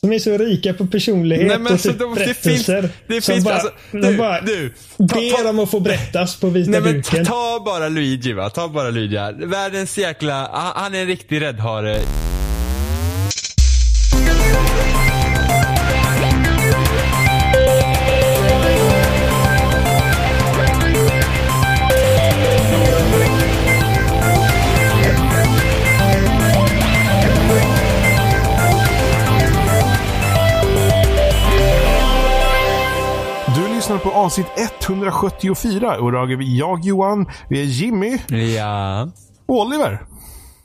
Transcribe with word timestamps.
Som 0.00 0.12
är 0.12 0.18
så 0.18 0.38
rika 0.38 0.74
på 0.74 0.86
personlighet 0.86 1.46
Nej, 1.46 1.58
men 1.58 1.72
och 1.72 1.80
typ 1.82 1.98
de- 1.98 2.10
det 2.10 2.14
berättelser. 2.14 2.82
finns- 2.82 2.92
det 3.06 3.20
som 3.22 3.34
finns- 3.34 3.44
bara, 3.44 3.54
alltså, 3.54 3.72
de 3.92 4.00
du, 4.00 4.16
bara 4.16 4.40
du, 4.40 4.74
ber 4.98 5.42
ta- 5.42 5.48
om 5.50 5.58
att 5.58 5.70
få 5.70 5.80
berättas 5.80 6.36
på 6.40 6.48
vita 6.48 6.70
Nej 6.70 6.80
men 6.80 6.94
duken. 6.94 7.24
ta 7.24 7.62
bara 7.64 7.88
Luigi 7.88 8.32
va, 8.32 8.50
ta 8.50 8.68
bara 8.68 8.90
Luigi. 8.90 9.16
Världens 9.46 9.98
jäkla, 9.98 10.48
han 10.52 10.72
han 10.82 10.94
är 10.94 11.00
en 11.00 11.06
riktig 11.06 11.40
räddhare. 11.40 11.98
På 34.08 34.14
avsnitt 34.14 34.46
174 34.86 35.98
och 36.00 36.08
idag 36.08 36.32
är 36.32 36.36
vi 36.36 36.58
jag 36.58 36.84
Johan, 36.84 37.26
vi 37.48 37.60
är 37.60 37.64
Jimmy 37.64 38.18
Ja. 38.56 39.08
och 39.46 39.60
Oliver. 39.60 40.02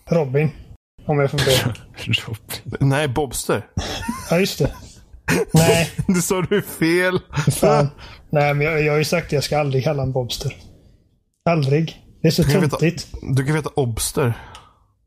Robin. 0.09 0.51
Om 1.05 1.19
jag 1.19 1.31
får 1.31 1.37
be. 1.37 1.73
Nej, 2.85 3.07
Bobster. 3.07 3.65
Ja, 4.29 4.39
just 4.39 4.59
det. 4.59 4.71
Nej, 5.53 5.91
Det 6.07 6.21
sa 6.21 6.41
du 6.41 6.61
fel. 6.61 7.19
fan. 7.51 7.89
Nej, 8.29 8.53
men 8.53 8.67
jag, 8.67 8.81
jag 8.83 8.91
har 8.93 8.97
ju 8.97 9.05
sagt 9.05 9.25
att 9.25 9.31
jag 9.31 9.43
ska 9.43 9.59
aldrig 9.59 9.83
kalla 9.83 10.01
honom 10.01 10.13
Bobster. 10.13 10.55
Aldrig. 11.49 12.01
Det 12.21 12.27
är 12.27 12.31
så 12.31 12.41
Du 12.43 12.51
kan 12.51 12.61
veta, 12.61 12.77
töntigt. 12.77 13.07
du 13.21 13.45
kan 13.45 13.55
veta 13.55 13.69
Obster. 13.75 14.33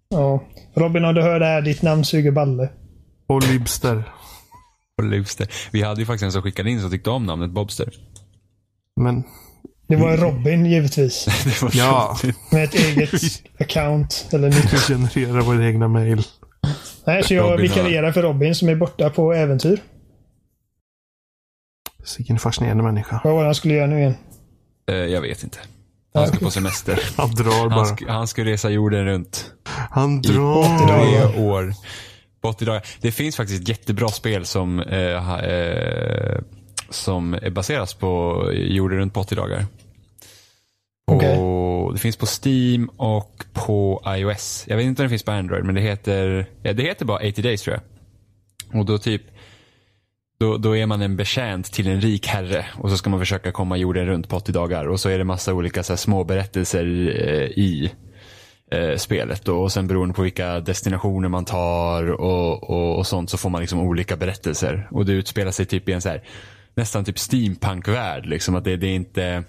Ja. 0.09 0.45
Robin, 0.75 1.05
om 1.05 1.15
du 1.15 1.23
hör 1.23 1.41
det 1.41 1.47
här, 1.47 1.62
ditt 1.62 1.83
namn 1.83 2.05
suger 2.05 2.31
balle. 2.33 2.69
Och 3.29 3.43
Libster. 3.43 4.12
Och 4.98 5.05
Lubster. 5.05 5.48
Vi 5.71 5.83
hade 5.83 6.01
ju 6.01 6.07
faktiskt 6.07 6.23
en 6.25 6.33
som 6.33 6.43
skickade 6.43 6.71
in 6.71 6.81
som 6.81 6.91
tyckte 6.91 7.11
om 7.11 7.27
namnet 7.27 7.51
Bobster. 7.51 7.93
Men, 9.00 9.25
Det 9.89 9.97
var 9.97 10.16
Robin, 10.16 10.66
givetvis. 10.66 11.25
Det 11.44 11.62
var 11.62 11.70
ja. 11.75 12.16
Med 12.52 12.64
ett 12.64 12.75
eget 12.75 13.11
account. 13.61 14.28
Eller 14.33 14.48
nytt. 14.48 14.72
Vi 14.72 14.77
genererar 14.78 15.41
våra 15.41 15.66
egna 15.66 15.88
mail. 15.88 16.22
Nej, 17.06 17.22
så 17.25 17.34
jag 17.34 17.53
Robin 17.53 17.62
vikarierar 17.62 18.12
för 18.12 18.22
Robin 18.22 18.55
som 18.55 18.69
är 18.69 18.75
borta 18.75 19.11
på 19.11 19.33
äventyr. 19.33 19.80
Vilken 22.19 22.38
fascinerande 22.38 22.83
människa. 22.83 23.20
Vad 23.25 23.33
var 23.34 23.41
det 23.41 23.47
han 23.48 23.55
skulle 23.55 23.75
göra 23.75 23.86
nu 23.86 23.98
igen? 23.98 24.14
Eh, 24.91 24.94
Jag 24.97 25.20
vet 25.20 25.42
inte. 25.42 25.58
Han 26.14 26.27
ska 26.28 26.38
på 26.38 26.50
semester. 26.50 27.00
Han 27.16 27.31
drar 27.31 27.60
Han 27.60 27.69
bara. 27.69 27.84
ska, 27.84 28.12
han 28.12 28.27
ska 28.27 28.44
resa 28.44 28.70
jorden 28.70 29.05
runt. 29.05 29.50
Han 29.91 30.19
I 30.19 30.20
drar. 30.20 30.86
tre 30.86 31.42
år. 31.44 31.75
På 32.42 32.48
80 32.48 32.64
dagar. 32.64 32.83
Det 33.00 33.12
finns 33.12 33.36
faktiskt 33.36 33.62
ett 33.62 33.69
jättebra 33.69 34.08
spel 34.08 34.44
som, 34.47 34.81
eh, 34.81 35.34
eh, 35.44 36.38
som 36.91 37.34
är 37.34 37.51
baseras 37.51 37.95
på 37.95 38.42
jorden 38.53 38.98
runt 38.98 39.15
på 39.15 39.20
80 39.20 39.34
dagar. 39.34 39.67
På, 41.06 41.15
Okej. 41.15 41.39
Det 41.93 41.98
finns 41.98 42.17
på 42.17 42.27
Steam 42.27 42.91
och 42.97 43.45
på 43.53 44.03
iOS. 44.06 44.65
Jag 44.69 44.77
vet 44.77 44.87
inte 44.87 45.03
om 45.03 45.05
det 45.05 45.11
finns 45.11 45.23
på 45.23 45.33
Android, 45.33 45.65
men 45.65 45.75
det 45.75 45.81
heter, 45.81 46.47
ja, 46.62 46.73
det 46.73 46.83
heter 46.83 47.05
bara 47.05 47.28
80 47.28 47.43
Days 47.43 47.62
tror 47.62 47.77
jag. 47.77 47.83
Och 48.81 48.87
då 48.87 48.98
typ 48.98 49.23
då, 50.39 50.56
då 50.56 50.77
är 50.77 50.87
man 50.87 51.03
en 51.03 51.17
betjänt 51.17 51.73
till 51.73 51.87
en 51.87 52.01
rik 52.01 52.27
herre 52.27 52.67
och 52.78 52.91
så 52.91 52.97
ska 52.97 53.11
man 53.11 53.21
försöka 53.21 53.53
komma 53.53 53.77
jorden 53.77 54.06
runt 54.06 54.28
på 54.28 54.37
80 54.37 54.53
dagar 54.53 54.87
och 54.87 55.00
så 55.00 55.09
är 55.09 55.19
det 55.19 55.25
massa 55.25 55.55
olika 55.55 55.83
så 55.83 55.93
här, 55.93 55.98
små 55.98 56.25
berättelser 56.25 56.84
eh, 56.84 57.45
i 57.45 57.93
eh, 58.73 58.97
spelet 58.97 59.45
då. 59.45 59.62
och 59.62 59.73
sen 59.73 59.87
beroende 59.87 60.15
på 60.15 60.23
vilka 60.23 60.61
destinationer 60.61 61.28
man 61.28 61.45
tar 61.45 62.11
och, 62.11 62.71
och, 62.71 62.98
och 62.98 63.06
sånt 63.06 63.31
så 63.31 63.39
får 63.39 63.50
man 63.50 63.61
liksom 63.61 63.81
olika 63.81 64.17
berättelser 64.17 64.89
och 64.91 65.06
det 65.06 65.12
utspelar 65.12 65.50
sig 65.50 65.67
typ 65.67 65.89
i 65.89 65.93
en 65.93 66.03
så 66.03 66.09
här 66.09 66.23
nästan 66.77 67.05
typ 67.05 67.19
steampunk-värld 67.19 68.27
liksom 68.27 68.55
att 68.55 68.64
det, 68.64 68.77
det 68.77 68.86
är 68.86 68.94
inte 68.94 69.44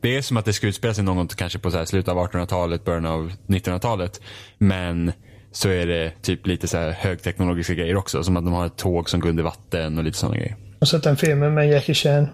det 0.00 0.16
är 0.16 0.22
som 0.22 0.36
att 0.36 0.44
det 0.44 0.52
ska 0.52 0.66
utspela 0.66 0.94
sig 0.94 1.04
någon 1.04 1.16
gång 1.16 1.26
kanske 1.26 1.58
på 1.58 1.70
så 1.70 1.78
här 1.78 1.84
slutet 1.84 2.08
av 2.08 2.18
1800-talet, 2.18 2.84
början 2.84 3.06
av 3.06 3.32
1900-talet. 3.46 4.20
Men 4.58 5.12
så 5.52 5.68
är 5.68 5.86
det 5.86 6.12
typ 6.22 6.46
lite 6.46 6.68
så 6.68 6.78
här 6.78 6.90
högteknologiska 6.90 7.74
grejer 7.74 7.96
också. 7.96 8.22
Som 8.22 8.36
att 8.36 8.44
de 8.44 8.52
har 8.54 8.66
ett 8.66 8.76
tåg 8.76 9.10
som 9.10 9.20
går 9.20 9.28
under 9.28 9.42
vatten 9.42 9.98
och 9.98 10.04
lite 10.04 10.18
sådana 10.18 10.36
grejer. 10.36 10.56
Och 10.80 10.88
sett 10.88 11.06
en 11.06 11.16
film 11.16 11.54
med 11.54 11.70
Jackie 11.70 11.94
Chan. 11.94 12.28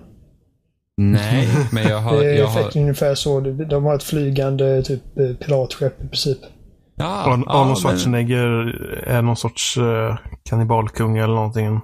Nej, 0.96 1.48
men 1.72 1.82
jag 1.82 1.98
har... 1.98 2.16
Det 2.20 2.30
är 2.30 2.38
Jag 2.38 2.46
har 2.46 2.76
ungefär 2.76 3.14
så. 3.14 3.40
De 3.40 3.84
har 3.84 3.94
ett 3.94 4.02
flygande 4.02 4.82
typ 4.82 5.14
piratskepp 5.14 6.04
i 6.04 6.08
princip. 6.08 6.38
ja, 6.96 7.22
ja, 7.26 7.32
Arnold 7.46 7.68
men- 7.68 7.76
Schwarzenegger 7.76 8.48
är 9.06 9.22
någon 9.22 9.36
sorts 9.36 9.76
uh, 9.76 10.16
kannibalkung 10.44 11.18
eller 11.18 11.34
någonting. 11.34 11.80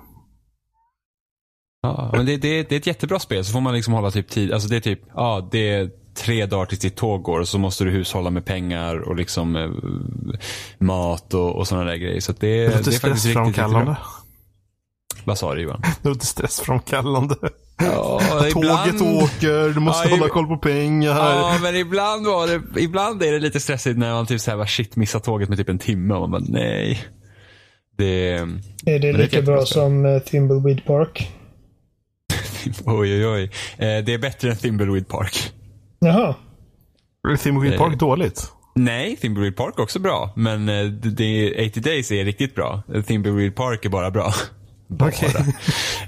Ja, 1.84 2.10
men 2.16 2.26
det, 2.26 2.36
det, 2.36 2.62
det 2.68 2.74
är 2.74 2.76
ett 2.80 2.86
jättebra 2.86 3.18
spel. 3.18 3.44
Så 3.44 3.52
får 3.52 3.60
man 3.60 3.74
liksom 3.74 3.92
hålla 3.94 4.10
typ 4.10 4.28
tid. 4.28 4.52
Alltså 4.52 4.68
det 4.68 4.76
är 4.76 4.80
typ, 4.80 5.00
ja 5.14 5.48
det 5.52 5.70
är 5.74 5.90
tre 6.14 6.46
dagar 6.46 6.66
tills 6.66 6.80
ditt 6.80 6.96
tåg 6.96 7.22
går 7.22 7.40
och 7.40 7.48
så 7.48 7.58
måste 7.58 7.84
du 7.84 7.90
hushålla 7.90 8.30
med 8.30 8.44
pengar 8.44 8.96
och 9.08 9.16
liksom 9.16 9.56
eh, 9.56 9.70
mat 10.78 11.34
och, 11.34 11.56
och 11.56 11.68
sådana 11.68 11.90
där 11.90 11.96
grejer. 11.96 12.20
Så 12.20 12.32
att 12.32 12.40
det, 12.40 12.48
Det 12.56 12.68
det 12.68 12.68
är 12.68 12.72
faktiskt 12.72 12.94
riktigt, 12.94 13.02
riktigt 13.02 13.14
stressframkallande. 13.14 13.84
bra. 13.84 13.96
Vad 15.24 15.38
sa 15.38 15.54
du 15.54 15.62
Johan? 15.62 15.82
Det 16.02 16.08
låter 16.08 16.26
stressframkallande. 16.26 17.34
Ja, 17.78 18.20
Tåget 18.52 19.00
åker, 19.00 19.74
du 19.74 19.80
måste 19.80 20.08
Ja, 20.08 20.16
hålla 20.16 20.28
koll 20.28 20.46
på 20.46 20.56
pengar. 20.56 21.10
Ja, 21.10 21.58
men 21.62 21.76
ibland 21.76 22.26
var 22.26 22.46
det, 22.46 22.80
ibland 22.80 23.22
är 23.22 23.32
det 23.32 23.38
lite 23.38 23.60
stressigt 23.60 23.98
när 23.98 24.12
man 24.12 24.26
typ 24.26 24.40
såhär, 24.40 24.58
bara, 24.58 24.66
shit, 24.66 24.96
missar 24.96 25.20
tåget 25.20 25.48
med 25.48 25.58
typ 25.58 25.68
en 25.68 25.78
timme 25.78 26.14
och 26.14 26.20
man 26.20 26.30
bara, 26.30 26.42
nej. 26.48 27.00
Det, 27.98 28.30
Är 28.32 28.46
det 28.84 28.98
det 28.98 29.08
är 29.08 29.12
lika 29.12 29.22
jättebra 29.22 29.54
bra 29.56 29.64
som 29.66 30.04
uh, 30.06 30.18
Thimbleweed 30.18 30.84
Park? 30.84 31.32
oj 32.86 33.14
oj 33.14 33.26
oj. 33.26 33.42
Eh, 33.78 34.04
det 34.04 34.14
är 34.14 34.18
bättre 34.18 34.50
än 34.50 34.56
Thimbleweed 34.56 35.08
Park. 35.08 35.52
Jaha. 36.00 36.34
Thimbleweed 37.42 37.78
Park 37.78 37.92
Eh. 37.92 37.98
dåligt. 37.98 38.50
Nej, 38.74 39.16
Thimbleweed 39.16 39.56
Park 39.56 39.74
är 39.78 39.82
också 39.82 39.98
bra. 39.98 40.32
Men 40.36 40.68
eh, 40.68 40.84
det, 40.84 41.10
det, 41.10 41.66
80 41.70 41.80
Days 41.80 42.10
är 42.12 42.24
riktigt 42.24 42.54
bra. 42.54 42.82
Thimbleweed 43.06 43.54
Park 43.56 43.84
är 43.84 43.88
bara 43.88 44.10
bra. 44.10 44.32
Bara. 44.88 45.08
Okej. 45.08 45.28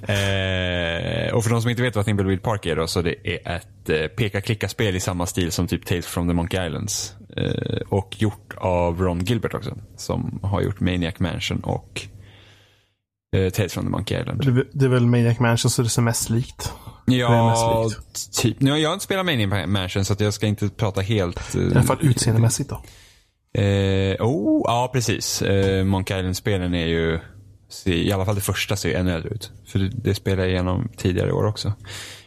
Eh, 0.03 1.35
och 1.35 1.45
för 1.45 1.51
de 1.51 1.63
som 1.63 1.71
inte 1.71 1.83
vet 1.83 1.97
vad 1.97 2.05
Thimbleweed 2.05 2.43
Park 2.43 2.67
är 2.67 2.77
då, 2.77 2.87
så 2.87 3.03
det 3.03 3.15
är 3.25 3.57
ett 3.57 3.89
eh, 3.89 4.07
peka-klicka-spel 4.07 4.97
i 4.97 5.01
samma 5.01 5.27
stil 5.27 5.53
som 5.53 5.67
typ 5.67 5.87
Tales 5.87 6.07
from 6.07 6.29
the 6.29 6.35
Monkey 6.35 6.67
Islands. 6.67 7.15
Eh, 7.37 7.81
och 7.89 8.23
gjort 8.23 8.55
av 8.57 9.01
Ron 9.03 9.25
Gilbert 9.25 9.55
också. 9.55 9.77
Som 9.97 10.41
har 10.43 10.61
gjort 10.63 10.81
Maniac 10.81 11.15
Mansion 11.19 11.61
och 11.61 12.03
eh, 13.37 13.51
Tales 13.51 13.73
from 13.73 13.85
the 13.85 13.91
Monkey 13.91 14.21
Island. 14.21 14.55
Det, 14.55 14.65
det 14.73 14.85
är 14.85 14.89
väl 14.89 15.07
Maniac 15.07 15.39
Mansion 15.39 15.71
så 15.71 15.83
det 15.83 15.89
ser 15.89 16.03
mest 16.03 16.31
likt. 16.31 16.73
Ja, 17.07 17.85
mest 17.85 18.43
typ. 18.43 18.61
Nu, 18.61 18.79
jag 18.79 18.89
har 18.89 18.95
inte 18.95 19.05
spelat 19.05 19.27
Maniac 19.27 19.67
Mansion 19.67 20.05
så 20.05 20.13
att 20.13 20.21
jag 20.21 20.35
ska 20.35 20.47
inte 20.47 20.69
prata 20.69 21.01
helt... 21.01 21.55
eh, 21.55 21.63
I 21.63 21.71
alla 21.71 21.83
fall 21.83 21.99
utseendemässigt 22.01 22.71
då. 22.71 22.83
Eh, 23.61 24.17
oh, 24.21 24.63
ja 24.65 24.91
precis. 24.93 25.43
Eh, 25.43 25.85
Monkey 25.85 26.19
Island-spelen 26.19 26.75
är 26.75 26.87
ju, 26.87 27.19
i 27.85 28.13
alla 28.13 28.25
fall 28.25 28.35
det 28.35 28.41
första 28.41 28.77
ser 28.77 28.89
ju 28.89 28.95
ännu 28.95 29.13
äldre 29.13 29.31
ut. 29.31 29.51
För 29.67 29.79
det, 29.79 29.89
det 29.89 30.15
spelade 30.15 30.43
jag 30.43 30.51
igenom 30.51 30.89
tidigare 30.97 31.33
år 31.33 31.47
också. 31.47 31.73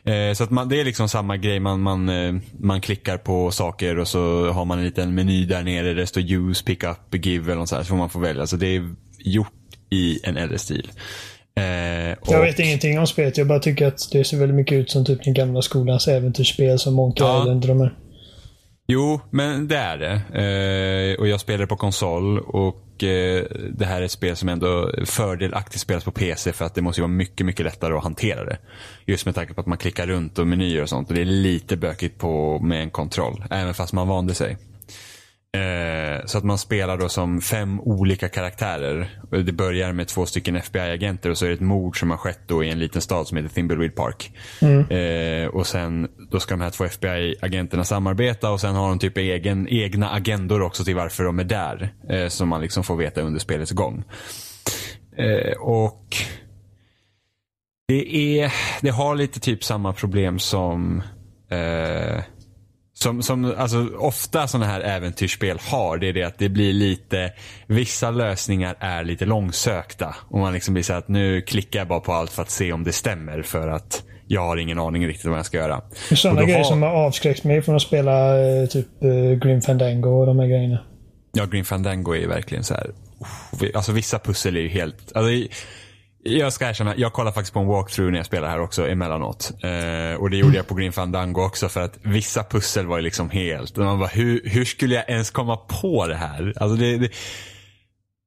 Eh, 0.03 0.33
så 0.33 0.43
att 0.43 0.49
man, 0.49 0.69
det 0.69 0.79
är 0.81 0.85
liksom 0.85 1.09
samma 1.09 1.37
grej, 1.37 1.59
man, 1.59 1.81
man, 1.81 2.09
eh, 2.09 2.35
man 2.59 2.81
klickar 2.81 3.17
på 3.17 3.51
saker 3.51 3.99
och 3.99 4.07
så 4.07 4.51
har 4.51 4.65
man 4.65 4.77
en 4.77 4.85
liten 4.85 5.15
meny 5.15 5.45
där 5.45 5.63
nere 5.63 5.87
där 5.87 5.95
det 5.95 6.07
står 6.07 6.23
use, 6.31 6.63
pick 6.63 6.83
up, 6.83 7.25
give 7.25 7.51
eller 7.51 7.59
något 7.59 7.69
så 7.69 7.75
här. 7.75 7.83
Så 7.83 7.87
får 7.87 7.95
man 7.95 8.09
få 8.09 8.19
välja. 8.19 8.47
Så 8.47 8.55
det 8.55 8.67
är 8.67 8.95
gjort 9.19 9.53
i 9.89 10.19
en 10.23 10.37
äldre 10.37 10.57
stil. 10.57 10.91
Eh, 11.57 11.63
Jag 12.09 12.17
och- 12.39 12.45
vet 12.45 12.59
ingenting 12.59 12.99
om 12.99 13.07
spelet. 13.07 13.37
Jag 13.37 13.47
bara 13.47 13.59
tycker 13.59 13.87
att 13.87 14.09
det 14.11 14.23
ser 14.23 14.37
väldigt 14.37 14.55
mycket 14.55 14.73
ut 14.75 14.91
som 14.91 15.05
typ 15.05 15.23
den 15.23 15.33
gamla 15.33 15.61
skolans 15.61 16.07
äventyrsspel 16.07 16.79
som 16.79 16.93
Monkey 16.93 17.25
Ja. 17.25 17.41
Island 17.41 17.65
här. 17.65 17.93
Jo, 18.91 19.19
men 19.31 19.67
det 19.67 19.77
är 19.77 19.97
det. 19.97 20.11
Eh, 21.13 21.19
och 21.19 21.27
jag 21.27 21.39
spelar 21.39 21.65
på 21.65 21.75
konsol 21.77 22.39
och 22.39 23.03
eh, 23.03 23.43
det 23.77 23.85
här 23.85 24.01
är 24.01 24.05
ett 24.05 24.11
spel 24.11 24.35
som 24.35 24.49
ändå 24.49 24.91
fördelaktigt 25.05 25.81
spelas 25.81 26.03
på 26.03 26.11
PC 26.11 26.53
för 26.53 26.65
att 26.65 26.75
det 26.75 26.81
måste 26.81 27.01
vara 27.01 27.07
mycket, 27.11 27.45
mycket 27.45 27.65
lättare 27.65 27.93
att 27.93 28.03
hantera 28.03 28.45
det. 28.45 28.57
Just 29.05 29.25
med 29.25 29.35
tanke 29.35 29.53
på 29.53 29.61
att 29.61 29.67
man 29.67 29.77
klickar 29.77 30.07
runt 30.07 30.39
och 30.39 30.47
menyer 30.47 30.81
och 30.81 30.89
sånt 30.89 31.09
och 31.09 31.15
det 31.15 31.21
är 31.21 31.25
lite 31.25 31.77
bökigt 31.77 32.17
på 32.17 32.59
med 32.59 32.81
en 32.83 32.89
kontroll, 32.89 33.43
även 33.51 33.73
fast 33.73 33.93
man 33.93 34.07
vande 34.07 34.33
sig. 34.33 34.57
Eh, 35.57 36.25
så 36.25 36.37
att 36.37 36.43
man 36.43 36.57
spelar 36.57 36.97
då 36.97 37.09
som 37.09 37.41
fem 37.41 37.79
olika 37.79 38.29
karaktärer. 38.29 39.09
Det 39.45 39.51
börjar 39.51 39.93
med 39.93 40.07
två 40.07 40.25
stycken 40.25 40.55
FBI-agenter 40.55 41.29
och 41.29 41.37
så 41.37 41.45
är 41.45 41.49
det 41.49 41.55
ett 41.55 41.61
mord 41.61 41.99
som 41.99 42.09
har 42.09 42.17
skett 42.17 42.39
då 42.47 42.63
i 42.63 42.69
en 42.69 42.79
liten 42.79 43.01
stad 43.01 43.27
som 43.27 43.37
heter 43.37 43.49
Thimbleweed 43.49 43.95
Park. 43.95 44.31
Eh, 44.91 45.47
och 45.47 45.67
sen 45.67 46.07
då 46.31 46.39
ska 46.39 46.53
de 46.53 46.61
här 46.61 46.69
två 46.69 46.85
FBI-agenterna 46.85 47.83
samarbeta 47.83 48.51
och 48.51 48.61
sen 48.61 48.75
har 48.75 48.89
de 48.89 48.99
typ 48.99 49.17
egen, 49.17 49.67
egna 49.69 50.09
agendor 50.09 50.61
också 50.61 50.83
till 50.83 50.95
varför 50.95 51.23
de 51.23 51.39
är 51.39 51.43
där. 51.43 51.93
Eh, 52.09 52.27
som 52.27 52.49
man 52.49 52.61
liksom 52.61 52.83
får 52.83 52.95
veta 52.95 53.21
under 53.21 53.39
spelets 53.39 53.71
gång. 53.71 54.03
Eh, 55.17 55.57
och 55.59 56.15
det 57.87 58.39
är, 58.39 58.53
det 58.81 58.89
har 58.89 59.15
lite 59.15 59.39
typ 59.39 59.63
samma 59.63 59.93
problem 59.93 60.39
som 60.39 61.03
eh, 61.49 62.23
som, 63.03 63.23
som 63.23 63.53
alltså, 63.57 63.87
ofta 63.97 64.47
sådana 64.47 64.65
här 64.65 64.81
äventyrsspel 64.81 65.59
har, 65.59 65.97
det 65.97 66.07
är 66.09 66.13
det 66.13 66.23
att 66.23 66.37
det 66.37 66.49
blir 66.49 66.73
lite, 66.73 67.31
vissa 67.67 68.11
lösningar 68.11 68.75
är 68.79 69.03
lite 69.03 69.25
långsökta. 69.25 70.15
Och 70.29 70.39
man 70.39 70.53
liksom 70.53 70.73
blir 70.73 70.83
så 70.83 70.93
att 70.93 71.07
nu 71.07 71.41
klickar 71.41 71.79
jag 71.79 71.87
bara 71.87 71.99
på 71.99 72.13
allt 72.13 72.31
för 72.31 72.41
att 72.41 72.49
se 72.49 72.73
om 72.73 72.83
det 72.83 72.91
stämmer 72.91 73.41
för 73.41 73.67
att 73.67 74.03
jag 74.27 74.41
har 74.41 74.57
ingen 74.57 74.79
aning 74.79 75.07
riktigt 75.07 75.25
vad 75.25 75.37
jag 75.37 75.45
ska 75.45 75.57
göra. 75.57 75.81
Sådana 76.15 76.43
grejer 76.43 76.57
har... 76.57 76.63
som 76.63 76.81
har 76.81 76.89
avskräckt 76.89 77.43
mig 77.43 77.61
från 77.61 77.75
att 77.75 77.81
spela 77.81 78.39
eh, 78.39 78.65
typ 78.65 79.03
eh, 79.03 79.39
Grim 79.39 79.61
Fandango 79.61 80.09
och 80.09 80.25
de 80.25 80.39
här 80.39 80.47
grejerna. 80.47 80.79
Ja, 81.31 81.45
Grim 81.45 81.65
Fandango 81.65 82.13
är 82.13 82.19
ju 82.19 82.27
verkligen 82.27 82.63
så 82.63 82.73
här. 82.73 82.91
Alltså 83.75 83.91
vissa 83.91 84.19
pussel 84.19 84.57
är 84.57 84.61
ju 84.61 84.69
helt, 84.69 85.15
alltså, 85.15 85.55
jag 86.23 86.53
ska 86.53 86.69
erkänna, 86.69 86.95
jag 86.97 87.13
kollar 87.13 87.31
faktiskt 87.31 87.53
på 87.53 87.59
en 87.59 87.67
walkthrough 87.67 88.11
när 88.11 88.19
jag 88.19 88.25
spelar 88.25 88.49
här 88.49 88.59
också 88.59 88.89
emellanåt. 88.89 89.51
Eh, 89.63 90.21
och 90.21 90.29
det 90.29 90.37
gjorde 90.37 90.57
jag 90.57 90.67
på 90.67 90.75
Green 90.75 90.91
Fandango 90.91 91.45
också 91.45 91.69
för 91.69 91.81
att 91.81 91.99
vissa 92.01 92.43
pussel 92.43 92.85
var 92.85 92.97
ju 92.97 93.03
liksom 93.03 93.29
helt, 93.29 93.77
man 93.77 93.99
bara, 93.99 94.09
hur, 94.09 94.41
hur 94.45 94.65
skulle 94.65 94.95
jag 94.95 95.09
ens 95.09 95.31
komma 95.31 95.57
på 95.57 96.07
det 96.07 96.15
här? 96.15 96.53
Alltså 96.57 96.77
det, 96.77 96.97
det, 96.97 97.11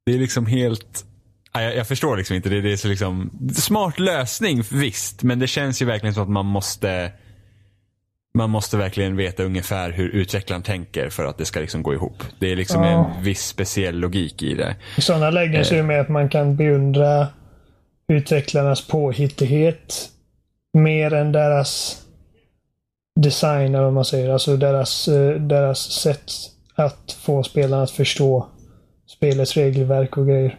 det 0.07 0.15
är 0.15 0.19
liksom 0.19 0.47
helt, 0.47 1.05
jag, 1.53 1.77
jag, 1.77 1.89
förstår 1.89 2.17
liksom 2.17 2.37
inte. 2.37 2.49
Det, 2.49 2.61
det 2.61 2.73
är 2.73 2.77
så 2.77 2.89
liksom, 2.89 3.31
smart 3.55 3.99
lösning 3.99 4.63
visst, 4.71 5.23
men 5.23 5.39
det 5.39 5.47
känns 5.47 5.83
ju 5.83 5.87
verkligen 5.87 6.15
som 6.15 6.23
att 6.23 6.31
man 6.31 6.47
måste 6.47 7.13
man 8.35 8.51
måste 8.51 8.77
verkligen 8.77 9.17
veta 9.17 9.43
ungefär 9.43 9.91
hur 9.91 10.09
utvecklaren 10.09 10.63
tänker 10.63 11.09
för 11.09 11.25
att 11.25 11.39
det 11.39 11.45
ska 11.45 11.61
liksom 11.61 11.83
gå 11.83 11.95
ihop. 11.95 12.23
Det 12.39 12.53
är 12.53 12.57
liksom 12.57 12.83
ja. 12.83 13.15
en 13.17 13.23
viss 13.23 13.47
speciell 13.47 13.99
logik 13.99 14.43
i 14.43 14.55
det. 14.55 14.77
I 14.97 15.01
sådana 15.01 15.31
lägen 15.31 15.65
så 15.65 15.75
är 15.75 15.79
det 15.79 15.85
med 15.85 16.01
att 16.01 16.09
man 16.09 16.29
kan 16.29 16.57
beundra 16.57 17.29
utvecklarnas 18.13 18.87
påhittighet 18.87 20.09
mer 20.73 21.13
än 21.15 21.33
deras 21.33 22.03
design, 23.21 23.75
eller 23.75 23.85
vad 23.85 23.93
man 23.93 24.05
säger. 24.05 24.31
Alltså 24.31 24.57
deras, 24.57 25.09
eh, 25.09 25.41
deras 25.41 25.79
sätt 25.79 26.33
att 26.75 27.17
få 27.21 27.43
spelarna 27.43 27.83
att 27.83 27.91
förstå 27.91 28.49
spelets 29.07 29.57
regelverk 29.57 30.17
och 30.17 30.27
grejer. 30.27 30.59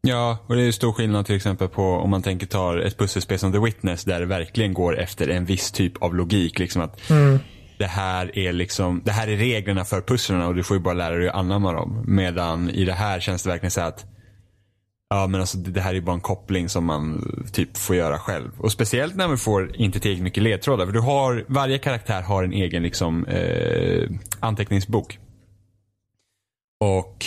Ja, 0.00 0.38
och 0.46 0.56
det 0.56 0.62
är 0.62 0.72
stor 0.72 0.92
skillnad 0.92 1.26
till 1.26 1.36
exempel 1.36 1.68
på 1.68 1.82
om 1.82 2.10
man 2.10 2.22
tänker 2.22 2.46
ta 2.46 2.82
ett 2.82 2.98
pusselspel 2.98 3.38
som 3.38 3.52
The 3.52 3.58
Witness 3.58 4.04
där 4.04 4.20
det 4.20 4.26
verkligen 4.26 4.74
går 4.74 4.98
efter 4.98 5.28
en 5.28 5.44
viss 5.44 5.72
typ 5.72 6.02
av 6.02 6.14
logik. 6.14 6.58
Liksom 6.58 6.82
att 6.82 7.10
mm. 7.10 7.38
det, 7.78 7.86
här 7.86 8.38
är 8.38 8.52
liksom, 8.52 9.02
det 9.04 9.12
här 9.12 9.28
är 9.28 9.36
reglerna 9.36 9.84
för 9.84 10.00
pusslen 10.00 10.42
och 10.42 10.54
du 10.54 10.62
får 10.62 10.76
ju 10.76 10.82
bara 10.82 10.94
lära 10.94 11.16
dig 11.16 11.28
att 11.28 11.34
anamma 11.34 11.72
dem. 11.72 12.04
Medan 12.06 12.70
i 12.70 12.84
det 12.84 12.92
här 12.92 13.20
känns 13.20 13.42
det 13.42 13.50
verkligen 13.50 13.70
så 13.70 13.80
att 13.80 14.04
Ja 15.08 15.26
men 15.26 15.40
alltså 15.40 15.58
det 15.58 15.80
här 15.80 15.94
är 15.94 16.00
bara 16.00 16.14
en 16.14 16.20
koppling 16.20 16.68
som 16.68 16.84
man 16.84 17.14
eh, 17.14 17.50
typ 17.50 17.76
får 17.76 17.96
göra 17.96 18.18
själv. 18.18 18.50
Och 18.58 18.72
speciellt 18.72 19.16
när 19.16 19.28
man 19.28 19.38
får 19.38 19.76
inte 19.76 20.00
tillräckligt 20.00 20.24
mycket 20.24 20.42
ledtrådar. 20.42 20.86
För 20.86 20.92
du 20.92 21.00
har, 21.00 21.44
varje 21.48 21.78
karaktär 21.78 22.22
har 22.22 22.44
en 22.44 22.52
egen 22.52 22.82
liksom 22.82 23.24
eh, 23.26 24.08
anteckningsbok. 24.40 25.18
Och 26.80 27.26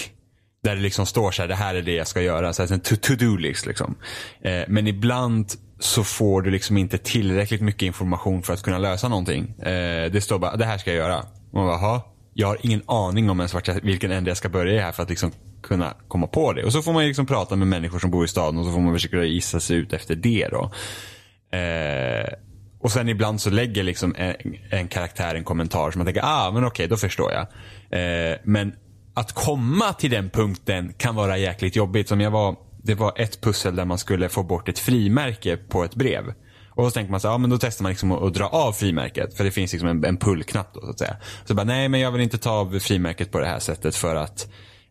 där 0.64 0.76
det 0.76 0.82
liksom 0.82 1.06
står 1.06 1.32
så 1.32 1.42
här, 1.42 1.50
det 1.50 1.56
här 1.56 1.76
är 1.76 1.82
det 1.82 1.94
jag 1.94 2.08
ska 2.08 2.22
göra. 2.22 2.54
Så 2.54 2.64
här, 2.64 2.74
en 2.74 2.80
to-do-list 2.80 3.66
liksom. 3.66 3.96
Eh, 4.42 4.62
men 4.68 4.88
ibland 4.88 5.52
så 5.80 6.04
får 6.04 6.42
du 6.42 6.52
liksom 6.52 6.78
inte 6.78 6.98
tillräckligt 6.98 7.62
mycket 7.62 7.82
information 7.82 8.44
för 8.44 8.54
att 8.54 8.64
kunna 8.64 8.78
lösa 8.78 9.08
någonting. 9.08 9.60
Eh, 9.60 10.12
det 10.12 10.24
står 10.24 10.40
bara, 10.40 10.56
det 10.56 10.66
här 10.66 10.78
ska 10.78 10.92
jag 10.94 10.98
göra. 10.98 11.20
Och 11.20 11.54
man 11.54 11.68
bara, 11.68 12.02
jag 12.40 12.48
har 12.48 12.58
ingen 12.62 12.82
aning 12.86 13.30
om 13.30 13.40
ens 13.40 13.54
vart 13.54 13.68
jag, 13.68 13.82
vilken 13.84 14.12
ände 14.12 14.30
jag 14.30 14.38
ska 14.38 14.50
börja 14.50 14.74
i 14.74 14.80
här 14.80 14.92
för 14.92 15.04
att 15.04 15.10
liksom 15.10 15.32
kunna 15.64 15.94
komma 16.08 16.28
på 16.28 16.54
det. 16.54 16.64
Och 16.64 16.74
så 16.74 16.82
får 16.82 16.94
man 16.94 17.06
liksom 17.06 17.26
prata 17.26 17.56
med 17.56 17.68
människor 17.68 18.00
som 18.00 18.12
bor 18.12 18.26
i 18.26 18.28
staden 18.28 18.60
och 18.60 18.66
så 18.66 18.72
får 18.72 18.80
man 18.80 18.94
försöka 18.94 19.24
gissa 19.24 19.60
sig 19.60 19.78
ut 19.78 19.94
efter 19.94 20.16
det. 20.16 20.48
Då. 20.52 20.72
Eh, 21.58 22.34
och 22.80 22.92
sen 22.92 23.10
ibland 23.10 23.42
så 23.42 23.50
lägger 23.50 23.84
liksom 23.84 24.16
en, 24.18 24.36
en 24.70 24.88
karaktär 24.88 25.36
en 25.36 25.44
kommentar 25.44 25.92
som 25.92 26.00
man 26.00 26.06
tänker, 26.06 26.22
ah 26.26 26.52
men 26.52 26.66
okej, 26.66 26.88
då 26.88 26.98
förstår 26.98 27.32
jag. 27.32 27.42
Eh, 28.00 28.38
men 28.44 28.74
att 29.14 29.32
komma 29.32 29.94
till 29.94 30.12
den 30.12 30.30
punkten 30.30 30.94
kan 30.98 31.16
vara 31.16 31.38
jäkligt 31.38 31.76
jobbigt. 31.76 32.08
Som 32.08 32.22
jag 32.22 32.32
var, 32.32 32.56
det 32.84 32.96
var 32.96 33.14
ett 33.16 33.42
pussel 33.42 33.76
där 33.76 33.86
man 33.86 33.98
skulle 33.98 34.30
få 34.30 34.44
bort 34.44 34.70
ett 34.70 34.80
frimärke 34.80 35.58
på 35.58 35.84
ett 35.84 35.96
brev. 35.96 36.34
Och 36.80 36.86
så 36.86 36.92
tänker 36.92 37.12
man 37.12 37.20
så 37.20 37.28
ja 37.28 37.38
men 37.38 37.50
då 37.50 37.58
testar 37.58 37.84
man 37.84 37.90
liksom 37.90 38.12
att, 38.12 38.24
att 38.24 38.34
dra 38.34 38.48
av 38.48 38.74
frimärket. 38.74 39.38
För 39.38 39.44
det 39.44 39.52
finns 39.52 39.72
liksom 39.74 39.90
en, 39.90 40.06
en 40.06 40.18
pullknapp 40.18 40.74
då 40.74 40.82
så 40.82 40.90
att 40.90 41.00
säga. 41.00 41.18
Så 41.46 41.54
bara, 41.54 41.64
nej 41.64 41.90
men 41.90 42.00
jag 42.00 42.12
vill 42.12 42.22
inte 42.22 42.38
ta 42.38 42.52
av 42.52 42.80
frimärket 42.80 43.32
på 43.32 43.40
det 43.40 43.46
här 43.46 43.60
sättet 43.60 43.96
för 43.96 44.16
att 44.16 44.50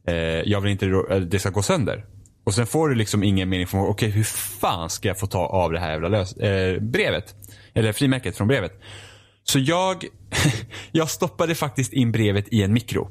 eh, 0.08 0.14
jag 0.25 0.61
vill 0.61 0.73
inte 0.73 0.87
att 0.87 1.11
eh, 1.11 1.17
det 1.17 1.38
ska 1.38 1.50
gå 1.50 1.62
sönder. 1.62 2.05
Och 2.44 2.55
sen 2.55 2.67
får 2.67 2.88
du 2.88 2.94
liksom 2.94 3.23
ingen 3.23 3.49
mening 3.49 3.67
från, 3.67 3.81
okej 3.81 3.90
okay, 3.90 4.11
hur 4.11 4.25
fan 4.61 4.90
ska 4.90 5.08
jag 5.08 5.19
få 5.19 5.26
ta 5.26 5.46
av 5.46 5.73
det 5.73 5.81
här 5.81 5.90
jävla 5.90 6.08
lös, 6.08 6.37
eh, 6.37 6.81
brevet? 6.81 7.35
Eller 7.75 7.93
frimärket 7.93 8.37
från 8.37 8.49
brevet. 8.49 8.73
Så 9.44 9.58
jag, 9.58 10.05
jag 10.93 11.08
stoppade 11.11 11.55
faktiskt 11.55 11.93
in 11.93 12.12
brevet 12.12 12.49
i 12.49 12.62
en 12.62 12.73
mikro. 12.73 13.11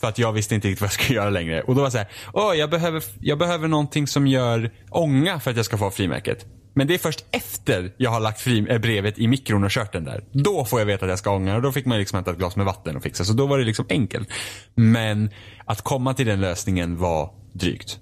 För 0.00 0.08
att 0.08 0.18
jag 0.18 0.32
visste 0.32 0.54
inte 0.54 0.68
riktigt 0.68 0.80
vad 0.80 0.88
jag 0.88 0.92
skulle 0.92 1.18
göra 1.18 1.30
längre. 1.30 1.62
Och 1.62 1.74
då 1.74 1.80
var 1.80 1.86
det 1.86 1.92
så 1.92 1.98
här, 1.98 2.08
åh 2.32 2.54
jag 2.54 2.70
behöver, 2.70 3.04
jag 3.20 3.38
behöver 3.38 3.68
någonting 3.68 4.06
som 4.06 4.26
gör 4.26 4.70
ånga 4.90 5.40
för 5.40 5.50
att 5.50 5.56
jag 5.56 5.66
ska 5.66 5.78
få 5.78 5.84
av 5.84 5.90
frimärket. 5.90 6.46
Men 6.74 6.86
det 6.86 6.94
är 6.94 6.98
först 6.98 7.24
efter 7.30 7.92
jag 7.96 8.10
har 8.10 8.20
lagt 8.20 8.46
äh, 8.46 8.78
brevet 8.78 9.18
i 9.18 9.28
mikron 9.28 9.64
och 9.64 9.70
kört 9.70 9.92
den 9.92 10.04
där. 10.04 10.24
Då 10.32 10.64
får 10.64 10.78
jag 10.78 10.86
veta 10.86 11.04
att 11.04 11.10
jag 11.10 11.18
ska 11.18 11.30
ånga 11.30 11.56
och 11.56 11.62
då 11.62 11.72
fick 11.72 11.86
man 11.86 11.98
liksom 11.98 12.16
hämta 12.16 12.30
ett 12.30 12.38
glas 12.38 12.56
med 12.56 12.66
vatten 12.66 12.96
och 12.96 13.02
fixa. 13.02 13.24
Så 13.24 13.32
då 13.32 13.46
var 13.46 13.58
det 13.58 13.64
liksom 13.64 13.86
enkelt. 13.88 14.28
Men 14.74 15.30
att 15.64 15.82
komma 15.82 16.14
till 16.14 16.26
den 16.26 16.40
lösningen 16.40 16.96
var 16.96 17.30
drygt. 17.52 17.98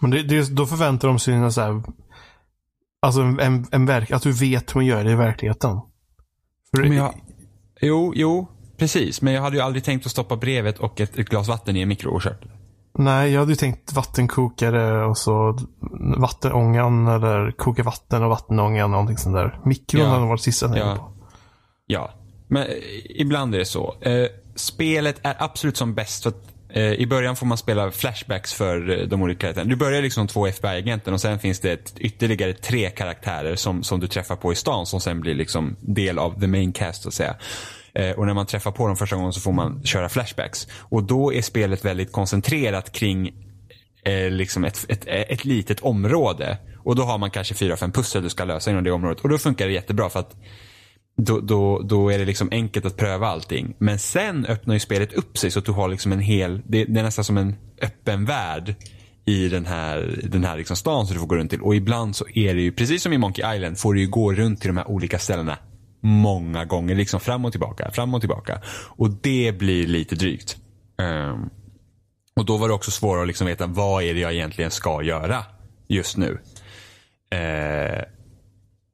Men 0.00 0.10
det, 0.10 0.22
det, 0.22 0.56
då 0.56 0.66
förväntar 0.66 1.08
de 1.08 1.18
sig 1.18 1.52
så 1.52 1.60
här, 1.60 1.82
alltså 3.02 3.20
en, 3.20 3.66
en 3.70 3.86
verk, 3.86 4.10
att 4.10 4.22
du 4.22 4.32
vet 4.32 4.74
hur 4.74 4.78
man 4.78 4.86
gör 4.86 5.04
det 5.04 5.10
i 5.10 5.14
verkligheten. 5.14 5.80
För 6.70 6.82
men 6.82 6.92
jag, 6.92 7.14
jo, 7.80 8.12
jo, 8.16 8.48
precis. 8.76 9.22
Men 9.22 9.32
jag 9.32 9.42
hade 9.42 9.56
ju 9.56 9.62
aldrig 9.62 9.84
tänkt 9.84 10.06
att 10.06 10.12
stoppa 10.12 10.36
brevet 10.36 10.78
och 10.78 11.00
ett, 11.00 11.18
ett 11.18 11.28
glas 11.28 11.48
vatten 11.48 11.76
i 11.76 11.80
en 11.80 11.88
mikro 11.88 12.10
och 12.10 12.22
kört. 12.22 12.44
Nej, 12.98 13.32
jag 13.32 13.40
hade 13.40 13.52
ju 13.52 13.56
tänkt 13.56 13.92
vattenkokare 13.92 15.04
och 15.04 15.18
så 15.18 15.58
vattenångan 16.16 17.06
eller 17.06 17.50
koka 17.50 17.82
vatten 17.82 18.22
och 18.22 18.30
vattenångan 18.30 18.90
någonting 18.90 19.16
sånt 19.16 19.36
där. 19.36 19.60
Mikron 19.64 20.02
ja. 20.02 20.08
hade 20.08 20.26
varit 20.26 20.40
sista 20.40 20.66
jag 20.66 20.88
ja. 20.88 20.96
på. 20.96 21.12
Ja, 21.86 22.10
men 22.48 22.62
eh, 22.62 22.68
ibland 23.08 23.54
är 23.54 23.58
det 23.58 23.64
så. 23.64 23.94
Eh, 24.00 24.26
spelet 24.54 25.20
är 25.22 25.36
absolut 25.38 25.76
som 25.76 25.94
bäst 25.94 26.22
för 26.22 26.30
att 26.30 26.54
eh, 26.68 26.92
i 26.92 27.06
början 27.06 27.36
får 27.36 27.46
man 27.46 27.58
spela 27.58 27.90
flashbacks 27.90 28.54
för 28.54 28.90
eh, 28.90 29.08
de 29.08 29.22
olika 29.22 29.40
karaktärerna. 29.40 29.70
Du 29.70 29.76
börjar 29.76 30.02
liksom 30.02 30.26
två 30.26 30.46
FBI-agenten 30.46 31.14
och 31.14 31.20
sen 31.20 31.38
finns 31.38 31.60
det 31.60 31.72
ett, 31.72 31.98
ytterligare 31.98 32.52
tre 32.52 32.90
karaktärer 32.90 33.56
som, 33.56 33.82
som 33.82 34.00
du 34.00 34.06
träffar 34.06 34.36
på 34.36 34.52
i 34.52 34.56
stan 34.56 34.86
som 34.86 35.00
sen 35.00 35.20
blir 35.20 35.34
liksom 35.34 35.76
del 35.80 36.18
av 36.18 36.40
the 36.40 36.46
main 36.46 36.72
cast 36.72 37.02
så 37.02 37.08
att 37.08 37.14
säga. 37.14 37.36
Eh, 37.96 38.10
och 38.10 38.26
när 38.26 38.34
man 38.34 38.46
träffar 38.46 38.70
på 38.70 38.86
dem 38.86 38.96
första 38.96 39.16
gången 39.16 39.32
så 39.32 39.40
får 39.40 39.52
man 39.52 39.82
köra 39.84 40.08
flashbacks. 40.08 40.68
Och 40.78 41.02
då 41.02 41.32
är 41.32 41.42
spelet 41.42 41.84
väldigt 41.84 42.12
koncentrerat 42.12 42.92
kring 42.92 43.32
eh, 44.04 44.30
liksom 44.30 44.64
ett, 44.64 44.86
ett, 44.88 45.04
ett 45.06 45.44
litet 45.44 45.80
område. 45.80 46.58
Och 46.84 46.96
då 46.96 47.02
har 47.02 47.18
man 47.18 47.30
kanske 47.30 47.54
fyra, 47.54 47.76
fem 47.76 47.92
pussel 47.92 48.22
du 48.22 48.28
ska 48.28 48.44
lösa 48.44 48.70
inom 48.70 48.84
det 48.84 48.90
området. 48.90 49.20
Och 49.20 49.28
då 49.28 49.38
funkar 49.38 49.66
det 49.66 49.72
jättebra 49.72 50.08
för 50.08 50.20
att 50.20 50.36
då, 51.16 51.40
då, 51.40 51.80
då 51.82 52.12
är 52.12 52.18
det 52.18 52.24
liksom 52.24 52.48
enkelt 52.52 52.86
att 52.86 52.96
pröva 52.96 53.26
allting. 53.26 53.74
Men 53.78 53.98
sen 53.98 54.46
öppnar 54.46 54.74
ju 54.74 54.80
spelet 54.80 55.12
upp 55.12 55.38
sig 55.38 55.50
så 55.50 55.58
att 55.58 55.64
du 55.64 55.72
har 55.72 55.88
liksom 55.88 56.12
en 56.12 56.20
hel, 56.20 56.62
det, 56.66 56.84
det 56.84 57.00
är 57.00 57.04
nästan 57.04 57.24
som 57.24 57.36
en 57.36 57.56
öppen 57.82 58.24
värld 58.24 58.74
i 59.24 59.48
den 59.48 59.66
här, 59.66 60.20
den 60.22 60.44
här 60.44 60.56
liksom 60.56 60.76
stan 60.76 61.06
som 61.06 61.14
du 61.14 61.20
får 61.20 61.26
gå 61.26 61.36
runt 61.36 61.50
till. 61.50 61.60
Och 61.60 61.76
ibland 61.76 62.16
så 62.16 62.24
är 62.34 62.54
det 62.54 62.60
ju, 62.60 62.72
precis 62.72 63.02
som 63.02 63.12
i 63.12 63.18
Monkey 63.18 63.56
Island, 63.56 63.78
får 63.78 63.94
du 63.94 64.00
ju 64.00 64.06
gå 64.06 64.32
runt 64.32 64.60
till 64.60 64.68
de 64.68 64.76
här 64.76 64.90
olika 64.90 65.18
ställena 65.18 65.58
många 66.00 66.64
gånger. 66.64 66.94
Liksom 66.94 67.20
fram 67.20 67.44
och 67.44 67.52
tillbaka, 67.52 67.90
fram 67.90 68.14
och 68.14 68.20
tillbaka. 68.20 68.60
Och 68.96 69.10
det 69.10 69.58
blir 69.58 69.86
lite 69.86 70.14
drygt. 70.14 70.56
Um, 70.98 71.50
och 72.36 72.44
då 72.44 72.56
var 72.56 72.68
det 72.68 72.74
också 72.74 72.90
svårare 72.90 73.22
att 73.22 73.28
liksom 73.28 73.46
veta 73.46 73.66
vad 73.66 74.02
är 74.02 74.14
det 74.14 74.20
jag 74.20 74.34
egentligen 74.34 74.70
ska 74.70 75.02
göra 75.02 75.44
just 75.88 76.16
nu. 76.16 76.38
Uh, 77.34 78.02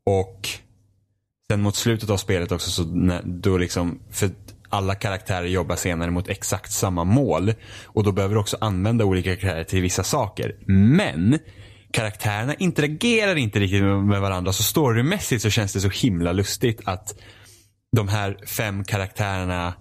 och 0.07 0.49
sen 1.51 1.63
mot 1.63 1.77
slutet 1.77 2.11
av 2.11 2.17
spelet 2.17 2.53
också 2.53 2.71
så 2.71 2.83
då 3.25 3.59
liksom, 3.59 4.01
för 4.11 4.31
alla 4.69 4.95
karaktärer 4.95 5.47
jobbar 5.47 5.77
senare 5.77 6.11
mot 6.11 6.29
exakt 6.29 6.73
samma 6.73 7.05
mål. 7.05 7.53
Och 7.85 8.05
då 8.05 8.13
behöver 8.13 8.35
du 8.35 8.41
också 8.41 8.57
använda 8.61 9.05
olika 9.05 9.37
karaktärer 9.37 9.65
till 9.65 9.83
vissa 9.83 10.03
saker. 10.03 10.57
Men 10.67 11.39
karaktärerna 11.93 12.55
interagerar 12.55 13.37
inte 13.37 13.61
riktigt 13.61 13.83
med 13.83 14.21
varandra. 14.21 14.53
Så 14.53 14.63
storymässigt 14.63 15.43
så 15.43 15.51
känns 15.51 15.73
det 15.73 15.81
så 15.81 15.89
himla 15.89 16.33
lustigt 16.33 16.81
att 16.85 17.15
de 17.97 18.09
här 18.09 18.39
fem 18.47 18.85
karaktärerna 18.85 19.75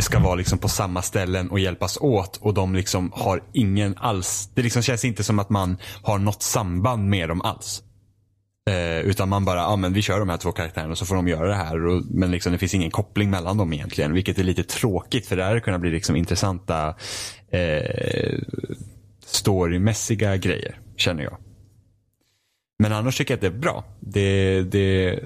ska 0.00 0.18
vara 0.18 0.34
liksom 0.34 0.58
på 0.58 0.68
samma 0.68 1.02
ställen 1.02 1.50
och 1.50 1.60
hjälpas 1.60 1.98
åt 2.00 2.36
och 2.36 2.54
de 2.54 2.74
liksom 2.74 3.12
har 3.14 3.42
ingen 3.52 3.94
alls. 3.98 4.50
Det 4.54 4.62
liksom 4.62 4.82
känns 4.82 5.04
inte 5.04 5.24
som 5.24 5.38
att 5.38 5.50
man 5.50 5.76
har 6.02 6.18
något 6.18 6.42
samband 6.42 7.08
med 7.08 7.28
dem 7.28 7.40
alls. 7.42 7.82
Eh, 8.70 8.98
utan 8.98 9.28
man 9.28 9.44
bara, 9.44 9.58
ja 9.58 9.76
men 9.76 9.92
vi 9.92 10.02
kör 10.02 10.18
de 10.18 10.28
här 10.28 10.36
två 10.36 10.52
karaktärerna 10.52 10.96
så 10.96 11.06
får 11.06 11.14
de 11.14 11.28
göra 11.28 11.48
det 11.48 11.54
här. 11.54 11.86
Och, 11.86 12.02
men 12.10 12.30
liksom 12.30 12.52
det 12.52 12.58
finns 12.58 12.74
ingen 12.74 12.90
koppling 12.90 13.30
mellan 13.30 13.56
dem 13.56 13.72
egentligen. 13.72 14.12
Vilket 14.12 14.38
är 14.38 14.44
lite 14.44 14.62
tråkigt 14.62 15.26
för 15.26 15.36
det 15.36 15.44
här 15.44 15.60
kunna 15.60 15.78
bli 15.78 15.90
liksom 15.90 16.16
intressanta 16.16 16.94
eh, 17.50 18.38
storymässiga 19.24 20.36
grejer 20.36 20.78
känner 21.02 21.22
jag. 21.22 21.38
Men 22.78 22.92
annars 22.92 23.16
tycker 23.16 23.32
jag 23.32 23.36
att 23.36 23.40
det 23.40 23.46
är 23.46 23.60
bra. 23.60 23.84
Det, 24.00 24.62
det, 24.62 25.20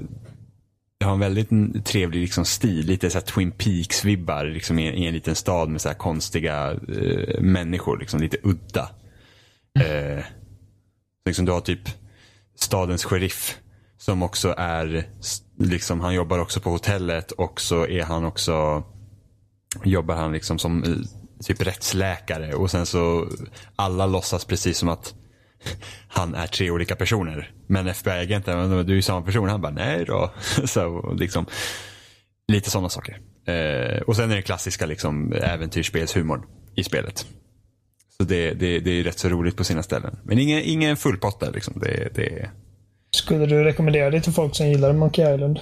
det 0.98 1.06
har 1.06 1.12
en 1.12 1.20
väldigt 1.20 1.86
trevlig 1.86 2.20
liksom, 2.20 2.44
stil. 2.44 2.86
Lite 2.86 3.10
så 3.10 3.20
Twin 3.20 3.52
Peaks-vibbar 3.52 4.44
liksom, 4.44 4.78
i, 4.78 4.88
i, 4.88 5.06
en 5.06 5.14
liten 5.14 5.34
stad 5.34 5.68
med 5.68 5.80
så 5.80 5.94
konstiga 5.94 6.72
eh, 6.72 7.40
människor. 7.40 7.98
Liksom, 7.98 8.20
lite 8.20 8.36
udda. 8.42 8.90
Eh, 9.78 10.24
liksom, 11.26 11.44
du 11.44 11.52
har 11.52 11.60
typ 11.60 11.88
stadens 12.56 13.04
sheriff 13.04 13.58
som 13.98 14.22
också 14.22 14.54
är, 14.58 15.08
liksom, 15.58 16.00
han 16.00 16.14
jobbar 16.14 16.38
också 16.38 16.60
på 16.60 16.70
hotellet 16.70 17.32
och 17.32 17.60
så 17.60 17.86
är 17.86 18.02
han 18.02 18.24
också, 18.24 18.84
jobbar 19.84 20.14
han 20.14 20.32
liksom 20.32 20.58
som 20.58 20.84
eh, 20.84 20.90
typ 21.44 21.62
rättsläkare 21.66 22.54
och 22.54 22.70
sen 22.70 22.86
så 22.86 23.28
alla 23.76 24.06
låtsas 24.06 24.44
precis 24.44 24.78
som 24.78 24.88
att 24.88 25.14
han 26.08 26.34
är 26.34 26.46
tre 26.46 26.70
olika 26.70 26.96
personer. 26.96 27.50
Men 27.66 27.86
FBI-agenten, 27.88 28.86
du 28.86 28.92
är 28.92 28.96
ju 28.96 29.02
samma 29.02 29.22
person. 29.22 29.48
Han 29.48 29.60
bara, 29.60 29.72
nej 29.72 30.04
då. 30.04 30.32
så 30.64 31.12
liksom, 31.18 31.46
lite 32.52 32.70
sådana 32.70 32.88
saker. 32.88 33.18
Eh, 33.46 34.00
och 34.00 34.16
sen 34.16 34.30
är 34.30 34.36
det 34.36 34.42
klassiska 34.42 34.86
liksom, 34.86 35.32
äventyrsspelshumorn 35.32 36.42
i 36.74 36.84
spelet. 36.84 37.26
Så 38.16 38.24
det, 38.24 38.50
det, 38.50 38.78
det 38.78 38.90
är 38.90 39.04
rätt 39.04 39.18
så 39.18 39.28
roligt 39.28 39.56
på 39.56 39.64
sina 39.64 39.82
ställen. 39.82 40.18
Men 40.24 40.38
ingen, 40.38 40.62
ingen 40.64 40.96
fullpott 40.96 41.40
där 41.40 41.52
liksom. 41.52 41.80
Det, 41.80 42.08
det... 42.14 42.50
Skulle 43.10 43.46
du 43.46 43.64
rekommendera 43.64 44.10
det 44.10 44.20
till 44.20 44.32
folk 44.32 44.56
som 44.56 44.68
gillar 44.68 44.92
Monkey 44.92 45.34
Island? 45.34 45.60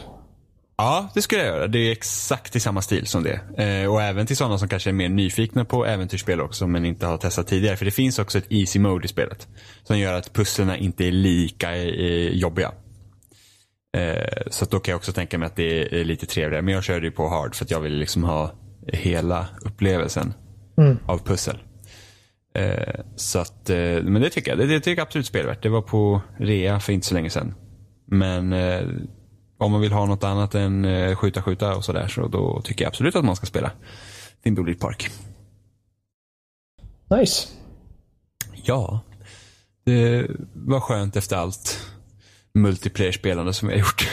Ja, 0.77 1.11
det 1.15 1.23
skulle 1.23 1.43
jag 1.43 1.57
göra. 1.57 1.67
Det 1.67 1.79
är 1.79 1.93
exakt 1.93 2.57
i 2.57 2.61
samma 2.61 2.83
stil 2.83 3.07
som 3.07 3.23
det. 3.23 3.65
Eh, 3.65 3.93
och 3.93 4.03
även 4.03 4.27
till 4.27 4.37
sådana 4.37 4.59
som 4.59 4.69
kanske 4.69 4.91
är 4.91 4.95
mer 4.95 5.09
nyfikna 5.09 5.65
på 5.65 5.87
äventyrsspel 5.87 6.41
också 6.41 6.67
men 6.67 6.85
inte 6.85 7.07
har 7.07 7.19
testat 7.19 7.47
tidigare. 7.47 7.77
För 7.77 7.85
det 7.85 7.91
finns 7.91 8.19
också 8.19 8.39
ett 8.39 8.47
easy 8.49 8.79
mode 8.79 9.05
i 9.05 9.09
spelet. 9.09 9.49
Som 9.83 9.99
gör 9.99 10.13
att 10.13 10.33
pusslerna 10.33 10.77
inte 10.77 11.05
är 11.05 11.13
lika 11.13 11.77
eh, 11.77 12.29
jobbiga. 12.29 12.73
Eh, 13.97 14.43
så 14.47 14.65
då 14.65 14.81
kan 14.81 14.93
jag 14.93 14.97
också 14.97 15.13
tänka 15.13 15.39
mig 15.39 15.47
att 15.47 15.57
det 15.57 16.01
är 16.01 16.05
lite 16.05 16.27
trevligare. 16.27 16.63
Men 16.63 16.75
jag 16.75 16.85
körde 16.85 17.07
ju 17.07 17.13
på 17.13 17.29
hard 17.29 17.55
för 17.55 17.65
att 17.65 17.71
jag 17.71 17.81
ville 17.81 17.97
liksom 17.97 18.25
ha 18.25 18.53
hela 18.87 19.47
upplevelsen 19.65 20.35
mm. 20.79 20.99
av 21.07 21.19
pussel. 21.19 21.59
Eh, 22.59 23.01
så 23.17 23.39
att, 23.39 23.71
eh, 23.71 24.03
men 24.03 24.23
det 24.23 24.31
tycker 24.31 24.51
jag. 24.51 24.59
Det, 24.59 24.67
det 24.67 24.81
tycker 24.81 25.01
jag 25.01 25.07
absolut 25.07 25.27
spelvärt. 25.27 25.63
Det 25.63 25.69
var 25.69 25.83
på 25.83 26.21
rea 26.39 26.81
för 26.81 26.93
inte 26.93 27.07
så 27.07 27.15
länge 27.15 27.31
sedan. 27.31 27.55
Men 28.07 28.53
eh, 28.53 28.83
om 29.59 29.73
man 29.73 29.81
vill 29.81 29.93
ha 29.93 30.07
något 30.07 30.25
annat 30.25 30.55
än 30.55 30.85
eh, 30.85 31.17
skjuta, 31.17 31.43
skjuta 31.43 31.77
och 31.77 31.85
sådär 31.85 32.09
så 32.09 32.29
då 32.29 32.61
tycker 32.65 32.85
jag 32.85 32.89
absolut 32.89 33.17
att 33.17 33.25
man 33.25 33.37
ska 33.37 33.47
spela 33.47 33.71
Thimbleweed 34.43 34.81
Park. 34.81 35.11
Nice. 37.11 37.49
Ja. 38.65 39.01
Det 39.85 40.27
var 40.55 40.81
skönt 40.81 41.17
efter 41.17 41.37
allt 41.37 41.87
multiplayer-spelande 42.55 43.53
som 43.53 43.69
jag 43.69 43.79
gjort. 43.79 44.11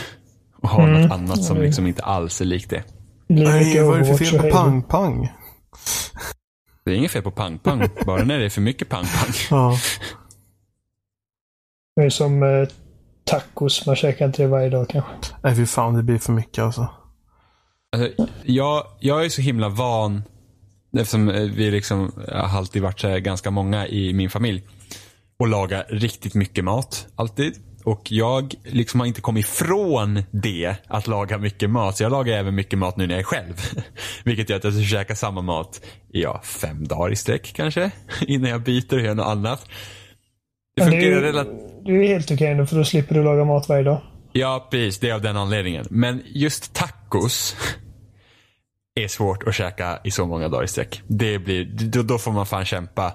Och 0.55 0.69
ha 0.69 0.83
mm. 0.83 1.01
något 1.01 1.12
annat 1.12 1.43
som 1.43 1.57
liksom 1.57 1.88
inte 1.88 2.03
alls 2.03 2.41
är 2.41 2.45
likt 2.45 2.69
det. 2.69 2.83
Nej, 3.27 3.83
vad 3.83 3.95
är 3.95 4.00
det 4.00 4.05
för 4.05 4.25
fel 4.25 4.39
på 4.41 4.50
pang-pang? 4.50 5.29
Det 6.83 6.91
är 6.91 6.95
inget 6.95 7.12
fel 7.12 7.21
på 7.21 7.31
pang-pang, 7.31 7.89
bara 8.05 8.24
när 8.24 8.39
det 8.39 8.45
är 8.45 8.50
för 8.50 8.62
mycket 8.62 8.89
pang-pang. 8.89 9.33
Ja. 9.50 9.77
Det 11.95 12.01
är 12.01 12.10
som 12.10 12.43
eh, 12.43 12.67
tacos. 13.31 13.85
Man 13.85 13.95
käkar 13.95 14.25
inte 14.25 14.41
det 14.41 14.47
varje 14.47 14.69
dag 14.69 14.89
kanske. 14.89 15.11
Nej, 15.43 15.55
fy 15.55 15.65
fan. 15.65 15.93
Det 15.93 16.03
blir 16.03 16.17
för 16.17 16.33
mycket 16.33 16.63
alltså. 16.63 16.88
alltså 17.95 18.25
jag, 18.43 18.83
jag 19.00 19.25
är 19.25 19.29
så 19.29 19.41
himla 19.41 19.69
van, 19.69 20.23
eftersom 20.97 21.27
vi 21.27 21.71
liksom 21.71 22.11
har 22.27 22.57
alltid 22.57 22.81
varit 22.81 23.00
så 23.00 23.19
ganska 23.19 23.51
många 23.51 23.88
i 23.88 24.13
min 24.13 24.29
familj, 24.29 24.63
och 25.39 25.47
laga 25.47 25.83
riktigt 25.89 26.33
mycket 26.33 26.63
mat. 26.63 27.07
Alltid. 27.15 27.55
Och 27.83 28.11
jag 28.11 28.53
liksom 28.63 29.00
har 29.00 29.07
inte 29.07 29.21
kommit 29.21 29.45
ifrån 29.45 30.23
det, 30.31 30.75
att 30.88 31.07
laga 31.07 31.38
mycket 31.38 31.69
mat. 31.69 31.97
Så 31.97 32.03
jag 32.03 32.11
lagar 32.11 32.38
även 32.38 32.55
mycket 32.55 32.79
mat 32.79 32.97
nu 32.97 33.07
när 33.07 33.13
jag 33.13 33.19
är 33.19 33.23
själv. 33.23 33.53
Vilket 34.23 34.50
gör 34.50 34.57
att 34.57 34.63
jag 34.63 34.73
ska 34.73 34.83
käka 34.83 35.15
samma 35.15 35.41
mat 35.41 35.81
i 36.13 36.21
ja, 36.21 36.41
fem 36.43 36.88
dagar 36.88 37.11
i 37.11 37.15
sträck 37.15 37.53
kanske. 37.55 37.91
Innan 38.21 38.50
jag 38.50 38.61
byter 38.61 38.93
och 38.93 39.01
gör 39.01 39.15
något 39.15 39.27
annat. 39.27 39.67
Det 40.75 40.83
fungerar 40.83 41.21
relativt... 41.21 41.71
Det 41.85 41.91
är 41.91 42.07
helt 42.07 42.31
okej 42.31 42.55
nu 42.55 42.65
för 42.65 42.75
då 42.75 42.83
slipper 42.83 43.15
du 43.15 43.23
laga 43.23 43.45
mat 43.45 43.69
varje 43.69 43.83
dag. 43.83 44.01
Ja, 44.31 44.67
precis. 44.71 45.00
Det 45.00 45.09
är 45.09 45.13
av 45.13 45.21
den 45.21 45.38
anledningen. 45.38 45.85
Men 45.89 46.21
just 46.25 46.73
tacos 46.73 47.55
är 48.95 49.07
svårt 49.07 49.47
att 49.47 49.55
käka 49.55 50.00
i 50.03 50.11
så 50.11 50.25
många 50.25 50.50
dagar 50.50 50.63
i 50.63 50.67
sträck. 50.67 51.01
Det 51.07 51.39
blir, 51.39 51.65
då, 51.65 52.03
då 52.03 52.17
får 52.17 52.31
man 52.31 52.45
fan 52.45 52.65
kämpa. 52.65 53.13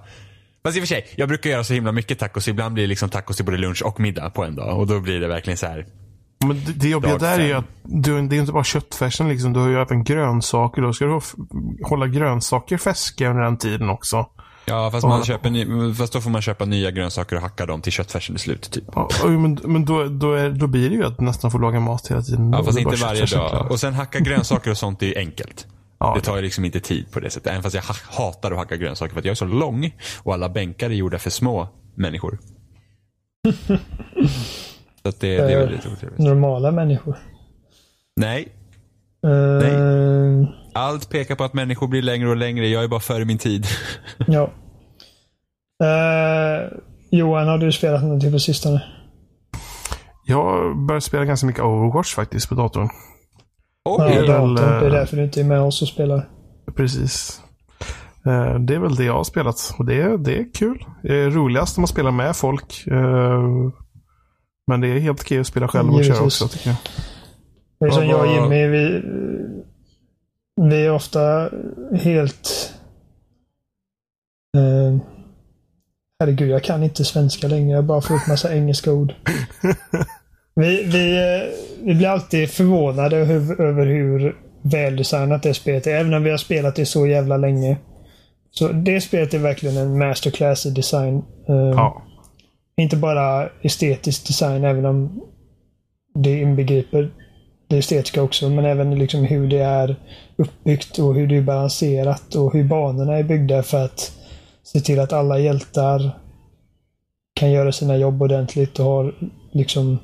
Fast 0.64 0.76
i 0.76 0.80
och 0.80 0.82
för 0.82 0.94
sig, 0.94 1.06
jag 1.16 1.28
brukar 1.28 1.50
göra 1.50 1.64
så 1.64 1.74
himla 1.74 1.92
mycket 1.92 2.18
tacos. 2.18 2.48
Ibland 2.48 2.74
blir 2.74 2.84
det 2.84 2.88
liksom 2.88 3.08
tacos 3.08 3.36
till 3.36 3.44
både 3.44 3.56
lunch 3.56 3.82
och 3.82 4.00
middag 4.00 4.30
på 4.30 4.44
en 4.44 4.56
dag. 4.56 4.78
Och 4.78 4.86
då 4.86 5.00
blir 5.00 5.20
det 5.20 5.28
verkligen 5.28 5.56
så 5.56 5.66
här. 5.66 5.86
Men 6.46 6.64
det, 6.64 6.72
det 6.72 6.88
jobbiga 6.88 7.18
där 7.18 7.40
är 7.40 7.46
ju 7.46 7.52
att 7.52 7.64
du, 7.82 8.28
det 8.28 8.36
är 8.36 8.40
inte 8.40 8.52
bara 8.52 8.64
köttfärsen 8.64 9.28
liksom. 9.28 9.52
Du 9.52 9.60
har 9.60 9.68
ju 9.68 9.80
även 9.80 10.04
grönsaker. 10.04 10.82
Då 10.82 10.92
ska 10.92 11.04
du 11.04 11.20
hålla 11.84 12.06
grönsaker 12.06 12.76
färska 12.76 13.30
under 13.30 13.42
den 13.42 13.58
tiden 13.58 13.90
också. 13.90 14.26
Ja, 14.66 14.90
fast, 14.90 15.06
man 15.06 15.24
köper 15.24 15.50
ny, 15.50 15.94
fast 15.94 16.12
då 16.12 16.20
får 16.20 16.30
man 16.30 16.42
köpa 16.42 16.64
nya 16.64 16.90
grönsaker 16.90 17.36
och 17.36 17.42
hacka 17.42 17.66
dem 17.66 17.82
till 17.82 17.92
köttfärsen 17.92 18.36
i 18.36 18.38
slut. 18.38 18.70
Typ. 18.70 18.84
Ja, 18.94 19.08
men 19.22 19.58
men 19.64 19.84
då, 19.84 20.04
då, 20.04 20.32
är, 20.32 20.50
då 20.50 20.66
blir 20.66 20.90
det 20.90 20.96
ju 20.96 21.04
att 21.04 21.20
nästan 21.20 21.50
få 21.50 21.58
laga 21.58 21.80
mat 21.80 22.10
hela 22.10 22.22
tiden. 22.22 22.52
Ja, 22.52 22.64
fast 22.64 22.78
inte 22.78 22.96
varje 22.96 23.26
dag. 23.26 23.70
Och 23.70 23.80
sen 23.80 23.94
hacka 23.94 24.18
grönsaker 24.18 24.70
och 24.70 24.78
sånt 24.78 25.02
är 25.02 25.18
enkelt. 25.18 25.66
Ja, 25.98 26.12
det 26.14 26.20
tar 26.20 26.36
ju 26.36 26.42
liksom 26.42 26.64
inte 26.64 26.80
tid 26.80 27.10
på 27.12 27.20
det 27.20 27.30
sättet. 27.30 27.46
Även 27.46 27.62
fast 27.62 27.74
jag 27.74 27.82
hatar 28.10 28.50
att 28.50 28.56
hacka 28.58 28.76
grönsaker 28.76 29.12
för 29.12 29.18
att 29.18 29.24
jag 29.24 29.30
är 29.30 29.36
så 29.36 29.44
lång 29.44 29.94
och 30.22 30.34
alla 30.34 30.48
bänkar 30.48 30.90
är 30.90 30.94
gjorda 30.94 31.18
för 31.18 31.30
små 31.30 31.68
människor. 31.94 32.38
så 35.02 35.10
det, 35.10 35.12
det 35.20 35.52
är 35.52 35.58
väldigt 35.58 35.86
otrevligt. 35.86 36.18
Normala 36.18 36.70
människor? 36.70 37.16
Nej. 38.16 38.55
Nej. 39.26 40.54
Allt 40.74 41.10
pekar 41.10 41.34
på 41.34 41.44
att 41.44 41.54
människor 41.54 41.88
blir 41.88 42.02
längre 42.02 42.28
och 42.28 42.36
längre. 42.36 42.68
Jag 42.68 42.84
är 42.84 42.88
bara 42.88 43.00
före 43.00 43.24
min 43.24 43.38
tid. 43.38 43.66
ja. 44.26 44.50
Uh, 45.84 46.78
Johan, 47.10 47.48
har 47.48 47.58
du 47.58 47.72
spelat 47.72 48.02
någonting 48.02 48.32
på 48.32 48.38
sistone? 48.38 48.82
Jag 50.26 50.36
har 50.36 50.86
börjat 50.86 51.04
spela 51.04 51.24
ganska 51.24 51.46
mycket 51.46 51.62
Overwatch 51.62 52.14
faktiskt 52.14 52.48
på 52.48 52.54
datorn. 52.54 52.88
Oh, 53.84 54.14
ja, 54.14 54.22
datorn. 54.22 54.54
Det 54.54 54.86
är 54.86 54.90
därför 54.90 55.16
du 55.16 55.24
inte 55.24 55.40
är 55.40 55.44
med 55.44 55.60
oss 55.60 55.82
och 55.82 55.88
spelar. 55.88 56.28
Precis. 56.76 57.40
Uh, 58.26 58.54
det 58.54 58.74
är 58.74 58.78
väl 58.78 58.94
det 58.94 59.04
jag 59.04 59.14
har 59.14 59.24
spelat. 59.24 59.74
Och 59.78 59.84
det, 59.84 60.16
det 60.16 60.38
är 60.38 60.52
kul. 60.54 60.84
Det 61.02 61.14
är 61.14 61.30
roligast 61.30 61.78
om 61.78 61.82
man 61.82 61.88
spelar 61.88 62.10
med 62.10 62.36
folk. 62.36 62.84
Men 64.66 64.80
det 64.80 64.88
är 64.88 64.98
helt 64.98 65.20
okej 65.20 65.38
att 65.38 65.46
spela 65.46 65.68
själv 65.68 65.88
och 65.88 65.94
Givetvis. 65.94 66.16
köra 66.16 66.26
också 66.26 66.48
tycker 66.48 66.68
jag. 66.68 66.76
Det 67.78 67.86
är 67.86 67.90
som 67.90 68.06
jag 68.06 68.20
och 68.20 68.26
Jimmy. 68.26 68.66
Vi, 68.66 69.02
vi 70.60 70.86
är 70.86 70.92
ofta 70.92 71.50
helt... 71.92 72.72
Eh, 74.56 74.98
herregud, 76.20 76.50
jag 76.50 76.64
kan 76.64 76.82
inte 76.82 77.04
svenska 77.04 77.48
längre. 77.48 77.76
Jag 77.76 77.84
bara 77.84 78.00
får 78.00 78.14
upp 78.14 78.28
massa 78.28 78.54
engelska 78.54 78.92
ord. 78.92 79.14
Vi, 80.58 80.84
vi, 80.84 81.16
eh, 81.16 81.54
vi 81.84 81.94
blir 81.94 82.08
alltid 82.08 82.50
förvånade 82.50 83.16
över, 83.16 83.60
över 83.60 83.86
hur 83.86 84.36
väldesignat 84.62 85.42
det 85.42 85.54
spelet 85.54 85.86
är. 85.86 85.94
Även 85.94 86.14
om 86.14 86.22
vi 86.22 86.30
har 86.30 86.36
spelat 86.36 86.76
det 86.76 86.86
så 86.86 87.06
jävla 87.06 87.36
länge. 87.36 87.76
Så 88.50 88.68
det 88.68 89.00
spelet 89.00 89.34
är 89.34 89.38
verkligen 89.38 89.76
en 89.76 89.98
masterclass 89.98 90.66
i 90.66 90.70
design. 90.70 91.22
Eh, 91.48 91.54
ja. 91.56 92.02
Inte 92.76 92.96
bara 92.96 93.48
estetisk 93.62 94.26
design, 94.26 94.64
även 94.64 94.86
om 94.86 95.22
det 96.14 96.40
inbegriper 96.40 97.10
det 97.68 97.78
estetiska 97.78 98.22
också, 98.22 98.48
men 98.48 98.64
även 98.64 98.98
liksom 98.98 99.24
hur 99.24 99.48
det 99.48 99.58
är 99.58 99.96
uppbyggt 100.36 100.98
och 100.98 101.14
hur 101.14 101.26
det 101.26 101.36
är 101.36 101.42
balanserat 101.42 102.34
och 102.34 102.52
hur 102.52 102.64
banorna 102.64 103.18
är 103.18 103.22
byggda 103.22 103.62
för 103.62 103.84
att 103.84 104.12
se 104.62 104.80
till 104.80 105.00
att 105.00 105.12
alla 105.12 105.38
hjältar 105.38 106.18
kan 107.34 107.50
göra 107.50 107.72
sina 107.72 107.96
jobb 107.96 108.22
ordentligt 108.22 108.78
och 108.78 108.84
har 108.86 109.14
liksom 109.52 109.98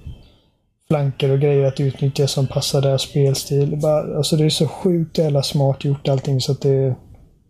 flanker 0.88 1.30
och 1.30 1.40
grejer 1.40 1.64
att 1.64 1.80
utnyttja 1.80 2.26
som 2.26 2.46
passar 2.46 2.80
deras 2.80 3.02
spelstil. 3.02 3.80
Bara, 3.82 4.16
alltså 4.16 4.36
det 4.36 4.44
är 4.44 4.50
så 4.50 4.68
sjukt 4.68 5.18
jävla 5.18 5.42
smart 5.42 5.84
gjort 5.84 6.08
allting 6.08 6.40
så 6.40 6.52
att 6.52 6.60
det... 6.60 6.96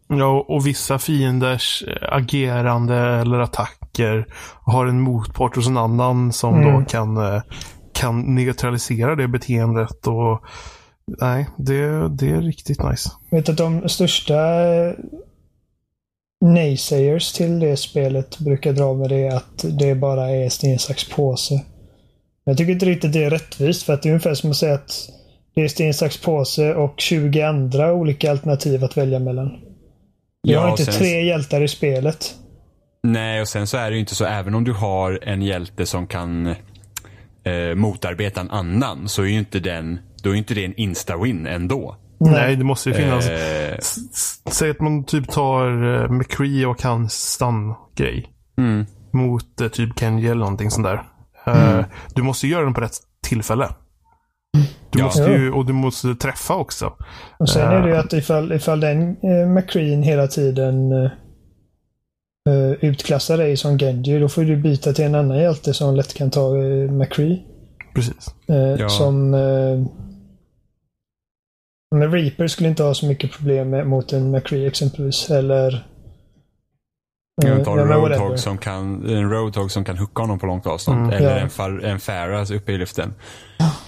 Ja, 0.08 0.44
och 0.48 0.66
vissa 0.66 0.98
fienders 0.98 1.84
agerande 2.02 2.96
eller 2.96 3.38
attacker 3.38 4.26
har 4.64 4.86
en 4.86 5.00
motpart 5.00 5.56
hos 5.56 5.68
en 5.68 5.76
annan 5.76 6.32
som 6.32 6.54
mm. 6.54 6.72
då 6.72 6.84
kan 6.84 7.16
eh, 7.16 7.42
kan 7.92 8.34
neutralisera 8.34 9.16
det 9.16 9.28
beteendet. 9.28 10.06
och 10.06 10.44
Nej, 11.20 11.48
det, 11.56 12.08
det 12.08 12.30
är 12.30 12.40
riktigt 12.40 12.82
nice. 12.82 13.10
Jag 13.30 13.38
vet 13.38 13.48
att 13.48 13.56
de 13.56 13.88
största 13.88 14.36
naysayers 16.40 17.32
till 17.32 17.60
det 17.60 17.76
spelet 17.76 18.38
brukar 18.38 18.72
dra 18.72 18.94
med 18.94 19.08
det 19.08 19.28
att 19.28 19.64
det 19.78 19.94
bara 19.94 20.30
är 20.30 20.48
sten, 20.48 20.78
sax, 20.78 21.08
påse. 21.08 21.64
Jag 22.44 22.56
tycker 22.56 22.72
inte 22.72 22.86
riktigt 22.86 23.12
det 23.12 23.24
är 23.24 23.30
rättvist 23.30 23.82
för 23.82 23.92
att 23.92 24.02
det 24.02 24.08
är 24.08 24.10
ungefär 24.10 24.34
som 24.34 24.50
att 24.50 24.56
säga 24.56 24.74
att 24.74 25.08
det 25.54 25.62
är 25.62 25.68
sten, 25.68 25.94
sax, 25.94 26.16
påse 26.16 26.74
och 26.74 26.94
20 27.00 27.42
andra 27.42 27.92
olika 27.92 28.30
alternativ 28.30 28.84
att 28.84 28.96
välja 28.96 29.18
mellan. 29.18 29.48
Vi 30.42 30.52
ja, 30.52 30.60
har 30.60 30.70
inte 30.70 30.84
sen... 30.84 30.94
tre 30.94 31.22
hjältar 31.24 31.62
i 31.62 31.68
spelet. 31.68 32.34
Nej, 33.02 33.40
och 33.40 33.48
sen 33.48 33.66
så 33.66 33.76
är 33.76 33.90
det 33.90 33.94
ju 33.94 34.00
inte 34.00 34.14
så 34.14 34.24
även 34.24 34.54
om 34.54 34.64
du 34.64 34.72
har 34.72 35.18
en 35.22 35.42
hjälte 35.42 35.86
som 35.86 36.06
kan 36.06 36.54
eh, 37.44 37.74
motarbeta 37.74 38.40
en 38.40 38.50
annan 38.50 39.08
så 39.08 39.22
är 39.22 39.26
ju 39.26 39.38
inte 39.38 39.60
den 39.60 39.98
då 40.22 40.30
är 40.30 40.34
inte 40.34 40.54
det 40.54 40.64
en 40.64 40.74
insta-win 40.74 41.48
ändå. 41.48 41.96
Nej, 42.20 42.56
det 42.56 42.64
måste 42.64 42.88
ju 42.88 42.94
finnas. 42.94 43.28
Eh, 43.28 43.76
Säg 44.50 44.70
att 44.70 44.80
man 44.80 45.04
typ 45.04 45.28
tar 45.30 45.84
uh, 45.84 46.10
McCree 46.10 46.66
och 46.66 46.82
hans 46.82 47.12
stun-grej. 47.12 48.26
mm. 48.58 48.86
Mot 49.12 49.60
eh, 49.60 49.68
typ 49.68 49.98
Kenji 50.00 50.26
eller 50.28 50.40
någonting 50.40 50.70
sånt 50.70 50.86
där. 50.86 51.02
Eh, 51.46 51.84
Du 52.14 52.22
måste 52.22 52.46
göra 52.48 52.64
den 52.64 52.74
på 52.74 52.80
rätt 52.80 52.96
tillfälle. 53.26 53.68
Du 54.90 54.98
Ja. 54.98 55.04
måste 55.04 55.22
ju, 55.30 55.52
och 55.52 55.66
du 55.66 55.72
måste 55.72 56.14
träffa 56.14 56.54
också. 56.54 56.92
Och 57.38 57.48
sen 57.48 57.68
är 57.72 57.80
det 57.82 57.88
ju 57.88 57.96
att 57.96 58.12
ifall, 58.12 58.52
ifall 58.52 58.80
den 58.80 59.16
eh, 59.22 59.48
McCreen 59.48 60.02
hela 60.02 60.26
tiden 60.26 60.92
eh, 61.04 61.10
eh, 62.48 62.88
utklassar 62.90 63.38
dig 63.38 63.56
som 63.56 63.78
Genji, 63.78 64.18
då 64.18 64.28
får 64.28 64.42
du 64.42 64.56
byta 64.56 64.92
till 64.92 65.04
en 65.04 65.14
annan 65.14 65.38
hjälte 65.38 65.74
som 65.74 65.94
lätt 65.96 66.14
kan 66.14 66.30
ta 66.30 66.56
eh, 66.58 66.90
McCree. 66.90 67.42
Precis. 67.94 68.34
Eh, 68.48 68.56
Ja. 68.56 68.88
Som... 68.88 69.34
Eh, 69.34 69.86
men 71.94 72.12
Reaper 72.12 72.46
skulle 72.46 72.68
inte 72.68 72.82
ha 72.82 72.94
så 72.94 73.06
mycket 73.06 73.32
problem 73.32 73.70
med, 73.70 73.86
mot 73.86 74.12
en 74.12 74.30
McCree 74.30 74.66
exempelvis. 74.66 75.30
Eller... 75.30 75.86
Jag 77.42 77.64
tar 77.64 77.78
en 77.78 77.88
roadhog 77.88 78.38
som 78.38 78.58
kan, 78.58 79.08
en 79.08 79.30
roadhog 79.30 79.70
som 79.70 79.84
kan 79.84 79.98
hooka 79.98 80.22
honom 80.22 80.38
på 80.38 80.46
långt 80.46 80.66
avstånd. 80.66 80.98
Mm. 80.98 81.10
eller 81.12 81.36
Ja. 81.36 81.42
en, 81.42 81.50
far, 81.50 81.80
en 81.84 82.00
Farah 82.00 82.52
uppe 82.52 82.72
i 82.72 82.78
luften. 82.78 83.14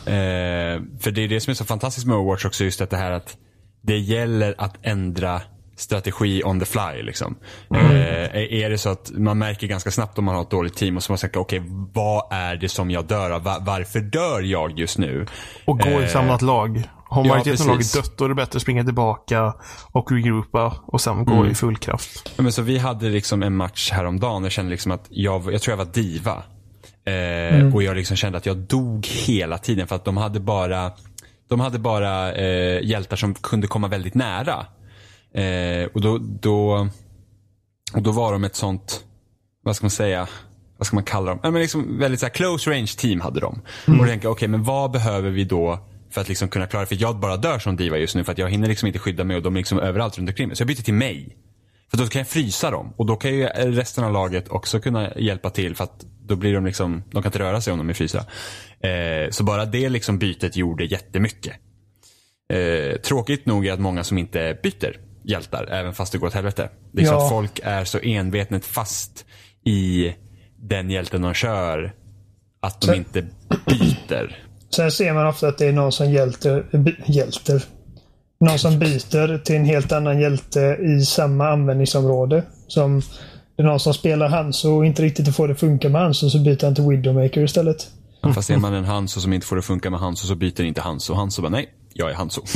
Eh, 0.06 0.82
för 1.00 1.10
det 1.10 1.24
är 1.24 1.28
det 1.28 1.40
som 1.40 1.50
är 1.50 1.54
så 1.54 1.64
fantastiskt 1.64 2.06
med 2.06 2.16
Overwatch 2.16 2.44
också, 2.44 2.64
just 2.64 2.80
att 2.80 2.90
det 2.90 2.96
här 2.96 3.10
att 3.10 3.36
det 3.82 3.98
gäller 3.98 4.54
att 4.58 4.74
ändra 4.82 5.40
strategi 5.76 6.42
on 6.44 6.60
the 6.60 6.66
fly. 6.66 7.02
Liksom. 7.02 7.36
Mm. 7.74 7.90
Eh, 7.90 8.62
är 8.64 8.70
det 8.70 8.78
så 8.78 8.88
att 8.88 9.10
man 9.14 9.38
märker 9.38 9.66
ganska 9.66 9.90
snabbt 9.90 10.18
om 10.18 10.24
man 10.24 10.34
har 10.34 10.42
ett 10.42 10.50
dåligt 10.50 10.76
team 10.76 10.96
och 10.96 11.02
så 11.02 11.12
man 11.12 11.18
säger 11.18 11.38
okej, 11.38 11.62
vad 11.92 12.22
är 12.32 12.56
det 12.56 12.68
som 12.68 12.90
jag 12.90 13.04
dör 13.06 13.30
av? 13.30 13.42
Va- 13.42 13.58
varför 13.60 14.00
dör 14.00 14.40
jag 14.42 14.78
just 14.78 14.98
nu? 14.98 15.26
Och 15.66 15.78
gå 15.80 15.88
i 15.88 16.02
Eh, 16.02 16.08
samlat 16.08 16.42
lag. 16.42 16.82
Har 17.08 17.24
ja, 17.24 17.28
majoriteten 17.28 17.66
av 17.70 17.72
laget 17.74 17.94
dött, 17.94 18.12
då 18.18 18.24
är 18.24 18.28
det 18.28 18.34
bättre 18.34 18.56
att 18.56 18.62
springa 18.62 18.84
tillbaka 18.84 19.54
och 19.92 20.12
regroupa 20.12 20.74
och 20.86 21.00
sen 21.00 21.24
gå 21.24 21.34
Mm. 21.34 21.50
i 21.50 21.54
full 21.54 21.76
kraft. 21.76 22.32
Ja, 22.36 22.42
Men 22.42 22.52
så 22.52 22.62
vi 22.62 22.78
hade 22.78 23.08
liksom 23.08 23.42
en 23.42 23.56
match 23.56 23.90
häromdagen. 23.92 24.42
Jag 24.42 24.52
kände 24.52 24.70
liksom 24.70 24.92
att 24.92 25.06
jag, 25.10 25.52
jag 25.52 25.62
tror 25.62 25.72
jag 25.78 25.84
var 25.84 25.92
diva. 25.92 26.42
Eh, 27.06 27.74
Och 27.74 27.82
jag 27.82 27.96
liksom 27.96 28.16
kände 28.16 28.38
att 28.38 28.46
jag 28.46 28.56
dog 28.56 29.06
hela 29.06 29.58
tiden 29.58 29.86
för 29.86 29.96
att 29.96 30.04
de 30.04 30.16
hade 30.16 30.40
bara, 30.40 30.92
de 31.48 31.60
hade 31.60 31.78
bara 31.78 32.32
eh, 32.32 32.80
hjältar 32.82 33.16
som 33.16 33.34
kunde 33.34 33.66
komma 33.66 33.88
väldigt 33.88 34.14
nära. 34.14 34.66
Eh, 35.34 35.88
och 35.94 36.00
då, 36.00 36.18
då, 36.18 36.88
och 37.94 38.02
då 38.02 38.12
var 38.12 38.32
de 38.32 38.44
ett 38.44 38.56
sånt, 38.56 39.04
vad 39.62 39.76
ska 39.76 39.84
man 39.84 39.90
säga, 39.90 40.28
vad 40.78 40.86
ska 40.86 40.96
man 40.96 41.04
kalla 41.04 41.30
dem? 41.30 41.40
Ja, 41.42 41.50
men 41.50 41.62
liksom 41.62 41.98
väldigt 41.98 42.20
så 42.20 42.28
close 42.28 42.70
range 42.70 42.92
team 42.98 43.20
hade 43.20 43.40
de. 43.40 43.60
Och 43.86 43.96
då 43.96 44.04
tänkte 44.04 44.26
jag, 44.26 44.32
okej 44.32 44.48
men 44.48 44.62
vad 44.62 44.90
behöver 44.90 45.30
vi 45.30 45.44
då 45.44 45.78
för 46.10 46.20
att 46.20 46.28
liksom 46.28 46.48
kunna 46.48 46.66
klara 46.66 46.86
För 46.86 46.96
jag 47.00 47.20
bara 47.20 47.36
dör 47.36 47.58
som 47.58 47.76
diva 47.76 47.98
just 47.98 48.14
nu 48.14 48.24
för 48.24 48.32
att 48.32 48.38
jag 48.38 48.50
hinner 48.50 48.68
liksom 48.68 48.86
inte 48.86 48.98
skydda 48.98 49.24
mig 49.24 49.36
och 49.36 49.42
de 49.42 49.54
är 49.54 49.60
liksom 49.60 49.78
överallt 49.78 50.18
runt 50.18 50.28
omkring 50.28 50.48
mig. 50.48 50.56
Så 50.56 50.60
jag 50.60 50.68
byter 50.68 50.82
till 50.82 50.94
mig. 50.94 51.36
För 51.90 51.98
då 51.98 52.06
kan 52.06 52.18
jag 52.18 52.28
frysa 52.28 52.70
dem 52.70 52.92
och 52.96 53.06
då 53.06 53.16
kan 53.16 53.34
ju 53.34 53.46
resten 53.46 54.04
av 54.04 54.12
laget 54.12 54.48
också 54.48 54.80
kunna 54.80 55.12
hjälpa 55.16 55.50
till 55.50 55.76
för 55.76 55.84
att 55.84 56.06
då 56.26 56.36
blir 56.36 56.54
de 56.54 56.66
liksom, 56.66 57.02
de 57.10 57.22
kan 57.22 57.28
inte 57.28 57.38
röra 57.38 57.60
sig 57.60 57.72
om 57.72 57.78
de 57.78 57.88
är 57.88 57.94
frysta. 57.94 58.18
Eh, 58.80 59.30
så 59.30 59.44
bara 59.44 59.64
det 59.64 59.88
liksom 59.88 60.18
bytet 60.18 60.56
gjorde 60.56 60.84
jättemycket. 60.84 61.52
Eh, 62.52 63.00
tråkigt 63.00 63.46
nog 63.46 63.66
är 63.66 63.72
att 63.72 63.80
många 63.80 64.04
som 64.04 64.18
inte 64.18 64.58
byter 64.62 65.00
hjältar, 65.24 65.66
även 65.70 65.94
fast 65.94 66.12
det 66.12 66.18
går 66.18 66.26
åt 66.26 66.34
helvete. 66.34 66.68
Det 66.92 67.02
är 67.02 67.06
så 67.06 67.12
Ja. 67.12 67.22
att 67.24 67.28
folk 67.30 67.60
är 67.62 67.84
så 67.84 67.98
envetet 67.98 68.64
fast 68.66 69.24
i 69.64 70.12
den 70.58 70.90
hjälten 70.90 71.22
de 71.22 71.34
kör 71.34 71.94
att 72.62 72.80
de 72.80 72.86
Så- 72.86 72.94
inte 72.94 73.22
byter. 73.66 74.38
Sen 74.76 74.90
ser 74.90 75.12
man 75.14 75.26
ofta 75.26 75.48
att 75.48 75.58
det 75.58 75.66
är 75.66 75.72
någon 75.72 75.92
som 75.92 76.10
hjälter, 76.12 76.66
hjälter. 77.06 77.62
Någon 78.40 78.58
som 78.58 78.78
byter 78.78 79.38
till 79.38 79.56
en 79.56 79.64
helt 79.64 79.92
annan 79.92 80.20
hjälte 80.20 80.60
i 81.00 81.04
samma 81.04 81.48
användningsområde. 81.50 82.42
Som 82.68 83.02
det 83.56 83.62
är 83.62 83.66
någon 83.66 83.80
som 83.80 83.94
spelar 83.94 84.28
Hanso 84.28 84.70
och 84.76 84.86
inte 84.86 85.02
riktigt 85.02 85.36
får 85.36 85.48
det 85.48 85.54
funka 85.54 85.88
med 85.88 86.00
Hanso 86.00 86.30
så 86.30 86.38
byter 86.38 86.64
han 86.64 86.74
till 86.74 86.84
Widowmaker 86.88 87.40
istället. 87.44 87.76
Fast 88.34 88.50
är 88.50 88.56
man 88.56 88.74
en 88.74 88.84
Hanso 88.84 89.20
som 89.20 89.32
inte 89.32 89.46
får 89.46 89.56
det 89.56 89.62
funka 89.62 89.90
med 89.90 90.00
Hanso 90.00 90.26
så 90.26 90.34
byter 90.34 90.60
inte 90.62 90.80
Hanso. 90.80 91.14
Hanso 91.14 91.42
bara 91.42 91.48
nej, 91.48 91.68
jag 91.92 92.10
är 92.10 92.14
Hanso. 92.14 92.42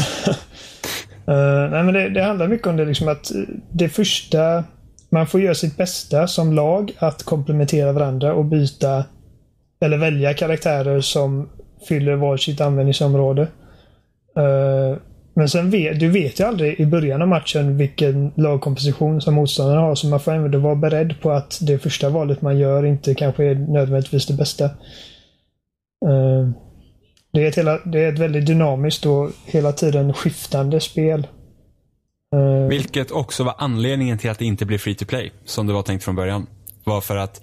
Uh, 1.28 1.70
nej, 1.70 1.82
men 1.84 1.94
det, 1.94 2.08
det 2.08 2.22
handlar 2.22 2.48
mycket 2.48 2.66
om 2.66 2.76
det 2.76 2.84
liksom 2.84 3.08
att 3.08 3.34
eh, 3.34 3.42
det 3.72 3.88
första... 3.88 4.64
Man 5.10 5.26
får 5.26 5.40
göra 5.40 5.54
sitt 5.54 5.76
bästa 5.76 6.26
som 6.26 6.52
lag 6.52 6.92
att 6.98 7.22
komplementera 7.22 7.92
varandra 7.92 8.34
och 8.34 8.44
byta 8.44 9.04
eller 9.80 9.98
välja 9.98 10.34
karaktärer 10.34 11.00
som 11.00 11.48
fyller 11.88 12.14
varsitt 12.14 12.60
användningsområde. 12.60 13.42
Uh, 14.38 14.98
men 15.34 15.48
sen 15.48 15.70
vet 15.70 16.00
du 16.00 16.08
vet 16.08 16.40
ju 16.40 16.44
aldrig 16.44 16.80
i 16.80 16.86
början 16.86 17.22
av 17.22 17.28
matchen 17.28 17.76
vilken 17.76 18.32
lagkomposition 18.36 19.20
som 19.20 19.34
motståndaren 19.34 19.82
har 19.82 19.94
så 19.94 20.06
man 20.06 20.20
får 20.20 20.32
ändå 20.32 20.58
vara 20.58 20.74
beredd 20.74 21.20
på 21.20 21.30
att 21.30 21.58
det 21.62 21.78
första 21.78 22.08
valet 22.08 22.42
man 22.42 22.58
gör 22.58 22.84
inte 22.86 23.14
kanske 23.14 23.44
är 23.44 23.54
nödvändigtvis 23.54 24.26
det 24.26 24.34
bästa. 24.34 24.64
Uh, 26.06 26.50
det 27.32 27.44
är, 27.44 27.48
ett 27.48 27.58
hela, 27.58 27.78
det 27.78 28.04
är 28.04 28.12
ett 28.12 28.18
väldigt 28.18 28.46
dynamiskt 28.46 29.06
och 29.06 29.30
hela 29.44 29.72
tiden 29.72 30.14
skiftande 30.14 30.80
spel. 30.80 31.26
Eh, 32.34 32.68
Vilket 32.68 33.10
också 33.10 33.44
var 33.44 33.54
anledningen 33.58 34.18
till 34.18 34.30
att 34.30 34.38
det 34.38 34.44
inte 34.44 34.66
blev 34.66 34.78
free 34.78 34.94
to 34.94 35.04
play, 35.04 35.32
som 35.44 35.66
det 35.66 35.72
var 35.72 35.82
tänkt 35.82 36.04
från 36.04 36.16
början. 36.16 36.46
Var 36.84 37.00
för 37.00 37.16
att 37.16 37.42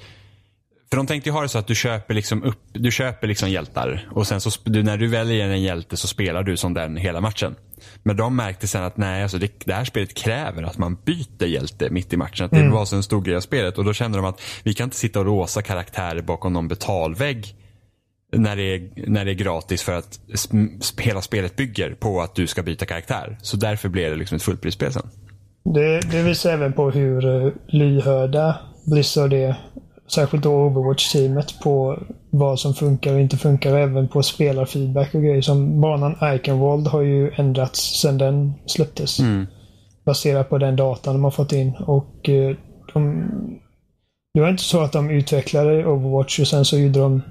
för 0.89 0.97
de 0.97 1.07
tänkte 1.07 1.29
ju 1.29 1.33
ha 1.33 1.41
det 1.41 1.49
så 1.49 1.57
att 1.57 1.67
du 1.67 1.75
köper 1.75 2.13
liksom 2.13 2.43
upp, 2.43 2.59
du 2.73 2.91
köper 2.91 3.27
liksom 3.27 3.49
hjältar 3.49 4.07
och 4.11 4.27
sen 4.27 4.41
så 4.41 4.49
du, 4.63 4.83
när 4.83 4.97
du 4.97 5.07
väljer 5.07 5.49
en 5.49 5.61
hjälte 5.61 5.97
så 5.97 6.07
spelar 6.07 6.43
du 6.43 6.57
som 6.57 6.73
den 6.73 6.97
hela 6.97 7.21
matchen. 7.21 7.55
Men 8.03 8.17
de 8.17 8.35
märkte 8.35 8.67
sen 8.67 8.83
att 8.83 8.97
nej, 8.97 9.23
alltså 9.23 9.37
det, 9.37 9.51
det 9.65 9.73
här 9.73 9.85
spelet 9.85 10.13
kräver 10.13 10.63
att 10.63 10.77
man 10.77 10.97
byter 11.05 11.45
hjälte 11.45 11.89
mitt 11.89 12.13
i 12.13 12.17
matchen. 12.17 12.45
Att 12.45 12.51
det 12.51 12.69
var 12.69 12.85
så 12.85 12.95
en 12.95 13.03
stor 13.03 13.21
grej 13.21 13.35
av 13.35 13.41
spelet 13.41 13.77
och 13.77 13.85
då 13.85 13.93
kände 13.93 14.17
de 14.17 14.25
att 14.25 14.41
vi 14.63 14.73
kan 14.73 14.83
inte 14.83 14.97
sitta 14.97 15.19
och 15.19 15.25
låsa 15.25 15.61
karaktärer 15.61 16.21
bakom 16.21 16.53
någon 16.53 16.67
betalvägg 16.67 17.55
när 18.37 18.55
det 18.55 18.75
är, 18.75 18.89
när 19.07 19.25
det 19.25 19.31
är 19.31 19.35
gratis 19.35 19.81
för 19.83 19.91
att 19.93 20.19
sp- 20.27 21.01
hela 21.01 21.21
spelet 21.21 21.55
bygger 21.55 21.93
på 21.93 22.21
att 22.21 22.35
du 22.35 22.47
ska 22.47 22.63
byta 22.63 22.85
karaktär. 22.85 23.37
Så 23.41 23.57
därför 23.57 23.89
blev 23.89 24.11
det 24.11 24.17
liksom 24.17 24.35
ett 24.35 24.43
fullprisspel 24.43 24.91
sen. 24.93 25.09
Det, 25.73 25.99
det 26.11 26.23
visar 26.23 26.51
även 26.51 26.73
på 26.73 26.91
hur 26.91 27.25
uh, 27.25 27.53
lyhörda 27.67 28.57
Blizzard 28.85 29.33
är. 29.33 29.55
Särskilt 30.07 30.43
då 30.43 30.69
Overwatch-teamet 30.69 31.61
på 31.63 31.99
vad 32.29 32.59
som 32.59 32.73
funkar 32.73 33.13
och 33.13 33.19
inte 33.19 33.37
funkar. 33.37 33.73
Och 33.73 33.79
även 33.79 34.07
på 34.07 34.23
spelarfeedback 34.23 35.15
och 35.15 35.21
grejer. 35.21 35.41
Som 35.41 35.81
banan 35.81 36.35
Iconwald 36.35 36.87
har 36.87 37.01
ju 37.01 37.31
ändrats 37.35 38.01
sedan 38.01 38.17
den 38.17 38.53
släpptes. 38.65 39.19
Baserat 40.05 40.49
på 40.49 40.57
den 40.57 40.75
datan 40.75 41.13
de 41.13 41.23
har 41.23 41.31
fått 41.31 41.53
in. 41.53 41.73
Och 41.75 42.29
eh, 42.29 42.55
de, 42.93 43.29
Det 44.33 44.41
var 44.41 44.49
inte 44.49 44.63
så 44.63 44.81
att 44.81 44.91
de 44.91 45.09
utvecklade 45.09 45.85
Overwatch 45.85 46.39
och 46.39 46.47
sen 46.47 46.65
så 46.65 46.77
gjorde 46.77 46.99
de 46.99 47.21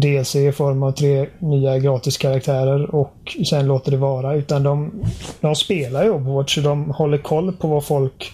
DLC 0.00 0.34
i 0.36 0.52
form 0.52 0.82
av 0.82 0.92
tre 0.92 1.26
nya 1.38 1.78
gratis 1.78 2.16
karaktärer 2.16 2.94
och 2.94 3.36
sen 3.50 3.66
låter 3.66 3.90
det 3.90 3.96
vara. 3.96 4.34
Utan 4.34 4.62
de, 4.62 4.92
de 5.40 5.54
spelar 5.54 6.06
i 6.06 6.10
Overwatch 6.10 6.58
och 6.58 6.64
de 6.64 6.90
håller 6.90 7.18
koll 7.18 7.52
på 7.52 7.68
vad 7.68 7.84
folk 7.84 8.32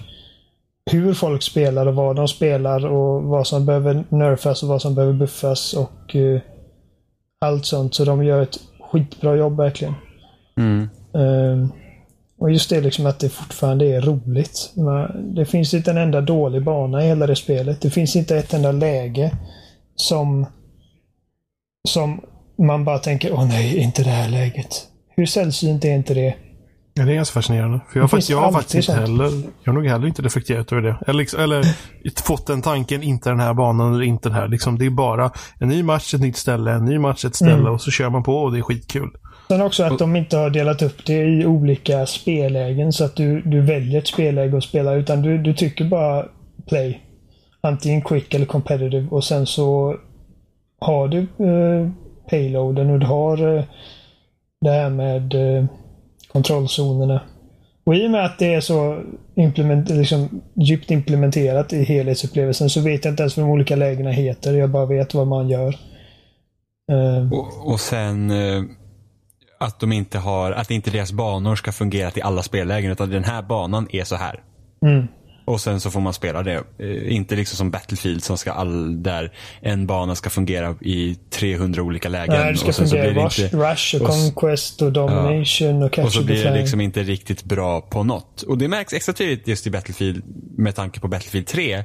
hur 0.91 1.15
folk 1.15 1.43
spelar 1.43 1.87
och 1.87 1.95
vad 1.95 2.17
de 2.17 2.29
spelar 2.29 2.87
och 2.87 3.23
vad 3.23 3.47
som 3.47 3.67
behöver 3.67 4.05
nerfas 4.09 4.63
och 4.63 4.69
vad 4.69 4.83
som 4.83 4.95
behöver 4.95 5.15
buffas 5.15 5.75
och 5.75 6.17
eh, 6.17 6.41
allt 7.41 7.67
sånt. 7.67 7.95
Så 7.95 8.05
de 8.05 8.25
gör 8.25 8.43
ett 8.43 8.59
skitbra 8.81 9.37
jobb 9.37 9.57
verkligen. 9.57 9.95
Mm. 10.57 10.89
Eh, 11.15 11.69
och 12.39 12.51
just 12.51 12.71
det 12.71 12.81
liksom 12.81 13.07
att 13.07 13.19
det 13.19 13.29
fortfarande 13.29 13.87
är 13.87 14.01
roligt. 14.01 14.73
Man, 14.77 15.35
det 15.35 15.45
finns 15.45 15.75
inte 15.75 15.91
en 15.91 15.99
enda 15.99 16.21
dålig 16.21 16.65
bana 16.65 17.05
i 17.05 17.09
hela 17.09 17.27
det 17.27 17.37
spelet. 17.37 17.81
Det 17.81 17.91
finns 17.91 18.17
inte 18.17 18.37
ett 18.37 18.55
enda 18.55 18.73
läge 18.73 19.33
som 19.97 20.47
som 21.89 22.21
man 22.59 22.85
bara 22.85 22.99
tänker, 22.99 23.33
åh 23.33 23.47
nej, 23.49 23.77
inte 23.79 24.03
det 24.03 24.11
här 24.11 24.29
läget. 24.29 24.69
Hur 25.17 25.27
sällsynt 25.27 25.85
är 25.85 25.95
inte 25.95 26.15
det? 26.15 26.35
Ja, 26.95 27.05
det 27.05 27.13
är 27.13 27.15
ganska 27.15 27.35
fascinerande. 27.35 27.81
För 27.93 28.01
jag, 28.01 28.11
finns 28.11 28.31
jag 28.31 28.41
har 28.41 28.53
faktiskt 28.53 28.89
inte 28.89 29.01
heller, 29.01 29.43
jag 29.65 29.73
har 29.73 29.81
nog 29.81 29.87
heller 29.87 30.07
inte 30.07 30.23
reflekterat 30.23 30.73
över 30.73 30.83
det. 30.83 30.97
Eller, 31.07 31.19
liksom, 31.19 31.41
eller 31.41 31.65
fått 32.23 32.47
den 32.47 32.63
tanken, 32.63 33.03
inte 33.03 33.31
den 33.31 33.41
här 33.41 33.55
banan 33.55 33.95
eller 33.95 34.05
inte 34.05 34.29
den 34.29 34.37
här. 34.37 34.49
Liksom, 34.49 34.79
det 34.79 34.87
är 34.87 34.91
bara 34.91 35.31
en 35.59 35.69
ny 35.69 35.83
match, 35.83 36.15
ett 36.15 36.21
nytt 36.21 36.37
ställe, 36.37 36.73
en 36.73 36.85
ny 36.85 36.99
match, 36.99 37.25
ett 37.25 37.35
ställe 37.35 37.53
Mm. 37.53 37.73
och 37.73 37.81
så 37.81 37.91
kör 37.91 38.11
man 38.11 38.23
på 38.23 38.37
och 38.37 38.53
det 38.53 38.59
är 38.59 38.63
skitkul. 38.63 39.11
Sen 39.49 39.63
också 39.63 39.83
att 39.83 39.99
de 39.99 40.17
inte 40.17 40.37
har 40.37 40.51
delat 40.51 40.83
upp 40.83 41.07
det 41.07 41.25
i 41.25 41.47
olika 41.47 42.07
spellägen 42.07 42.93
så 42.93 43.05
att 43.05 43.17
du, 43.17 43.41
du 43.43 43.61
väljer 43.61 43.99
ett 43.99 44.07
spelläge 44.09 44.57
att 44.57 44.65
spela 44.65 44.95
utan 44.95 45.23
du, 45.23 45.39
du 45.39 45.55
tycker 45.55 45.85
bara 45.85 46.25
play. 46.69 47.01
Antingen 47.61 48.03
quick 48.03 48.35
eller 48.35 48.47
competitive 48.47 49.09
och 49.11 49.25
sen 49.25 49.47
så 49.47 49.97
har 50.83 51.09
du 51.09 51.19
eh, 51.21 51.91
payloaden 52.31 52.91
och 52.91 52.99
du 52.99 53.07
har 53.07 53.57
eh, 53.57 53.65
det 54.61 54.71
här 54.71 54.91
med 54.91 55.35
eh, 55.35 55.65
kontrollzonerna. 56.33 57.21
Och 57.85 57.95
i 57.95 58.07
och 58.07 58.11
med 58.11 58.25
att 58.25 58.39
det 58.39 58.55
är 58.55 58.61
så 58.61 59.03
implement, 59.35 59.89
liksom, 59.89 60.43
djupt 60.55 60.91
implementerat 60.91 61.73
i 61.73 61.85
helhetsupplevelsen 61.85 62.71
så 62.71 62.81
vet 62.81 63.05
jag 63.05 63.13
inte 63.13 63.23
ens 63.23 63.37
vad 63.37 63.47
de 63.47 63.51
olika 63.51 63.77
lägena 63.77 64.11
heter. 64.11 64.55
Jag 64.55 64.71
bara 64.71 64.87
vet 64.87 65.15
vad 65.15 65.27
man 65.27 65.49
gör. 65.49 65.77
Eh, 66.93 67.33
Och, 67.33 67.73
och 67.73 67.81
sen, 67.81 68.31
eh, 68.31 68.63
att 69.61 69.81
de 69.81 69.93
inte 69.93 70.19
har, 70.19 70.53
att 70.53 70.71
inte 70.71 70.91
deras 70.91 71.13
banor 71.13 71.57
ska 71.57 71.73
fungera 71.73 72.11
till 72.11 72.23
alla 72.23 72.43
spellägen 72.43 72.93
utan 72.93 73.11
den 73.11 73.25
här 73.25 73.43
banan 73.43 73.89
är 73.93 74.05
så 74.05 74.17
här. 74.17 74.41
Mm. 74.87 75.07
Och 75.45 75.61
sen 75.61 75.81
så 75.81 75.91
får 75.91 76.01
man 76.01 76.13
spela 76.15 76.43
det. 76.43 76.63
Eh, 76.79 77.13
inte 77.17 77.37
liksom 77.37 77.57
som 77.57 77.71
Battlefield 77.71 78.25
som 78.25 78.39
ska 78.39 78.53
all, 78.53 79.03
där 79.03 79.33
en 79.61 79.87
bana 79.87 80.15
ska 80.15 80.31
fungera 80.31 80.75
i 80.81 81.17
300 81.31 81.83
olika 81.83 82.09
lägen. 82.09 82.35
Nej, 82.41 82.53
det 82.53 82.59
ska 82.59 82.69
och 82.69 82.75
sen 82.75 82.89
så 82.89 82.97
fungera 82.97 83.13
blir 83.13 83.23
det 83.23 83.27
Rush, 83.27 83.45
inte, 83.45 83.57
Rush 83.57 83.95
och 83.97 84.03
och 84.03 84.09
Conquest 84.09 84.83
och 84.83 84.93
Domination 84.93 85.83
och 85.83 85.93
Capture 85.93 86.07
och 86.07 86.13
så 86.13 86.25
blir 86.25 86.45
det 86.45 86.55
liksom 86.61 86.81
inte 86.81 87.03
riktigt 87.03 87.45
bra 87.45 87.81
på 87.81 88.05
något. 88.05 88.43
Och 88.43 88.59
det 88.59 88.69
märks 88.69 88.93
extra 88.93 89.13
tydligt 89.13 89.49
just 89.49 89.67
i 89.67 89.71
Battlefield 89.71 90.23
med 90.57 90.75
tanke 90.75 91.01
på 91.01 91.09
Battlefield 91.09 91.47
3. 91.47 91.85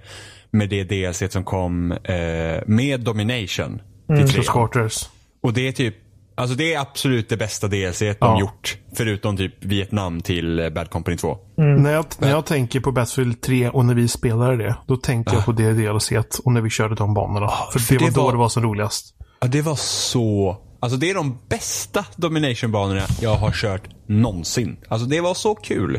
Med 0.51 0.69
det 0.69 0.83
DLC 0.83 1.23
som 1.29 1.43
kom 1.43 1.91
eh, 1.91 2.17
med 2.65 2.99
Domination 2.99 3.81
Mm. 4.09 4.21
till 4.21 4.33
3. 4.33 4.33
Close 4.43 4.51
Quarters. 4.51 5.09
Och 5.41 5.53
det 5.53 5.67
är 5.67 5.71
typ 5.71 5.95
Alltså 6.37 6.55
det 6.55 6.73
är 6.73 6.79
absolut 6.79 7.29
det 7.29 7.37
bästa 7.37 7.67
DLC 7.67 7.99
de 7.99 8.15
Ja. 8.19 8.39
gjort. 8.39 8.77
Förutom 8.97 9.37
typ 9.37 9.53
Vietnam 9.65 10.21
till 10.21 10.59
eh, 10.59 10.69
Bad 10.69 10.89
Company 10.89 11.17
2. 11.17 11.37
När, 11.57 11.91
jag, 11.93 12.05
när 12.19 12.29
jag 12.29 12.45
tänker 12.45 12.79
på 12.79 12.91
Battlefield 12.91 13.41
3 13.41 13.69
och 13.69 13.85
när 13.85 13.93
vi 13.95 14.07
spelade 14.07 14.57
det, 14.57 14.75
då 14.87 14.97
tänker 14.97 15.33
jag 15.33 15.45
på 15.45 15.51
det 15.51 15.73
DLC 15.73 16.11
och 16.43 16.51
när 16.53 16.61
vi 16.61 16.69
körde 16.69 16.95
de 16.95 17.13
banorna. 17.13 17.51
för, 17.71 17.79
för 17.79 17.93
det 17.93 17.99
var 18.01 18.09
det 18.09 18.15
då 18.15 18.23
var- 18.23 18.31
det 18.31 18.37
var 18.37 18.49
som 18.49 18.63
roligast. 18.63 19.15
Ja, 19.41 19.47
det 19.47 19.61
var 19.61 19.75
så... 19.75 20.57
Alltså 20.79 20.97
det 20.97 21.09
är 21.09 21.15
de 21.15 21.37
bästa 21.49 22.05
Domination-banorna 22.15 23.01
jag 23.21 23.35
har 23.35 23.51
kört 23.51 23.81
någonsin. 24.07 24.77
Alltså 24.87 25.07
det 25.07 25.21
var 25.21 25.33
så 25.33 25.55
kul. 25.55 25.95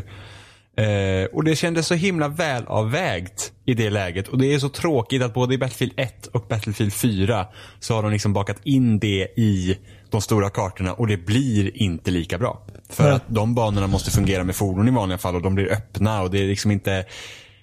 Eh, 0.77 1.25
och 1.33 1.43
det 1.43 1.55
kändes 1.55 1.87
så 1.87 1.93
himla 1.95 2.27
väl 2.27 2.63
avvägt 2.67 3.51
i 3.65 3.73
det 3.73 3.89
läget. 3.89 4.27
Och 4.27 4.37
det 4.37 4.53
är 4.53 4.59
så 4.59 4.69
tråkigt 4.69 5.21
att 5.23 5.33
både 5.33 5.53
i 5.53 5.57
Battlefield 5.57 5.93
1 5.97 6.27
och 6.27 6.45
Battlefield 6.49 6.93
4 6.93 7.45
så 7.79 7.95
har 7.95 8.03
de 8.03 8.11
liksom 8.11 8.33
bakat 8.33 8.57
in 8.63 8.99
det 8.99 9.27
i 9.37 9.77
de 10.11 10.21
stora 10.21 10.49
kartorna 10.49 10.93
och 10.93 11.07
det 11.07 11.17
blir 11.17 11.77
inte 11.77 12.11
lika 12.11 12.37
bra. 12.37 12.61
För 12.89 13.03
Nej. 13.03 13.13
att 13.13 13.23
de 13.27 13.55
banorna 13.55 13.87
måste 13.87 14.11
fungera 14.11 14.43
med 14.43 14.55
fordon 14.55 14.87
i 14.87 14.91
vanliga 14.91 15.17
fall 15.17 15.35
och 15.35 15.41
de 15.41 15.55
blir 15.55 15.71
öppna 15.71 16.21
och 16.21 16.31
det 16.31 16.39
är 16.43 16.47
liksom 16.47 16.71
inte 16.71 17.05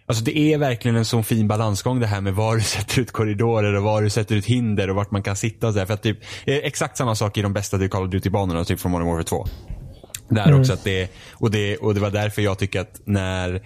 Alltså 0.09 0.24
det 0.24 0.38
är 0.38 0.59
verkligen 0.59 0.96
en 0.96 1.04
sån 1.04 1.24
fin 1.24 1.48
balansgång 1.48 2.00
det 2.00 2.06
här 2.06 2.20
med 2.20 2.35
var 2.35 2.56
du 2.56 2.62
sätter 2.62 3.00
ut 3.00 3.12
korridorer 3.12 3.74
och 3.74 3.82
var 3.82 4.02
du 4.02 4.11
sätter 4.11 4.35
ut 4.35 4.46
hinder 4.46 4.90
och 4.90 4.96
vart 4.96 5.11
man 5.11 5.22
kan 5.22 5.37
sitta 5.37 5.66
och 5.66 5.72
så 5.72 5.78
här. 5.78 5.87
För 5.87 5.94
att 5.94 6.02
typ, 6.02 6.18
det 6.44 6.62
är 6.62 6.66
exakt 6.66 6.96
samma 6.96 7.14
sak 7.14 7.38
i 7.38 7.42
de 7.42 7.52
bästa 7.52 7.88
Call 7.88 8.04
of 8.04 8.11
Duty-banorna, 8.11 8.64
typ 8.64 8.80
från 8.80 8.92
Modern 8.92 9.06
Warfare 9.06 9.24
2. 9.24 9.46
Där 10.28 10.61
också 10.61 10.72
att 10.72 10.85
det, 10.85 11.11
och 11.32 11.50
det, 11.50 11.76
och 11.76 11.94
det 11.94 12.00
var 12.00 12.11
därför 12.11 12.42
jag 12.42 12.59
tycker 12.59 12.80
att 12.80 13.00
när 13.04 13.62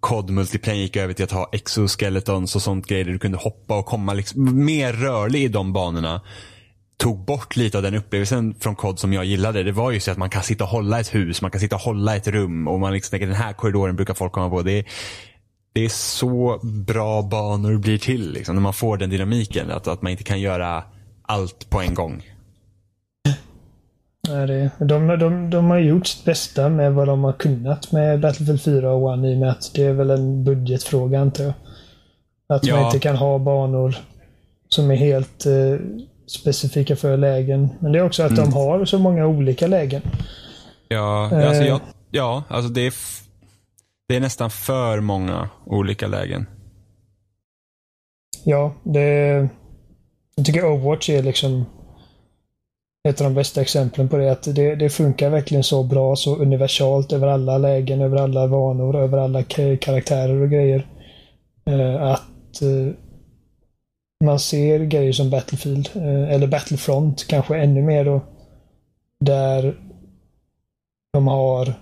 COD 0.00 0.30
multiplayer 0.30 0.80
gick 0.80 0.96
över 0.96 1.14
till 1.14 1.24
att 1.24 1.30
ha 1.30 1.48
exoskeletons 1.52 2.56
och 2.56 2.62
sånt 2.62 2.86
grejer 2.86 3.04
där 3.04 3.12
du 3.12 3.18
kunde 3.18 3.38
hoppa 3.38 3.78
och 3.78 3.86
komma 3.86 4.14
liksom 4.14 4.64
mer 4.64 4.92
rörlig 4.92 5.42
i 5.42 5.48
de 5.48 5.72
banorna 5.72 6.20
tog 7.00 7.18
bort 7.18 7.56
lite 7.56 7.76
av 7.76 7.82
den 7.82 7.94
upplevelsen 7.94 8.54
från 8.54 8.76
COD 8.76 8.98
som 8.98 9.12
jag 9.12 9.24
gillade. 9.24 9.62
Det 9.62 9.72
var 9.72 9.90
ju 9.90 10.00
så 10.00 10.10
att 10.10 10.18
man 10.18 10.30
kan 10.30 10.42
sitta 10.42 10.64
och 10.64 10.70
hålla 10.70 11.00
ett 11.00 11.14
hus, 11.14 11.42
man 11.42 11.50
kan 11.50 11.60
sitta 11.60 11.76
och 11.76 11.82
hålla 11.82 12.16
ett 12.16 12.28
rum 12.28 12.68
och 12.68 12.80
man 12.80 12.92
liksom 12.92 13.10
tänker 13.10 13.26
den 13.26 13.36
här 13.36 13.52
korridoren 13.52 13.96
brukar 13.96 14.14
folk 14.14 14.32
komma 14.32 14.50
på. 14.50 14.62
Det 14.62 14.72
är, 14.78 14.84
det 15.72 15.84
är 15.84 15.88
så 15.88 16.60
bra 16.62 17.22
banor 17.22 17.76
blir 17.78 17.98
till 17.98 18.32
liksom, 18.32 18.54
när 18.54 18.62
man 18.62 18.72
får 18.72 18.96
den 18.96 19.10
dynamiken. 19.10 19.70
Att, 19.70 19.88
att 19.88 20.02
man 20.02 20.12
inte 20.12 20.24
kan 20.24 20.40
göra 20.40 20.84
allt 21.22 21.70
på 21.70 21.80
en 21.80 21.94
gång. 21.94 22.22
Nej, 24.28 24.46
det, 24.46 24.70
de, 24.78 25.06
de, 25.06 25.50
de 25.50 25.70
har 25.70 25.78
gjort 25.78 26.06
sitt 26.06 26.24
bästa 26.24 26.68
med 26.68 26.92
vad 26.94 27.08
de 27.08 27.24
har 27.24 27.32
kunnat 27.32 27.92
med 27.92 28.20
Battlefield 28.20 28.62
4 28.62 28.92
och 28.92 29.02
One 29.04 29.30
i 29.30 29.34
och 29.34 29.38
med 29.38 29.50
att 29.50 29.70
det 29.74 29.84
är 29.84 29.92
väl 29.92 30.10
en 30.10 30.44
budgetfråga 30.44 31.20
antar 31.20 31.44
jag. 31.44 31.52
Att 32.48 32.62
man 32.70 32.80
Ja. 32.80 32.86
inte 32.86 32.98
kan 32.98 33.16
ha 33.16 33.38
banor 33.38 33.96
som 34.68 34.90
är 34.90 34.96
helt 34.96 35.46
eh, 35.46 35.52
specifika 36.30 36.96
för 36.96 37.16
lägen. 37.16 37.68
Men 37.80 37.92
det 37.92 37.98
är 37.98 38.02
också 38.04 38.22
att 38.22 38.30
Mm. 38.30 38.44
de 38.44 38.52
har 38.52 38.84
så 38.84 38.98
många 38.98 39.26
olika 39.26 39.66
lägen. 39.66 40.02
Ja, 40.88 41.30
Eh. 41.32 41.48
alltså, 41.48 41.62
jag, 41.62 41.80
ja 42.10 42.42
alltså 42.48 42.72
det 42.72 42.80
är, 42.86 42.94
det 44.08 44.16
är 44.16 44.20
nästan 44.20 44.50
för 44.50 45.00
många 45.00 45.48
olika 45.66 46.06
lägen. 46.06 46.46
Ja, 48.44 48.74
det... 48.84 49.48
Jag 50.36 50.46
tycker 50.46 50.64
Overwatch 50.72 51.08
är 51.10 51.22
liksom 51.22 51.64
ett 53.08 53.20
av 53.20 53.24
de 53.24 53.34
bästa 53.34 53.60
exemplen 53.60 54.08
på 54.08 54.16
det. 54.16 54.32
Att 54.32 54.42
det, 54.54 54.74
det 54.74 54.90
funkar 54.90 55.30
verkligen 55.30 55.64
så 55.64 55.82
bra, 55.82 56.16
så 56.16 56.36
universalt 56.36 57.12
över 57.12 57.26
alla 57.28 57.58
lägen, 57.58 58.00
över 58.00 58.16
alla 58.16 58.46
vanor, 58.46 58.96
över 58.96 59.18
alla 59.18 59.40
ka- 59.40 59.76
karaktärer 59.76 60.42
och 60.42 60.50
grejer. 60.50 60.86
Eh, 61.66 62.02
att 62.02 62.62
eh, 62.62 62.92
man 64.24 64.38
ser 64.38 64.84
grejer 64.84 65.12
som 65.12 65.30
Battlefield, 65.30 65.90
eh, 65.94 66.30
eller 66.30 66.46
Battlefront 66.46 67.26
kanske 67.28 67.56
ännu 67.56 67.82
mer 67.82 68.04
då. 68.04 68.20
Där 69.20 69.76
de 71.12 71.28
har 71.28 71.74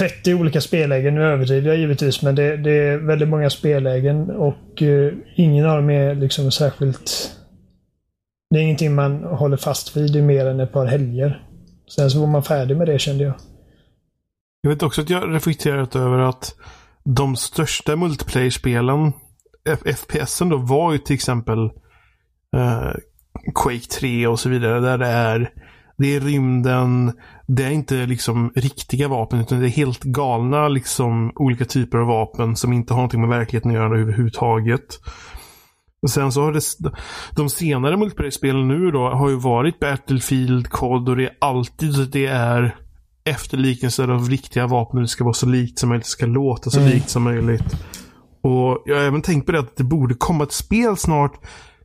30 0.00 0.34
olika 0.34 0.60
spellägen. 0.60 1.14
Nu 1.14 1.22
överdriver 1.22 1.68
jag 1.68 1.78
givetvis, 1.78 2.22
men 2.22 2.34
det, 2.34 2.56
det 2.56 2.70
är 2.70 2.96
väldigt 2.96 3.28
många 3.28 3.50
spellägen 3.50 4.30
och 4.30 4.82
eh, 4.82 5.12
ingen 5.34 5.66
av 5.66 5.76
dem 5.76 5.90
är 5.90 6.14
liksom 6.14 6.50
särskilt... 6.50 7.32
Det 8.50 8.58
är 8.58 8.62
ingenting 8.62 8.94
man 8.94 9.24
håller 9.24 9.56
fast 9.56 9.96
vid 9.96 10.16
i 10.16 10.22
mer 10.22 10.46
än 10.46 10.60
ett 10.60 10.72
par 10.72 10.86
helger. 10.86 11.42
Sen 11.88 12.10
så 12.10 12.20
var 12.20 12.26
man 12.26 12.42
färdig 12.42 12.76
med 12.76 12.86
det 12.86 12.98
kände 12.98 13.24
jag. 13.24 13.34
Jag 14.60 14.70
vet 14.70 14.82
också 14.82 15.00
att 15.00 15.10
jag 15.10 15.34
reflekterat 15.34 15.96
över 15.96 16.18
att 16.18 16.54
de 17.04 17.36
största 17.36 17.96
multiplayer-spelen, 17.96 19.12
FPSen 19.96 20.48
då, 20.48 20.56
var 20.56 20.92
ju 20.92 20.98
till 20.98 21.14
exempel 21.14 21.58
eh, 22.56 22.90
Quake 23.54 23.86
3 24.00 24.26
och 24.26 24.40
så 24.40 24.48
vidare. 24.48 24.80
Där 24.80 24.98
det 24.98 25.06
är, 25.06 25.50
det 25.98 26.14
är 26.16 26.20
rymden, 26.20 27.12
det 27.46 27.64
är 27.64 27.70
inte 27.70 28.06
liksom 28.06 28.52
riktiga 28.54 29.08
vapen 29.08 29.40
utan 29.40 29.60
det 29.60 29.66
är 29.66 29.70
helt 29.70 30.02
galna 30.02 30.68
liksom 30.68 31.32
olika 31.34 31.64
typer 31.64 31.98
av 31.98 32.06
vapen 32.06 32.56
som 32.56 32.72
inte 32.72 32.92
har 32.94 32.98
någonting 32.98 33.20
med 33.20 33.30
verkligheten 33.30 33.70
att 33.70 33.74
göra 33.76 34.00
överhuvudtaget. 34.00 35.00
Och 36.02 36.10
sen 36.10 36.32
så 36.32 36.42
har 36.42 36.52
det, 36.52 36.60
de 37.36 37.48
senare 37.48 37.96
multiplayer-spelen 37.96 38.68
nu 38.68 38.90
då 38.90 39.08
har 39.08 39.28
ju 39.28 39.36
varit 39.36 39.80
Battlefield, 39.80 40.68
COD 40.70 41.08
och 41.08 41.16
det 41.16 41.24
är 41.24 41.36
alltid 41.40 42.10
det 42.12 42.26
är 42.26 42.76
efterlikelser 43.24 44.08
av 44.08 44.28
riktiga 44.28 44.66
vapen. 44.66 45.02
Det 45.02 45.08
ska 45.08 45.24
vara 45.24 45.34
så 45.34 45.46
likt 45.46 45.78
som 45.78 45.88
möjligt. 45.88 46.04
Det 46.04 46.10
ska 46.10 46.26
låta 46.26 46.70
så 46.70 46.80
Mm. 46.80 46.92
likt 46.92 47.10
som 47.10 47.22
möjligt. 47.22 47.76
Och 48.46 48.82
jag 48.84 48.96
har 48.96 49.02
även 49.02 49.22
tänkt 49.22 49.46
på 49.46 49.52
det 49.52 49.58
att 49.58 49.76
det 49.76 49.84
borde 49.84 50.14
komma 50.14 50.44
ett 50.44 50.52
spel 50.52 50.96
snart 50.96 51.40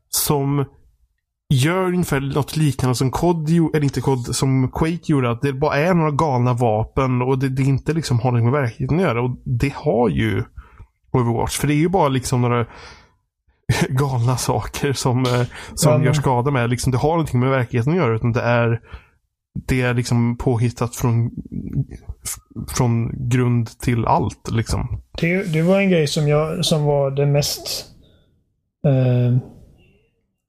som 0.09 0.65
gör 1.53 1.87
ungefär 1.87 2.19
något 2.19 2.57
liknande 2.57 2.95
som 2.95 3.11
COD, 3.11 3.49
eller 3.49 3.83
inte 3.83 4.01
COD, 4.01 4.35
som 4.35 4.71
Quake 4.71 4.99
gjorde. 5.03 5.31
Att 5.31 5.41
det 5.41 5.53
bara 5.53 5.75
är 5.75 5.93
några 5.93 6.11
galna 6.11 6.53
vapen 6.53 7.21
och 7.21 7.39
det, 7.39 7.49
det 7.49 7.63
inte 7.63 7.93
liksom 7.93 8.19
har 8.19 8.31
något 8.31 8.43
med 8.43 8.51
verkligheten 8.51 8.97
att 8.97 9.03
göra. 9.03 9.21
Och 9.21 9.37
det 9.45 9.73
har 9.75 10.09
ju 10.09 10.43
Overwatch. 11.13 11.57
För 11.57 11.67
det 11.67 11.73
är 11.73 11.77
ju 11.77 11.89
bara 11.89 12.07
liksom 12.07 12.41
några 12.41 12.65
galna 13.89 14.37
saker 14.37 14.93
som, 14.93 15.25
eh, 15.25 15.43
som 15.73 15.91
Ja, 15.91 16.05
gör 16.05 16.13
skada 16.13 16.51
med. 16.51 16.69
Liksom, 16.69 16.91
det 16.91 16.97
har 16.97 17.09
någonting 17.09 17.39
med 17.39 17.49
verkligheten 17.49 17.93
att 17.93 17.99
göra. 17.99 18.15
Utan 18.15 18.31
det 18.31 18.41
är, 18.41 18.79
det 19.53 19.81
är 19.81 19.93
liksom 19.93 20.37
påhittat 20.37 20.95
från, 20.95 21.31
från 22.77 23.11
grund 23.29 23.79
till 23.79 24.05
allt. 24.05 24.51
Liksom. 24.51 25.01
Det, 25.21 25.53
det 25.53 25.61
var 25.61 25.79
en 25.79 25.89
grej 25.89 26.07
som, 26.07 26.27
jag, 26.27 26.65
som 26.65 26.83
var 26.83 27.11
det 27.11 27.25
mest 27.25 27.85
eh, 28.87 29.37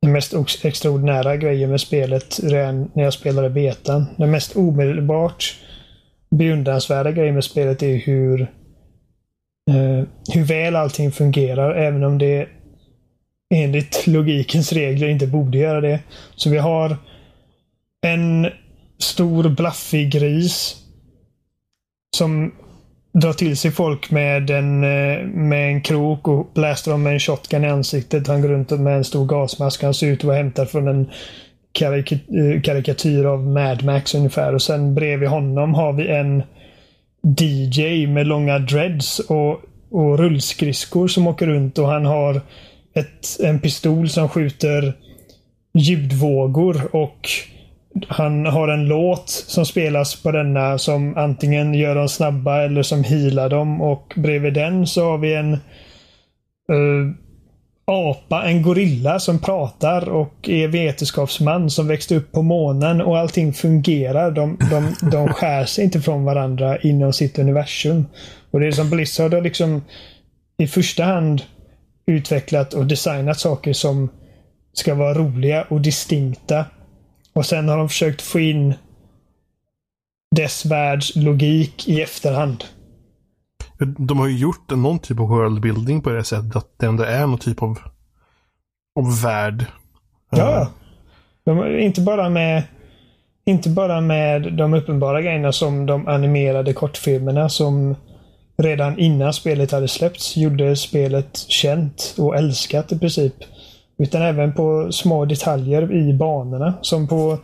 den 0.03 0.13
mest 0.13 0.35
extraordinära 0.65 1.37
grejen 1.37 1.71
med 1.71 1.81
spelet 1.81 2.41
redan 2.43 2.91
när 2.95 3.05
jag 3.05 3.13
spelade 3.13 3.51
betan. 3.51 4.07
Den 4.17 4.31
mest 4.31 4.57
omedelbart 4.57 5.57
beundransvärda 6.31 7.13
grejen 7.13 7.35
med 7.35 7.45
spelet 7.45 7.83
är 7.83 7.97
hur 7.97 8.41
eh, 9.71 10.07
hur 10.35 10.45
väl 10.45 10.77
allting 10.77 11.13
fungerar 11.13 11.75
även 11.75 12.05
om 12.05 12.19
det 12.19 12.49
enligt 13.55 14.07
logikens 14.07 14.73
regler 14.73 15.09
inte 15.09 15.27
borde 15.27 15.59
göra 15.59 15.81
det. 15.81 16.01
Så 16.37 16.51
vi 16.51 16.59
har 16.59 16.97
en 18.07 18.47
stor 19.03 19.49
blaffig 19.49 20.13
gris 20.13 20.77
som 22.17 22.53
drar 23.13 23.33
till 23.33 23.57
sig 23.57 23.71
folk 23.71 24.11
med 24.11 24.51
en, 24.51 24.85
eh, 24.85 25.27
med 25.27 25.69
en 25.69 25.81
krok 25.81 26.29
och 26.29 26.51
blästar 26.55 26.93
dem 26.93 27.03
med 27.03 27.13
en 27.13 27.21
shotgun 27.21 27.65
i 27.65 27.69
ansiktet. 27.69 28.27
Han 28.27 28.43
går 28.43 28.49
runt 28.49 28.71
med 28.71 28.97
en 28.97 29.05
stor 29.05 29.27
gasmask. 29.27 29.83
Han 29.83 29.95
ser 29.95 30.07
ut 30.07 30.19
att 30.19 30.25
vara 30.25 30.37
hämtad 30.37 30.71
från 30.71 30.89
en 30.89 31.11
karik- 31.73 32.13
eh, 32.13 32.61
karikatyr 32.63 33.25
av 33.25 33.47
Mad 33.47 33.85
Max 33.85 34.15
ungefär. 34.15 34.55
Och 34.55 34.63
sen 34.63 34.95
bredvid 34.95 35.29
honom 35.29 35.75
har 35.75 35.93
vi 35.93 36.09
en 36.09 36.43
DJ 37.39 38.07
med 38.07 38.27
långa 38.27 38.59
dreads 38.59 39.19
och, 39.19 39.61
och 39.91 40.19
rullskridskor 40.19 41.09
som 41.09 41.27
åker 41.27 41.47
runt 41.47 41.79
och 41.79 41.89
han 41.89 42.07
har 42.07 42.41
ett, 42.95 43.41
en 43.41 43.61
pistol 43.61 44.09
som 44.09 44.29
skjuter 44.29 44.95
ljudvågor 45.75 46.97
och 46.97 47.31
han 48.09 48.47
har 48.47 48.69
en 48.69 48.87
låt 48.87 49.29
som 49.29 49.67
spelas 49.67 50.23
på 50.23 50.33
denna 50.33 50.79
som 50.79 51.17
antingen 51.17 51.75
gör 51.75 51.95
dem 51.95 52.09
snabba 52.09 52.63
eller 52.63 52.83
som 52.83 53.05
healar 53.05 53.49
dem 53.49 53.81
och 53.81 54.13
bredvid 54.17 54.55
den 54.55 54.87
så 54.87 55.11
har 55.11 55.19
vi 55.19 55.35
en 55.35 55.53
uh, 56.73 57.15
apa, 57.85 58.43
en 58.45 58.63
gorilla 58.63 59.19
som 59.19 59.39
pratar 59.39 60.09
och 60.09 60.49
är 60.49 60.69
vetenskapsman 60.69 61.71
som 61.71 61.89
växte 61.89 62.17
upp 62.17 62.33
på 62.33 62.43
månen 62.43 63.01
och 63.01 63.19
allting 63.19 63.53
fungerar. 63.53 64.31
De, 64.31 64.59
de, 64.71 65.11
de 65.11 65.29
skär 65.35 65.65
sig 65.65 65.85
inte 65.85 66.01
från 66.01 66.25
varandra 66.25 66.79
inom 66.79 67.13
sitt 67.13 67.39
universum. 67.39 68.07
Och 68.51 68.61
det 68.61 68.67
är 68.67 68.73
som 68.73 68.91
Blizzard 68.91 69.35
har 69.35 69.41
liksom 69.41 69.83
i 70.59 70.67
första 70.67 71.05
hand 71.05 71.43
utvecklat 72.07 72.75
och 72.75 72.87
designat 72.87 73.39
saker 73.39 73.73
som 73.73 74.09
ska 74.73 74.95
vara 74.95 75.15
roliga 75.15 75.63
och 75.69 75.81
distinkta. 75.81 76.65
Och 77.33 77.47
sen 77.47 77.69
har 77.69 77.79
de 77.79 77.89
försökt 77.89 78.23
få 78.23 78.41
in 78.41 78.75
dess 80.37 80.67
världs 80.67 81.17
logik 81.17 81.89
i 81.89 82.03
efterhand. 82.03 82.65
De 83.99 84.19
har 84.19 84.27
ju 84.27 84.39
gjort 84.39 84.71
någon 84.71 84.99
typ 84.99 85.21
av 85.21 85.29
worldbuilding 85.29 86.03
på 86.03 86.11
det 86.11 86.25
sättet 86.25 86.57
att 86.57 86.79
det 86.79 86.87
ändå 86.87 87.03
är 87.03 87.27
någon 87.27 87.39
typ 87.39 87.63
av, 87.63 87.79
av 89.01 89.23
värld. 89.23 89.67
Ja. 90.31 90.71
De, 91.45 91.79
inte 91.79 92.01
bara 92.01 92.29
med 92.29 92.63
inte 93.45 93.69
bara 93.69 94.01
med 94.01 94.53
de 94.53 94.75
uppenbara 94.75 95.23
grejerna 95.23 95.53
som 95.53 95.87
de 95.87 96.09
animerade 96.09 96.73
kortfilmerna 96.73 97.49
som 97.49 97.97
redan 98.57 98.99
innan 98.99 99.33
spelet 99.33 99.73
hade 99.73 99.89
släppts 99.89 100.37
gjorde 100.37 100.77
spelet 100.77 101.37
känt 101.37 102.15
och 102.19 102.37
älskat 102.37 102.93
i 102.93 102.99
princip. 102.99 103.35
Utan 104.03 104.23
även 104.23 104.53
på 104.53 104.93
små 104.93 105.25
detaljer 105.25 105.93
i 105.93 106.15
banorna. 106.15 106.75
Som 106.83 107.09
på 107.09 107.39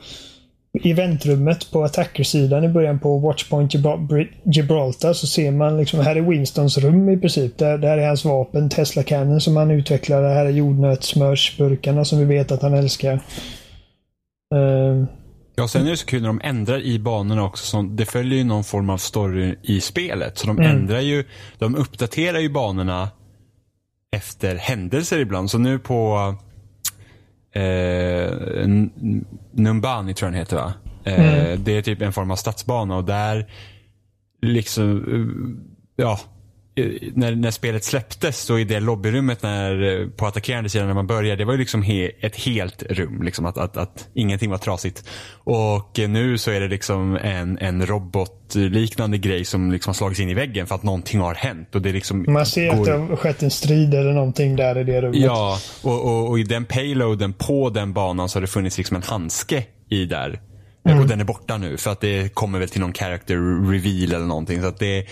eventrummet 0.85 1.71
på 1.71 1.85
attackersidan 1.85 2.64
i 2.64 2.68
början 2.68 2.99
på 2.99 3.18
Watchpoint 3.18 3.75
Gibraltar 4.44 5.12
så 5.12 5.27
ser 5.27 5.51
man 5.51 5.77
liksom, 5.77 6.01
här 6.01 6.16
är 6.16 6.21
Winstons 6.21 6.79
rum 6.79 7.09
i 7.09 7.16
princip. 7.16 7.59
Där, 7.59 7.79
där 7.79 7.99
är 7.99 8.07
hans 8.07 8.25
vapen, 8.25 8.68
Tesla 8.68 9.03
Cannon 9.03 9.40
som 9.40 9.57
han 9.57 9.71
utvecklar. 9.71 10.23
Här 10.23 10.47
är 10.47 10.51
jordnötssmörsburkarna 10.51 12.05
som 12.05 12.18
vi 12.18 12.25
vet 12.25 12.53
att 12.53 12.62
han 12.62 12.75
älskar. 12.75 13.14
Uh, 14.55 15.05
Ja, 15.59 15.68
sen 15.68 15.87
är 15.87 15.90
det 15.90 15.97
så 15.97 16.07
kul 16.07 16.23
när 16.23 16.29
de 16.29 16.40
ändrar 16.44 16.81
i 16.81 16.99
banorna 16.99 17.44
också. 17.44 17.66
Så 17.66 17.83
det 17.83 18.07
följer 18.07 18.38
ju 18.38 18.44
någon 18.44 18.64
form 18.64 18.90
av 18.90 18.99
story 18.99 19.57
i 19.62 19.81
spelet. 19.81 20.38
Så 20.38 20.47
de 20.47 20.59
mm. 20.59 20.71
ändrar 20.71 21.01
ju, 21.01 21.25
de 21.59 21.77
uppdaterar 21.77 22.38
ju 22.38 22.49
banorna 22.49 23.09
efter 24.16 24.57
händelser 24.57 25.18
ibland. 25.18 25.51
Så 25.51 25.59
nu 25.59 25.79
på 25.79 26.35
eh, 27.59 28.68
Numbani 29.53 30.14
tror 30.14 30.27
jag 30.27 30.33
den 30.33 30.38
heter 30.38 30.57
va? 30.57 30.73
Eh, 31.05 31.47
mm. 31.47 31.64
Det 31.64 31.73
är 31.73 31.83
typ 31.83 32.03
en 32.03 32.12
form 32.12 32.31
av 32.31 32.37
stadsbana 32.37 32.97
och 32.97 33.05
där 33.05 33.47
liksom, 34.42 35.05
eh, 35.97 36.05
ja, 36.05 36.21
när, 37.14 37.34
när 37.34 37.50
spelet 37.50 37.84
släpptes 37.84 38.40
så 38.40 38.58
i 38.58 38.64
det 38.64 38.80
lobbyrummet 38.80 39.42
när, 39.42 40.06
på 40.16 40.26
attackerande 40.26 40.70
sidan 40.70 40.86
när 40.86 40.94
man 40.94 41.06
började, 41.06 41.36
det 41.36 41.44
var 41.44 41.52
ju 41.52 41.58
liksom 41.58 41.82
he, 41.82 42.10
ett 42.20 42.36
helt 42.36 42.82
rum. 42.82 43.22
Liksom, 43.22 43.46
att, 43.46 43.58
att, 43.58 43.76
att 43.76 44.08
ingenting 44.14 44.50
var 44.50 44.58
trasigt. 44.58 45.04
Och 45.32 45.98
nu 46.08 46.38
så 46.38 46.50
är 46.50 46.60
det 46.60 46.68
liksom 46.68 47.16
en, 47.16 47.58
en 47.58 47.86
robotliknande 47.86 49.18
grej 49.18 49.44
som 49.44 49.72
liksom 49.72 49.90
har 49.90 49.94
slagits 49.94 50.20
in 50.20 50.28
i 50.28 50.34
väggen 50.34 50.66
för 50.66 50.74
att 50.74 50.82
någonting 50.82 51.20
har 51.20 51.34
hänt. 51.34 51.74
Och 51.74 51.82
det 51.82 51.92
liksom 51.92 52.24
man 52.28 52.46
ser 52.46 52.72
går... 52.72 52.80
att 52.80 52.84
det 52.84 52.92
har 52.92 53.16
skett 53.16 53.42
en 53.42 53.50
strid 53.50 53.94
eller 53.94 54.12
någonting 54.12 54.56
där 54.56 54.78
i 54.78 54.84
det 54.84 55.00
rummet. 55.00 55.20
Ja, 55.20 55.58
och, 55.82 56.04
och, 56.04 56.28
och 56.28 56.38
i 56.38 56.42
den 56.42 56.64
payloaden 56.64 57.32
på 57.32 57.70
den 57.70 57.92
banan 57.92 58.28
så 58.28 58.36
har 58.36 58.40
det 58.40 58.46
funnits 58.46 58.78
liksom 58.78 58.96
en 58.96 59.02
handske 59.02 59.64
i 59.88 60.04
där. 60.04 60.40
Mm. 60.88 61.00
Och 61.00 61.06
den 61.06 61.20
är 61.20 61.24
borta 61.24 61.58
nu 61.58 61.76
för 61.76 61.90
att 61.90 62.00
det 62.00 62.34
kommer 62.34 62.58
väl 62.58 62.68
till 62.68 62.80
någon 62.80 62.92
character 62.92 63.36
reveal 63.70 64.12
eller 64.12 64.26
någonting. 64.26 64.60
Så 64.60 64.66
att 64.66 64.78
det, 64.78 65.06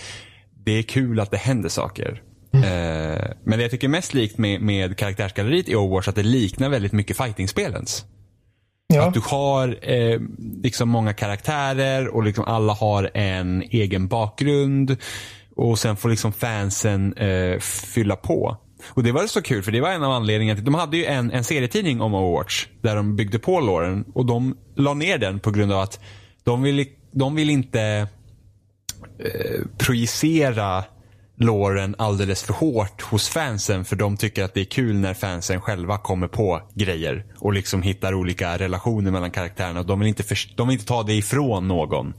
det 0.67 0.77
är 0.77 0.83
kul 0.83 1.19
att 1.19 1.31
det 1.31 1.37
händer 1.37 1.69
saker. 1.69 2.21
Mm. 2.53 2.63
Eh, 2.63 3.27
men 3.43 3.57
det 3.57 3.63
jag 3.63 3.71
tycker 3.71 3.87
mest 3.87 4.13
likt 4.13 4.37
med, 4.37 4.61
med 4.61 4.97
karaktärsgalleriet 4.97 5.69
i 5.69 5.75
Overwatch 5.75 6.07
att 6.07 6.15
det 6.15 6.23
liknar 6.23 6.69
väldigt 6.69 6.91
mycket 6.91 7.17
fightingspelens. 7.17 8.05
Ja. 8.87 9.07
Att 9.07 9.13
du 9.13 9.21
har 9.23 9.91
eh, 9.91 10.19
liksom 10.63 10.89
många 10.89 11.13
karaktärer 11.13 12.07
och 12.07 12.23
liksom 12.23 12.45
alla 12.45 12.73
har 12.73 13.11
en 13.13 13.63
egen 13.69 14.07
bakgrund. 14.07 14.97
Och 15.55 15.79
sen 15.79 15.97
får 15.97 16.09
liksom 16.09 16.33
fansen 16.33 17.13
eh, 17.13 17.59
fylla 17.59 18.15
på. 18.15 18.57
Och 18.87 19.03
det 19.03 19.11
var 19.11 19.27
så 19.27 19.41
kul 19.41 19.63
för 19.63 19.71
det 19.71 19.81
var 19.81 19.89
en 19.89 20.03
av 20.03 20.11
anledningarna 20.11 20.55
till, 20.55 20.65
de 20.65 20.75
hade 20.75 20.97
ju 20.97 21.05
en, 21.05 21.31
en 21.31 21.43
serietidning 21.43 22.01
om 22.01 22.13
Overwatch. 22.13 22.67
Där 22.81 22.95
de 22.95 23.15
byggde 23.15 23.39
på 23.39 23.59
låren 23.59 24.05
och 24.13 24.25
de 24.25 24.57
la 24.75 24.93
ner 24.93 25.17
den 25.17 25.39
på 25.39 25.51
grund 25.51 25.71
av 25.71 25.79
att 25.79 25.99
de 26.43 26.61
vill, 26.61 26.85
de 27.11 27.35
vill 27.35 27.49
inte 27.49 28.07
Eh, 29.19 29.61
projicera 29.77 30.83
låren 31.37 31.95
alldeles 31.97 32.43
för 32.43 32.53
hårt 32.53 33.01
hos 33.01 33.29
fansen 33.29 33.85
för 33.85 33.95
de 33.95 34.17
tycker 34.17 34.43
att 34.43 34.53
det 34.53 34.59
är 34.61 34.65
kul 34.65 34.95
när 34.95 35.13
fansen 35.13 35.61
själva 35.61 35.97
kommer 35.97 36.27
på 36.27 36.61
grejer 36.73 37.25
och 37.39 37.53
liksom 37.53 37.81
hittar 37.81 38.13
olika 38.13 38.57
relationer 38.57 39.11
mellan 39.11 39.31
karaktärerna. 39.31 39.83
De 39.83 39.99
vill 39.99 40.07
inte, 40.07 40.23
de 40.55 40.67
vill 40.67 40.73
inte 40.73 40.85
ta 40.85 41.03
det 41.03 41.13
ifrån 41.13 41.67
någon. 41.67 42.13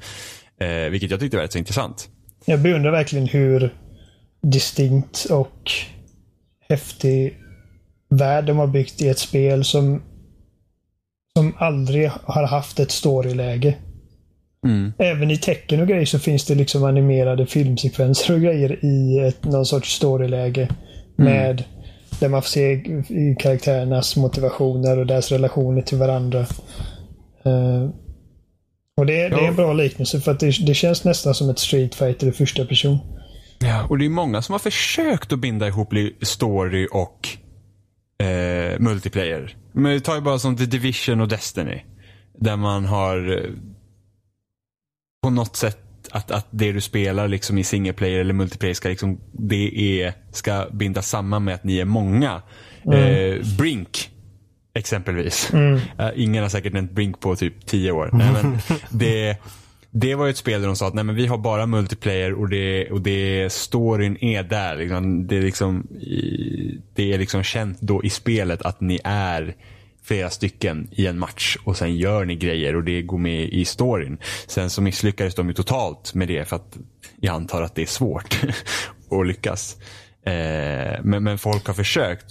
Eh, 0.60 0.90
vilket 0.90 1.10
jag 1.10 1.20
tyckte 1.20 1.36
var 1.36 1.44
rätt 1.44 1.52
så 1.52 1.58
intressant. 1.58 2.08
Jag 2.44 2.60
beundrar 2.60 2.90
verkligen 2.90 3.26
hur 3.26 3.74
distinkt 4.42 5.24
och 5.30 5.70
häftig 6.68 7.38
värld 8.10 8.44
de 8.44 8.58
har 8.58 8.66
byggt 8.66 9.02
i 9.02 9.08
ett 9.08 9.18
spel 9.18 9.64
som, 9.64 10.02
som 11.36 11.54
aldrig 11.58 12.10
har 12.24 12.46
haft 12.46 12.80
ett 12.80 12.90
storyläge. 12.90 13.76
Mm. 14.66 14.92
Även 14.98 15.30
i 15.30 15.36
tecken 15.36 15.80
och 15.80 15.88
grejer 15.88 16.06
så 16.06 16.18
finns 16.18 16.46
det 16.46 16.54
liksom 16.54 16.84
animerade 16.84 17.46
filmsekvenser 17.46 18.34
och 18.34 18.40
grejer 18.40 18.84
i 18.84 19.18
ett, 19.18 19.44
någon 19.44 19.66
sorts 19.66 19.94
storyläge. 19.94 20.68
Mm. 21.18 21.32
Med 21.32 21.64
där 22.20 22.28
man 22.28 22.42
får 22.42 22.48
se 22.48 22.82
karaktärernas 23.38 24.16
motivationer 24.16 24.98
och 24.98 25.06
deras 25.06 25.32
relationer 25.32 25.82
till 25.82 25.98
varandra. 25.98 26.40
Uh, 27.46 27.90
och 28.96 29.06
det, 29.06 29.14
ja. 29.14 29.28
det 29.28 29.44
är 29.44 29.48
en 29.48 29.56
bra 29.56 29.72
liknelse 29.72 30.20
för 30.20 30.32
att 30.32 30.40
det, 30.40 30.66
det, 30.66 30.74
känns 30.74 31.04
nästan 31.04 31.34
som 31.34 31.50
ett 31.50 31.58
Street 31.58 31.94
Fighter 31.94 32.26
i 32.26 32.32
första 32.32 32.64
person. 32.64 32.98
Ja, 33.58 33.86
och 33.88 33.98
det 33.98 34.04
är 34.04 34.08
många 34.08 34.42
som 34.42 34.52
har 34.52 34.58
försökt 34.58 35.32
att 35.32 35.38
binda 35.38 35.68
ihop 35.68 35.92
story 36.22 36.88
och 36.92 37.28
eh, 38.26 38.78
multiplayer. 38.78 39.56
Men 39.72 40.00
ta 40.00 40.14
ju 40.14 40.20
bara 40.20 40.38
som 40.38 40.56
The 40.56 40.64
Division 40.64 41.20
och 41.20 41.28
Destiny. 41.28 41.82
Där 42.38 42.56
man 42.56 42.84
har 42.84 43.36
eh, 43.36 43.50
på 45.28 45.32
något 45.32 45.56
sätt 45.56 45.78
att, 46.10 46.30
att 46.30 46.46
det 46.50 46.72
du 46.72 46.80
spelar 46.80 47.28
liksom 47.28 47.58
i 47.58 47.64
single 47.64 47.92
player 47.92 48.20
eller 48.20 48.34
multiplayer 48.34 48.74
ska, 48.74 48.88
liksom, 48.88 49.20
det 49.32 50.00
är, 50.02 50.12
ska 50.32 50.66
bindas 50.72 51.08
samman 51.08 51.44
med 51.44 51.54
att 51.54 51.64
ni 51.64 51.78
är 51.78 51.84
många. 51.84 52.42
Mm. 52.84 52.98
Eh, 52.98 53.56
Brink 53.58 54.10
exempelvis. 54.74 55.52
Mm. 55.52 55.74
Uh, 55.74 56.10
ingen 56.16 56.42
har 56.42 56.50
säkert 56.50 56.72
nämnt 56.72 56.92
Brink 56.92 57.20
på 57.20 57.36
typ 57.36 57.66
tio 57.66 57.92
år. 57.92 58.10
Nej, 58.12 58.32
men 58.32 58.58
det, 58.90 59.36
det 59.90 60.14
var 60.14 60.28
ett 60.28 60.36
spel 60.36 60.60
där 60.60 60.66
de 60.66 60.76
sa 60.76 60.88
att 60.88 60.94
nej, 60.94 61.04
men 61.04 61.14
vi 61.14 61.26
har 61.26 61.38
bara 61.38 61.66
multiplayer 61.66 62.32
och 62.32 62.48
det, 62.48 62.90
och 62.90 63.00
det 63.00 63.52
storyn 63.52 64.24
är 64.24 64.42
där. 64.42 64.76
Liksom. 64.76 65.26
Det, 65.26 65.36
är 65.36 65.42
liksom, 65.42 65.86
det 66.94 67.12
är 67.12 67.18
liksom 67.18 67.42
känt 67.42 67.80
då 67.80 68.04
i 68.04 68.10
spelet 68.10 68.62
att 68.62 68.80
ni 68.80 69.00
är 69.04 69.54
flera 70.08 70.30
stycken 70.30 70.88
i 70.92 71.06
en 71.06 71.18
match 71.18 71.56
och 71.64 71.76
sen 71.76 71.96
gör 71.96 72.24
ni 72.24 72.36
grejer 72.36 72.76
och 72.76 72.84
det 72.84 73.02
går 73.02 73.18
med 73.18 73.48
i 73.48 73.64
storyn. 73.64 74.18
Sen 74.46 74.70
så 74.70 74.82
misslyckades 74.82 75.34
de 75.34 75.48
ju 75.48 75.54
totalt 75.54 76.14
med 76.14 76.28
det 76.28 76.44
för 76.48 76.56
att 76.56 76.78
jag 77.20 77.34
antar 77.34 77.62
att 77.62 77.74
det 77.74 77.82
är 77.82 77.86
svårt 77.86 78.40
att 79.10 79.26
lyckas. 79.26 79.76
Eh, 80.26 81.02
men, 81.02 81.24
men 81.24 81.38
folk 81.38 81.66
har 81.66 81.74
försökt 81.74 82.24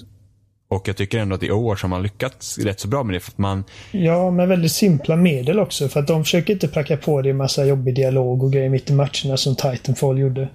och 0.70 0.88
jag 0.88 0.98
tycker 0.98 1.20
ändå 1.20 1.36
att 1.36 1.44
i 1.44 1.52
år 1.52 1.80
har 1.82 1.90
man 1.90 2.04
lyckats 2.04 2.58
rätt 2.58 2.80
så 2.80 2.88
bra 2.88 3.04
med 3.04 3.16
det. 3.16 3.20
För 3.20 3.32
att 3.32 3.38
man... 3.38 3.64
Ja, 3.92 4.32
med 4.32 4.48
väldigt 4.48 4.72
simpla 4.72 5.16
medel 5.16 5.60
också. 5.60 5.88
För 5.88 6.00
att 6.00 6.08
de 6.08 6.24
försöker 6.24 6.54
inte 6.54 6.68
pracka 6.68 6.98
på 6.98 7.22
det 7.22 7.30
en 7.30 7.38
massa 7.38 7.66
jobbig 7.66 7.96
dialog 7.96 8.44
och 8.44 8.54
grejer 8.54 8.70
mitt 8.70 8.90
i 8.90 8.94
matcherna 8.94 9.38
som 9.38 9.56
Titanfall 9.56 10.20
gjorde. 10.20 10.50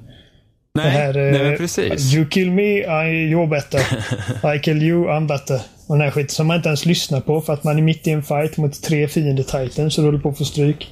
Nej, 0.75 0.91
här, 0.91 1.13
nej 1.15 1.43
men 1.45 1.57
precis. 1.57 2.15
You 2.15 2.27
kill 2.29 2.51
me, 2.51 2.79
I, 2.79 3.33
you're 3.35 3.49
better. 3.49 3.81
I 4.55 4.59
kill 4.59 4.83
you, 4.83 5.07
I'm 5.07 5.27
better. 5.27 5.61
Och 5.93 5.99
den 5.99 6.05
här 6.05 6.11
skiten 6.11 6.29
som 6.29 6.47
man 6.47 6.57
inte 6.57 6.69
ens 6.69 6.87
lyssnar 6.87 7.21
på 7.21 7.41
för 7.41 7.53
att 7.53 7.65
man 7.65 7.79
är 7.79 7.83
mitt 7.83 8.07
i 8.07 8.11
en 8.11 8.23
fight 8.23 8.57
mot 8.57 8.83
tre 8.83 9.09
fiender 9.09 9.43
Titans 9.43 9.99
och 9.99 10.05
håller 10.05 10.19
på 10.19 10.29
att 10.29 10.39
få 10.39 10.45
stryk. 10.45 10.91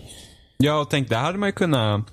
Ja, 0.57 0.81
och 0.81 0.91
tänk, 0.91 1.09
där 1.09 1.19
hade 1.19 1.39
man 1.39 1.49
ju 1.49 1.53
kunnat... 1.53 2.07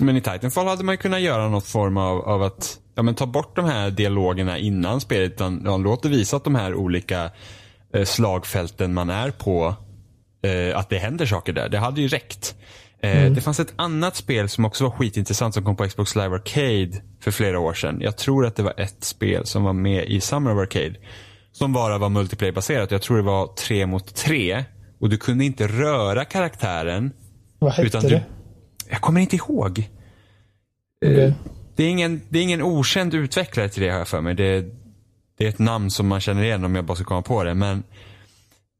Men 0.00 0.16
i 0.16 0.20
Titanfall 0.20 0.66
hade 0.66 0.84
man 0.84 0.92
ju 0.92 0.96
kunnat 0.96 1.20
göra 1.20 1.48
något 1.48 1.66
form 1.66 1.96
av, 1.96 2.28
av 2.28 2.42
att 2.42 2.78
ja, 2.94 3.02
men 3.02 3.14
ta 3.14 3.26
bort 3.26 3.56
de 3.56 3.64
här 3.64 3.90
dialogerna 3.90 4.58
innan 4.58 5.00
spelet. 5.00 5.32
Utan 5.32 5.62
ja, 5.64 5.76
låt 5.76 6.02
det 6.02 6.08
visa 6.08 6.36
att 6.36 6.44
de 6.44 6.54
här 6.54 6.74
olika 6.74 7.30
eh, 7.94 8.04
slagfälten 8.04 8.94
man 8.94 9.10
är 9.10 9.30
på, 9.30 9.74
eh, 10.42 10.78
att 10.78 10.88
det 10.88 10.98
händer 10.98 11.26
saker 11.26 11.52
där. 11.52 11.68
Det 11.68 11.78
hade 11.78 12.00
ju 12.00 12.08
räckt. 12.08 12.54
Eh, 13.02 13.20
mm. 13.20 13.34
Det 13.34 13.40
fanns 13.40 13.60
ett 13.60 13.72
annat 13.76 14.16
spel 14.16 14.48
som 14.48 14.64
också 14.64 14.84
var 14.84 14.90
skitintressant 14.90 15.54
som 15.54 15.64
kom 15.64 15.76
på 15.76 15.86
Xbox 15.88 16.16
Live 16.16 16.34
Arcade 16.34 17.02
för 17.20 17.30
flera 17.30 17.58
år 17.58 17.74
sedan. 17.74 17.98
Jag 18.00 18.16
tror 18.16 18.46
att 18.46 18.56
det 18.56 18.62
var 18.62 18.80
ett 18.80 19.04
spel 19.04 19.46
som 19.46 19.64
var 19.64 19.72
med 19.72 20.04
i 20.04 20.20
Summer 20.20 20.54
of 20.54 20.58
Arcade. 20.58 20.94
Som 21.60 21.72
bara 21.72 21.98
var 21.98 22.08
multiplayer-baserat. 22.08 22.90
Jag 22.90 23.02
tror 23.02 23.16
det 23.16 23.22
var 23.22 23.46
tre 23.46 23.86
mot 23.86 24.14
tre. 24.14 24.64
Och 25.00 25.08
du 25.08 25.16
kunde 25.16 25.44
inte 25.44 25.66
röra 25.66 26.24
karaktären. 26.24 27.12
Vad 27.58 27.72
hette 27.72 27.86
utan 27.86 28.02
du, 28.02 28.08
det? 28.08 28.24
Jag 28.90 29.00
kommer 29.00 29.20
inte 29.20 29.36
ihåg. 29.36 29.88
Okay. 31.04 31.24
Eh, 31.24 31.32
det, 31.76 31.84
är 31.84 31.88
ingen, 31.88 32.20
det 32.28 32.38
är 32.38 32.42
ingen 32.42 32.62
okänd 32.62 33.14
utvecklare 33.14 33.68
till 33.68 33.82
det 33.82 33.90
har 33.90 33.98
jag 33.98 34.08
för 34.08 34.20
mig. 34.20 34.34
Det, 34.34 34.64
det 35.38 35.44
är 35.44 35.48
ett 35.48 35.58
namn 35.58 35.90
som 35.90 36.06
man 36.06 36.20
känner 36.20 36.42
igen 36.42 36.64
om 36.64 36.74
jag 36.74 36.84
bara 36.84 36.94
ska 36.94 37.04
komma 37.04 37.22
på 37.22 37.44
det. 37.44 37.54
Men 37.54 37.82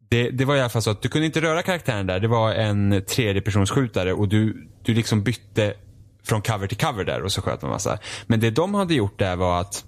det, 0.08 0.30
det 0.30 0.44
var 0.44 0.56
i 0.56 0.60
alla 0.60 0.68
fall 0.68 0.82
så 0.82 0.90
att 0.90 1.02
du 1.02 1.08
kunde 1.08 1.26
inte 1.26 1.40
röra 1.40 1.62
karaktären 1.62 2.06
där. 2.06 2.20
Det 2.20 2.28
var 2.28 2.54
en 2.54 3.02
tredjepersonsskjutare 3.08 4.12
och 4.12 4.28
du, 4.28 4.68
du 4.82 4.94
liksom 4.94 5.22
bytte 5.22 5.74
från 6.22 6.42
cover 6.42 6.66
till 6.66 6.78
cover 6.78 7.04
där 7.04 7.22
och 7.22 7.32
så 7.32 7.42
sköt 7.42 7.62
man 7.62 7.70
massa. 7.70 7.98
Men 8.26 8.40
det 8.40 8.50
de 8.50 8.74
hade 8.74 8.94
gjort 8.94 9.18
där 9.18 9.36
var 9.36 9.60
att, 9.60 9.84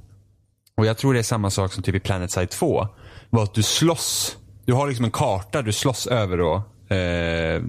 och 0.76 0.86
jag 0.86 0.98
tror 0.98 1.14
det 1.14 1.20
är 1.20 1.22
samma 1.22 1.50
sak 1.50 1.72
som 1.72 1.82
typ 1.82 1.94
i 1.94 2.00
Planet 2.00 2.30
Side 2.30 2.50
2, 2.50 2.88
var 3.30 3.42
att 3.42 3.54
du 3.54 3.62
slåss. 3.62 4.36
Du 4.64 4.72
har 4.72 4.88
liksom 4.88 5.04
en 5.04 5.10
karta 5.10 5.62
du 5.62 5.72
slåss 5.72 6.06
över 6.06 6.38
då. 6.38 6.62
Eh, 6.94 7.62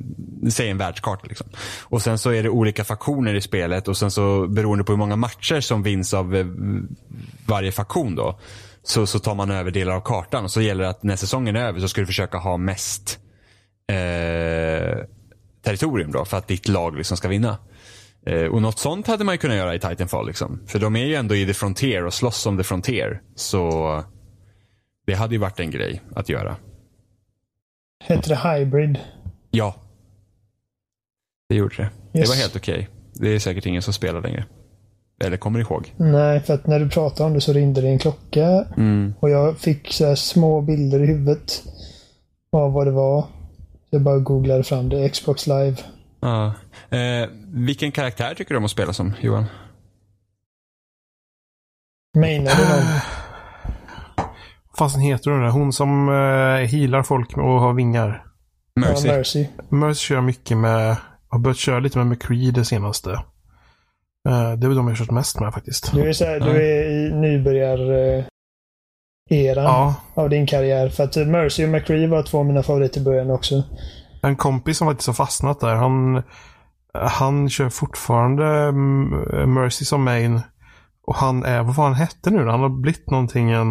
säg 0.52 0.70
en 0.70 0.78
världskarta 0.78 1.26
liksom. 1.28 1.48
Och 1.82 2.02
sen 2.02 2.18
så 2.18 2.30
är 2.30 2.44
det 2.44 2.50
olika 2.50 2.84
faktioner 2.84 3.34
i 3.34 3.42
spelet 3.42 3.88
och 3.88 3.98
sen 3.98 4.12
så 4.12 4.48
beroende 4.48 4.84
på 4.84 4.92
hur 4.92 4.98
många 4.98 5.16
matcher 5.16 5.62
som 5.62 5.84
vinns 5.84 6.13
av 6.13 6.36
eh, 6.36 6.46
varje 7.48 7.72
faktion 7.72 8.16
då. 8.16 8.39
Så, 8.84 9.08
så 9.08 9.20
tar 9.20 9.36
man 9.36 9.52
över 9.52 9.72
delar 9.72 9.94
av 9.94 10.02
kartan 10.02 10.44
och 10.44 10.52
så 10.52 10.62
gäller 10.62 10.84
det 10.84 10.89
att 10.89 11.04
när 11.04 11.16
säsongen 11.16 11.56
är 11.56 11.66
över 11.66 11.80
så 11.80 11.88
ska 11.88 12.02
du 12.02 12.08
försöka 12.08 12.38
ha 12.38 12.58
mest 12.58 13.20
eh, 13.88 15.06
territorium 15.63 16.12
då 16.12 16.26
för 16.26 16.38
att 16.38 16.48
ditt 16.48 16.68
lag 16.68 16.98
liksom 16.98 17.18
ska 17.18 17.28
vinna. 17.28 17.58
Eh, 18.26 18.46
och 18.46 18.62
något 18.62 18.80
sånt 18.80 19.08
hade 19.08 19.24
man 19.24 19.34
ju 19.34 19.38
kunnat 19.40 19.58
göra 19.58 19.76
i 19.76 19.80
Titanfall. 19.80 20.28
Liksom. 20.28 20.60
För 20.68 20.80
de 20.80 20.96
är 20.96 21.06
ju 21.06 21.16
ändå 21.16 21.36
i 21.36 21.46
The 21.46 21.54
Frontier 21.54 22.06
och 22.06 22.14
slåss 22.14 22.46
om 22.46 22.58
The 22.58 22.64
Frontier. 22.64 23.22
Så 23.36 24.04
det 25.08 25.14
hade 25.14 25.36
ju 25.36 25.40
varit 25.40 25.60
en 25.60 25.72
grej 25.72 26.02
att 26.16 26.30
göra. 26.30 26.56
Heter 28.04 28.30
det 28.30 28.50
Hybrid? 28.50 29.00
Ja. 29.52 29.76
Det 31.50 31.56
gjorde 31.56 31.76
det. 31.78 31.90
Det 32.12 32.20
Yes. 32.20 32.30
var 32.30 32.36
helt 32.36 32.56
okej. 32.56 32.90
Det 33.14 33.30
är 33.30 33.40
säkert 33.40 33.66
ingen 33.66 33.82
som 33.82 33.94
spelar 33.94 34.22
längre. 34.22 34.46
Eller 35.24 35.38
kommer 35.38 35.60
ihåg. 35.60 35.94
Nej, 35.98 36.40
för 36.40 36.54
att 36.54 36.68
när 36.68 36.80
du 36.80 36.90
pratade 36.90 37.28
om 37.28 37.34
det 37.34 37.42
så 37.42 37.54
ringde 37.54 37.82
det 37.82 37.88
en 37.88 38.00
klocka. 38.00 38.66
Mm. 38.78 39.14
Och 39.20 39.30
jag 39.30 39.58
fick 39.58 39.94
så 39.94 40.16
små 40.16 40.62
bilder 40.62 41.00
i 41.04 41.06
huvudet 41.06 41.64
av 42.52 42.74
vad 42.74 42.88
det 42.88 42.92
var. 42.92 43.26
Jag 43.90 44.02
bara 44.02 44.20
googlade 44.20 44.64
fram 44.64 44.90
det. 44.90 45.10
Xbox 45.10 45.48
Live. 45.48 45.76
Ja. 46.24 46.54
Eh, 46.98 47.30
vilken 47.54 47.92
karaktär 47.92 48.34
tycker 48.36 48.54
du 48.54 48.58
om 48.58 48.66
att 48.66 48.72
spela 48.72 48.94
som, 48.94 49.14
Johan? 49.22 49.46
Mainar 52.18 52.52
du 52.56 52.70
någon? 52.70 53.00
Fasen 54.78 55.02
heter 55.02 55.32
hon 55.32 55.42
det? 55.42 55.50
Hon 55.50 55.74
som 55.74 56.10
uh, 56.10 56.66
healar 56.66 57.04
folk 57.04 57.38
och 57.38 57.60
har 57.60 57.74
vingar. 57.74 58.26
Mercy. 58.76 59.08
Ja, 59.08 59.14
Mercy. 59.18 59.48
Mercy 59.70 60.00
kör 60.00 60.22
mycket 60.22 60.58
med, 60.58 60.98
har 61.30 61.40
börjat 61.40 61.58
köra 61.58 61.80
lite 61.80 61.98
med 61.98 62.08
McCree 62.08 62.52
det 62.52 62.66
senaste. 62.66 63.12
Eh, 64.30 64.54
det 64.54 64.66
är 64.66 64.68
väl 64.68 64.76
de 64.76 64.88
jag 64.88 64.96
har 64.96 64.96
kört 64.96 65.12
mest 65.12 65.40
med 65.40 65.54
faktiskt. 65.54 65.94
Du 65.94 66.10
är, 66.10 66.14
så 66.14 66.26
här, 66.26 66.40
du 66.40 66.50
är 66.50 66.90
i 66.90 67.12
nybörjar-eran 67.14 68.26
Ja, 69.64 69.96
av 70.14 70.30
din 70.30 70.48
karriär. 70.48 70.90
För 70.90 71.04
att 71.04 71.16
Mercy 71.16 71.66
och 71.66 71.70
McCree 71.70 72.08
var 72.08 72.24
två 72.24 72.40
av 72.40 72.46
mina 72.46 72.64
favoriter 72.64 73.02
i 73.02 73.04
början 73.04 73.32
också. 73.32 73.64
En 74.24 74.36
kompis 74.36 74.78
som 74.78 74.88
faktiskt 74.88 75.08
har 75.08 75.14
fastnat 75.14 75.60
där. 75.60 75.76
Han, 75.76 76.24
han 76.94 77.50
kör 77.50 77.70
fortfarande 77.70 78.46
mm, 78.46 79.54
Mercy 79.54 79.86
som 79.86 80.04
main. 80.04 80.42
Och 81.08 81.16
han 81.16 81.44
är, 81.44 81.64
vad 81.64 81.76
var 81.76 81.84
han 81.84 81.94
hette 81.94 82.32
nu? 82.32 82.48
Han 82.50 82.60
har 82.60 82.70
blivit 82.70 83.10
någonting 83.10 83.52
en, 83.52 83.68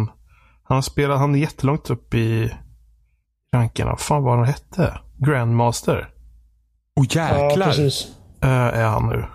Han 0.63 0.75
har 0.77 0.81
spelat, 0.81 1.19
han 1.19 1.35
är 1.35 1.39
jättelångt 1.39 1.89
upp 1.89 2.13
i 2.13 2.53
rankerna. 3.55 3.89
Vad 3.91 3.99
fan 3.99 4.23
var 4.23 4.37
han 4.37 4.45
hette? 4.45 4.99
Grandmaster. 5.17 6.09
Oh 6.95 7.05
Ja, 7.09 7.49
jäklar. 7.49 7.65
precis. 7.65 8.07
eh, 8.41 8.49
är 8.49 8.85
han 8.85 9.09
nu. 9.09 9.25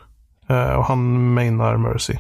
Eh, 0.54 0.72
och 0.72 0.84
han 0.84 1.32
mainar 1.34 1.76
Mercy. 1.76 2.14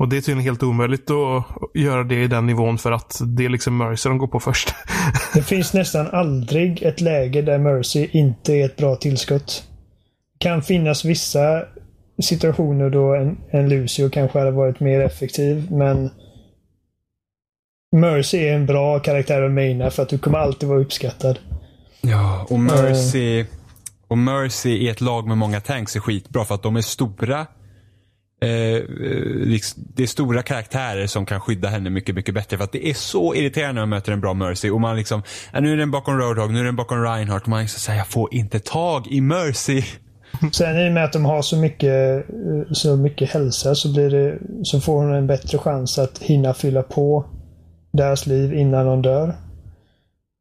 Och 0.00 0.08
det 0.08 0.16
är 0.16 0.20
tydligen 0.20 0.44
helt 0.44 0.62
omöjligt 0.62 1.10
att 1.10 1.44
göra 1.74 2.04
det 2.04 2.22
i 2.22 2.26
den 2.26 2.46
nivån 2.46 2.78
för 2.78 2.92
att 2.92 3.20
det 3.26 3.44
är 3.44 3.48
liksom 3.48 3.76
Mercy 3.78 4.08
de 4.08 4.18
går 4.18 4.26
på 4.26 4.40
först. 4.40 4.74
Det 5.34 5.42
finns 5.42 5.72
nästan 5.72 6.06
aldrig 6.06 6.82
ett 6.82 7.00
läge 7.00 7.42
där 7.42 7.58
Mercy 7.58 8.08
inte 8.12 8.52
är 8.52 8.64
ett 8.64 8.76
bra 8.76 8.96
tillskott. 8.96 9.64
Det 10.32 10.38
kan 10.38 10.62
finnas 10.62 11.04
vissa 11.04 11.62
situationer 12.22 12.90
då 12.90 13.14
en, 13.14 13.38
en 13.50 13.68
Lucio 13.68 14.10
kanske 14.10 14.38
hade 14.38 14.50
varit 14.50 14.80
mer 14.80 15.00
effektiv, 15.00 15.70
men 15.70 16.10
Mercy 17.96 18.38
är 18.38 18.54
en 18.54 18.66
bra 18.66 18.98
karaktär 18.98 19.42
att 19.42 19.52
maina 19.52 19.90
för 19.90 20.02
att 20.02 20.08
du 20.08 20.18
kommer 20.18 20.38
alltid 20.38 20.68
vara 20.68 20.80
uppskattad. 20.80 21.38
Ja, 22.00 22.46
och 22.50 22.60
Mercy, 22.60 23.44
och 24.08 24.18
Mercy 24.18 24.70
i 24.70 24.88
ett 24.88 25.00
lag 25.00 25.28
med 25.28 25.38
många 25.38 25.60
tanks 25.60 25.96
är 25.96 26.00
skitbra 26.00 26.44
för 26.44 26.54
att 26.54 26.62
de 26.62 26.76
är 26.76 26.82
stora. 26.82 27.46
Eh, 28.42 28.50
eh 28.50 28.82
liksom, 29.26 29.82
det 29.94 30.02
är 30.02 30.06
stora 30.06 30.42
karaktärer 30.42 31.06
som 31.06 31.26
kan 31.26 31.40
skydda 31.40 31.68
henne 31.68 31.90
mycket, 31.90 32.14
mycket 32.14 32.34
bättre. 32.34 32.56
För 32.56 32.64
att 32.64 32.72
det 32.72 32.88
är 32.88 32.94
så 32.94 33.34
irriterande 33.34 33.72
när 33.72 33.82
man 33.82 33.88
möter 33.88 34.12
en 34.12 34.20
bra 34.20 34.34
Mercy. 34.34 34.70
Och 34.70 34.80
man 34.80 34.96
liksom, 34.96 35.22
nu 35.60 35.72
är 35.72 35.76
den 35.76 35.90
bakom 35.90 36.18
Roadhog, 36.18 36.52
nu 36.52 36.60
är 36.60 36.64
den 36.64 36.76
bakom 36.76 37.02
Reinhardt. 37.02 37.42
Och 37.42 37.48
man 37.48 37.60
liksom 37.60 37.80
säger, 37.80 37.98
jag 37.98 38.06
får 38.06 38.34
inte 38.34 38.60
tag 38.60 39.06
i 39.06 39.20
Mercy. 39.20 39.82
Sen 40.52 40.78
i 40.78 40.88
och 40.88 40.92
med 40.92 41.04
att 41.04 41.12
de 41.12 41.24
har 41.24 41.42
så 41.42 41.56
mycket, 41.56 42.28
eh, 42.30 42.72
så 42.72 42.96
mycket 42.96 43.30
hälsa 43.30 43.74
så, 43.74 43.92
blir 43.92 44.10
det, 44.10 44.38
så 44.62 44.80
får 44.80 44.94
hon 44.94 45.14
en 45.14 45.26
bättre 45.26 45.58
chans 45.58 45.98
att 45.98 46.18
hinna 46.18 46.54
fylla 46.54 46.82
på 46.82 47.24
deras 47.92 48.26
liv 48.26 48.54
innan 48.54 48.86
de 48.86 49.02
dör. 49.02 49.36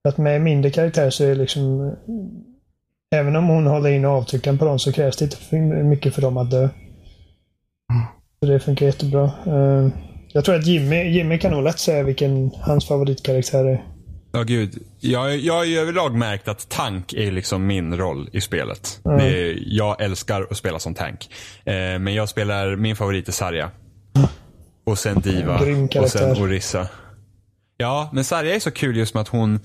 För 0.02 0.10
att 0.10 0.18
med 0.18 0.42
mindre 0.42 0.72
karaktär 0.72 1.10
så 1.10 1.24
är 1.24 1.30
det 1.30 1.36
liksom... 1.36 1.88
Eh, 1.88 1.94
även 3.20 3.36
om 3.36 3.48
hon 3.48 3.68
håller 3.68 3.90
in 3.90 4.06
avtrycken 4.06 4.58
på 4.58 4.66
dem 4.66 4.80
så 4.80 4.92
krävs 4.92 5.18
det 5.18 5.26
inte 5.26 5.56
mycket 5.84 6.16
för 6.16 6.22
dem 6.22 6.38
att 6.38 6.52
dö. 6.52 6.70
Så 8.40 8.46
det 8.52 8.60
funkar 8.60 8.86
jättebra. 8.86 9.24
Eh, 9.46 9.88
Jag 10.34 10.46
tror 10.46 10.56
att 10.56 10.66
Jimmy, 10.66 11.04
Jimmy 11.10 11.40
kan 11.40 11.52
nog 11.52 11.64
lätt 11.64 11.80
säga 11.80 12.04
vilken 12.04 12.52
hans 12.62 12.88
favoritkaraktär 12.88 13.66
är. 13.66 13.84
Ja, 14.32 14.44
gud. 14.44 14.78
Jag, 15.00 15.38
jag 15.38 15.54
har 15.54 15.64
ju 15.64 15.78
överlag 15.80 16.16
märkt 16.16 16.48
att 16.48 16.70
tank 16.70 17.14
är 17.14 17.32
liksom 17.32 17.68
min 17.68 17.98
roll 17.98 18.30
i 18.34 18.42
spelet. 18.42 19.00
Det 19.04 19.24
är, 19.24 19.58
jag 19.68 20.02
älskar 20.02 20.48
att 20.52 20.58
spela 20.58 20.80
som 20.80 20.94
tank. 20.94 21.30
Eh, 21.66 21.74
men 21.74 22.14
jag 22.14 22.30
spelar, 22.30 22.76
min 22.76 22.96
favorit 22.96 23.28
är 23.28 23.32
Sarja. 23.32 23.72
Och 24.86 24.98
sen 25.00 25.20
Diva. 25.22 25.60
Och 26.02 26.10
sen 26.10 26.44
Orissa. 26.44 26.88
Ja, 27.78 28.10
men 28.14 28.24
Sarja 28.24 28.56
är 28.56 28.60
så 28.60 28.72
kul 28.72 28.98
just 28.98 29.14
med 29.14 29.22
att 29.22 29.28
hon, 29.28 29.60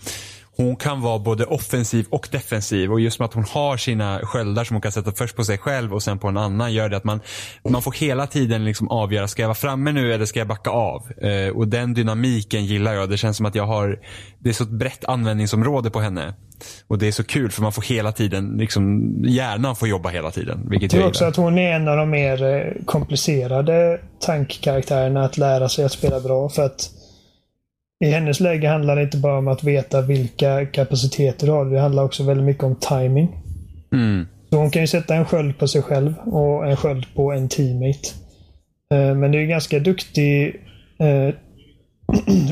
hon 0.57 0.77
kan 0.77 1.01
vara 1.01 1.19
både 1.19 1.45
offensiv 1.45 2.07
och 2.11 2.29
defensiv. 2.33 2.93
Och 2.93 3.01
just 3.01 3.19
med 3.19 3.27
att 3.27 3.35
hon 3.35 3.45
har 3.45 3.77
sina 3.77 4.21
sköldar 4.23 4.65
som 4.65 4.75
hon 4.75 4.81
kan 4.81 4.93
sätta 4.93 5.13
först 5.13 5.37
på 5.37 5.45
sig 5.45 5.59
själv 5.59 5.95
och 5.95 6.03
sen 6.03 6.19
på 6.19 6.29
en 6.29 6.37
annan 6.37 6.73
gör 6.73 6.89
det 6.89 6.97
att 6.97 7.05
man, 7.05 7.21
man 7.69 7.83
får 7.83 7.93
hela 7.93 8.27
tiden 8.27 8.65
liksom 8.65 8.89
avgöra, 8.89 9.29
ska 9.29 9.43
jag 9.43 9.49
vara 9.49 9.55
framme 9.55 9.93
nu 9.93 10.15
eller 10.15 10.25
ska 10.25 10.39
jag 10.39 10.49
backa 10.49 10.71
av? 10.71 11.13
Eh, 11.23 11.57
och 11.57 11.69
den 11.69 11.95
dynamiken 11.95 12.65
gillar 12.65 12.95
jag. 12.95 13.11
Det 13.11 13.17
känns 13.17 13.37
som 13.37 13.47
att 13.47 13.55
jag 13.55 13.67
har, 13.67 14.01
det 14.39 14.49
är 14.49 14.53
så 14.53 14.65
ett 14.65 14.71
brett 14.71 15.05
användningsområde 15.05 15.91
på 15.91 16.01
henne. 16.01 16.35
Och 16.89 16.99
det 16.99 17.09
är 17.09 17.13
så 17.13 17.25
kul 17.25 17.51
för 17.51 17.63
man 17.63 17.73
får 17.73 17.83
hela 17.83 18.13
tiden, 18.13 18.57
liksom, 18.57 19.15
hjärnan 19.25 19.77
får 19.77 19.89
jobba 19.89 20.09
hela 20.09 20.31
tiden. 20.31 20.67
Vilket 20.71 20.93
Jag 20.93 21.01
tror 21.01 21.09
också 21.09 21.25
att 21.25 21.37
hon 21.37 21.59
är 21.59 21.73
en 21.73 21.89
av 21.89 21.97
de 21.97 22.11
mer 22.11 22.45
eh, 22.45 22.85
komplicerade 22.85 24.01
tankkaraktärerna 24.21 25.25
att 25.25 25.39
lära 25.39 25.69
sig 25.69 25.85
att 25.85 25.93
spela 25.93 26.21
bra. 26.21 26.49
För 26.49 26.63
att 26.63 26.91
i 28.07 28.11
hennes 28.11 28.41
läge 28.41 28.69
handlar 28.69 28.97
det 28.97 29.03
inte 29.03 29.17
bara 29.17 29.39
om 29.39 29.49
att 29.49 29.65
veta 29.65 30.01
vilka 30.01 30.67
kapaciteter 30.67 31.47
du 31.47 31.53
har. 31.53 31.65
Det 31.65 31.81
handlar 31.81 32.05
också 32.05 32.23
väldigt 32.25 32.47
mycket 32.47 32.65
om 32.65 32.77
timing. 32.77 33.29
Mm. 33.93 34.27
Så 34.51 34.57
hon 34.59 34.71
kan 34.71 34.83
ju 34.83 34.87
sätta 34.89 35.15
en 35.15 35.25
sköld 35.25 35.59
på 35.59 35.69
sig 35.69 35.83
själv 35.83 36.15
och 36.19 36.67
en 36.71 36.77
sköld 36.77 37.07
på 37.15 37.33
en 37.33 37.49
teammate. 37.49 38.09
Eh, 38.95 39.15
Men 39.15 39.33
det 39.33 39.39
är 39.39 39.41
ju 39.41 39.47
ganska 39.47 39.79
duktig 39.79 40.57
eh, 40.99 41.35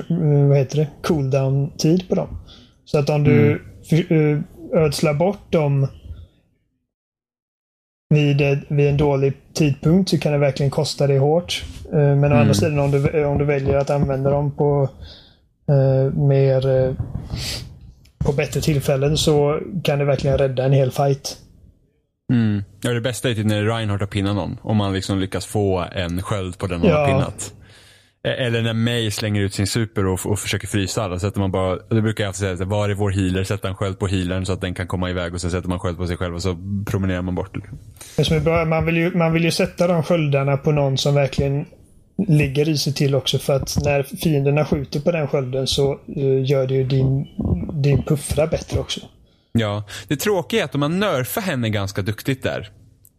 vad 0.49 0.59
heter 0.59 0.77
det? 0.77 0.89
cooldown-tid 1.03 2.09
på 2.09 2.15
dem. 2.15 2.29
Så 2.85 2.99
att 2.99 3.11
om 3.11 3.25
du 3.25 3.63
för- 3.89 4.13
eh, 4.13 4.39
ödslar 4.75 5.15
bort 5.15 5.53
dem 5.53 5.87
vid, 8.15 8.43
vid 8.69 8.89
en 8.89 8.97
dålig 8.97 9.33
tidpunkt 9.55 10.11
så 10.11 10.19
kan 10.19 10.33
det 10.33 10.39
verkligen 10.39 10.71
kosta 10.71 11.07
dig 11.07 11.19
hårt. 11.19 11.65
Eh, 11.93 12.17
Men 12.17 12.33
å 12.33 12.37
andra 12.37 12.55
sidan 12.55 12.79
om 12.79 12.91
du, 12.91 13.25
om 13.25 13.39
du 13.39 13.45
väljer 13.45 13.77
att 13.77 13.91
använda 13.91 14.31
dem 14.31 14.51
på 14.51 14.89
eh, 15.69 16.15
mer 16.15 16.69
eh, 16.87 16.95
på 18.25 18.33
bättre 18.33 18.61
tillfällen 18.61 19.17
så 19.17 19.61
kan 19.85 19.99
det 19.99 20.05
verkligen 20.05 20.39
rädda 20.39 20.65
en 20.65 20.73
hel 20.73 20.91
fight. 20.91 21.37
Mm. 22.33 22.63
Ja, 22.83 22.91
det 22.91 23.01
bästa 23.01 23.31
är 23.31 23.35
typ 23.35 23.47
när 23.47 23.63
Reinhardt 23.63 24.01
har 24.01 24.07
pinnat 24.07 24.37
någon. 24.37 24.59
Om 24.63 24.77
man 24.77 24.93
liksom 24.93 25.19
lyckas 25.19 25.47
få 25.47 25.85
en 25.93 26.23
sköld 26.23 26.59
på 26.59 26.67
den 26.67 26.81
man 26.81 26.89
Ja. 26.89 26.97
har 26.99 27.07
pinnat. 27.07 27.53
E- 28.29 28.45
Eller 28.47 28.63
när 28.63 28.73
May 28.75 29.11
slänger 29.11 29.41
ut 29.41 29.55
sin 29.55 29.67
super 29.67 30.07
och, 30.07 30.27
och 30.27 30.39
försöker 30.39 30.67
frysa 30.67 31.03
alla. 31.03 31.19
Sätter 31.19 31.41
man 31.41 31.51
bara, 31.51 31.77
det 31.91 32.03
brukar 32.03 32.25
jag 32.25 32.29
alltid 32.29 32.41
säga, 32.41 32.57
så 32.57 32.63
här, 32.63 32.71
var 32.71 32.89
är 32.89 32.95
vår 32.95 33.11
healer? 33.11 33.45
Sätta 33.45 33.69
en 33.69 33.75
sköld 33.75 33.99
på 33.99 34.07
healern 34.07 34.47
så 34.47 34.53
att 34.53 34.61
den 34.61 34.75
kan 34.75 34.87
komma 34.87 35.11
iväg 35.11 35.35
och 35.35 35.41
sen 35.41 35.51
sätter 35.51 35.69
man 35.69 35.79
sköld 35.79 35.97
på 35.99 36.07
sig 36.07 36.17
själv 36.17 36.35
och 36.35 36.43
så 36.43 36.57
promenerar 36.87 37.23
man 37.23 37.35
bort. 37.35 37.57
Det 38.17 38.25
som 38.25 38.37
är 38.37 38.41
bra, 38.41 38.65
man, 38.65 38.87
vill 38.87 38.97
ju, 38.97 39.15
man 39.17 39.33
vill 39.33 39.45
ju 39.45 39.51
sätta 39.51 39.87
de 39.87 40.03
sköldarna 40.03 40.57
på 40.57 40.73
någon 40.73 40.99
som 40.99 41.15
verkligen 41.15 41.67
ligger 42.29 42.69
i 42.69 42.79
sig 42.79 42.95
till 42.95 43.15
också 43.15 43.39
för 43.39 43.57
att 43.57 43.77
när 43.85 44.03
fienderna 44.03 44.65
skjuter 44.65 45.01
på 45.01 45.13
den 45.13 45.29
skölden 45.29 45.67
så 45.67 45.93
eh, 45.93 46.51
gör 46.51 46.67
det 46.67 46.75
ju 46.75 46.85
din, 46.85 47.27
din 47.83 48.03
puffra 48.03 48.47
bättre 48.47 48.81
också. 48.81 49.01
Ja, 49.53 49.85
det 50.09 50.17
tråkiga 50.17 50.61
är 50.61 50.65
att 50.65 50.73
de 50.73 50.83
har 50.83 50.89
nerfat 50.89 51.45
henne 51.45 51.71
ganska 51.71 52.03
duktigt 52.03 52.43
där. 52.43 52.71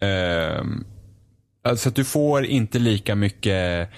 Uh, 0.03 0.63
alltså 1.63 1.89
att 1.89 1.95
du 1.95 2.03
får 2.03 2.45
inte 2.45 2.79
lika 2.79 3.15
mycket 3.15 3.89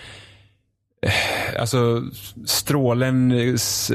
eh, 1.02 1.60
alltså 1.60 2.04
strålens 2.46 3.92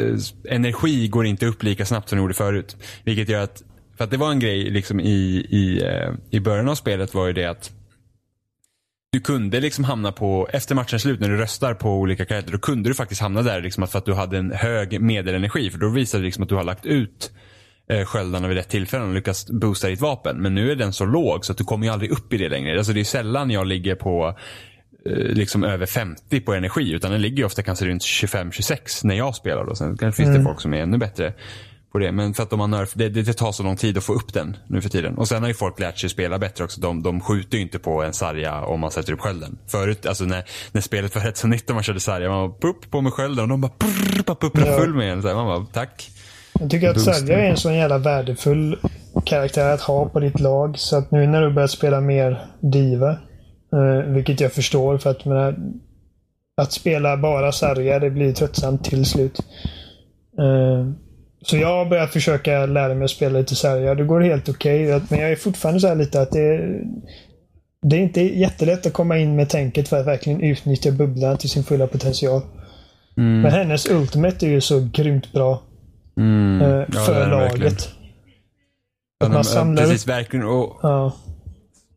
energi 0.49 1.09
går 1.09 1.27
inte 1.27 1.47
upp 1.47 1.63
lika 1.63 1.87
snabbt 1.87 2.09
som 2.09 2.17
den 2.17 2.23
gjorde 2.23 2.35
förut. 2.35 2.77
Vilket 3.05 3.29
gör 3.29 3.43
att, 3.43 3.63
för 3.97 4.05
att 4.05 4.11
det 4.11 4.17
var 4.17 4.31
en 4.31 4.41
grej 4.41 4.71
liksom 4.71 5.01
i, 5.01 5.47
i, 5.51 5.83
eh, 5.85 6.13
i 6.31 6.41
början 6.41 6.69
av 6.69 6.75
spelet 6.75 7.15
var 7.15 7.27
ju 7.27 7.33
det 7.33 7.45
att 7.45 7.71
du 9.13 9.21
kunde 9.21 9.61
liksom 9.61 9.85
hamna 9.85 10.13
på, 10.13 10.49
efter 10.53 10.75
matchens 10.75 11.03
slut 11.03 11.21
när 11.21 11.29
du 11.29 11.37
röstar 11.37 11.75
på 11.75 11.91
olika 11.99 12.25
karaktärer, 12.25 12.53
då 12.53 12.59
kunde 12.59 12.91
du 12.91 12.95
faktiskt 12.95 13.21
hamna 13.21 13.43
där 13.43 13.61
liksom 13.63 13.87
för 13.87 13.99
att 13.99 14.05
du 14.05 14.15
hade 14.15 14.39
en 14.39 14.53
hög 14.53 15.01
medelenergi. 15.01 15.71
För 15.71 15.79
då 15.79 15.89
visade 15.89 16.23
det 16.23 16.25
liksom 16.25 16.43
att 16.43 16.49
du 16.49 16.55
har 16.55 16.65
lagt 16.65 16.87
ut 16.87 17.33
eh, 17.91 18.05
sköldarna 18.05 18.49
vid 18.49 18.57
rätt 18.57 18.69
tillfälle 18.69 19.05
och 19.05 19.15
lyckats 19.15 19.47
boosta 19.47 19.89
ditt 19.89 20.01
vapen. 20.01 20.37
Men 20.43 20.55
nu 20.55 20.71
är 20.71 20.77
den 20.77 20.93
så 20.93 21.05
låg 21.05 21.45
så 21.45 21.53
att 21.53 21.59
du 21.59 21.65
kommer 21.65 21.87
ju 21.87 21.93
aldrig 21.93 22.11
upp 22.11 22.33
i 22.33 22.37
det 22.37 22.49
längre. 22.49 22.79
Alltså 22.79 22.93
det 22.93 23.01
är 23.01 23.05
sällan 23.05 23.51
jag 23.51 23.67
ligger 23.67 23.95
på 23.95 24.39
eh, 25.07 25.13
liksom 25.17 25.65
över 25.65 25.87
50 25.87 26.41
på 26.41 26.55
energi 26.55 26.93
utan 26.93 27.11
den 27.11 27.23
ligger 27.23 27.45
ofta 27.45 27.63
kanske 27.63 27.87
runt 27.87 28.03
25-26 28.03 29.07
när 29.07 29.15
jag 29.15 29.35
spelar. 29.35 29.65
Då. 29.67 29.75
Sen 29.75 29.97
kanske 29.97 30.23
finns 30.23 30.29
Mm. 30.29 30.41
det 30.43 30.49
folk 30.49 30.61
som 30.61 30.75
är 30.75 30.83
ännu 30.83 30.99
bättre 30.99 31.33
på 31.93 31.99
det. 31.99 32.12
Men 32.12 32.34
för 32.34 32.43
att 32.43 32.51
de 32.51 32.61
har 32.61 32.66
nerf, 32.66 32.93
det, 32.95 33.09
det, 33.09 33.22
det 33.22 33.32
tar 33.32 33.53
så 33.53 33.62
lång 33.62 33.76
tid 33.76 33.99
att 33.99 34.05
få 34.05 34.12
upp 34.12 34.32
den 34.32 34.57
nu 34.66 34.80
för 34.80 34.88
tiden. 34.88 35.18
Och 35.18 35.28
sen 35.28 35.43
har 35.43 35.49
ju 35.49 35.55
folk 35.55 35.80
lärt 35.80 35.99
sig 35.99 36.11
spela 36.11 36.38
bättre 36.38 36.64
också. 36.64 36.80
De, 36.80 37.03
de 37.03 37.20
skjuter 37.20 37.57
ju 37.57 37.62
inte 37.62 37.78
på 37.78 38.03
en 38.03 38.12
sarja 38.12 38.61
om 38.64 38.80
man 38.80 38.91
sätter 38.91 39.12
upp 39.12 39.20
skölden. 39.20 39.59
Förut, 39.66 40.07
alltså 40.07 40.24
när, 40.24 40.45
när 40.72 40.80
spelet 40.80 41.14
var 41.14 41.22
rätt 41.22 41.36
så 41.36 41.47
nytt 41.47 41.68
och 41.70 41.74
man 41.74 41.82
körde 41.84 42.01
sarja, 42.01 42.28
man 42.28 42.49
bara 42.51 42.59
pupp 42.61 42.91
på 42.91 43.01
med 43.01 43.12
skölden 43.12 43.43
och 43.43 43.49
de 43.49 43.61
bara 43.61 43.72
prrr, 43.78 44.22
bara 44.26 44.34
pupprade 44.36 44.70
Ja. 44.70 44.78
full 44.78 44.95
med 44.95 45.12
en. 45.12 45.22
Så 45.22 45.28
här, 45.28 45.34
man 45.34 45.47
bara 45.47 45.66
tack. 45.72 46.11
Jag 46.61 46.70
tycker 46.70 46.91
att. 46.91 47.01
Sälja 47.01 47.38
är 47.41 47.51
en 47.51 47.57
sån 47.57 47.74
jävla 47.74 47.99
värdefull 47.99 48.78
karaktär 49.24 49.74
att 49.74 49.80
ha 49.80 50.09
på 50.09 50.20
ditt 50.20 50.41
lag. 50.41 50.78
Så 50.78 50.97
att 50.97 51.11
nu 51.11 51.26
när 51.26 51.43
du 51.43 51.53
börjar 51.53 51.68
spela 51.68 52.01
mer 52.01 52.47
Diva, 52.61 53.11
eh, 53.72 54.12
vilket 54.12 54.41
jag 54.41 54.53
förstår 54.53 54.99
för 54.99 55.11
att 55.11 55.24
menar, 55.24 55.57
att 56.57 56.72
spela 56.72 57.16
bara 57.16 57.53
Sarja, 57.53 57.99
det 57.99 58.11
blir 58.11 58.32
tröttsamt 58.32 58.84
till 58.84 59.05
slut. 59.05 59.41
Eh, 61.41 61.47
så 61.47 61.57
jag 61.57 61.68
har 61.68 61.84
börjat 61.86 62.12
försöka 62.12 62.66
lära 62.66 62.95
mig 62.95 63.05
att 63.05 63.11
spela 63.11 63.38
lite 63.38 63.55
Sarja. 63.57 63.95
Det 63.95 64.05
går 64.05 64.20
helt 64.20 64.49
okej. 64.49 65.01
men 65.09 65.18
jag 65.20 65.30
är 65.30 65.36
fortfarande 65.36 65.80
så 65.80 65.88
här 65.88 65.95
lite 65.95 66.20
att 66.20 66.30
det, 66.30 66.59
det 67.82 67.97
är 67.97 68.01
inte 68.01 68.20
jättelätt 68.20 68.86
att 68.86 68.93
komma 68.93 69.18
in 69.18 69.36
med 69.36 69.49
tänket 69.49 69.88
för 69.88 70.01
att 70.01 70.07
verkligen 70.07 70.41
utnyttja 70.41 70.91
bubblan 70.91 71.36
till 71.38 71.51
sin 71.51 71.64
fulla 71.64 71.86
potential. 71.86 72.43
Mm. 73.16 73.41
Men 73.41 73.51
hennes 73.53 73.91
Ultimate 73.91 74.47
är 74.47 74.51
ju 74.51 74.61
så 74.61 74.88
grymt 74.93 75.32
bra 75.32 75.62
Mm. 76.16 76.61
eh, 76.62 76.68
Ja, 76.68 77.01
för 77.01 77.14
verkligen. 77.14 77.30
laget. 77.30 77.88
Ja, 79.20 79.26
Att 79.26 79.32
man 79.32 79.43
de- 79.43 79.49
samlar 79.49 79.82
Precis, 79.82 80.07
verkligen. 80.09 80.47
Och, 80.47 80.78
Ja. 80.82 81.12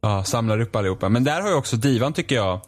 ja, 0.01 0.23
samlar 0.23 0.61
upp 0.61 0.75
allihopa. 0.75 1.09
Men 1.09 1.23
där 1.23 1.41
har 1.41 1.49
ju 1.49 1.55
också 1.55 1.75
Divan 1.75 2.13
tycker 2.13 2.35
jag. 2.35 2.59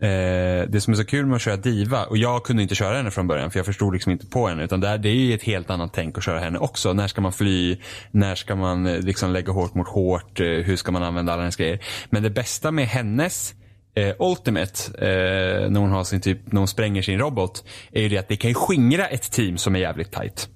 Eh, 0.00 0.68
det 0.68 0.80
som 0.80 0.92
är 0.92 0.96
så 0.96 1.04
kul 1.04 1.26
med 1.26 1.36
att 1.36 1.42
köra 1.42 1.56
Diva, 1.56 2.04
och 2.04 2.16
jag 2.16 2.44
kunde 2.44 2.62
inte 2.62 2.74
köra 2.74 2.96
henne 2.96 3.10
från 3.10 3.26
början 3.26 3.50
för 3.50 3.58
jag 3.58 3.66
förstod 3.66 3.92
liksom 3.92 4.12
inte 4.12 4.26
på 4.26 4.48
henne. 4.48 4.64
Utan 4.64 4.80
där, 4.80 4.98
det 4.98 5.08
är 5.08 5.14
ju 5.14 5.34
ett 5.34 5.42
helt 5.42 5.70
annat 5.70 5.92
tänk 5.94 6.18
att 6.18 6.24
köra 6.24 6.38
henne 6.38 6.58
också. 6.58 6.92
När 6.92 7.08
ska 7.08 7.20
man 7.20 7.32
fly? 7.32 7.76
När 8.10 8.34
ska 8.34 8.56
man 8.56 8.86
eh, 8.86 8.98
liksom 8.98 9.32
lägga 9.32 9.52
hårt 9.52 9.74
mot 9.74 9.88
hårt? 9.88 10.40
Eh, 10.40 10.46
hur 10.46 10.76
ska 10.76 10.92
man 10.92 11.02
använda 11.02 11.32
alla 11.32 11.42
hennes 11.42 11.56
grejer? 11.56 11.80
Men 12.10 12.22
det 12.22 12.30
bästa 12.30 12.70
med 12.70 12.86
hennes 12.86 13.54
eh, 13.94 14.14
Ultimate, 14.18 14.92
eh, 14.98 15.70
när 15.70 15.80
hon 15.80 15.90
har 15.90 16.04
sin 16.04 16.20
typ, 16.20 16.52
när 16.52 16.58
hon 16.58 16.68
spränger 16.68 17.02
sin 17.02 17.18
robot, 17.18 17.64
är 17.92 18.02
ju 18.02 18.08
det 18.08 18.18
att 18.18 18.28
det 18.28 18.36
kan 18.36 18.54
skingra 18.54 19.06
ett 19.06 19.32
team 19.32 19.58
som 19.58 19.76
är 19.76 19.80
jävligt 19.80 20.12
tight. 20.12 20.48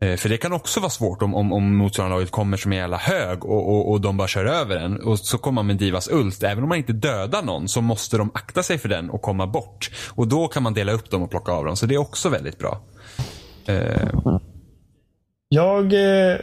Eh, 0.00 0.16
för 0.16 0.28
det 0.28 0.36
kan 0.36 0.52
också 0.52 0.80
vara 0.80 0.90
svårt 0.90 1.22
om, 1.22 1.34
om, 1.34 1.52
om 1.52 1.76
motståndarlaget 1.76 2.30
kommer 2.30 2.56
som 2.56 2.72
en 2.72 2.78
jävla 2.78 2.96
hög 2.96 3.44
och, 3.44 3.68
och, 3.68 3.90
och 3.90 4.00
de 4.00 4.16
bara 4.16 4.28
kör 4.28 4.44
över 4.44 4.76
en. 4.76 5.00
Och 5.00 5.18
så 5.18 5.38
kommer 5.38 5.54
man 5.54 5.66
med 5.66 5.76
Divas 5.76 6.08
ult. 6.08 6.42
Även 6.42 6.62
om 6.62 6.68
man 6.68 6.78
inte 6.78 6.92
dödar 6.92 7.42
någon 7.42 7.68
så 7.68 7.80
måste 7.80 8.16
de 8.16 8.30
akta 8.34 8.62
sig 8.62 8.78
för 8.78 8.88
den 8.88 9.10
och 9.10 9.22
komma 9.22 9.46
bort. 9.46 9.90
Och 10.14 10.28
då 10.28 10.48
kan 10.48 10.62
man 10.62 10.74
dela 10.74 10.92
upp 10.92 11.10
dem 11.10 11.22
och 11.22 11.30
plocka 11.30 11.52
av 11.52 11.64
dem. 11.64 11.76
Så 11.76 11.86
det 11.86 11.94
är 11.94 11.98
också 11.98 12.28
väldigt 12.28 12.58
bra. 12.58 12.80
Eh, 13.66 14.08
Jag, 15.52 15.84
eh, 15.84 16.36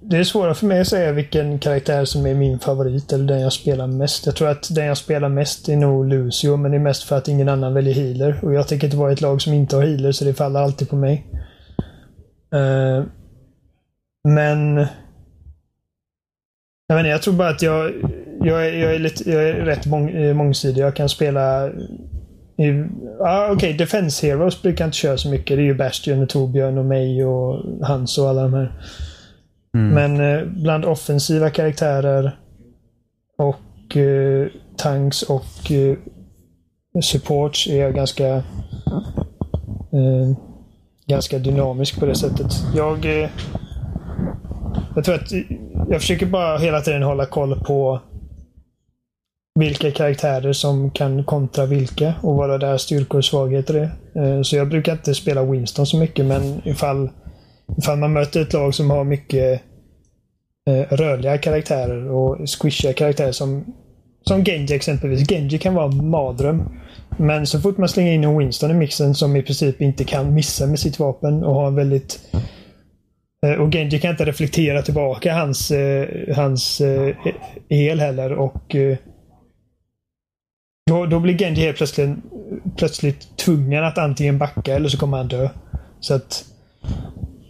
det 0.00 0.16
är 0.16 0.24
svårare 0.24 0.54
för 0.54 0.66
mig 0.66 0.80
att 0.80 0.88
säga 0.88 1.12
vilken 1.12 1.58
karaktär 1.58 2.04
som 2.04 2.26
är 2.26 2.34
min 2.34 2.58
favorit 2.58 3.12
eller 3.12 3.24
den 3.24 3.40
jag 3.40 3.52
spelar 3.52 3.86
mest. 3.86 4.26
Jag 4.26 4.36
tror 4.36 4.48
att 4.48 4.74
den 4.74 4.86
jag 4.86 4.96
spelar 4.96 5.28
mest 5.28 5.68
är 5.68 5.76
nog 5.76 6.08
Lucio, 6.08 6.56
men 6.56 6.70
det 6.70 6.76
är 6.76 6.82
mest 6.82 7.02
för 7.02 7.16
att 7.16 7.28
ingen 7.28 7.48
annan 7.48 7.74
väljer 7.74 7.94
healer. 7.94 8.40
Och 8.42 8.54
jag 8.54 8.68
tänker 8.68 8.86
inte 8.86 8.96
vara 8.96 9.10
i 9.10 9.12
ett 9.12 9.20
lag 9.20 9.42
som 9.42 9.52
inte 9.52 9.76
har 9.76 9.82
healer, 9.82 10.12
så 10.12 10.24
det 10.24 10.34
faller 10.34 10.60
alltid 10.60 10.90
på 10.90 10.96
mig. 10.96 11.26
Eh, 12.52 13.04
men... 14.28 14.86
Jag, 16.86 16.96
inte, 16.96 17.10
jag 17.10 17.22
tror 17.22 17.34
bara 17.34 17.48
att 17.48 17.62
jag, 17.62 17.92
jag, 18.40 18.66
är, 18.66 18.72
jag, 18.72 18.94
är, 18.94 18.98
lite, 18.98 19.30
jag 19.30 19.48
är 19.48 19.54
rätt 19.54 19.86
mång, 19.86 20.10
eh, 20.10 20.34
mångsidig. 20.34 20.82
Jag 20.82 20.96
kan 20.96 21.08
spela 21.08 21.70
Ja, 23.18 23.48
Okej, 23.52 23.72
Defense 23.72 24.26
Heroes 24.26 24.62
brukar 24.62 24.84
jag 24.84 24.88
inte 24.88 24.98
köra 24.98 25.16
så 25.16 25.30
mycket. 25.30 25.56
Det 25.56 25.62
är 25.62 25.64
ju 25.64 25.74
Bastion 25.74 26.22
och 26.22 26.28
Torbjörn 26.28 26.78
och 26.78 26.84
mig 26.84 27.24
och 27.24 27.64
Hans 27.86 28.18
och 28.18 28.28
alla 28.28 28.42
de 28.42 28.54
här. 28.54 28.72
Men 29.72 30.20
eh, 30.20 30.44
bland 30.46 30.84
offensiva 30.84 31.50
karaktärer 31.50 32.38
och 33.38 33.96
eh, 33.96 34.48
tanks 34.76 35.22
och 35.22 35.72
eh, 35.72 35.96
supports 37.02 37.66
är 37.66 37.80
jag 37.80 37.94
ganska 37.94 38.26
eh, 39.92 40.36
ganska 41.12 41.38
dynamisk 41.38 42.00
på 42.00 42.06
det 42.06 42.14
sättet. 42.14 42.52
Jag 42.74 43.22
eh, 43.22 43.30
jag 44.94 45.04
tror 45.04 45.14
att 45.14 45.32
jag 45.90 46.00
försöker 46.00 46.26
bara 46.26 46.58
hela 46.58 46.80
tiden 46.80 47.02
hålla 47.02 47.26
koll 47.26 47.60
på 47.60 48.00
vilka 49.54 49.90
karaktärer 49.90 50.52
som 50.52 50.90
kan 50.90 51.24
kontra 51.24 51.66
vilka 51.66 52.14
och 52.22 52.34
vad 52.34 52.60
deras 52.60 52.82
styrkor 52.82 53.18
och 53.18 53.24
svagheter 53.24 53.74
är. 53.74 53.90
Eh, 54.22 54.42
så 54.42 54.56
jag 54.56 54.68
brukar 54.68 54.92
inte 54.92 55.14
spela 55.14 55.44
Winston 55.44 55.86
så 55.86 55.96
mycket, 55.96 56.24
men 56.24 56.68
ifall, 56.68 57.10
ifall 57.78 57.98
man 57.98 58.12
möter 58.12 58.40
ett 58.42 58.52
lag 58.52 58.74
som 58.74 58.90
har 58.90 59.04
mycket 59.04 59.62
eh, 60.70 60.96
rörliga 60.96 61.38
karaktärer 61.38 62.10
och 62.10 62.38
squishiga 62.48 62.92
karaktärer 62.92 63.32
som, 63.32 63.74
som 64.22 64.44
Genji 64.44 64.76
exempelvis. 64.76 65.28
Genji 65.28 65.58
kan 65.58 65.74
vara 65.74 65.86
en 65.86 66.10
mardröm. 66.10 66.62
Men 67.18 67.46
så 67.46 67.60
fort 67.60 67.78
man 67.78 67.88
slänger 67.88 68.12
in 68.12 68.24
en 68.24 68.38
Winston 68.38 68.70
i 68.70 68.74
mixen 68.74 69.14
som 69.14 69.36
i 69.36 69.42
princip 69.42 69.80
inte 69.80 70.04
kan 70.04 70.34
missa 70.34 70.66
med 70.66 70.78
sitt 70.78 70.98
vapen 70.98 71.44
och 71.44 71.54
har 71.54 71.66
en 71.66 71.74
väldigt 71.74 72.20
eh, 73.46 73.52
och 73.52 73.72
Genji 73.72 74.00
kan 74.00 74.10
inte 74.10 74.24
reflektera 74.24 74.82
tillbaka 74.82 75.34
hans, 75.34 75.70
eh, 75.70 76.08
hans 76.36 76.80
eh, 76.80 77.16
el 77.68 78.00
heller 78.00 78.32
och 78.32 78.76
då, 80.86 81.06
då 81.06 81.20
blir 81.20 81.38
Genji 81.38 81.62
helt 81.62 81.76
plötsligt, 81.76 82.10
plötsligt 82.76 83.36
tvungen 83.36 83.84
att 83.84 83.98
antingen 83.98 84.38
backa 84.38 84.74
eller 84.74 84.88
så 84.88 84.98
kommer 84.98 85.16
han 85.16 85.28
dö. 85.28 85.48
Så 86.00 86.14
att... 86.14 86.44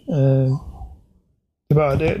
Eh, 0.09 0.59
det, 1.69 1.73
är 1.73 1.75
bara, 1.75 1.95
det, 1.95 2.17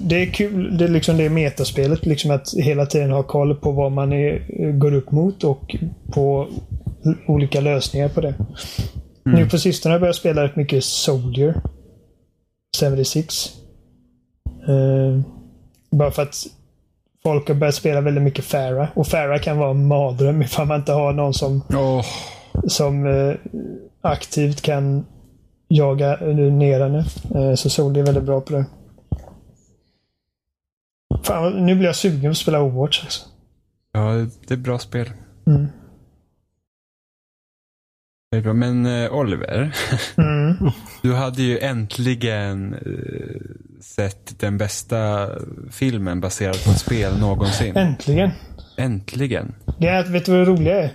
det 0.00 0.22
är 0.22 0.26
kul, 0.26 0.78
det 0.78 0.84
är 0.84 0.88
liksom 0.88 1.16
det 1.16 1.28
metaspelet. 1.28 2.06
Liksom 2.06 2.30
att 2.30 2.48
hela 2.54 2.86
tiden 2.86 3.10
ha 3.10 3.22
koll 3.22 3.54
på 3.54 3.72
vad 3.72 3.92
man 3.92 4.12
är, 4.12 4.70
går 4.72 4.94
upp 4.94 5.10
mot 5.10 5.44
och 5.44 5.76
på 6.12 6.48
olika 7.26 7.60
lösningar 7.60 8.08
på 8.08 8.20
det. 8.20 8.34
Nu 9.24 9.48
på 9.48 9.58
sistone 9.58 9.90
har 9.90 9.94
jag 9.94 10.00
börjat 10.00 10.16
spela 10.16 10.44
rätt 10.44 10.56
mycket 10.56 10.84
Soldier. 10.84 11.62
76. 12.80 13.50
Eh, 14.68 15.20
bara 15.90 16.10
för 16.10 16.22
att 16.22 16.46
folk 17.22 17.48
har 17.48 17.54
börjat 17.54 17.74
spela 17.74 18.00
väldigt 18.00 18.24
mycket 18.24 18.44
Farah. 18.44 18.88
Och 18.94 19.06
Farah 19.06 19.40
kan 19.40 19.58
vara 19.58 19.70
en 19.70 19.86
mardröm 19.86 20.42
ifall 20.42 20.66
man 20.66 20.80
inte 20.80 20.92
har 20.92 21.12
någon 21.12 21.34
som, 21.34 21.62
åh, 21.70 22.04
som 22.66 23.06
eh, 23.06 23.34
aktivt 24.00 24.60
kan 24.60 25.06
jaga 25.68 26.16
ner 26.16 26.80
henne. 26.80 27.04
Eh, 27.34 27.54
så 27.54 27.70
Soldier 27.70 28.02
är 28.02 28.06
väldigt 28.06 28.24
bra 28.24 28.40
på 28.40 28.52
det. 28.52 28.64
Fan, 31.22 31.66
nu 31.66 31.74
blir 31.74 31.86
jag 31.86 31.96
sugen 31.96 32.22
på 32.22 32.30
att 32.30 32.36
spela 32.36 32.62
Overwatch. 32.62 33.04
Alltså. 33.04 33.26
ja, 33.92 34.26
det 34.46 34.54
är 34.54 34.58
bra 34.58 34.78
spel. 34.78 35.10
Mm. 35.46 35.66
Det 38.32 38.38
är 38.38 38.42
bra. 38.42 38.52
Men 38.52 38.86
eh, 38.86 39.12
Oliver, 39.12 39.72
Mm. 40.16 40.70
du 41.02 41.14
hade 41.14 41.42
ju 41.42 41.58
äntligen 41.58 42.74
eh, 42.74 43.80
sett 43.80 44.40
den 44.40 44.58
bästa 44.58 45.28
filmen 45.70 46.20
baserad 46.20 46.64
på 46.64 46.70
ett 46.70 46.78
spel 46.78 47.18
någonsin. 47.20 47.76
Äntligen. 47.76 48.30
Äntligen. 48.76 49.54
Det 49.78 49.88
är 49.88 50.04
vet 50.04 50.24
du 50.26 50.32
vad 50.32 50.40
det 50.40 50.44
roliga 50.52 50.82
är? 50.82 50.90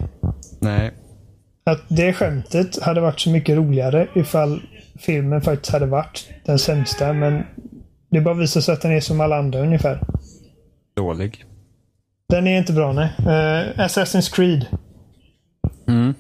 Nej. 0.60 0.92
Att 1.66 1.82
det 1.88 2.14
skämtet 2.14 2.82
hade 2.84 3.02
varit 3.02 3.20
så 3.20 3.30
mycket 3.30 3.58
roligare 3.58 4.08
ifall 4.16 4.62
filmen 5.00 5.42
faktiskt 5.42 5.74
hade 5.74 5.86
varit 5.86 6.30
den 6.46 6.60
sämsta. 6.60 7.14
Men 7.14 7.44
det 8.12 8.22
bara 8.22 8.34
visar 8.34 8.62
sig 8.62 8.74
att 8.74 8.82
den 8.82 8.92
är 8.92 9.00
som 9.00 9.22
alla 9.22 9.38
andra 9.38 9.60
ungefär. 9.60 10.00
Dålig. 10.96 11.46
Den 12.30 12.48
är 12.48 12.58
inte 12.58 12.74
bra 12.74 12.94
nej. 12.94 13.10
Uh, 13.20 13.80
Assassin's 13.86 14.36
Creed. 14.36 14.66
Mm. 15.88 16.14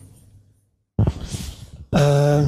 Uh, 1.96 2.48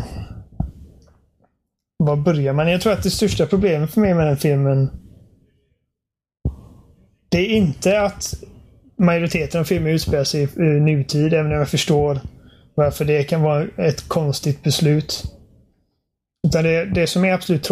var 1.98 2.16
börjar 2.16 2.54
man? 2.54 2.72
Jag 2.72 2.82
tror 2.82 2.94
att 2.94 3.04
det 3.04 3.10
största 3.10 3.46
problemet 3.46 3.94
för 3.94 4.02
mig 4.02 4.14
med 4.14 4.28
den 4.28 4.38
filmen 4.38 4.90
det 7.30 7.38
är 7.38 7.48
inte 7.48 8.02
att 8.02 8.34
majoriteten 8.98 9.62
av 9.62 9.66
filmen 9.66 9.94
utspelar 9.94 10.24
sig 10.24 10.44
i 10.44 10.62
nutid, 10.62 11.34
även 11.34 11.52
om 11.52 11.58
jag 11.58 11.70
förstår 11.70 12.20
Varför 12.76 13.06
det 13.06 13.24
kan 13.24 13.42
vara 13.42 13.66
ett 13.78 14.08
konstigt 14.08 14.64
beslut. 14.64 15.24
Utan 16.48 16.64
det, 16.64 16.86
det 16.86 17.08
som 17.08 17.26
är 17.26 17.34
absolut 17.34 17.64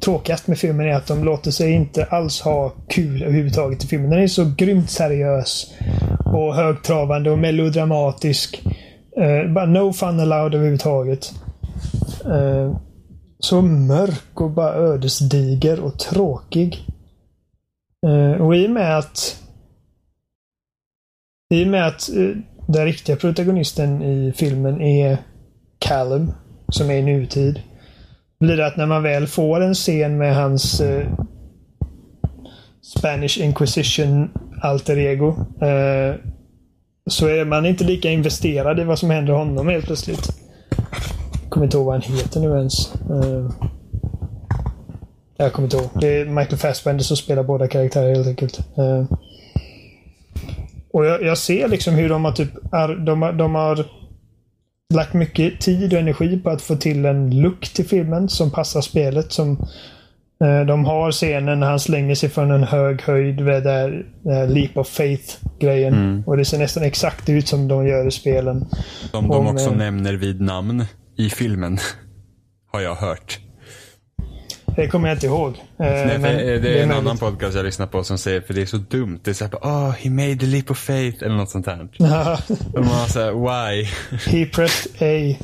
tråkigast 0.00 0.46
med 0.46 0.58
filmen 0.58 0.86
är 0.86 0.94
att 0.94 1.06
de 1.06 1.24
låter 1.24 1.50
sig 1.50 1.72
inte 1.72 2.04
alls 2.04 2.40
ha 2.40 2.72
kul 2.88 3.22
överhuvudtaget 3.22 3.84
i 3.84 3.86
filmen. 3.86 4.10
Den 4.10 4.22
är 4.22 4.26
så 4.26 4.52
grymt 4.58 4.90
seriös. 4.90 5.74
Och 6.24 6.54
högtravande 6.54 7.30
och 7.30 7.38
melodramatisk. 7.38 8.62
Eh, 9.20 9.52
bara 9.52 9.66
no 9.66 9.92
fun 9.92 10.20
allowed 10.20 10.54
överhuvudtaget. 10.54 11.34
Eh, 12.24 12.76
så 13.38 13.62
mörk 13.62 14.40
och 14.40 14.50
bara 14.50 14.74
ödesdiger 14.74 15.80
och 15.80 15.98
tråkig. 15.98 16.86
Eh, 18.06 18.40
och 18.42 18.56
i 18.56 18.66
och 18.66 18.70
med 18.70 18.98
att 18.98 19.42
i 21.54 21.64
och 21.64 21.68
med 21.68 21.86
att 21.86 22.08
eh, 22.08 22.36
den 22.68 22.84
riktiga 22.84 23.16
protagonisten 23.16 24.02
i 24.02 24.32
filmen 24.36 24.80
är 24.80 25.18
Callum, 25.78 26.32
som 26.68 26.90
är 26.90 26.94
i 26.94 27.02
nutid, 27.02 27.60
blir 28.40 28.56
det 28.56 28.66
att 28.66 28.76
när 28.76 28.86
man 28.86 29.02
väl 29.02 29.26
får 29.26 29.60
en 29.60 29.74
scen 29.74 30.18
med 30.18 30.36
hans 30.36 30.80
eh, 30.80 31.06
Spanish 32.98 33.38
Inquisition 33.40 34.30
alter 34.62 34.98
ego 34.98 35.28
eh, 35.60 36.14
så 37.06 37.26
är 37.26 37.44
man 37.44 37.66
inte 37.66 37.84
lika 37.84 38.10
investerad 38.10 38.80
i 38.80 38.84
vad 38.84 38.98
som 38.98 39.10
händer 39.10 39.32
honom 39.32 39.68
helt 39.68 39.86
plötsligt. 39.86 40.28
Jag 41.42 41.50
kommer 41.50 41.66
inte 41.66 41.76
ihåg 41.76 41.86
vad 41.86 41.94
han 41.94 42.16
heter 42.16 42.40
nu 42.40 42.56
ens. 42.58 42.94
Uh, 43.10 43.50
jag 45.36 45.52
kommer 45.52 45.66
inte 45.66 45.76
ihåg. 45.76 45.90
Det 46.00 46.20
är 46.20 46.24
Michael 46.24 46.58
Fassbender 46.58 47.04
som 47.04 47.16
spelar 47.16 47.42
båda 47.42 47.68
karaktärer 47.68 48.14
helt 48.14 48.26
enkelt. 48.26 48.60
Uh, 48.78 49.04
och 50.92 51.06
jag, 51.06 51.22
jag, 51.22 51.38
ser 51.38 51.68
liksom 51.68 51.94
hur 51.94 52.08
de 52.08 52.24
har 52.24 52.32
typ 52.32 52.50
de, 53.06 53.36
de 53.38 53.54
har 53.54 53.84
lagt 54.94 55.14
mycket 55.14 55.60
tid 55.60 55.92
och 55.92 55.98
energi 55.98 56.38
på 56.38 56.50
att 56.50 56.62
få 56.62 56.76
till 56.76 57.04
en 57.04 57.40
look 57.40 57.68
till 57.68 57.88
filmen 57.88 58.28
som 58.28 58.50
passar 58.50 58.80
spelet. 58.80 59.32
Som 59.32 59.66
de 60.66 60.84
har 60.84 61.12
scenen 61.12 61.60
när 61.60 61.66
han 61.66 61.80
slänger 61.80 62.14
sig 62.14 62.28
från 62.28 62.50
en 62.50 62.62
hög 62.64 63.02
höjd 63.02 63.40
med 63.40 63.62
där 63.62 64.06
Leap 64.48 64.76
of 64.76 64.88
Faith-grejen. 64.88 65.94
Mm. 65.94 66.22
Och 66.26 66.36
det 66.36 66.44
ser 66.44 66.58
nästan 66.58 66.82
exakt 66.82 67.28
ut 67.28 67.48
som 67.48 67.68
de 67.68 67.86
gör 67.86 68.08
i 68.08 68.10
spelen. 68.10 68.66
Som 69.10 69.28
de 69.28 69.46
också 69.46 69.70
med... 69.70 69.78
nämner 69.78 70.14
vid 70.14 70.40
namn 70.40 70.84
i 71.16 71.30
filmen. 71.30 71.78
Har 72.72 72.80
jag 72.80 72.94
hört. 72.94 73.38
Det 74.76 74.88
kommer 74.88 75.08
jag 75.08 75.16
inte 75.16 75.26
ihåg. 75.26 75.48
Eh, 75.48 75.86
Nej, 75.86 76.18
det, 76.18 76.28
är, 76.28 76.60
det 76.60 76.78
är 76.78 76.82
en 76.82 76.92
annan 76.92 77.18
podcast 77.18 77.56
jag 77.56 77.64
lyssnar 77.64 77.86
på 77.86 78.04
som 78.04 78.18
säger, 78.18 78.40
för 78.40 78.54
det 78.54 78.62
är 78.62 78.66
så 78.66 78.76
dumt. 78.76 79.20
Det 79.24 79.30
är 79.30 79.34
såhär, 79.34 79.52
oh, 79.52 79.90
he 79.90 80.10
made 80.10 80.36
the 80.36 80.46
leap 80.46 80.70
of 80.70 80.78
faith 80.78 81.24
eller 81.24 81.36
något 81.36 81.50
sånt 81.50 81.66
här. 81.66 81.80
Och 82.74 82.84
man 82.84 83.08
såhär, 83.08 83.32
why? 83.32 83.84
He 84.26 84.46
pressed 84.46 84.92
A. 85.02 85.36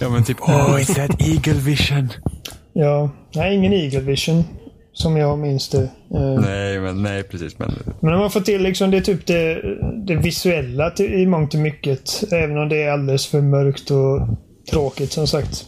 Ja 0.00 0.08
men 0.08 0.24
typ, 0.24 0.40
oh, 0.40 0.76
it's 0.80 0.94
that 0.94 1.22
eagle 1.22 1.60
vision. 1.60 2.08
Ja, 2.76 3.10
nej, 3.34 3.56
ingen 3.56 3.72
Eagle 3.72 4.00
Vision. 4.00 4.44
Som 4.92 5.16
jag 5.16 5.38
minns 5.38 5.68
det. 5.68 5.82
Uh, 6.14 6.40
nej, 6.40 6.80
men, 6.80 7.02
nej, 7.02 7.22
precis. 7.22 7.58
Men, 7.58 7.70
men 8.00 8.12
de 8.12 8.20
har 8.20 8.28
fått 8.28 8.44
till 8.44 8.62
liksom 8.62 8.90
det, 8.90 9.00
typ 9.00 9.26
det, 9.26 9.62
det 10.06 10.16
visuella 10.16 10.90
till, 10.90 11.14
i 11.14 11.26
mångt 11.26 11.54
och 11.54 11.60
mycket. 11.60 12.32
Även 12.32 12.58
om 12.58 12.68
det 12.68 12.82
är 12.82 12.90
alldeles 12.90 13.26
för 13.26 13.40
mörkt 13.40 13.90
och 13.90 14.28
tråkigt 14.70 15.12
som 15.12 15.26
sagt. 15.26 15.66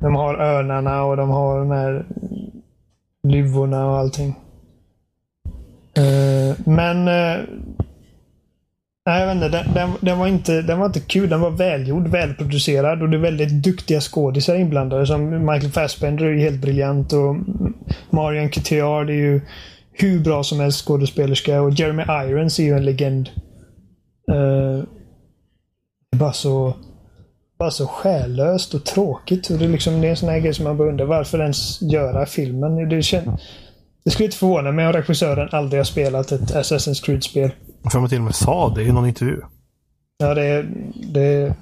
De 0.00 0.14
har 0.14 0.34
örnarna 0.34 1.04
och 1.04 1.16
de 1.16 1.30
har 1.30 1.58
de 1.58 1.70
här 1.70 2.06
luvorna 3.28 3.90
och 3.90 3.96
allting. 3.96 4.34
Uh, 5.98 6.56
men 6.66 7.08
uh, 7.08 7.44
Nej, 9.08 9.20
jag 9.20 9.26
vet 9.26 9.44
inte. 9.44 9.48
Den, 9.48 9.74
den, 9.74 9.90
den, 10.00 10.18
var 10.18 10.26
inte, 10.26 10.62
den 10.62 10.78
var 10.78 10.86
inte 10.86 11.00
kul. 11.00 11.28
Den 11.28 11.40
var 11.40 11.50
välgjord, 11.50 12.08
välproducerad 12.08 13.02
och 13.02 13.08
det 13.08 13.16
är 13.16 13.20
väldigt 13.20 13.62
duktiga 13.62 14.00
skådisar 14.00 14.54
inblandade. 14.54 15.06
Som 15.06 15.30
Michael 15.30 15.72
Fassbender 15.72 16.24
är 16.24 16.30
ju 16.30 16.40
helt 16.40 16.60
briljant 16.60 17.12
och 17.12 17.36
Marion 18.10 18.50
Cotillard 18.50 19.10
är 19.10 19.14
ju 19.14 19.40
hur 19.92 20.20
bra 20.20 20.44
som 20.44 20.60
helst 20.60 20.86
skådespelerska 20.86 21.62
och 21.62 21.70
Jeremy 21.70 22.02
Irons 22.02 22.58
är 22.58 22.64
ju 22.64 22.76
en 22.76 22.84
legend. 22.84 23.30
Uh, 24.30 24.84
bara 26.16 26.32
så 26.32 26.76
bara 27.58 27.70
så 27.70 27.86
själlöst 27.86 28.74
och 28.74 28.84
tråkigt. 28.84 29.50
Och 29.50 29.58
det, 29.58 29.64
är 29.64 29.68
liksom, 29.68 30.00
det 30.00 30.06
är 30.06 30.10
en 30.10 30.16
sån 30.16 30.28
här 30.28 30.40
grej 30.40 30.54
som 30.54 30.64
man 30.64 30.76
bara 30.76 30.88
undrar 30.88 31.06
varför 31.06 31.40
ens 31.40 31.82
göra 31.82 32.26
filmen. 32.26 32.88
Det, 32.88 33.02
känns, 33.02 33.40
det 34.04 34.10
skulle 34.10 34.24
inte 34.24 34.36
förvåna 34.36 34.72
mig 34.72 34.86
om 34.86 34.92
regissören 34.92 35.48
aldrig 35.52 35.80
har 35.80 35.84
spelat 35.84 36.32
ett 36.32 36.54
Assassin's 36.54 37.04
Creed-spel. 37.04 37.50
För 37.90 38.00
man 38.00 38.08
till 38.08 38.18
och 38.18 38.24
med 38.24 38.34
sa 38.34 38.74
det 38.74 38.82
i 38.82 38.92
någon 38.92 39.06
intervju. 39.06 39.40
Ja, 40.18 40.34
det, 40.34 40.62
det, 40.94 41.54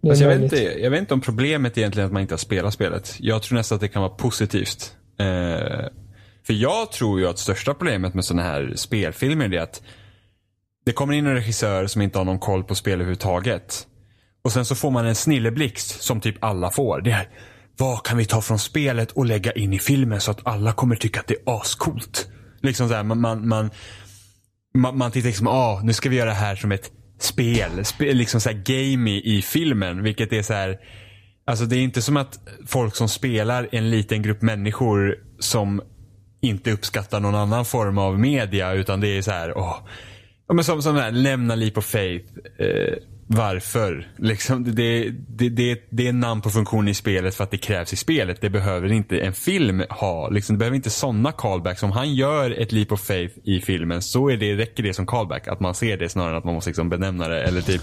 det 0.00 0.08
alltså 0.08 0.24
jag, 0.24 0.30
vet 0.30 0.42
inte, 0.42 0.56
jag 0.56 0.90
vet 0.90 1.00
inte 1.00 1.14
om 1.14 1.20
problemet 1.20 1.78
egentligen 1.78 2.04
är 2.04 2.06
att 2.06 2.12
man 2.12 2.22
inte 2.22 2.34
har 2.34 2.38
spelat 2.38 2.74
spelet. 2.74 3.16
Jag 3.18 3.42
tror 3.42 3.56
nästan 3.58 3.76
att 3.76 3.80
det 3.80 3.88
kan 3.88 4.02
vara 4.02 4.12
positivt. 4.12 4.96
Eh, 5.18 5.86
för 6.46 6.52
jag 6.52 6.92
tror 6.92 7.20
ju 7.20 7.26
att 7.26 7.38
största 7.38 7.74
problemet 7.74 8.14
med 8.14 8.24
sådana 8.24 8.42
här 8.42 8.72
spelfilmer 8.76 9.54
är 9.54 9.60
att 9.60 9.82
det 10.84 10.92
kommer 10.92 11.14
in 11.14 11.26
en 11.26 11.34
regissör 11.34 11.86
som 11.86 12.02
inte 12.02 12.18
har 12.18 12.24
någon 12.24 12.38
koll 12.38 12.64
på 12.64 12.74
spel 12.74 12.92
överhuvudtaget. 12.92 13.86
Och 14.42 14.52
sen 14.52 14.64
så 14.64 14.74
får 14.74 14.90
man 14.90 15.06
en 15.06 15.14
snilleblixt 15.14 16.02
som 16.02 16.20
typ 16.20 16.44
alla 16.44 16.70
får. 16.70 17.00
Det 17.00 17.10
är, 17.10 17.28
vad 17.76 18.02
kan 18.02 18.18
vi 18.18 18.24
ta 18.24 18.40
från 18.40 18.58
spelet 18.58 19.12
och 19.12 19.26
lägga 19.26 19.52
in 19.52 19.72
i 19.72 19.78
filmen 19.78 20.20
så 20.20 20.30
att 20.30 20.46
alla 20.46 20.72
kommer 20.72 20.96
tycka 20.96 21.20
att 21.20 21.26
det 21.26 21.34
är 21.34 21.60
ascoolt. 21.60 22.28
Liksom 22.60 22.88
så 22.88 22.94
här, 22.94 23.02
man, 23.02 23.20
man, 23.20 23.48
man, 23.48 23.70
man, 24.76 24.98
man 24.98 25.10
tittar 25.10 25.26
liksom, 25.26 25.46
ah, 25.46 25.80
nu 25.84 25.92
ska 25.92 26.08
vi 26.08 26.16
göra 26.16 26.30
det 26.30 26.36
här 26.36 26.56
som 26.56 26.72
ett 26.72 26.90
spel. 27.18 27.84
spel 27.84 28.16
liksom 28.16 28.40
så 28.40 28.48
här 28.48 28.62
gamey 28.64 29.22
i 29.24 29.42
filmen. 29.42 30.02
Vilket 30.02 30.32
är 30.32 30.42
så 30.42 30.52
här, 30.52 30.78
alltså 31.46 31.64
det 31.64 31.76
är 31.76 31.80
inte 31.80 32.02
som 32.02 32.16
att 32.16 32.38
folk 32.66 32.96
som 32.96 33.08
spelar 33.08 33.68
en 33.72 33.90
liten 33.90 34.22
grupp 34.22 34.42
människor 34.42 35.16
som 35.38 35.82
inte 36.40 36.72
uppskattar 36.72 37.20
någon 37.20 37.34
annan 37.34 37.64
form 37.64 37.98
av 37.98 38.18
media 38.20 38.72
utan 38.72 39.00
det 39.00 39.08
är 39.08 39.22
så 39.22 39.30
här, 39.30 39.58
åh. 39.58 39.78
Oh, 40.48 40.60
som, 40.60 40.82
som 40.82 40.96
här, 40.96 41.10
lämna 41.10 41.54
Leap 41.54 41.78
of 41.78 41.84
Faith. 41.84 42.32
Eh, 42.58 42.94
varför. 43.26 44.08
Liksom, 44.18 44.64
det, 44.64 45.10
det, 45.28 45.48
det, 45.48 45.80
det 45.90 46.08
är 46.08 46.12
namn 46.12 46.40
på 46.40 46.50
funktion 46.50 46.88
i 46.88 46.94
spelet 46.94 47.34
för 47.34 47.44
att 47.44 47.50
det 47.50 47.58
krävs 47.58 47.92
i 47.92 47.96
spelet. 47.96 48.40
Det 48.40 48.50
behöver 48.50 48.92
inte 48.92 49.18
en 49.18 49.32
film 49.32 49.82
ha. 49.90 50.28
Liksom, 50.28 50.54
det 50.54 50.58
behöver 50.58 50.76
inte 50.76 50.90
sådana 50.90 51.32
callbacks. 51.32 51.82
Om 51.82 51.92
han 51.92 52.14
gör 52.14 52.50
ett 52.62 52.72
leap 52.72 52.92
of 52.92 53.00
faith 53.00 53.34
i 53.44 53.60
filmen 53.60 54.02
så 54.02 54.30
är 54.30 54.36
det, 54.36 54.54
räcker 54.54 54.82
det 54.82 54.94
som 54.94 55.06
callback. 55.06 55.48
Att 55.48 55.60
man 55.60 55.74
ser 55.74 55.96
det 55.96 56.08
snarare 56.08 56.30
än 56.30 56.38
att 56.38 56.44
man 56.44 56.54
måste 56.54 56.70
liksom 56.70 56.88
benämna 56.88 57.28
det. 57.28 57.42
Eller 57.42 57.60
typ, 57.60 57.82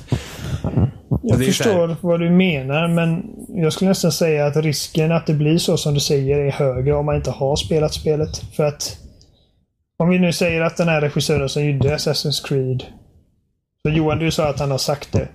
jag 1.24 1.46
förstår 1.46 1.96
vad 2.02 2.20
du 2.20 2.30
menar 2.30 2.88
men 2.88 3.24
jag 3.48 3.74
skulle 3.74 3.90
nästan 3.90 4.12
säga 4.12 4.46
att 4.46 4.56
risken 4.56 5.12
att 5.12 5.28
det 5.28 5.34
blir 5.34 5.58
så 5.58 5.78
som 5.78 5.94
du 5.94 6.00
säger 6.00 6.40
är 6.40 6.52
högre 6.52 6.94
om 6.94 7.06
man 7.06 7.16
inte 7.16 7.32
har 7.32 7.56
spelat 7.56 7.94
spelet. 7.94 8.56
För 8.56 8.64
att 8.64 8.98
om 9.98 10.10
vi 10.10 10.20
nu 10.20 10.34
säger 10.34 10.62
att 10.62 10.78
den 10.78 10.88
här 10.88 11.02
regissören 11.02 11.50
som 11.50 11.66
gjorde 11.66 11.96
Assassin's 11.96 12.48
Creed 12.48 12.84
så 13.88 13.90
Johan, 13.90 14.20
du 14.20 14.32
sa 14.32 14.50
att 14.50 14.60
han 14.60 14.72
har 14.72 14.78
sagt 14.78 15.12
det. 15.12 15.28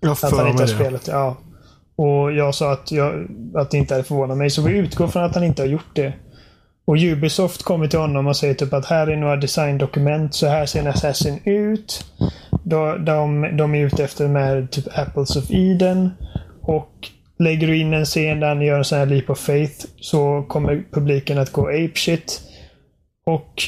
Jag 0.00 0.10
att 0.10 0.36
han 0.36 0.48
inte 0.48 0.62
har 0.62 0.68
spelat 0.68 1.04
det. 1.04 1.12
Ja. 1.12 1.36
Och 1.96 2.32
jag 2.32 2.54
sa 2.54 2.72
att, 2.72 2.92
jag, 2.92 3.26
att 3.54 3.70
det 3.70 3.78
inte 3.78 3.94
hade 3.94 4.04
förvånat 4.04 4.38
mig. 4.38 4.50
Så 4.50 4.62
vi 4.62 4.72
utgår 4.72 5.08
från 5.08 5.24
att 5.24 5.34
han 5.34 5.44
inte 5.44 5.62
har 5.62 5.66
gjort 5.66 5.94
det. 5.96 6.12
Och 6.84 6.96
Ubisoft 6.96 7.62
kommer 7.62 7.88
till 7.88 7.98
honom 7.98 8.26
och 8.26 8.36
säger 8.36 8.54
typ 8.54 8.72
att 8.72 8.86
här 8.86 9.06
är 9.06 9.16
några 9.16 9.36
designdokument. 9.36 10.34
Så 10.34 10.46
här 10.46 10.66
ser 10.66 10.80
en 10.80 10.86
Assassin 10.86 11.40
ut. 11.44 12.04
De, 12.64 13.04
de, 13.04 13.50
de 13.56 13.74
är 13.74 13.86
ute 13.86 14.04
efter 14.04 14.28
med 14.28 14.70
typ 14.70 14.98
Apples 14.98 15.36
of 15.36 15.44
Eden. 15.50 16.10
Och 16.62 17.08
lägger 17.38 17.66
du 17.66 17.76
in 17.76 17.94
en 17.94 18.04
scen 18.04 18.40
där 18.40 18.48
han 18.48 18.62
gör 18.62 18.78
en 18.78 18.84
sån 18.84 18.98
här 18.98 19.06
leap 19.06 19.30
of 19.30 19.38
faith 19.38 19.86
så 20.00 20.44
kommer 20.48 20.84
publiken 20.92 21.38
att 21.38 21.52
gå 21.52 21.68
ape 21.68 21.92
shit. 21.94 22.40
Och 23.26 23.62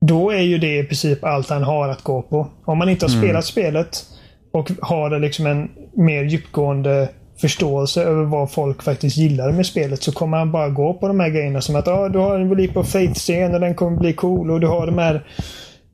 då 0.00 0.30
är 0.30 0.40
ju 0.40 0.58
det 0.58 0.78
i 0.78 0.84
princip 0.84 1.24
allt 1.24 1.48
han 1.48 1.62
har 1.62 1.88
att 1.88 2.02
gå 2.02 2.22
på. 2.22 2.50
Om 2.64 2.78
man 2.78 2.88
inte 2.88 3.06
har 3.06 3.10
mm. 3.10 3.22
spelat 3.22 3.44
spelet 3.44 4.04
och 4.52 4.70
har 4.80 5.18
liksom 5.18 5.46
en 5.46 5.70
mer 5.96 6.24
djupgående 6.24 7.08
förståelse 7.40 8.02
över 8.02 8.24
vad 8.24 8.52
folk 8.52 8.82
faktiskt 8.82 9.16
gillar 9.16 9.52
med 9.52 9.66
spelet 9.66 10.02
så 10.02 10.12
kommer 10.12 10.38
han 10.38 10.52
bara 10.52 10.68
gå 10.68 10.94
på 10.94 11.08
de 11.08 11.20
här 11.20 11.30
grejerna 11.30 11.60
som 11.60 11.76
att 11.76 11.88
ah, 11.88 12.08
du 12.08 12.18
har 12.18 12.38
en 12.38 12.48
Leap 12.48 12.76
of 12.76 12.88
Faith-scen 12.88 13.54
och 13.54 13.60
den 13.60 13.74
kommer 13.74 13.98
bli 13.98 14.12
cool 14.12 14.50
och 14.50 14.60
du 14.60 14.66
har 14.66 14.86
de 14.86 14.98
här 14.98 15.26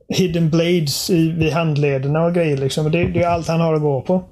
Hidden 0.08 0.50
Blades 0.50 1.10
i, 1.10 1.30
vid 1.30 1.52
handlederna 1.52 2.24
och 2.24 2.34
grejer. 2.34 2.56
Liksom. 2.56 2.90
Det, 2.90 3.04
det 3.04 3.22
är 3.22 3.28
allt 3.28 3.48
han 3.48 3.60
har 3.60 3.74
att 3.74 3.80
gå 3.80 4.00
på. 4.00 4.24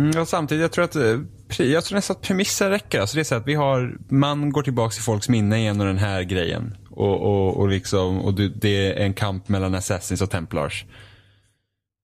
Mm, 0.00 0.20
och 0.20 0.28
samtidigt, 0.28 0.62
jag 0.62 0.72
tror 0.72 0.84
att 0.84 0.96
eh, 0.96 1.66
jag 1.66 1.84
tror 1.84 1.96
nästan 1.96 2.16
att 2.16 2.22
premissen 2.22 2.70
räcker. 2.70 3.00
Alltså 3.00 3.14
det 3.14 3.22
är 3.22 3.24
så 3.24 3.34
att 3.34 3.46
vi 3.46 3.54
har, 3.54 3.96
man 4.08 4.50
går 4.50 4.62
tillbaka 4.62 4.92
till 4.92 5.02
folks 5.02 5.28
minne 5.28 5.60
genom 5.60 5.86
den 5.86 5.98
här 5.98 6.22
grejen. 6.22 6.76
Och, 6.98 7.20
och, 7.22 7.56
och, 7.56 7.68
liksom, 7.68 8.20
och 8.20 8.34
det 8.34 8.86
är 8.86 9.04
en 9.04 9.14
kamp 9.14 9.48
mellan 9.48 9.74
Assassins 9.74 10.22
och 10.22 10.30
Templars. 10.30 10.84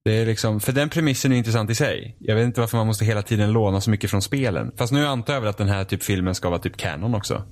Det 0.05 0.17
är 0.17 0.27
liksom, 0.27 0.61
för 0.61 0.73
den 0.73 0.89
premissen 0.89 1.33
är 1.33 1.37
intressant 1.37 1.71
i 1.71 1.75
sig. 1.75 2.17
Jag 2.19 2.37
vet 2.37 2.45
inte 2.45 2.61
varför 2.61 2.77
man 2.77 2.87
måste 2.87 3.05
hela 3.05 3.23
tiden 3.23 3.53
låna 3.53 3.81
så 3.81 3.91
mycket 3.91 4.11
från 4.11 4.23
spelen. 4.23 4.73
Fast 4.77 4.93
nu 4.93 5.07
antar 5.07 5.35
jag 5.35 5.41
väl 5.41 5.51
att 5.51 5.59
den 5.59 5.69
här 5.69 5.85
typ 5.85 6.03
filmen 6.03 6.35
ska 6.35 6.49
vara 6.51 6.59
typ 6.59 6.77
canon 6.77 7.15
också. 7.15 7.43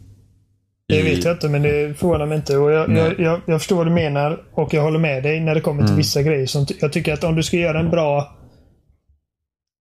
Det 0.88 1.02
vet 1.02 1.24
jag 1.24 1.34
inte, 1.34 1.48
men 1.48 1.62
det 1.62 1.98
förvånar 1.98 2.26
mig 2.26 2.36
inte. 2.36 2.56
Och 2.56 2.72
jag, 2.72 2.90
jag, 2.96 3.20
jag, 3.20 3.40
jag 3.46 3.60
förstår 3.60 3.76
vad 3.76 3.86
du 3.86 3.90
menar 3.90 4.42
och 4.52 4.74
jag 4.74 4.82
håller 4.82 4.98
med 4.98 5.22
dig 5.22 5.40
när 5.40 5.54
det 5.54 5.60
kommer 5.60 5.82
till 5.82 5.90
Mm. 5.90 5.98
vissa 5.98 6.22
grejer. 6.22 6.46
Som, 6.46 6.66
jag 6.80 6.92
tycker 6.92 7.12
att 7.12 7.24
om 7.24 7.36
du 7.36 7.42
ska 7.42 7.56
göra 7.56 7.80
en 7.80 7.90
bra 7.90 8.36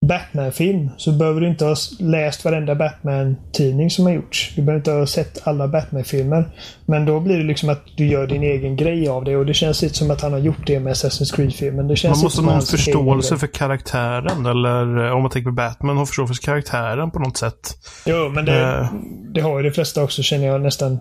Batman-film 0.08 0.90
så 0.98 1.12
behöver 1.12 1.42
du 1.42 1.48
inte 1.48 1.66
ha 1.66 1.76
läst 2.00 2.46
varenda 2.46 2.76
Batman-tidning 2.76 3.90
som 3.90 4.06
har 4.06 4.14
gjorts. 4.14 4.54
Du 4.56 4.62
behöver 4.62 4.80
inte 4.80 4.92
ha 4.92 5.08
sett 5.08 5.48
alla 5.48 5.68
Batman-filmer. 5.68 6.46
Men 6.86 7.06
då 7.06 7.20
blir 7.20 7.38
det 7.38 7.44
liksom 7.44 7.70
att 7.70 7.82
du 7.98 8.08
gör 8.08 8.28
din 8.28 8.44
egen 8.44 8.76
grej 8.76 9.08
av 9.10 9.24
det 9.26 9.36
och 9.38 9.46
det 9.46 9.54
känns 9.54 9.84
inte 9.84 9.96
som 9.96 10.12
att 10.12 10.22
han 10.22 10.32
har 10.32 10.40
gjort 10.40 10.68
det 10.68 10.80
med 10.80 10.94
Assassin's 10.94 11.36
Creed-filmen. 11.36 11.88
Man 11.88 12.20
måste 12.20 12.42
ha 12.42 12.52
någon 12.52 12.62
förståelse 12.62 13.38
för 13.38 13.48
karaktären 13.48 14.46
eller 14.46 15.06
eh, 15.06 15.12
om 15.16 15.22
man 15.22 15.32
tänker 15.32 15.50
på 15.50 15.56
Batman, 15.56 15.98
ha 15.98 16.06
förståelse 16.06 16.34
för 16.34 16.42
karaktären 16.42 17.12
på 17.12 17.20
något 17.20 17.38
sätt. 17.38 17.78
Jo, 18.06 18.30
men 18.30 18.46
det, 18.46 18.58
Eh. 18.62 18.88
det 19.34 19.42
har 19.42 19.58
ju 19.60 19.64
de 19.64 19.72
flesta 19.72 20.04
också 20.04 20.24
känner 20.24 20.48
jag 20.48 20.62
nästan. 20.62 20.92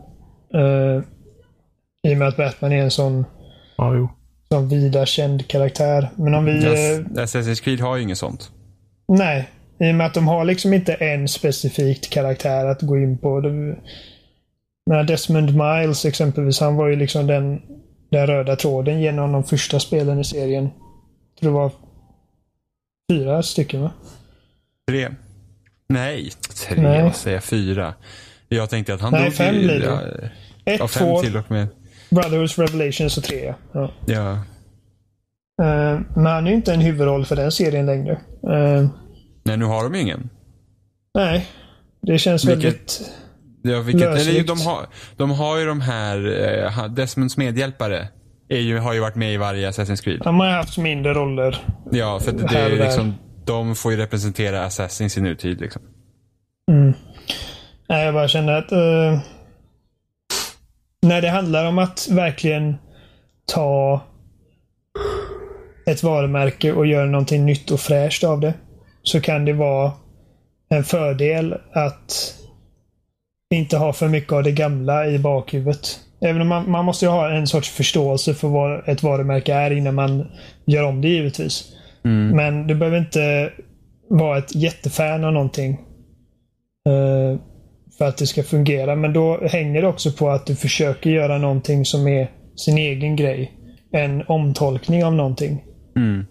Uh, 0.55 1.03
I 2.11 2.15
och 2.15 2.19
med 2.19 2.29
att 2.29 2.37
Batman 2.37 2.73
är 2.73 2.83
en 2.83 2.91
sån 2.91 3.25
Ja, 3.79 3.95
jo. 3.95 4.09
som 4.49 4.69
vida 4.69 5.07
känd 5.07 5.49
karaktär. 5.49 6.11
Men 6.17 6.35
om 6.35 6.45
vi... 6.45 6.53
Yes. 6.53 6.99
eh, 6.99 7.05
Assassin's 7.23 7.63
Creed 7.63 7.81
har 7.81 7.97
ju 7.97 8.03
inget 8.03 8.19
sånt. 8.19 8.51
Nej. 9.09 9.49
I 9.79 9.91
och 9.91 9.95
med 9.95 10.07
att 10.07 10.15
de 10.15 10.29
har 10.29 10.45
liksom 10.45 10.73
inte 10.73 10.95
en 10.95 11.29
specifikt 11.29 12.11
karaktär 12.11 12.67
att 12.67 12.83
gå 12.83 12.99
in 12.99 13.19
på. 13.19 13.41
Det, 13.41 13.77
men 14.91 15.07
Desmond 15.07 15.51
Miles 15.55 16.05
exempelvis, 16.05 16.61
han 16.61 16.77
var 16.77 16.89
ju 16.89 16.97
liksom 16.97 17.27
den, 17.27 17.63
den 18.11 18.27
röda 18.27 18.57
tråden 18.57 19.01
genom 19.01 19.33
de 19.33 19.45
första 19.45 19.81
spelen 19.81 20.21
i 20.21 20.25
serien. 20.25 20.65
Jag 20.65 21.41
tror 21.41 21.51
det 21.51 21.55
var 21.55 21.71
fyra 23.13 23.43
stycken 23.43 23.83
va? 23.83 23.91
Tre. 24.89 25.09
Nej, 25.89 26.31
tre. 26.67 26.83
Nej. 26.83 27.03
Vad 27.03 27.17
säger 27.17 27.37
jag? 27.37 27.45
Fyra. 27.45 27.95
Jag 28.49 28.71
tänkte 28.71 28.95
att 28.95 29.01
han 29.01 29.13
Nej, 29.13 29.25
dog 29.25 29.35
fem 29.35 29.55
blir 29.55 29.81
det. 29.81 29.85
Ja, 29.85 30.01
Ett, 30.65 30.81
ja, 30.81 30.89
fem 30.89 31.03
två, 31.03 31.23
till 31.23 31.37
och 31.37 31.51
med. 31.51 31.69
Brothers 32.11 32.59
Revelations 32.59 33.19
och 33.19 33.25
tre 33.25 33.55
ja. 33.73 33.91
Ja. 34.07 34.39
Eh, 35.63 36.01
men 36.17 36.27
han 36.27 36.47
är 36.47 36.51
ju 36.51 36.57
inte 36.57 36.75
en 36.75 36.81
huvudroll 36.81 37.25
för 37.25 37.37
den 37.37 37.53
serien 37.53 37.87
längre. 37.87 38.13
Eh, 38.49 38.89
Nej, 39.45 39.57
nu 39.57 39.65
har 39.65 39.83
de 39.85 39.95
ju 39.95 40.01
ingen. 40.01 40.31
nej. 41.15 41.47
Det 42.03 42.19
känns 42.19 42.45
Vilket- 42.45 42.65
väldigt... 42.65 43.13
Ja, 43.63 43.81
vilket, 43.81 44.09
eller, 44.09 44.45
de, 44.45 44.61
har, 44.61 44.87
de 45.17 45.31
har 45.31 45.59
ju 45.59 45.67
de 45.67 45.81
här, 45.81 46.43
eh, 46.79 46.85
Desmonds 46.89 47.37
medhjälpare 47.37 48.09
är 48.49 48.59
ju, 48.59 48.79
har 48.79 48.93
ju 48.93 49.01
varit 49.01 49.15
med 49.15 49.35
i 49.35 49.37
varje 49.37 49.71
Assassin's 49.71 50.03
Creed. 50.05 50.21
De 50.25 50.41
har 50.41 50.47
haft 50.49 50.79
mindre 50.79 51.15
roller. 51.15 51.59
Ja, 51.93 52.21
för 52.21 52.33
det 52.33 52.49
Här 52.51 52.71
är 52.71 52.77
liksom, 52.85 53.15
de 53.45 53.75
får 53.75 53.93
ju 53.93 53.99
representera 53.99 54.65
Assassins 54.65 55.19
i 55.19 55.21
nutid 55.21 55.61
liksom. 55.61 55.83
Mm. 56.71 56.93
Nej, 57.89 58.05
jag 58.05 58.15
bara 58.15 58.29
känner 58.29 58.53
att 58.53 58.71
när 61.03 61.21
det 61.23 61.29
handlar 61.31 61.67
om 61.67 61.79
att 61.79 62.09
verkligen 62.11 62.77
ta 63.55 64.01
ett 65.91 66.03
varumärke 66.03 66.73
och 66.73 66.87
göra 66.87 67.07
någonting 67.07 67.47
nytt 67.47 67.71
och 67.71 67.81
fräscht 67.81 68.25
av 68.25 68.41
det. 68.41 68.55
Så 69.03 69.21
kan 69.21 69.45
det 69.45 69.53
vara 69.53 69.93
en 70.69 70.85
fördel 70.85 71.55
att 71.73 72.35
inte 73.55 73.77
ha 73.77 73.93
för 73.93 74.09
mycket 74.09 74.33
av 74.33 74.43
det 74.43 74.53
gamla 74.53 75.07
i 75.07 75.19
bakhuvudet. 75.19 76.01
Även 76.21 76.41
om 76.43 76.49
man, 76.49 76.71
man 76.71 76.85
måste 76.85 77.05
ju 77.05 77.11
ha 77.11 77.31
en 77.31 77.47
sorts 77.47 77.71
förståelse 77.71 78.35
för 78.35 78.49
vad 78.49 78.89
ett 78.89 79.03
varumärke 79.03 79.55
är 79.55 79.71
innan 79.71 79.95
man 79.95 80.27
gör 80.67 80.83
om 80.85 81.01
det 81.01 81.09
givetvis. 81.09 81.65
Men 82.37 82.67
du 82.67 82.75
behöver 82.75 82.99
inte 82.99 83.53
vara 84.11 84.39
ett 84.39 84.55
jättefan 84.55 85.25
av 85.25 85.33
någonting. 85.33 85.71
eh, 86.89 87.41
för 87.99 88.05
att 88.09 88.17
det 88.17 88.27
ska 88.27 88.43
fungera. 88.43 88.97
Men 88.97 89.13
då 89.13 89.41
hänger 89.47 89.83
det 89.83 89.89
också 89.89 90.13
på 90.13 90.29
att 90.31 90.47
du 90.47 90.57
försöker 90.57 91.11
göra 91.11 91.39
någonting 91.39 91.85
som 91.85 92.09
är 92.09 92.31
sin 92.57 92.79
egen 92.79 93.17
grej. 93.17 93.53
En 93.93 94.23
omtolkning 94.27 95.05
av 95.05 95.15
någonting. 95.15 95.65
Mm. 95.97 96.27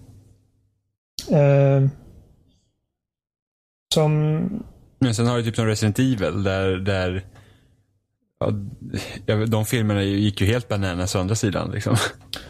Eh, 1.31 1.89
som... 3.93 4.11
Men 4.99 5.15
sen 5.15 5.27
har 5.27 5.37
du 5.37 5.43
typ 5.43 5.55
som 5.55 5.65
Resident 5.65 5.99
Evil 5.99 6.43
där, 6.43 6.77
där 6.77 7.25
ja, 8.39 8.51
ja, 9.25 9.45
de 9.45 9.65
filmerna 9.65 10.03
gick 10.03 10.41
ju 10.41 10.47
helt 10.47 10.67
bananas 10.67 11.15
å 11.15 11.19
andra 11.19 11.35
sidan 11.35 11.71
liksom. 11.71 11.95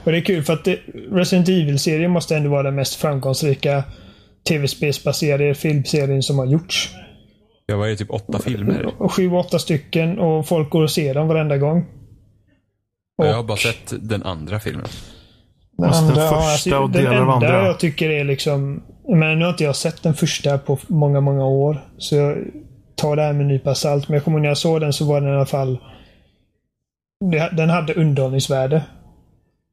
Och 0.03 0.11
det 0.11 0.17
är 0.17 0.21
kul 0.21 0.43
för 0.43 0.53
att 0.53 0.65
det, 0.65 0.79
Resident 1.11 1.49
Evil-serien 1.49 2.11
måste 2.11 2.35
ändå 2.35 2.49
vara 2.49 2.63
den 2.63 2.75
mest 2.75 2.95
framgångsrika 2.95 3.83
tv-spelsbaserade 4.49 5.55
filmserien 5.55 6.23
som 6.23 6.39
har 6.39 6.45
gjorts. 6.45 6.89
Jag 7.65 7.77
var 7.77 7.85
ju 7.85 7.95
typ 7.95 8.11
åtta 8.11 8.39
filmer. 8.39 9.01
Och 9.01 9.13
Sju, 9.13 9.31
åtta 9.31 9.59
stycken 9.59 10.19
och 10.19 10.47
folk 10.47 10.69
går 10.69 10.83
och 10.83 10.91
ser 10.91 11.13
dem 11.13 11.27
varenda 11.27 11.57
gång. 11.57 11.85
Och 13.17 13.27
jag 13.27 13.33
har 13.33 13.43
bara 13.43 13.57
sett 13.57 13.93
den 14.09 14.23
andra 14.23 14.59
filmen. 14.59 14.87
Den, 15.77 15.85
Alltså, 15.87 16.05
den 16.05 16.29
första 16.29 16.79
och 16.79 16.89
delar 16.89 17.15
av 17.15 17.21
enda 17.21 17.33
andra. 17.33 17.65
jag 17.65 17.79
tycker 17.79 18.09
är 18.09 18.23
liksom... 18.23 18.83
Men 19.07 19.39
nu 19.39 19.45
har 19.45 19.51
inte 19.51 19.63
jag 19.63 19.75
sett 19.75 20.03
den 20.03 20.13
första 20.13 20.57
på 20.57 20.79
många, 20.87 21.21
många 21.21 21.45
år. 21.45 21.89
Så 21.97 22.15
jag 22.15 22.37
tar 22.95 23.15
det 23.15 23.21
här 23.21 23.33
med 23.33 23.41
en 23.41 23.47
nypa 23.47 23.75
salt. 23.75 24.07
Men 24.07 24.13
jag 24.15 24.23
kommer 24.23 24.37
ihåg 24.37 24.41
när 24.41 24.49
jag 24.49 24.57
såg 24.57 24.81
den 24.81 24.93
så 24.93 25.05
var 25.05 25.21
den 25.21 25.29
i 25.29 25.35
alla 25.35 25.45
fall... 25.45 25.77
det- 27.31 27.49
Den 27.57 27.69
hade 27.69 27.93
underhållningsvärde. 27.93 28.83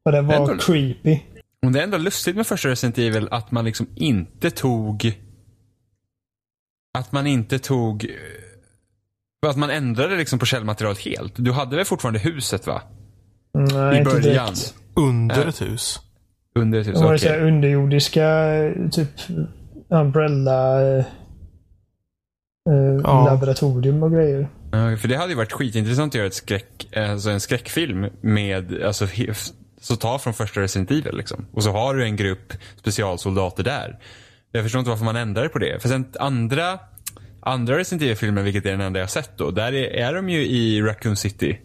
Och 0.05 0.11
den 0.11 0.27
var 0.27 0.35
Ändå- 0.35 0.57
creepy. 0.57 1.19
Och 1.65 1.71
det 1.71 1.79
är 1.79 1.83
ändå 1.83 1.97
lustigt 1.97 2.35
med 2.35 2.47
första 2.47 2.69
Resident 2.69 2.97
Evil 2.97 3.27
att 3.31 3.51
man 3.51 3.65
liksom 3.65 3.87
inte 3.95 4.49
tog 4.51 5.13
att 6.97 7.11
man 7.11 7.27
inte 7.27 7.59
tog 7.59 8.05
eh, 8.05 9.49
att 9.49 9.57
man 9.57 9.69
ändrade 9.69 10.15
liksom 10.17 10.39
på 10.39 10.45
källmaterialet 10.45 10.99
helt. 10.99 11.33
Du 11.37 11.51
hade 11.51 11.75
väl 11.75 11.85
fortfarande 11.85 12.19
huset 12.19 12.67
va? 12.67 12.81
Nej, 13.53 13.95
I 13.95 13.99
inte 13.99 14.11
början. 14.11 14.45
direkt. 14.53 14.75
Under 14.95 15.41
Äh. 15.41 15.47
ett 15.47 15.61
hus. 15.61 15.99
Under 16.55 16.79
ett 16.79 16.87
hus? 16.87 16.97
Okej. 17.01 17.19
så 17.19 17.27
här 17.27 17.47
underjordiska, 17.47 18.49
typ 18.91 19.09
Umbrella 19.89 20.81
eh, 20.81 21.05
eh, 22.69 22.99
Ja. 23.03 23.25
laboratorium 23.25 24.03
och 24.03 24.11
grejer. 24.11 24.47
Ja, 24.71 24.97
för 24.97 25.07
det 25.07 25.15
hade 25.17 25.29
ju 25.29 25.35
varit 25.37 25.51
skitintressant 25.51 26.11
att 26.11 26.15
göra 26.15 26.27
ett 26.27 26.33
skräck, 26.33 26.87
alltså 26.95 27.29
en 27.29 27.39
skräckfilm 27.39 28.05
med, 28.21 28.83
alltså, 28.83 29.07
så 29.81 29.95
ta 29.95 30.19
från 30.19 30.33
första 30.33 30.61
Resident 30.61 30.91
Evil 30.91 31.17
liksom. 31.17 31.45
Och 31.51 31.63
så 31.63 31.71
har 31.71 31.93
du 31.95 32.03
en 32.03 32.15
grupp 32.15 32.53
specialsoldater 32.79 33.63
där. 33.63 33.99
Jag 34.51 34.63
förstår 34.63 34.79
inte 34.79 34.89
varför 34.89 35.05
man 35.05 35.15
ändrar 35.15 35.47
på 35.47 35.59
det. 35.59 35.81
För 35.81 35.89
sen 35.89 36.05
andra, 36.19 36.79
andra 37.41 37.77
Resident 37.77 38.01
Evil-filmer, 38.03 38.41
vilket 38.43 38.65
är 38.65 38.71
den 38.71 38.81
enda 38.81 38.99
jag 38.99 39.05
har 39.05 39.09
sett 39.09 39.37
då, 39.37 39.51
där 39.51 39.73
är, 39.73 39.83
är 39.87 40.13
de 40.13 40.29
ju 40.29 40.45
i 40.45 40.81
Raccoon 40.81 41.15
City. 41.15 41.59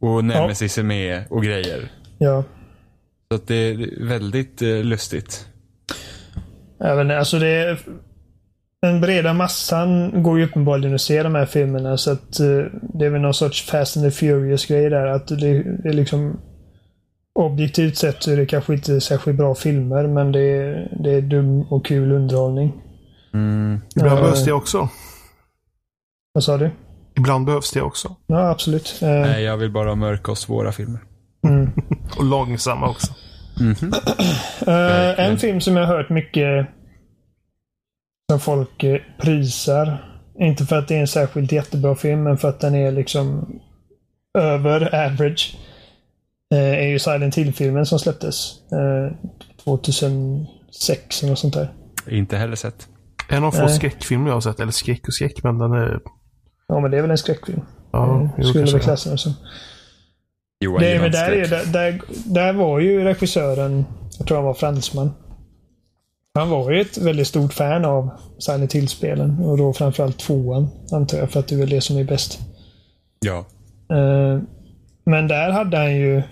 Och 0.00 0.24
Nemesis 0.24 0.78
är 0.78 0.82
med 0.82 1.24
och 1.30 1.42
grejer. 1.44 1.92
Ja. 2.18 2.44
Så 3.32 3.36
att 3.36 3.46
det 3.48 3.54
är 3.54 4.04
väldigt 4.06 4.62
eh, 4.62 4.68
lustigt. 4.84 5.46
Även, 6.80 7.10
alltså 7.10 7.38
det 7.38 7.48
är, 7.48 7.78
den 8.82 9.00
breda 9.00 9.32
massan 9.32 10.22
går 10.22 10.38
ju 10.38 10.44
uppenbarligen 10.44 10.94
att 10.94 11.00
se 11.00 11.22
de 11.22 11.34
här 11.34 11.46
filmerna 11.46 11.96
så 11.96 12.10
att 12.10 12.40
eh, 12.40 12.46
det 12.94 13.06
är 13.06 13.10
väl 13.10 13.20
någon 13.20 13.34
sorts 13.34 13.62
Fast 13.70 13.96
and 13.96 14.06
the 14.06 14.10
Furious 14.10 14.66
grej 14.66 14.90
där. 14.90 15.06
Att 15.06 15.28
det, 15.28 15.36
det 15.62 15.88
är 15.88 15.92
liksom 15.92 16.40
Objektivt 17.34 17.96
sett 17.96 18.22
så 18.22 18.30
är 18.30 18.36
det 18.36 18.46
kanske 18.46 18.74
inte 18.74 19.00
särskilt 19.00 19.38
bra 19.38 19.54
filmer 19.54 20.06
men 20.06 20.32
det 20.32 20.40
är, 20.40 20.96
det 21.02 21.10
är 21.10 21.20
dum 21.22 21.62
och 21.62 21.84
kul 21.86 22.12
underhållning. 22.12 22.72
Mm. 23.34 23.80
Ibland 23.96 24.18
Ja. 24.18 24.22
behövs 24.22 24.44
det 24.44 24.52
också. 24.52 24.88
Vad 26.32 26.44
sa 26.44 26.56
du? 26.58 26.70
Ibland 27.16 27.46
behövs 27.46 27.70
det 27.70 27.82
också. 27.82 28.16
Ja, 28.26 28.50
absolut. 28.50 28.98
Eh, 29.02 29.08
Nej, 29.08 29.42
jag 29.42 29.56
vill 29.56 29.70
bara 29.70 29.88
ha 29.88 29.94
mörka 29.94 30.30
och 30.30 30.38
svåra 30.38 30.72
filmer. 30.72 31.00
mm. 31.44 31.70
Och 32.18 32.24
långsamma 32.24 32.88
också. 32.88 33.12
Eh, 34.60 34.66
Verkligen. 34.66 35.30
en 35.30 35.38
film 35.38 35.60
som 35.60 35.76
jag 35.76 35.86
har 35.86 35.96
hört 35.96 36.08
mycket 36.10 36.66
som 38.30 38.40
folk 38.40 38.82
eh, 38.84 39.00
prisar. 39.18 40.08
Inte 40.38 40.66
för 40.66 40.78
att 40.78 40.88
det 40.88 40.96
är 40.96 41.00
en 41.00 41.06
särskilt 41.08 41.52
jättebra 41.52 41.94
film, 41.96 42.22
men 42.22 42.38
för 42.38 42.48
att 42.48 42.60
den 42.60 42.74
är 42.74 42.92
liksom 42.92 43.52
över 44.38 44.94
average. 45.06 45.56
eh, 46.54 46.58
är 46.58 46.86
ju 46.88 46.98
Silent 46.98 47.34
Hill-filmen 47.34 47.86
som 47.86 47.98
släpptes. 47.98 48.52
eh, 48.72 49.16
2006 49.64 51.22
eller 51.22 51.30
något 51.30 51.38
sånt 51.38 51.54
där. 51.54 51.72
Inte 52.10 52.36
heller 52.36 52.56
sett. 52.56 52.88
En 53.28 53.44
av 53.44 53.50
få 53.50 53.68
skräckfilmer 53.68 54.26
jag 54.28 54.34
har 54.36 54.40
sett. 54.40 54.60
Eller 54.60 54.72
skräck 54.72 55.08
och 55.08 55.14
skräck, 55.14 55.42
men 55.42 55.58
den 55.58 55.72
är... 55.72 56.00
Ja, 56.68 56.80
men 56.80 56.90
det 56.90 56.98
är 56.98 57.02
väl 57.02 57.10
en 57.10 57.18
skräckfilm. 57.18 57.60
Ja, 57.92 58.30
jo, 58.38 58.44
Skulle 58.44 58.64
väl 58.64 58.72
det. 58.72 58.80
klassa 58.80 59.08
den 59.08 59.18
som. 59.18 59.32
Johan 60.62 60.80
väl 60.80 60.92
gillar 60.92 61.08
där, 61.08 61.32
är, 61.32 61.48
där, 61.48 61.72
där, 61.72 62.00
där 62.26 62.52
var 62.52 62.80
ju 62.80 63.04
regissören, 63.04 63.84
jag 64.18 64.26
tror 64.26 64.36
han 64.36 64.46
var 64.46 64.54
fransman. 64.54 65.10
Han 66.34 66.50
var 66.50 66.70
ju 66.70 66.80
ett 66.80 66.98
väldigt 66.98 67.26
stort 67.26 67.52
fan 67.52 67.84
av 67.84 68.10
Silent 68.38 68.72
Hill-spelen 68.72 69.38
och 69.38 69.58
då 69.58 69.72
framförallt 69.72 70.18
tvåan, 70.18 70.68
antar 70.92 71.18
jag, 71.18 71.30
för 71.30 71.40
att 71.40 71.48
det 71.48 71.54
är 71.54 71.58
väl 71.58 71.70
det 71.70 71.80
som 71.80 71.96
är 71.96 72.04
bäst. 72.04 72.40
Ja. 73.20 73.38
Eh, 73.96 74.40
Men 75.04 75.28
där 75.28 75.50
hade 75.50 75.76
han 75.76 75.96
ju... 75.96 76.22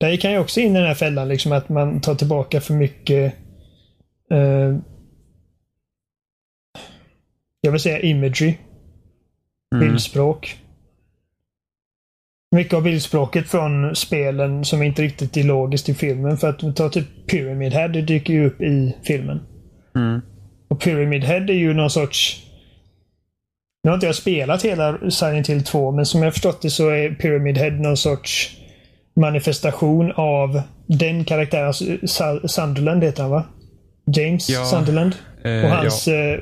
Där 0.00 0.08
gick 0.08 0.24
han 0.24 0.32
ju 0.32 0.38
också 0.38 0.60
in 0.60 0.76
i 0.76 0.78
den 0.78 0.88
här 0.88 0.94
fällan, 0.94 1.28
liksom 1.28 1.52
att 1.52 1.68
man 1.68 2.00
tar 2.00 2.14
tillbaka 2.14 2.60
för 2.60 2.74
mycket 2.74 3.34
eh, 4.30 4.76
jag 7.60 7.72
vill 7.72 7.80
säga 7.80 8.00
imagery. 8.00 8.54
Mm. 9.74 9.88
Bildspråk. 9.88 10.63
Mycket 12.54 12.74
av 12.74 12.82
bildspråket 12.82 13.48
från 13.48 13.96
spelen 13.96 14.64
som 14.64 14.82
inte 14.82 15.02
riktigt 15.02 15.36
är 15.36 15.42
logiskt 15.44 15.88
i 15.88 15.94
filmen. 15.94 16.36
För 16.36 16.48
att 16.48 16.76
ta 16.76 16.88
typ 16.88 17.06
Pyramid 17.30 17.72
Head, 17.72 17.88
det 17.88 18.02
dyker 18.02 18.32
ju 18.32 18.46
upp 18.46 18.60
i 18.60 18.96
filmen. 19.04 19.40
Mm. 19.96 20.20
Och 20.70 20.80
Pyramid 20.80 21.24
Head 21.24 21.40
är 21.50 21.52
ju 21.54 21.74
någon 21.74 21.90
sorts... 21.90 22.40
Nu 23.84 23.90
har 23.90 23.94
inte 23.94 24.06
jag 24.06 24.14
spelat 24.14 24.64
hela 24.64 25.10
Silent 25.10 25.48
Hill 25.50 25.64
2, 25.64 25.90
men 25.90 26.06
som 26.06 26.22
jag 26.22 26.32
förstått 26.32 26.62
det 26.62 26.70
så 26.70 26.88
är 26.88 27.10
Pyramid 27.14 27.58
Head 27.58 27.70
någon 27.70 27.96
sorts 27.96 28.56
manifestation 29.16 30.12
av 30.16 30.62
den 30.86 31.24
karaktären. 31.24 31.74
Sunderland 32.48 33.04
heter 33.04 33.22
han 33.22 33.30
va? 33.30 33.44
James 34.16 34.50
Ja, 34.50 34.64
Sunderland. 34.64 35.14
eh, 35.44 35.64
Och 35.64 35.70
hans 35.70 36.08
eh, 36.08 36.40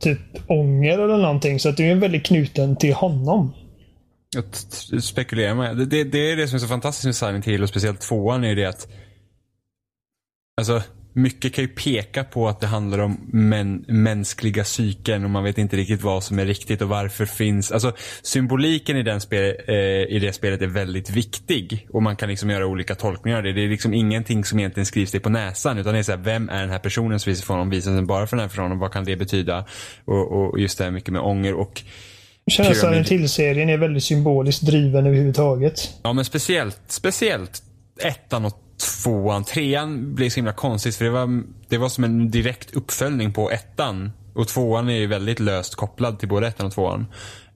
typ 0.00 0.18
ånger 0.46 0.98
eller 0.98 1.16
någonting. 1.16 1.60
Så 1.60 1.68
att 1.68 1.76
det 1.76 1.90
är 1.90 1.94
väldigt 1.94 2.26
knuten 2.26 2.76
till 2.76 2.94
honom. 2.94 3.52
Jag 4.34 4.44
spekulerar 5.02 5.54
med. 5.54 5.76
Det, 5.76 5.86
det, 5.86 6.04
det 6.04 6.30
är 6.32 6.36
det 6.36 6.48
som 6.48 6.56
är 6.56 6.60
så 6.60 6.66
fantastiskt 6.66 7.04
med 7.04 7.16
Silent 7.16 7.44
Hill 7.44 7.62
och 7.62 7.68
speciellt 7.68 8.00
tvåan 8.00 8.44
är 8.44 8.48
ju 8.48 8.54
det 8.54 8.64
att 8.64 8.88
Alltså, 10.60 10.82
mycket 11.12 11.54
kan 11.54 11.64
ju 11.64 11.68
peka 11.68 12.24
på 12.24 12.48
att 12.48 12.60
det 12.60 12.66
handlar 12.66 12.98
om 12.98 13.20
män, 13.32 13.84
mänskliga 13.88 14.64
psyken 14.64 15.24
och 15.24 15.30
man 15.30 15.44
vet 15.44 15.58
inte 15.58 15.76
riktigt 15.76 16.02
vad 16.02 16.24
som 16.24 16.38
är 16.38 16.46
riktigt 16.46 16.82
och 16.82 16.88
varför 16.88 17.26
finns. 17.26 17.72
Alltså 17.72 17.92
symboliken 18.22 18.96
i, 18.96 19.02
den 19.02 19.20
spel, 19.20 19.56
eh, 19.66 19.74
i 19.76 20.18
det 20.22 20.32
spelet 20.32 20.62
är 20.62 20.66
väldigt 20.66 21.10
viktig 21.10 21.88
och 21.90 22.02
man 22.02 22.16
kan 22.16 22.28
liksom 22.28 22.50
göra 22.50 22.66
olika 22.66 22.94
tolkningar 22.94 23.38
av 23.38 23.42
det. 23.42 23.52
Det 23.52 23.64
är 23.64 23.68
liksom 23.68 23.94
ingenting 23.94 24.44
som 24.44 24.58
egentligen 24.58 24.86
skrivs 24.86 25.10
dig 25.10 25.20
på 25.20 25.28
näsan 25.28 25.78
utan 25.78 25.92
det 25.92 25.98
är 25.98 26.02
så 26.02 26.12
här, 26.12 26.18
vem 26.18 26.48
är 26.48 26.60
den 26.60 26.70
här 26.70 26.78
personen 26.78 27.20
som 27.20 27.30
visar 27.30 27.46
för 27.46 27.54
honom? 27.54 27.70
Visar 27.70 27.92
den 27.92 28.06
bara 28.06 28.26
för 28.26 28.36
den 28.36 28.42
här 28.42 28.48
personen? 28.48 28.78
Vad 28.78 28.92
kan 28.92 29.04
det 29.04 29.16
betyda? 29.16 29.64
Och, 30.04 30.32
och 30.32 30.60
just 30.60 30.78
det 30.78 30.84
här 30.84 30.90
mycket 30.90 31.12
med 31.12 31.22
ånger 31.22 31.54
och 31.54 31.82
Känner 32.50 32.70
att 32.70 32.76
Silent 32.76 33.08
Hill-serien 33.08 33.68
är 33.68 33.76
väldigt 33.76 34.04
symboliskt 34.04 34.66
driven 34.66 35.06
överhuvudtaget. 35.06 35.94
Ja 36.02 36.12
men 36.12 36.24
speciellt, 36.24 36.80
speciellt 36.86 37.62
ettan 38.02 38.44
och 38.44 38.52
tvåan. 39.02 39.44
Trean 39.44 40.14
blev 40.14 40.28
så 40.28 40.36
himla 40.36 40.52
konstigt 40.52 40.96
för 40.96 41.04
det 41.04 41.10
var, 41.10 41.42
det 41.68 41.78
var 41.78 41.88
som 41.88 42.04
en 42.04 42.30
direkt 42.30 42.74
uppföljning 42.74 43.32
på 43.32 43.50
ettan. 43.50 44.12
Och 44.34 44.48
tvåan 44.48 44.88
är 44.88 44.98
ju 44.98 45.06
väldigt 45.06 45.40
löst 45.40 45.74
kopplad 45.74 46.18
till 46.18 46.28
både 46.28 46.46
ettan 46.46 46.66
och 46.66 46.72
tvåan. 46.72 47.06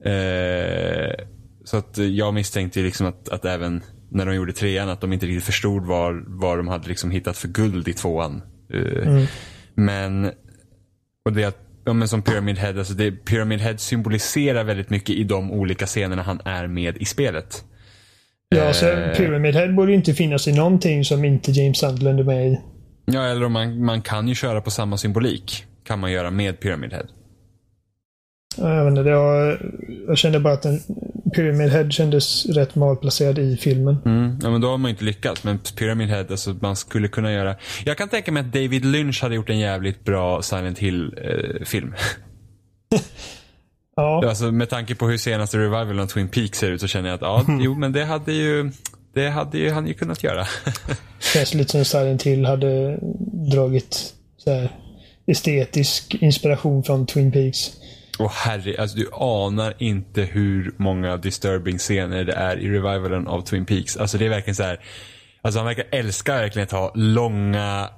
Eh, 0.05 1.25
så 1.63 1.77
att 1.77 1.97
jag 1.97 2.33
misstänkte 2.33 2.79
liksom 2.79 3.07
att, 3.07 3.29
att 3.29 3.45
även 3.45 3.83
när 4.09 4.25
de 4.25 4.35
gjorde 4.35 4.53
trean 4.53 4.89
att 4.89 5.01
de 5.01 5.13
inte 5.13 5.25
riktigt 5.25 5.43
förstod 5.43 5.85
vad, 5.85 6.23
vad 6.27 6.57
de 6.57 6.67
hade 6.67 6.87
liksom 6.87 7.11
hittat 7.11 7.37
för 7.37 7.47
guld 7.47 7.87
i 7.87 7.93
tvåan. 7.93 8.41
Eh, 8.73 9.23
Men, 9.75 10.31
och 11.25 11.33
det 11.33 11.43
att 11.43 11.64
Ja, 11.85 11.93
men 11.93 12.07
som 12.07 12.21
Pyramid 12.21 12.57
Head, 12.57 12.77
alltså 12.77 12.93
det, 12.93 13.11
Pyramid 13.11 13.59
Head 13.59 13.77
symboliserar 13.77 14.63
väldigt 14.63 14.89
mycket 14.89 15.09
i 15.15 15.23
de 15.23 15.51
olika 15.51 15.85
scenerna 15.85 16.21
han 16.21 16.41
är 16.45 16.67
med 16.67 16.97
i 16.97 17.05
spelet. 17.05 17.63
Ja, 18.49 18.73
så 18.73 18.85
Eh. 18.89 19.13
Pyramid 19.15 19.55
Head 19.55 19.73
borde 19.73 19.91
ju 19.91 19.97
inte 19.97 20.13
finnas 20.13 20.47
i 20.47 20.53
någonting 20.53 21.05
som 21.05 21.25
inte 21.25 21.51
James 21.51 21.77
Sunderland 21.79 22.19
är 22.19 22.23
med 22.23 22.47
i. 22.47 22.59
Ja, 23.05 23.25
eller 23.25 23.45
om 23.45 23.51
man, 23.51 23.85
man 23.85 24.01
kan 24.01 24.27
ju 24.27 24.35
köra 24.35 24.61
på 24.61 24.71
samma 24.71 24.97
symbolik. 24.97 25.65
Kan 25.83 25.99
man 25.99 26.11
göra 26.11 26.31
med 26.31 26.59
Pyramid 26.59 26.93
Head. 26.93 27.05
Ja, 28.57 28.75
Jag, 28.75 28.85
vet 28.85 28.91
inte, 28.91 29.03
var, 29.15 29.71
jag 30.07 30.17
kände 30.17 30.39
bara 30.39 30.53
att 30.53 30.65
en 30.65 30.79
Pyramid 31.35 31.69
Head 31.69 31.91
kändes 31.91 32.45
rätt 32.45 32.75
malplacerad 32.75 33.39
i 33.39 33.57
filmen. 33.57 33.97
Mm. 34.05 34.39
Ja, 34.43 34.49
men 34.49 34.61
då 34.61 34.69
har 34.69 34.77
man 34.77 34.91
inte 34.91 35.03
lyckats. 35.03 35.43
Men 35.43 35.59
Pyramid 35.59 36.09
Head, 36.09 36.25
alltså 36.29 36.55
man 36.61 36.75
skulle 36.75 37.07
kunna 37.07 37.31
göra... 37.31 37.55
Jag 37.85 37.97
kan 37.97 38.09
tänka 38.09 38.31
mig 38.31 38.41
att 38.41 38.53
David 38.53 38.85
Lynch 38.85 39.21
hade 39.21 39.35
gjort 39.35 39.49
en 39.49 39.59
jävligt 39.59 40.03
bra 40.03 40.41
Silent 40.41 40.79
Hill-film. 40.79 41.93
Ja, 43.97 44.29
alltså 44.29 44.51
med 44.51 44.69
tanke 44.69 44.95
på 44.95 45.07
hur 45.07 45.17
senaste 45.17 45.57
revivalen 45.57 45.99
av 45.99 46.07
Twin 46.07 46.27
Peaks 46.27 46.59
ser 46.59 46.71
ut 46.71 46.81
så 46.81 46.87
känner 46.87 47.09
jag 47.09 47.15
att 47.15 47.21
ja, 47.21 47.45
jo 47.61 47.75
men 47.75 47.91
det 47.91 48.05
hade 48.05 48.33
ju... 48.33 48.71
Det 49.13 49.29
hade 49.29 49.57
ju 49.57 49.69
han 49.71 49.87
ju 49.87 49.93
kunnat 49.93 50.23
göra. 50.23 50.45
känns 51.33 51.53
lite 51.53 51.71
som 51.71 51.85
Silent 51.85 52.23
Hill 52.23 52.45
hade 52.45 52.99
dragit 53.51 54.13
så 54.37 54.51
här, 54.51 54.69
estetisk 55.25 56.15
inspiration 56.15 56.83
från 56.83 57.05
Twin 57.05 57.31
Peaks. 57.31 57.71
Och 58.19 58.31
herre, 58.31 58.81
alltså 58.81 58.97
du 58.97 59.09
anar 59.13 59.73
inte 59.79 60.21
hur 60.21 60.73
många 60.77 61.17
disturbing 61.17 61.77
scener 61.77 62.23
det 62.23 62.33
är 62.33 62.57
i 62.57 62.69
revivalen 62.69 63.27
av 63.27 63.41
Twin 63.41 63.65
Peaks. 63.65 63.97
Alltså 63.97 64.17
det 64.17 64.25
är 64.25 64.29
verkligen 64.29 64.55
så 64.55 64.63
här. 64.63 64.79
Alltså 65.41 65.59
han 65.59 65.65
verkar 65.67 65.85
älska 65.91 66.33
verkligen 66.33 66.63
att 66.65 66.71
ha 66.71 66.91
långa 66.95 67.89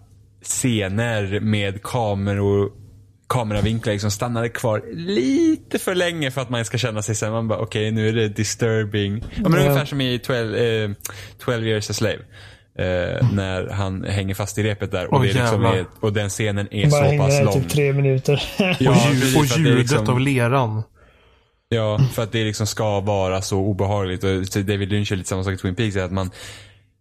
scener 0.41 1.39
med 1.39 1.83
kameror, 1.83 2.71
kameravinklar 3.29 3.93
liksom 3.93 4.11
stannade 4.11 4.49
kvar 4.49 4.83
lite 4.93 5.79
för 5.79 5.95
länge 5.95 6.31
för 6.31 6.41
att 6.41 6.49
man 6.49 6.65
ska 6.65 6.77
känna 6.77 7.01
sig 7.01 7.15
sen 7.15 7.31
man 7.31 7.47
bara 7.47 7.59
okej 7.59 7.91
nu 7.91 8.09
är 8.09 8.13
det 8.13 8.27
disturbing. 8.29 9.23
Ja, 9.35 9.49
men 9.49 9.53
Ja. 9.53 9.59
ungefär 9.67 9.85
som 9.85 10.01
i 10.01 10.19
12, 10.19 10.55
eh, 10.55 10.89
12 11.39 11.67
years 11.67 11.89
a 11.89 11.93
slave. 11.93 12.19
Eh, 12.77 13.31
när 13.33 13.69
han 13.69 14.03
hänger 14.03 14.33
fast 14.33 14.57
i 14.57 14.63
repet 14.63 14.91
där 14.91 15.07
och, 15.07 15.13
Åh, 15.13 15.21
det 15.21 15.29
är 15.29 15.33
liksom 15.33 15.65
är, 15.65 15.85
och 15.99 16.13
den 16.13 16.29
scenen 16.29 16.67
är 16.71 16.89
Bara 16.91 17.09
så 17.11 17.17
pass 17.17 17.41
lång. 17.43 17.53
typ 17.61 17.69
tre 17.69 17.93
minuter. 17.93 18.43
Ja, 18.79 18.91
och, 19.07 19.13
ljud, 19.15 19.37
och 19.37 19.57
ljudet 19.57 19.77
liksom- 19.77 20.09
av 20.09 20.19
leran. 20.19 20.83
Ja, 21.69 21.99
för 22.13 22.23
att 22.23 22.31
det 22.31 22.43
liksom 22.43 22.67
ska 22.67 22.99
vara 22.99 23.41
så 23.41 23.59
obehagligt. 23.59 24.23
Och 24.23 24.63
David 24.65 24.89
Lynch 24.91 25.11
är 25.11 25.15
lite 25.15 25.29
samma 25.29 25.43
sak 25.43 25.53
i 25.53 25.57
Twin 25.57 25.75
Peaks. 25.75 25.97
Att 25.97 26.11
man, 26.11 26.29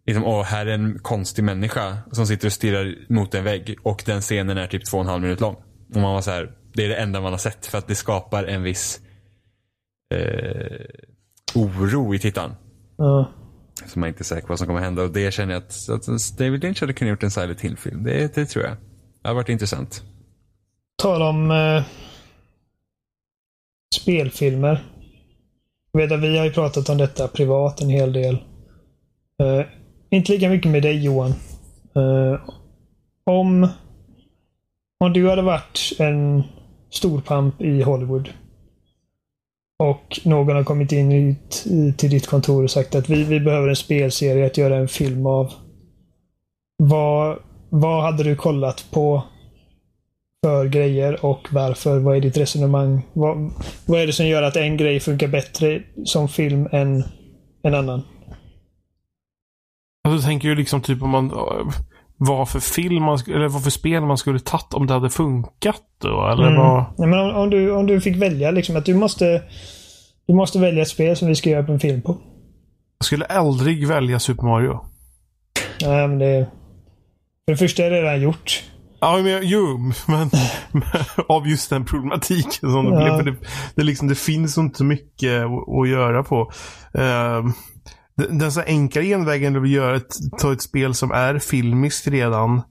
liksom, 0.07 0.23
åh, 0.25 0.43
här 0.43 0.65
är 0.65 0.73
en 0.73 0.99
konstig 1.01 1.43
människa 1.43 1.97
som 2.11 2.27
sitter 2.27 2.47
och 2.47 2.53
stirrar 2.53 2.95
mot 3.13 3.33
en 3.35 3.43
vägg. 3.43 3.75
Och 3.83 4.03
den 4.05 4.21
scenen 4.21 4.57
är 4.57 4.67
typ 4.67 4.85
två 4.85 4.97
och 4.97 5.03
en 5.03 5.09
halv 5.09 5.21
minut 5.21 5.41
lång. 5.41 5.55
Och 5.95 6.01
man 6.01 6.13
var 6.13 6.21
så 6.21 6.31
här, 6.31 6.51
det 6.73 6.85
är 6.85 6.89
det 6.89 6.95
enda 6.95 7.21
man 7.21 7.31
har 7.33 7.37
sett. 7.39 7.65
För 7.65 7.77
att 7.77 7.87
det 7.87 7.95
skapar 7.95 8.43
en 8.43 8.63
viss 8.63 8.99
eh, 10.15 10.85
oro 11.55 12.15
i 12.15 12.19
tittaren. 12.19 12.51
ja. 12.97 13.31
Så 13.85 13.99
man 13.99 14.09
inte 14.09 14.21
är 14.21 14.23
säker 14.23 14.41
på 14.41 14.47
vad 14.47 14.57
som 14.57 14.67
kommer 14.67 14.79
hända. 14.81 15.03
Och 15.03 15.11
det 15.11 15.33
känner 15.33 15.53
jag 15.53 15.63
att, 15.63 15.89
att 15.89 16.37
David 16.37 16.63
Lynch 16.63 16.81
hade 16.81 16.93
kunnat 16.93 17.09
gjort 17.09 17.23
en 17.23 17.31
Silent 17.31 17.61
Hill-film. 17.61 18.03
Det, 18.03 18.35
det 18.35 18.45
tror 18.45 18.65
jag. 18.65 18.75
Det 19.21 19.27
har 19.27 19.35
varit 19.35 19.49
intressant. 19.49 20.03
Tal 20.97 21.21
om 21.21 21.51
eh, 21.51 21.83
spelfilmer. 23.95 24.83
Jag 25.91 26.07
vet 26.07 26.19
vi 26.19 26.37
har 26.37 26.45
ju 26.45 26.51
pratat 26.51 26.89
om 26.89 26.97
detta 26.97 27.27
privat 27.27 27.81
en 27.81 27.89
hel 27.89 28.13
del. 28.13 28.35
Eh, 29.43 29.65
inte 30.09 30.31
lika 30.31 30.49
mycket 30.49 30.71
med 30.71 30.83
dig 30.83 31.03
Johan. 31.03 31.33
Eh, 31.95 32.39
om, 33.23 33.67
om 34.99 35.13
du 35.13 35.29
hade 35.29 35.41
varit 35.41 35.93
en 35.99 36.43
storpamp 36.89 37.61
i 37.61 37.81
Hollywood 37.81 38.29
och 39.79 40.19
någon 40.25 40.55
har 40.55 40.63
kommit 40.63 40.91
in 40.91 41.11
i, 41.11 41.35
i, 41.65 41.93
till 41.97 42.09
ditt 42.09 42.27
kontor 42.27 42.63
och 42.63 42.71
sagt 42.71 42.95
att 42.95 43.09
vi, 43.09 43.23
vi 43.23 43.39
behöver 43.39 43.67
en 43.67 43.75
spelserie 43.75 44.45
att 44.45 44.57
göra 44.57 44.75
en 44.75 44.87
film 44.87 45.25
av. 45.25 45.53
Vad, 46.77 47.39
vad 47.69 48.03
hade 48.03 48.23
du 48.23 48.35
kollat 48.35 48.85
på 48.91 49.23
för 50.45 50.67
grejer 50.67 51.25
och 51.25 51.47
varför? 51.51 51.99
Vad 51.99 52.17
är 52.17 52.21
ditt 52.21 52.37
resonemang? 52.37 53.01
Vad, 53.13 53.51
vad 53.85 54.01
är 54.01 54.07
det 54.07 54.13
som 54.13 54.27
gör 54.27 54.43
att 54.43 54.55
en 54.55 54.77
grej 54.77 54.99
funkar 54.99 55.27
bättre 55.27 55.83
som 56.05 56.27
film 56.27 56.67
än 56.71 57.03
en 57.63 57.75
annan? 57.75 58.01
Alltså, 60.03 60.15
jag 60.17 60.23
tänker 60.23 60.47
ju 60.47 60.55
liksom 60.55 60.81
typ 60.81 61.01
om 61.01 61.09
man... 61.09 61.31
Vad 62.17 62.49
för 62.49 62.59
film 62.59 63.03
man, 63.03 63.19
eller 63.27 63.47
vad 63.47 63.63
för 63.63 63.71
spel 63.71 64.01
man 64.05 64.17
skulle 64.17 64.39
tagit 64.39 64.73
om 64.73 64.87
det 64.87 64.93
hade 64.93 65.09
funkat 65.09 65.81
då? 66.01 66.27
Eller 66.27 66.47
Mm. 66.47 66.55
vad... 66.59 66.85
Nej, 66.97 67.07
men 67.07 67.19
om, 67.19 67.35
om, 67.35 67.49
du, 67.49 67.71
om 67.71 67.87
du 67.87 68.01
fick 68.01 68.15
välja 68.17 68.51
liksom 68.51 68.75
att 68.75 68.85
du 68.85 68.95
måste 68.95 69.43
du 70.27 70.33
måste 70.33 70.59
välja 70.59 70.81
ett 70.81 70.87
spel 70.87 71.15
som 71.15 71.27
vi 71.27 71.35
ska 71.35 71.49
göra 71.49 71.73
en 71.73 71.79
film 71.79 72.01
på. 72.01 72.17
Jag 72.99 73.05
skulle 73.05 73.25
aldrig 73.25 73.87
välja 73.87 74.19
Super 74.19 74.43
Mario. 74.43 74.79
Nej, 75.81 76.07
men 76.07 76.19
det, 76.19 76.47
för 77.45 77.51
det 77.51 77.57
första 77.57 77.83
är 77.85 77.89
det 77.91 78.01
redan 78.01 78.21
gjort. 78.21 78.63
Ja, 78.99 79.17
men 79.23 79.39
jo, 79.43 79.91
men 80.07 80.29
av 81.29 81.47
just 81.47 81.69
den 81.69 81.85
problematiken 81.85 82.71
som 82.71 82.85
det 82.85 82.91
Ja. 82.91 83.03
blev. 83.03 83.17
För 83.17 83.23
Det, 83.23 83.35
det, 83.75 83.83
liksom, 83.83 84.07
det 84.07 84.15
finns 84.15 84.57
inte 84.57 84.77
så 84.77 84.83
mycket 84.83 85.43
att, 85.43 85.69
att 85.81 85.89
göra 85.89 86.23
på. 86.23 86.51
Uh, 86.97 87.51
den, 88.17 88.37
den 88.37 88.51
så 88.51 88.61
enkla 88.61 89.01
genvägen 89.01 89.55
är 89.55 89.61
att 89.61 89.69
göra 89.69 89.95
ett, 89.95 90.15
ta 90.39 90.53
ett 90.53 90.61
spel 90.61 90.93
som 90.93 91.11
är 91.11 91.39
filmiskt 91.39 92.07
redan. 92.07 92.61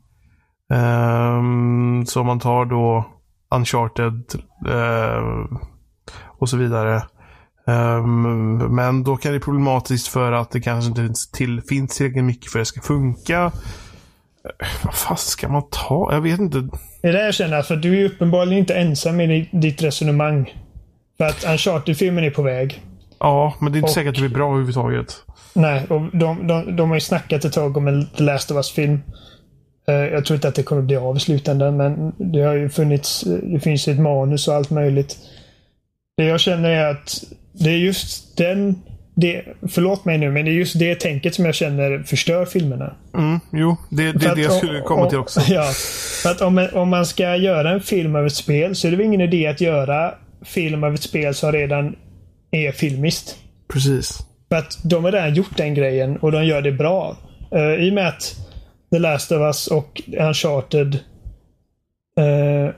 Um, 0.73 2.07
så 2.07 2.25
man 2.25 2.41
tar 2.41 2.65
då 2.65 3.07
Uncharted 3.55 4.23
eh, 4.69 5.59
och 6.39 6.49
så 6.49 6.57
vidare. 6.57 7.03
Ehm, 7.67 8.59
men 8.75 9.05
då 9.05 9.17
kan 9.17 9.33
det 9.33 9.39
bli 9.39 9.45
problematiskt 9.45 10.09
för 10.09 10.33
att 10.33 10.51
det 10.51 10.61
kanske 10.61 10.89
inte 10.89 11.15
till, 11.33 11.63
finns 11.69 11.97
tillräckligt 11.97 12.25
mycket 12.25 12.53
för 12.53 12.59
att 12.59 12.63
det 12.63 12.67
ska 12.67 12.81
funka. 12.81 13.43
Eh, 13.43 14.67
Vad 14.85 14.95
fan 14.95 15.17
ska 15.17 15.49
man 15.49 15.63
ta? 15.71 16.09
Jag 16.13 16.21
vet 16.21 16.41
inte. 16.41 16.61
Det 17.03 17.09
är 17.09 17.13
det 17.13 17.25
jag 17.25 17.35
känner, 17.35 17.63
för 17.63 17.77
du 17.77 18.01
är 18.01 18.05
uppenbarligen 18.05 18.59
inte 18.59 18.75
ensam 18.75 19.21
i 19.21 19.27
di- 19.27 19.49
ditt 19.53 19.83
resonemang. 19.83 20.55
För 21.19 21.25
att 21.25 21.45
Uncharted-filmen 21.45 22.25
är 22.25 22.31
på 22.31 22.43
väg. 22.43 22.83
Ja, 23.19 23.55
men 23.61 23.73
det 23.73 23.77
är 23.77 23.79
inte 23.79 23.89
Och- 23.89 23.95
säkert 23.95 24.09
att 24.09 24.15
det 24.15 24.21
blir 24.29 24.35
bra 24.39 24.49
överhuvudtaget. 24.49 25.15
Nej, 25.57 25.83
och 25.89 26.17
de, 26.17 26.47
de, 26.47 26.77
de 26.77 26.89
har 26.89 26.97
ju 26.97 27.01
snackat 27.01 27.45
ett 27.45 27.53
tag 27.53 27.77
om 27.77 27.89
en 27.89 28.07
The 28.07 28.23
Last 28.23 28.51
of 28.51 28.57
Us-film. 28.57 29.01
Eh, 29.89 29.95
Jag 29.95 30.25
tror 30.25 30.35
inte 30.35 30.49
att 30.49 30.55
det 30.55 30.63
kommer 30.63 30.83
bli 30.83 30.97
av 30.97 31.17
i 31.17 31.21
slutändan, 31.21 31.77
men 31.77 32.13
det 32.19 32.41
har 32.41 32.55
ju 32.55 32.69
funnits, 32.69 33.25
det 33.43 33.61
finns 33.61 33.89
ett 33.89 33.99
manus 34.01 34.49
och 34.49 34.55
allt 34.55 34.71
möjligt. 34.71 35.17
Det 36.17 36.25
jag 36.25 36.41
känner 36.41 36.71
är 36.71 36.91
att 36.91 37.25
det 37.53 37.71
är 37.71 37.77
just 37.77 38.37
den 38.37 38.75
det, 39.19 39.43
förlåt 39.69 40.05
mig 40.05 40.19
nu, 40.19 40.31
men 40.31 40.45
det 40.45 40.51
är 40.51 40.53
just 40.53 40.79
det 40.79 40.95
tänket 40.95 41.35
som 41.35 41.45
jag 41.45 41.55
känner 41.55 41.99
förstör 42.03 42.45
filmerna. 42.45 42.97
Mm, 43.15 43.41
jo, 43.53 43.77
det, 43.91 44.13
det 44.13 44.35
det 44.35 44.41
jag 44.41 44.53
om- 44.53 44.59
skulle 44.59 44.81
komma 44.81 45.09
till 45.09 45.19
också. 45.19 45.41
Ja, 45.49 45.71
för 46.23 46.31
att 46.31 46.41
om, 46.41 46.69
om 46.73 46.89
man 46.89 47.07
ska 47.07 47.37
göra 47.37 47.71
en 47.71 47.81
film 47.81 48.17
av 48.17 48.27
ett 48.27 48.33
spel 48.35 48.77
så 48.77 48.87
är 48.87 48.91
det 48.91 48.97
väl 48.97 49.07
ingen 49.07 49.21
idé 49.21 49.47
att 49.47 49.61
göra 49.61 50.15
film 50.45 50.85
av 50.85 50.95
ett 50.95 51.03
spel 51.03 51.35
som 51.35 51.53
redan 51.53 51.97
är 52.51 52.73
filmiskt. 52.73 53.37
Precis. 53.73 54.19
För 54.49 54.57
att 54.57 54.79
de 54.85 55.05
har 55.05 55.13
redan 55.13 55.35
gjort 55.35 55.57
den 55.57 55.75
grejen 55.75 56.17
och 56.17 56.33
de 56.33 56.45
gör 56.45 56.63
det 56.63 56.73
bra. 56.73 57.17
Uh, 57.55 57.75
I 57.75 57.91
och 57.91 57.95
med 57.95 58.09
att 58.09 58.37
The 58.91 58.99
Last 58.99 59.33
of 59.33 59.39
Us 59.39 59.67
och 59.67 60.03
Uncharted 60.19 60.95
uh, 62.21 62.71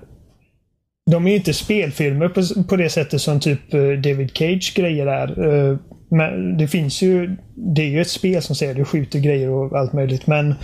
de 1.10 1.26
är 1.26 1.30
ju 1.30 1.36
inte 1.36 1.54
spelfilmer 1.54 2.28
på, 2.28 2.64
på 2.64 2.76
det 2.76 2.90
sättet 2.90 3.20
som 3.20 3.40
typ 3.40 3.74
eh, 3.74 3.80
David 3.80 4.30
Cage 4.34 4.72
grejer 4.76 5.06
är. 5.06 5.46
Uh, 5.46 5.78
men 6.10 6.56
det 6.56 6.68
finns 6.68 7.02
ju 7.02 7.36
Det 7.54 7.82
är 7.82 7.86
ju 7.86 8.00
ett 8.00 8.10
spel 8.10 8.42
som 8.42 8.56
säger 8.56 8.74
du 8.74 8.84
skjuter 8.84 9.18
grejer 9.18 9.50
och 9.50 9.78
allt 9.78 9.92
möjligt 9.92 10.26
men 10.26 10.54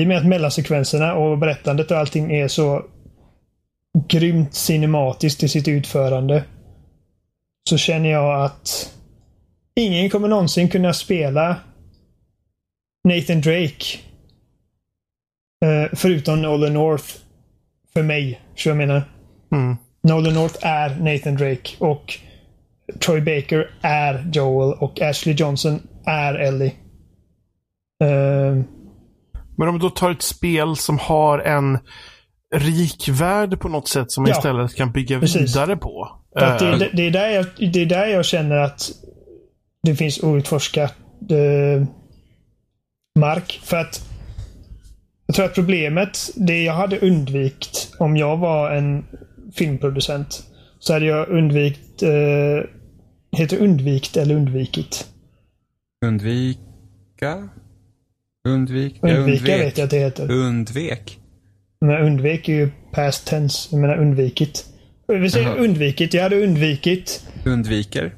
i 0.00 0.02
och 0.02 0.08
med 0.08 0.18
att 0.18 0.26
mellansekvenserna 0.26 1.14
och 1.14 1.38
berättandet 1.38 1.90
och 1.90 1.96
allting 1.96 2.32
är 2.32 2.48
så 2.48 2.82
grymt 4.08 4.54
cinematiskt 4.54 5.42
i 5.42 5.48
sitt 5.48 5.68
utförande 5.68 6.44
så 7.68 7.76
känner 7.76 8.10
jag 8.10 8.44
att 8.44 8.92
ingen 9.76 10.10
kommer 10.10 10.28
någonsin 10.28 10.68
kunna 10.68 10.92
spela 10.92 11.56
Nathan 13.08 13.40
Drake 13.40 13.84
eh, 15.64 15.90
förutom 15.92 16.42
Nolan 16.42 16.74
North 16.74 17.04
för 17.92 18.02
mig. 18.02 18.40
Så 18.56 18.68
jag 18.68 18.76
menar. 18.76 19.02
Mm. 19.52 19.76
Nolan 20.02 20.34
North 20.34 20.66
är 20.66 20.88
Nathan 20.88 21.34
Drake 21.36 21.70
och 21.78 22.18
Troy 23.00 23.20
Baker 23.20 23.70
är 23.80 24.30
Joel 24.32 24.72
och 24.78 25.00
Ashley 25.00 25.34
Johnson 25.34 25.80
är 26.06 26.34
Ellie. 26.34 26.72
Eh, 28.04 28.62
Men 29.56 29.68
om 29.68 29.78
du 29.78 29.90
tar 29.90 30.10
ett 30.10 30.22
spel 30.22 30.76
som 30.76 30.98
har 30.98 31.38
en 31.38 31.78
rik 32.54 33.08
värld 33.08 33.60
på 33.60 33.68
något 33.68 33.88
sätt 33.88 34.12
som 34.12 34.22
man 34.22 34.30
Ja. 34.30 34.36
istället 34.36 34.74
kan 34.74 34.92
bygga 34.92 35.20
Precis. 35.20 35.56
vidare 35.56 35.76
på. 35.76 36.08
För 36.38 36.46
att 36.46 36.62
Eh, 36.62 36.78
det, 36.78 36.90
det, 36.92 37.02
är 37.06 37.10
där 37.10 37.28
jag, 37.28 37.46
det 37.72 37.82
är 37.82 37.86
där 37.86 38.06
jag 38.06 38.24
känner 38.24 38.56
att 38.56 38.90
det 39.82 39.96
finns 39.96 40.22
outforskat 40.22 40.94
eh, 41.30 41.86
mark. 43.18 43.60
För 43.64 43.76
att 43.76 44.08
jag 45.26 45.36
tror 45.36 45.46
att 45.46 45.54
problemet, 45.54 46.30
det 46.36 46.62
jag 46.62 46.74
hade 46.74 46.98
undvikit 46.98 47.94
om 47.98 48.16
jag 48.16 48.36
var 48.36 48.70
en 48.70 49.04
filmproducent, 49.54 50.42
så 50.78 50.92
hade 50.92 51.06
jag 51.06 51.28
undvikit, 51.28 52.02
eh, 52.02 52.64
heter 53.36 53.58
undvikt 53.58 54.16
eller 54.16 54.34
undvikit? 54.34 55.06
Undvika? 56.04 57.48
Undvik? 58.48 58.98
Undvika 59.02 59.20
undvek. 59.20 59.60
vet 59.60 59.78
jag 59.78 59.84
att 59.84 59.90
det 59.90 59.98
heter. 59.98 60.30
Undvek? 60.30 61.18
Men 61.80 62.02
undvek 62.02 62.48
är 62.48 62.52
ju 62.52 62.70
past 62.92 63.26
tense. 63.26 63.68
Jag 63.70 63.80
menar 63.80 63.96
undvikit. 63.96 64.66
Vi 65.06 65.30
säger 65.30 65.56
undvikit. 65.56 66.14
Jag 66.14 66.22
hade 66.22 66.44
undvikit 66.44 67.26
Undviker? 67.44 68.14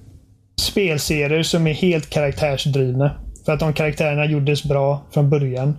Spelserier 0.60 1.42
som 1.42 1.66
är 1.66 1.72
helt 1.74 2.10
karaktärsdrivna. 2.10 3.10
För 3.44 3.52
att 3.52 3.60
de 3.60 3.72
karaktärerna 3.72 4.24
gjordes 4.24 4.64
bra 4.64 5.06
från 5.14 5.30
början. 5.30 5.76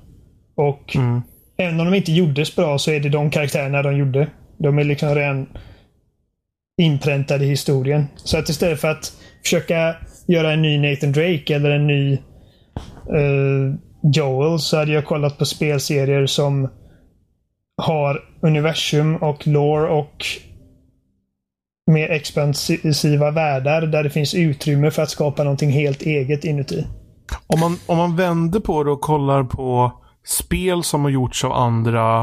Och 0.56 0.96
Mm. 0.96 1.22
även 1.58 1.80
om 1.80 1.92
de 1.92 1.98
inte 1.98 2.12
gjordes 2.12 2.56
bra 2.56 2.78
så 2.78 2.92
är 2.92 3.00
det 3.00 3.10
de 3.10 3.30
karaktärerna 3.30 3.82
de 3.82 3.98
gjorde. 3.98 4.28
De 4.58 4.80
är 4.80 4.84
liksom 4.84 5.16
redan 5.16 5.48
inpräntade 6.82 7.46
i 7.46 7.50
historien. 7.50 8.08
Så 8.16 8.38
att 8.38 8.50
istället 8.50 8.82
för 8.82 8.88
att 8.92 9.14
försöka 9.44 9.96
göra 10.28 10.52
en 10.54 10.62
ny 10.62 10.78
Nathan 10.78 11.12
Drake 11.12 11.56
eller 11.56 11.70
en 11.72 11.88
ny 11.88 12.14
eh, 13.10 13.76
Joel 14.14 14.60
så 14.60 14.78
hade 14.78 14.92
jag 14.92 15.06
kollat 15.06 15.38
på 15.38 15.46
spelserier 15.46 16.26
som 16.26 16.70
har 17.78 18.24
universum 18.42 19.16
och 19.16 19.48
lore 19.48 19.90
och 19.90 20.26
mer 21.92 22.10
expansiva 22.10 23.32
världar 23.32 23.82
där 23.82 24.04
det 24.04 24.10
finns 24.10 24.34
utrymme 24.34 24.92
för 24.92 25.02
att 25.02 25.10
skapa 25.10 25.44
någonting 25.44 25.72
helt 25.72 26.02
eget 26.02 26.44
inuti. 26.44 26.88
Om 27.48 27.60
man, 27.60 27.78
om 27.86 27.98
man 27.98 28.16
vänder 28.16 28.60
på 28.60 28.84
det 28.84 28.92
och 28.92 29.02
kollar 29.02 29.44
på 29.44 29.92
spel 30.26 30.84
som 30.84 31.04
har 31.04 31.10
gjorts 31.10 31.44
av 31.44 31.52
andra 31.52 32.20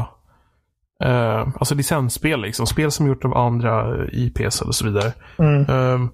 eh, 1.03 1.47
Alltså 1.55 1.75
licensspel 1.75 2.41
liksom. 2.41 2.67
Spel 2.67 2.91
som 2.91 3.07
gjorts 3.07 3.25
av 3.25 3.37
andra 3.37 4.05
IPs 4.11 4.61
och 4.61 4.75
så 4.75 4.85
vidare. 4.85 5.13
Mm. 5.39 5.61
Eh, 5.61 6.09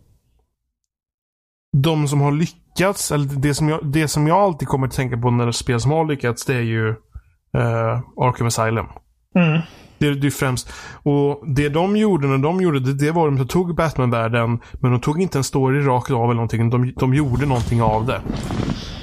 de 1.77 2.07
som 2.07 2.21
har 2.21 2.31
lyckats, 2.31 3.11
eller 3.11 3.25
det 3.25 3.53
som, 3.53 3.69
jag, 3.69 3.85
det 3.85 4.07
som 4.07 4.27
jag 4.27 4.37
alltid 4.37 4.67
kommer 4.67 4.87
att 4.87 4.93
tänka 4.93 5.17
på 5.17 5.31
när 5.31 5.45
det 5.45 5.49
är 5.49 5.51
spel 5.51 5.79
som 5.79 5.91
har 5.91 6.05
lyckats, 6.05 6.45
det 6.45 6.55
är 6.55 6.61
ju 6.61 6.89
eh, 7.53 7.99
Arkham 8.17 8.47
Asylum. 8.47 8.85
Mm. 9.35 9.61
Det 9.99 10.07
är 10.07 10.11
det 10.11 10.27
är 10.27 10.31
främst. 10.31 10.69
Och 11.03 11.43
det 11.55 11.69
de 11.69 11.97
gjorde 11.97 12.27
när 12.27 12.37
de 12.37 12.61
gjorde 12.61 12.79
det, 12.79 12.93
det 13.05 13.11
var 13.11 13.27
att 13.27 13.37
de 13.37 13.47
tog 13.47 13.75
Batman-världen, 13.75 14.59
men 14.79 14.91
de 14.91 15.01
tog 15.01 15.21
inte 15.21 15.37
en 15.37 15.43
story 15.43 15.81
rakt 15.81 16.11
av 16.11 16.23
eller 16.23 16.33
någonting. 16.33 16.69
De, 16.69 16.93
de 16.99 17.13
gjorde 17.13 17.45
någonting 17.45 17.81
av 17.81 18.05
det. 18.05 18.21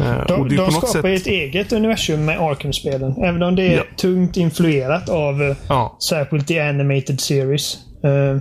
Eh, 0.05 0.21
och 0.21 0.27
De, 0.29 0.49
det 0.49 0.55
är 0.55 0.57
de 0.59 0.71
skapar 0.71 0.87
sätt, 0.89 1.05
ett 1.05 1.27
eget 1.27 1.73
universum 1.73 2.25
med 2.25 2.39
Arkham-spelen. 2.41 3.15
Även 3.23 3.43
om 3.43 3.57
det 3.57 3.63
är 3.63 3.77
Ja. 3.77 3.83
tungt 3.97 4.37
influerat 4.37 5.09
av 5.09 5.43
eh, 5.43 5.57
Ja, 5.69 5.99
särskilt 6.09 6.51
i 6.51 6.61
Animated 6.61 7.21
Series. 7.21 7.75
Eh, 8.05 8.39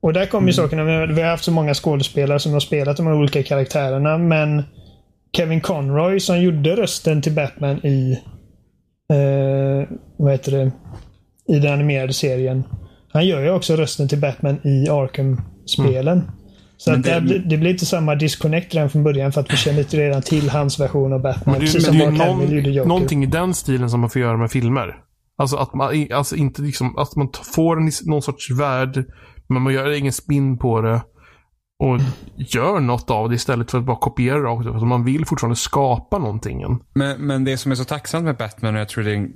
och 0.00 0.12
där 0.12 0.26
kommer 0.26 0.46
ju 0.48 0.52
sakerna. 0.52 0.84
Vi 1.06 1.22
har- 1.22 1.30
haft 1.30 1.44
så 1.44 1.52
många 1.52 1.74
skådespelare 1.74 2.38
som 2.38 2.52
har 2.52 2.60
spelat 2.60 2.96
de 2.96 3.06
här 3.06 3.14
olika 3.14 3.42
karaktärerna. 3.42 4.18
Men 4.18 4.62
Kevin 5.36 5.60
Conroy 5.60 6.20
som 6.20 6.40
gjorde 6.40 6.76
rösten 6.76 7.22
till 7.22 7.32
Batman 7.32 7.86
i 7.86 8.18
eh, 9.12 9.88
vad 10.16 10.32
heter 10.32 10.52
det? 10.52 10.70
I 11.48 11.58
den 11.58 11.72
animerade 11.72 12.12
serien. 12.12 12.64
Han 13.12 13.26
gör 13.26 13.42
ju 13.42 13.50
också 13.50 13.76
rösten 13.76 14.08
till 14.08 14.18
Batman 14.20 14.54
i 14.66 14.88
Arkham-spelen. 14.90 16.30
Så 16.76 16.90
Men 16.90 17.00
att 17.00 17.06
det, 17.06 17.14
det- 17.14 17.20
blir- 17.20 17.38
det 17.38 17.56
blir 17.56 17.70
inte 17.70 17.86
samma 17.86 18.14
disconnect 18.14 18.74
redan 18.74 18.90
från 18.90 19.04
början 19.04 19.32
för 19.32 19.40
att 19.40 19.52
vi 19.52 19.56
känner 19.56 19.78
inte 19.78 19.96
redan 19.96 20.22
till 20.22 20.50
hans 20.50 20.80
version 20.80 21.12
av 21.12 21.22
Batman. 21.22 21.42
men 21.52 21.54
det, 21.54 21.60
precis 21.60 21.74
men 21.74 21.82
som 21.84 21.98
det 21.98 22.04
är 22.04 22.10
Mark 22.10 22.28
Hamill 22.28 22.52
gjorde 22.66 22.78
någon, 22.78 22.88
någonting 22.88 23.22
i 23.24 23.26
den 23.26 23.54
stilen 23.54 23.90
som 23.90 24.00
man 24.00 24.10
får 24.10 24.22
göra 24.22 24.36
med 24.36 24.50
filmer. 24.50 24.96
Alltså 25.38 25.56
att 25.56 25.74
man, 25.74 26.06
alltså 26.12 26.36
inte 26.36 26.62
liksom, 26.62 26.98
att 26.98 27.16
man 27.16 27.28
får 27.54 27.76
en, 27.80 27.90
någon 28.06 28.22
sorts 28.22 28.50
värld, 28.50 29.04
men 29.48 29.62
man 29.62 29.72
gör 29.74 29.98
ingen 29.98 30.12
spin 30.12 30.58
på 30.58 30.80
det. 30.80 31.00
Och 31.80 31.98
gör 32.36 32.80
något 32.80 33.10
av 33.10 33.28
det 33.28 33.34
istället 33.34 33.70
för 33.70 33.78
att 33.78 33.84
bara 33.84 33.96
kopiera 33.96 34.38
rakt 34.42 34.66
av. 34.66 34.72
Alltså 34.72 34.86
man 34.86 35.04
vill 35.04 35.24
fortfarande 35.26 35.56
skapa 35.56 36.18
någonting. 36.18 36.62
Men, 36.94 37.26
men 37.26 37.44
det 37.44 37.56
som 37.56 37.72
är 37.72 37.76
så 37.76 37.84
tacksamt 37.84 38.24
med 38.24 38.36
Batman 38.36 38.74
och 38.74 38.80
jag 38.80 38.88
tror 38.88 39.04
det 39.04 39.10
är, 39.10 39.14
en, 39.16 39.30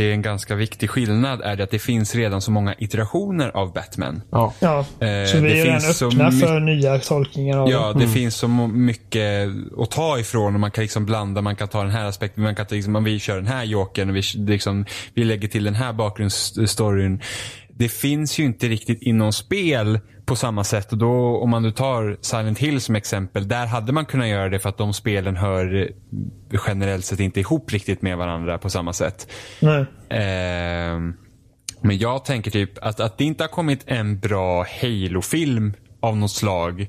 det 0.00 0.06
är 0.10 0.12
en 0.12 0.22
ganska 0.22 0.54
viktig 0.54 0.90
skillnad 0.90 1.40
är 1.40 1.56
det 1.56 1.64
att 1.64 1.70
det 1.70 1.78
finns 1.78 2.14
redan 2.14 2.40
så 2.40 2.50
många 2.50 2.74
iterationer 2.78 3.50
av 3.56 3.72
Batman. 3.72 4.22
Ja. 4.30 4.54
Ja, 4.60 4.78
Eh, 4.78 5.26
så 5.26 5.38
vi 5.38 5.48
det 5.48 5.60
är 5.60 5.64
redan 5.64 5.80
finns 5.80 5.98
så 5.98 6.06
öppna 6.06 6.32
för 6.32 6.60
nya 6.60 6.98
tolkningar 6.98 7.58
av 7.58 7.70
Ja, 7.70 7.92
det. 7.92 8.00
det 8.00 8.08
finns 8.08 8.34
så 8.34 8.48
mycket 8.48 9.48
att 9.78 9.90
ta 9.90 10.18
ifrån 10.18 10.54
och 10.54 10.60
man 10.60 10.70
kan 10.70 10.82
liksom 10.82 11.06
blanda. 11.06 11.42
Man 11.42 11.56
kan 11.56 11.68
ta 11.68 11.82
den 11.82 11.90
här 11.90 12.04
aspekten, 12.04 12.42
man 12.42 12.54
kan 12.54 12.66
ta 12.66 12.74
liksom, 12.74 12.96
om 12.96 13.04
vi 13.04 13.18
kör 13.18 13.36
den 13.36 13.46
här 13.46 13.64
jokern 13.64 14.10
och 14.10 14.16
vi, 14.16 14.22
liksom, 14.34 14.84
vi 15.14 15.24
lägger 15.24 15.48
till 15.48 15.64
den 15.64 15.74
här 15.74 15.92
bakgrundsstoryn. 15.92 17.22
Det 17.68 17.88
finns 17.88 18.38
ju 18.38 18.44
inte 18.44 18.68
riktigt 18.68 19.02
inom 19.02 19.32
spel 19.32 19.98
på 20.30 20.36
samma 20.36 20.64
sätt. 20.64 20.92
Och 20.92 20.98
då, 20.98 21.36
om 21.36 21.50
man 21.50 21.62
nu 21.62 21.70
tar 21.70 22.16
Silent 22.20 22.58
Hill 22.58 22.80
som 22.80 22.94
exempel. 22.96 23.48
Där 23.48 23.66
hade 23.66 23.92
man 23.92 24.06
kunnat 24.06 24.28
göra 24.28 24.48
det 24.48 24.58
för 24.58 24.68
att 24.68 24.78
de 24.78 24.92
spelen 24.92 25.36
hör 25.36 25.74
eh, 25.74 26.60
generellt 26.66 27.04
sett 27.04 27.20
inte 27.20 27.40
ihop 27.40 27.72
riktigt 27.72 28.02
med 28.02 28.18
varandra 28.18 28.58
på 28.58 28.70
samma 28.70 28.92
sätt. 28.92 29.32
Nej. 29.60 29.84
Ehm, 30.08 31.14
men 31.80 31.98
jag 31.98 32.24
tänker 32.24 32.50
typ 32.50 32.78
att, 32.82 33.00
att 33.00 33.18
det 33.18 33.24
inte 33.24 33.44
har 33.44 33.48
kommit 33.48 33.82
en 33.86 34.18
bra 34.18 34.66
Halo-film 34.80 35.74
av 36.00 36.16
något 36.16 36.30
slag 36.30 36.88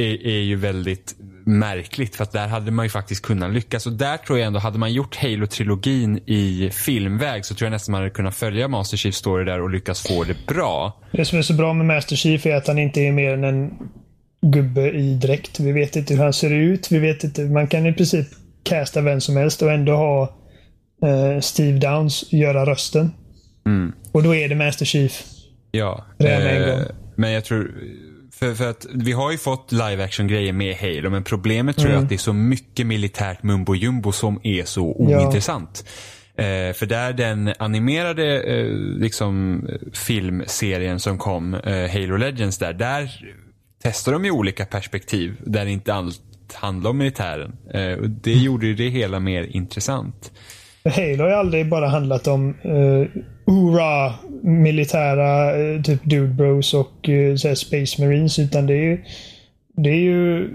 är, 0.00 0.26
är 0.26 0.40
ju 0.40 0.56
väldigt 0.56 1.14
märkligt 1.46 2.16
för 2.16 2.22
att 2.22 2.32
där 2.32 2.48
hade 2.48 2.70
man 2.70 2.84
ju 2.84 2.90
faktiskt 2.90 3.22
kunnat 3.22 3.52
lyckas. 3.52 3.86
Och 3.86 3.92
där 3.92 4.16
tror 4.16 4.38
jag 4.38 4.46
ändå, 4.46 4.58
hade 4.58 4.78
man 4.78 4.92
gjort 4.92 5.16
Halo-trilogin 5.16 6.20
i 6.26 6.70
filmväg 6.72 7.44
så 7.44 7.54
tror 7.54 7.66
jag 7.66 7.72
nästan 7.72 7.92
man 7.92 8.00
hade 8.00 8.10
kunnat 8.10 8.34
följa 8.34 8.68
Master 8.68 8.96
Chief 8.96 9.14
story 9.14 9.44
där 9.44 9.60
och 9.60 9.70
lyckas 9.70 10.02
få 10.08 10.24
det 10.24 10.46
bra. 10.46 11.00
Det 11.12 11.24
som 11.24 11.38
är 11.38 11.42
så 11.42 11.54
bra 11.54 11.72
med 11.72 11.86
Master 11.86 12.16
Chief 12.16 12.46
är 12.46 12.54
att 12.54 12.66
han 12.66 12.78
inte 12.78 13.00
är 13.00 13.12
mer 13.12 13.32
än 13.32 13.44
en 13.44 13.70
gubbe 14.42 14.90
i 14.90 15.14
dräkt. 15.14 15.60
Vi 15.60 15.72
vet 15.72 15.96
inte 15.96 16.14
hur 16.14 16.22
han 16.22 16.32
ser 16.32 16.50
ut. 16.50 16.92
Vi 16.92 16.98
vet 16.98 17.24
inte. 17.24 17.42
Man 17.42 17.66
kan 17.66 17.86
i 17.86 17.92
princip 17.92 18.26
casta 18.62 19.00
vem 19.00 19.20
som 19.20 19.36
helst 19.36 19.62
och 19.62 19.72
ändå 19.72 19.92
ha 19.92 20.36
eh, 21.02 21.40
Steve 21.40 21.78
Downs 21.78 22.32
göra 22.32 22.66
rösten. 22.66 23.10
Mm. 23.66 23.92
Och 24.12 24.22
då 24.22 24.34
är 24.34 24.48
det 24.48 24.54
Master 24.54 24.84
Chief. 24.84 25.22
Ja. 25.70 26.04
Redan 26.18 26.42
med 26.42 26.56
en 26.56 26.68
eh, 26.68 26.76
gång. 26.76 26.86
Men 27.16 27.32
jag 27.32 27.44
tror, 27.44 27.74
för, 28.40 28.54
för 28.54 28.70
att 28.70 28.86
vi 28.94 29.12
har 29.12 29.30
ju 29.32 29.38
fått 29.38 29.72
live 29.72 30.04
action 30.04 30.26
grejer 30.28 30.52
med 30.52 30.76
Halo 30.76 31.10
men 31.10 31.24
problemet 31.24 31.76
tror 31.76 31.88
jag 31.88 31.94
Mm. 31.94 32.02
att 32.04 32.08
det 32.08 32.14
är 32.14 32.18
så 32.18 32.32
mycket 32.32 32.86
militärt 32.86 33.42
mumbo 33.42 33.74
jumbo 33.74 34.12
som 34.12 34.40
är 34.42 34.64
så 34.64 34.96
Ja. 35.08 35.20
ointressant. 35.20 35.84
Eh, 36.36 36.72
för 36.74 36.86
där 36.86 37.12
den 37.12 37.54
animerade 37.58 38.42
eh, 38.42 38.66
liksom, 38.98 39.62
filmserien 39.92 41.00
som 41.00 41.18
kom, 41.18 41.54
eh, 41.54 41.90
Halo 41.90 42.16
Legends 42.16 42.58
där, 42.58 42.72
där 42.72 43.10
testar 43.82 44.12
dem 44.12 44.24
i 44.24 44.30
olika 44.30 44.64
perspektiv 44.66 45.36
där 45.46 45.66
inte 45.66 45.94
allt 45.94 46.20
handlar 46.52 46.90
om 46.90 46.98
militären. 46.98 47.56
Eh, 47.74 47.92
och 47.92 48.10
det 48.10 48.32
gjorde 48.32 48.66
ju 48.66 48.74
det 48.74 48.88
hela 48.88 49.20
mer 49.20 49.42
intressant. 49.56 50.32
Halo 50.84 51.22
har 51.22 51.28
ju 51.28 51.34
aldrig 51.34 51.68
bara 51.68 51.88
handlat 51.88 52.26
om 52.26 52.54
eh, 52.62 52.72
uh, 52.72 53.06
Ura, 53.46 54.14
militära 54.42 55.58
uh, 55.58 55.82
typ 55.82 56.04
Dude 56.04 56.34
Bros 56.34 56.74
och 56.74 57.08
uh, 57.08 57.36
så 57.36 57.54
Space 57.56 58.02
Marines. 58.02 58.38
Utan 58.38 58.66
det 58.66 58.74
är 58.74 58.82
ju, 58.82 59.04
det 59.76 59.90
är 59.90 60.00
ju 60.00 60.50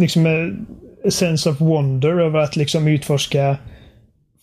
liksom 0.00 0.26
a 1.06 1.10
sense 1.10 1.50
of 1.50 1.60
wonder 1.60 2.20
över 2.20 2.38
att 2.38 2.56
liksom 2.56 2.88
utforska 2.88 3.56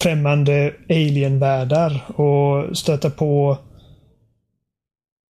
främmande 0.03 0.73
alienvärldar 0.89 2.19
och 2.19 2.77
stöta 2.77 3.09
på 3.09 3.57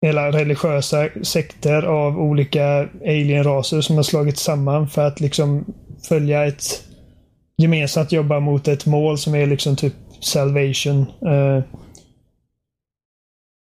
hela 0.03 0.33
religiösa 0.33 1.09
sekter 1.23 1.83
av 1.83 2.21
olika 2.21 2.89
alienraser 3.03 3.81
som 3.81 3.97
har 3.97 4.03
slagits 4.03 4.43
samman 4.43 4.89
för 4.89 5.07
att 5.07 5.21
liksom 5.21 5.65
följa 6.09 6.45
ett 6.45 6.88
gemensamt 7.59 8.13
jobba 8.13 8.41
mot 8.41 8.69
ett 8.69 8.87
mål 8.87 9.19
som 9.19 9.35
är 9.35 9.47
liksom 9.47 9.77
typ 9.77 9.95
salvation. 10.21 11.01
Uh, 11.01 11.63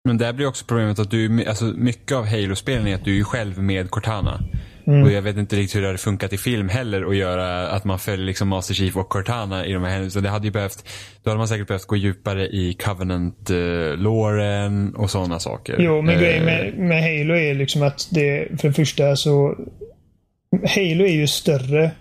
Men 0.04 0.18
där 0.18 0.34
blir 0.34 0.48
också 0.48 0.66
problemet 0.68 1.00
att 1.00 1.12
du, 1.12 1.46
alltså 1.46 1.66
mycket 1.66 2.18
av 2.18 2.26
Halo-spelen 2.26 2.88
är 2.88 2.96
att 2.96 3.06
du 3.06 3.20
är 3.20 3.24
själv 3.24 3.64
med 3.64 3.90
Cortana. 3.90 4.40
Mm. 4.88 5.04
Och 5.04 5.12
jag 5.12 5.22
vet 5.22 5.38
inte 5.38 5.56
riktigt 5.56 5.76
hur 5.76 5.82
det 5.82 5.88
hade 5.88 5.98
funkat 5.98 6.34
i 6.34 6.38
film 6.38 6.70
heller 6.70 7.10
att 7.10 7.16
göra 7.16 7.68
att 7.68 7.84
man 7.84 8.00
följer 8.00 8.26
liksom 8.26 8.48
Master 8.48 8.74
Chief 8.74 8.98
och 8.98 9.10
Cortana 9.10 9.66
i 9.66 9.74
de 9.74 9.84
här 9.84 9.92
händelserna. 9.92 10.24
Det 10.24 10.30
hade 10.30 10.46
ju 10.46 10.52
behövt, 10.52 10.88
då 11.24 11.30
hade 11.30 11.38
man 11.38 11.48
säkert 11.48 11.68
behövt 11.68 11.86
gå 11.86 11.96
djupare 11.96 12.48
i 12.48 12.74
Covenant-låren 12.74 14.96
och 14.96 15.10
sådana 15.10 15.40
saker. 15.40 15.76
Jo, 15.80 16.02
men 16.02 16.20
grejen 16.20 16.46
med, 16.46 16.68
eh. 16.68 16.74
med 16.74 17.04
Halo 17.04 17.36
är 17.36 17.54
liksom 17.54 17.84
att 17.84 18.08
det, 18.12 18.48
för 18.62 18.68
det 18.68 18.74
första 18.74 19.16
så 19.16 19.56
Halo 20.52 21.06
är 21.06 21.14
ju 21.14 21.28
större 21.28 21.92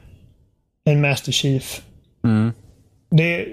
än 0.89 1.01
Master 1.01 1.33
Chief. 1.33 1.83
Mm. 2.25 2.53
Det, 3.11 3.47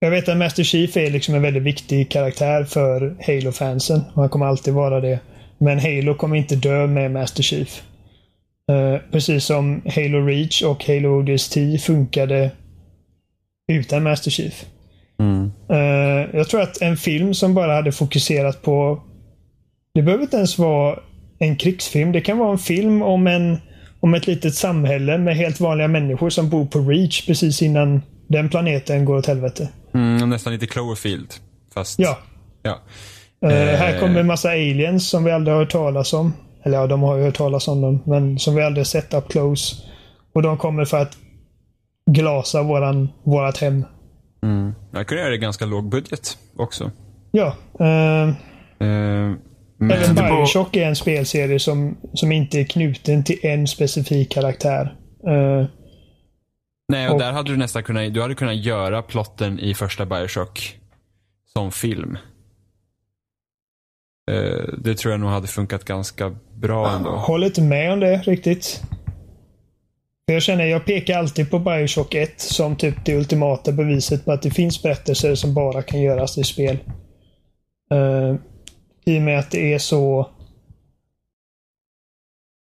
jag 0.00 0.10
vet 0.10 0.28
att 0.28 0.36
Master 0.36 0.62
Chief 0.62 0.96
är 0.96 1.10
liksom 1.10 1.34
en 1.34 1.42
väldigt 1.42 1.62
viktig 1.62 2.10
karaktär 2.10 2.64
för 2.64 3.16
Halo-fansen. 3.26 4.00
Han 4.14 4.28
kommer 4.28 4.46
alltid 4.46 4.74
vara 4.74 5.00
det. 5.00 5.20
Men 5.58 5.78
Halo 5.78 6.14
kommer 6.14 6.36
inte 6.36 6.56
dö 6.56 6.86
med 6.86 7.10
Master 7.10 7.42
Chief. 7.42 7.82
Uh, 8.72 8.98
precis 9.10 9.44
som 9.44 9.82
Halo 9.94 10.26
Reach 10.26 10.62
och 10.62 10.84
Halo 10.84 11.08
ODST 11.08 11.56
funkade 11.80 12.50
utan 13.72 14.02
Master 14.02 14.30
Chief. 14.30 14.64
Mm. 15.18 15.52
Uh, 15.70 16.36
jag 16.36 16.48
tror 16.48 16.60
att 16.60 16.82
en 16.82 16.96
film 16.96 17.34
som 17.34 17.54
bara 17.54 17.74
hade 17.74 17.92
fokuserat 17.92 18.62
på... 18.62 19.02
Det 19.94 20.02
behöver 20.02 20.24
inte 20.24 20.36
ens 20.36 20.58
vara 20.58 20.98
en 21.38 21.56
krigsfilm. 21.56 22.12
Det 22.12 22.20
kan 22.20 22.38
vara 22.38 22.52
en 22.52 22.58
film 22.58 23.02
om, 23.02 23.26
en, 23.26 23.58
om 24.02 24.14
ett 24.14 24.26
litet 24.26 24.54
samhälle 24.54 25.18
med 25.18 25.36
helt 25.36 25.60
vanliga 25.60 25.88
människor 25.88 26.30
som 26.30 26.48
bor 26.48 26.66
på 26.66 26.78
Reach 26.78 27.26
precis 27.26 27.62
innan 27.62 28.02
den 28.28 28.48
planeten 28.48 29.04
går 29.04 29.16
åt 29.16 29.26
helvete. 29.26 29.68
Mm, 29.94 30.30
nästan 30.30 30.52
lite 30.52 30.66
Cloverfield. 30.66 31.34
Fast... 31.74 31.98
Ja. 31.98 32.18
ja. 32.62 32.78
Uh, 33.44 33.50
här 33.52 34.00
kommer 34.00 34.20
en 34.20 34.26
massa 34.26 34.50
aliens 34.50 35.08
som 35.08 35.24
vi 35.24 35.30
aldrig 35.30 35.54
har 35.54 35.60
hört 35.60 35.72
talas 35.72 36.12
om. 36.12 36.32
Eller 36.62 36.78
ja, 36.78 36.86
de 36.86 37.02
har 37.02 37.16
ju 37.16 37.22
hört 37.22 37.36
talas 37.36 37.68
om 37.68 37.80
dem. 37.80 38.02
Men 38.06 38.38
som 38.38 38.54
vi 38.54 38.62
aldrig 38.62 38.86
sett 38.86 39.14
up 39.14 39.28
close. 39.28 39.76
Och 40.32 40.42
de 40.42 40.58
kommer 40.58 40.84
för 40.84 41.02
att 41.02 41.16
glasa 42.10 42.62
våran, 42.62 43.08
vårat 43.22 43.58
hem. 43.58 43.84
Mm. 44.42 44.74
Jag 44.92 45.06
kunde 45.06 45.22
göra 45.22 45.30
det 45.30 45.38
ganska 45.38 45.66
låg 45.66 45.88
budget 45.88 46.38
också. 46.56 46.90
Ja. 47.30 47.54
Uh, 47.80 48.28
uh, 48.88 49.36
även 49.90 50.14
Bioshock 50.14 50.76
är 50.76 50.86
en 50.86 50.96
spelserie 50.96 51.58
som, 51.58 51.96
som 52.14 52.32
inte 52.32 52.60
är 52.60 52.64
knuten 52.64 53.24
till 53.24 53.38
en 53.42 53.66
specifik 53.66 54.32
karaktär. 54.32 54.96
Uh, 55.28 55.66
Nej, 56.88 57.08
och, 57.08 57.14
och, 57.14 57.20
där 57.20 57.32
hade 57.32 57.50
du 57.50 57.56
nästan 57.56 57.82
kunnat, 57.82 58.14
du 58.14 58.22
hade 58.22 58.34
kunnat 58.34 58.56
göra 58.56 59.02
plotten 59.02 59.58
i 59.60 59.74
första 59.74 60.06
Bioshock 60.06 60.78
som 61.52 61.72
film. 61.72 62.18
Eh, 64.30 64.74
det 64.78 64.94
tror 64.94 65.12
jag 65.12 65.20
nog 65.20 65.30
hade 65.30 65.46
funkat 65.46 65.84
ganska 65.84 66.36
bra 66.54 66.90
ändå. 66.90 67.10
Håller 67.10 67.46
inte 67.46 67.62
med 67.62 67.92
om 67.92 68.00
det 68.00 68.16
riktigt. 68.16 68.82
Jag 70.26 70.42
känner, 70.42 70.64
jag 70.64 70.84
pekar 70.84 71.18
alltid 71.18 71.50
på 71.50 71.58
Bioshock 71.58 72.14
1 72.14 72.40
som 72.40 72.76
typ 72.76 73.04
det 73.04 73.16
ultimata 73.16 73.72
beviset 73.72 74.24
på 74.24 74.32
att 74.32 74.42
det 74.42 74.50
finns 74.50 74.82
berättelser 74.82 75.34
som 75.34 75.54
bara 75.54 75.82
kan 75.82 76.00
göras 76.00 76.38
i 76.38 76.44
spel. 76.44 76.78
Uh, 77.94 78.36
I 79.04 79.18
och 79.18 79.22
med 79.22 79.38
att 79.38 79.50
det 79.50 79.74
är 79.74 79.78
så... 79.78 80.30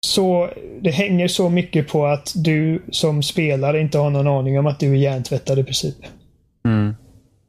Så 0.06 0.50
det 0.80 0.90
hänger 0.90 1.28
så 1.28 1.48
mycket 1.48 1.88
på 1.88 2.06
att 2.06 2.32
du 2.36 2.82
som 2.90 3.22
spelare 3.22 3.80
inte 3.80 3.98
har 3.98 4.10
någon 4.10 4.28
aning 4.28 4.58
om 4.58 4.66
att 4.66 4.80
du 4.80 4.92
är 4.92 4.96
hjärntvättad 4.96 5.58
i 5.58 5.64
princip. 5.64 5.96
Mm. 6.64 6.94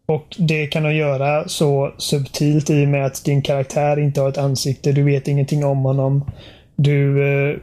Och 0.07 0.35
det 0.39 0.67
kan 0.67 0.83
de 0.83 0.95
göra 0.95 1.47
så 1.47 1.93
subtilt 1.97 2.69
i 2.69 2.85
och 2.85 2.89
med 2.89 3.05
att 3.05 3.25
din 3.25 3.41
karaktär 3.41 3.99
inte 3.99 4.21
har 4.21 4.29
ett 4.29 4.37
ansikte. 4.37 4.91
Du 4.91 5.03
vet 5.03 5.27
ingenting 5.27 5.65
om 5.65 5.77
honom. 5.77 6.31
Du... 6.75 7.27
Eh, 7.27 7.57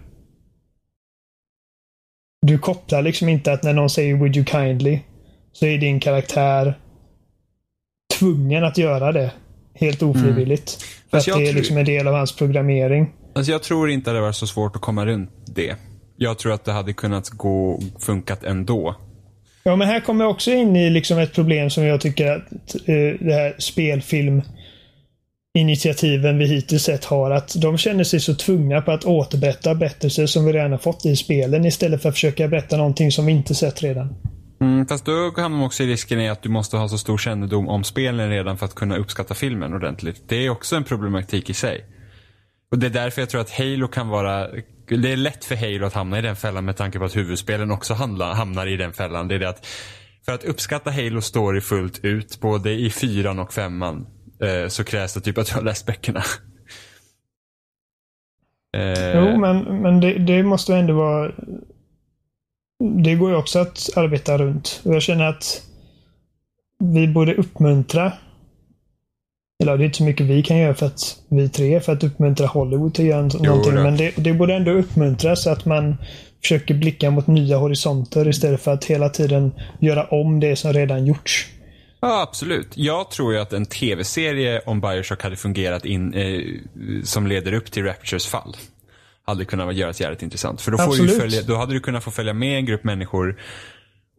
du 2.47 2.59
kopplar 2.59 3.03
liksom 3.03 3.29
inte 3.29 3.53
att 3.53 3.63
när 3.63 3.73
någon 3.73 3.91
säger 3.91 4.15
“Would 4.15 4.37
you 4.37 4.47
kindly” 4.47 5.01
så 5.53 5.67
är 5.67 5.79
din 5.79 6.01
karaktär 6.01 6.79
tvungen 8.19 8.65
att 8.65 8.79
göra 8.79 9.13
det. 9.13 9.33
Helt 9.75 10.03
ofrivilligt. 10.03 10.79
Mm. 10.79 11.11
För 11.11 11.19
att 11.19 11.39
det 11.39 11.49
är 11.49 11.53
liksom 11.53 11.77
en 11.77 11.85
del 11.85 12.09
av 12.09 12.15
hans 12.15 12.37
programmering. 12.37 13.13
Alltså 13.35 13.53
jag 13.53 13.63
tror 13.63 13.91
inte 13.91 14.13
det 14.13 14.21
var 14.21 14.33
så 14.33 14.47
svårt 14.47 14.77
att 14.77 14.83
komma 14.83 15.07
runt 15.07 15.31
det. 15.47 15.77
Jag 16.17 16.39
tror 16.39 16.53
att 16.53 16.65
det 16.65 16.73
hade 16.73 16.93
kunnat 16.93 17.29
gå 17.29 17.81
funkat 17.99 18.45
ändå. 18.45 18.97
Ja, 19.65 19.77
men 19.77 19.89
här 19.89 20.01
kommer 20.01 20.25
jag 20.25 20.31
också 20.31 20.51
in 20.51 20.77
i 20.77 20.91
liksom 20.91 21.19
ett 21.19 21.35
problem 21.35 21.71
som 21.71 21.85
jag 21.85 22.01
tycker 22.01 22.33
att 22.33 22.75
uh, 22.89 23.15
det 23.21 23.33
här 23.33 23.55
spelfilm 23.59 24.43
initiativen 25.59 26.39
vi 26.39 26.47
hittills 26.47 26.83
sett 26.83 27.05
har. 27.05 27.31
Att 27.31 27.55
de 27.61 27.79
känner 27.79 28.05
sig 28.05 28.21
så 28.21 28.35
tvungna 28.35 28.81
på 28.81 28.93
att 28.93 29.05
återberätta 29.05 29.75
berättelser 29.75 30.27
som 30.27 30.45
vi 30.45 30.53
redan 30.53 30.71
har 30.71 30.79
fått 30.79 31.07
i 31.07 31.17
spelen 31.17 31.65
istället 31.65 32.03
för 32.03 32.09
att 32.09 32.15
försöka 32.15 32.49
berätta 32.49 32.77
någonting 32.77 33.13
som 33.13 33.27
vi 33.27 33.33
inte 33.33 33.55
sett 33.55 33.83
redan. 33.83 34.15
Mm, 34.63 34.87
fast 34.87 35.05
då 35.05 35.33
hamnar 35.37 35.49
man 35.49 35.67
också 35.67 35.83
i 35.83 35.87
risken 35.87 36.21
i 36.21 36.29
att 36.29 36.43
du 36.43 36.49
måste 36.49 36.77
ha 36.77 36.89
så 36.89 36.99
stor 36.99 37.19
kännedom 37.19 37.69
om 37.69 37.85
spelen 37.85 38.31
redan 38.31 38.59
för 38.59 38.67
att 38.67 38.75
kunna 38.75 38.97
uppskatta 38.97 39.35
filmen 39.35 39.75
ordentligt. 39.75 40.29
Det 40.29 40.37
är 40.37 40.51
också 40.51 40.77
en 40.77 40.85
problematik 40.85 41.51
i 41.51 41.55
sig. 41.55 41.85
Och 42.71 42.79
Det 42.79 42.87
är 42.87 42.91
därför 42.91 43.23
jag 43.23 43.31
tror 43.31 43.41
att 43.41 43.51
Halo 43.51 43.89
kan 43.89 44.09
vara 44.09 44.49
det 44.87 45.13
är 45.13 45.17
lätt 45.17 45.45
för 45.45 45.57
Halo 45.57 45.87
att 45.87 45.93
hamna 45.93 46.19
i 46.19 46.23
den 46.23 46.37
fällan 46.37 46.65
med 46.65 46.77
tanke 46.77 46.99
på 46.99 47.05
att 47.05 47.17
huvudspelen 47.17 47.71
också 47.71 47.95
handla, 47.95 48.35
hamnar 48.35 48.67
i 48.67 48.77
den 48.77 48.93
fällan. 48.93 49.29
Det 49.29 49.35
är 49.35 49.39
det 49.39 49.49
att 49.49 49.67
för 50.25 50.33
att 50.33 50.45
uppskatta 50.45 50.91
Halo 50.91 51.21
Story 51.21 51.61
fullt 51.61 52.05
ut, 52.05 52.41
både 52.41 52.71
i 52.71 52.91
fyran 52.91 53.39
och 53.39 53.53
femman, 53.53 54.07
eh, 54.43 54.69
så 54.69 54.85
krävs 54.85 55.15
det 55.15 55.21
typ 55.21 55.39
att 55.39 55.47
du 55.47 55.55
har 55.55 55.63
läst 55.63 55.87
böckerna. 55.87 56.21
eh, 58.77 59.19
jo, 59.19 59.39
men, 59.41 59.83
men 59.83 60.01
det, 60.01 60.19
det 60.19 60.43
måste 60.43 60.75
ändå 60.75 60.95
vara... 60.95 61.33
Det 63.05 63.15
går 63.15 63.31
ju 63.31 63.37
också 63.37 63.59
att 63.59 63.89
arbeta 63.97 64.39
runt. 64.39 64.81
Och 64.85 64.95
jag 64.95 65.03
känner 65.03 65.25
att 65.25 65.63
vi 66.79 67.09
borde 67.09 67.35
uppmuntra 67.35 68.13
eller 69.63 69.77
det 69.79 69.85
är 69.85 69.87
inte 69.87 69.99
så 69.99 70.05
mycket 70.05 70.27
vi 70.27 70.43
kan 70.43 70.59
göra 70.59 70.75
för 70.75 70.87
att 70.87 71.17
vi 71.29 71.49
tre 71.49 71.81
för 71.81 71.93
att 71.93 72.05
uppmuntra 72.05 72.47
Hollywood 72.47 72.95
till 72.95 73.05
att 73.05 73.09
göra 73.09 73.29
jo, 73.33 73.43
någonting. 73.43 73.75
Då. 73.75 73.83
Men 73.83 73.97
det, 73.97 74.13
det 74.17 74.33
borde 74.33 74.55
ändå 74.55 74.71
uppmuntras 74.71 75.47
att 75.47 75.65
man 75.65 75.97
försöker 76.43 76.75
blicka 76.75 77.11
mot 77.11 77.27
nya 77.27 77.57
horisonter 77.57 78.29
istället 78.29 78.63
för 78.63 78.73
att 78.73 78.85
hela 78.85 79.09
tiden 79.09 79.53
göra 79.81 80.05
om 80.05 80.41
det 80.41 80.57
som 80.57 80.73
redan 80.73 81.07
gjorts. 81.07 81.49
Ja, 82.01 82.23
absolut. 82.23 82.69
Jag 82.75 83.11
tror 83.11 83.33
ju 83.33 83.39
att 83.39 83.53
en 83.53 83.67
tv-serie 83.67 84.61
om 84.67 84.81
Bioshock 84.81 85.23
hade 85.23 85.37
fungerat 85.37 85.85
in, 85.85 86.15
eh, 86.15 86.41
som 87.05 87.27
leder 87.27 87.53
upp 87.53 87.71
till 87.71 87.85
Raptures 87.85 88.27
fall 88.27 88.57
hade 89.33 89.45
kunnat 89.45 89.75
göras 89.75 90.01
jävligt 90.01 90.23
intressant. 90.23 90.61
För 90.61 90.71
då, 90.71 90.79
får 90.79 90.97
du 90.97 91.09
följa, 91.09 91.43
då 91.43 91.57
hade 91.57 91.73
du 91.73 91.81
kunnat 91.81 92.05
få 92.05 92.11
följa 92.11 92.33
med 92.33 92.59
en 92.59 92.67
grupp 92.67 92.85
människor 92.85 93.37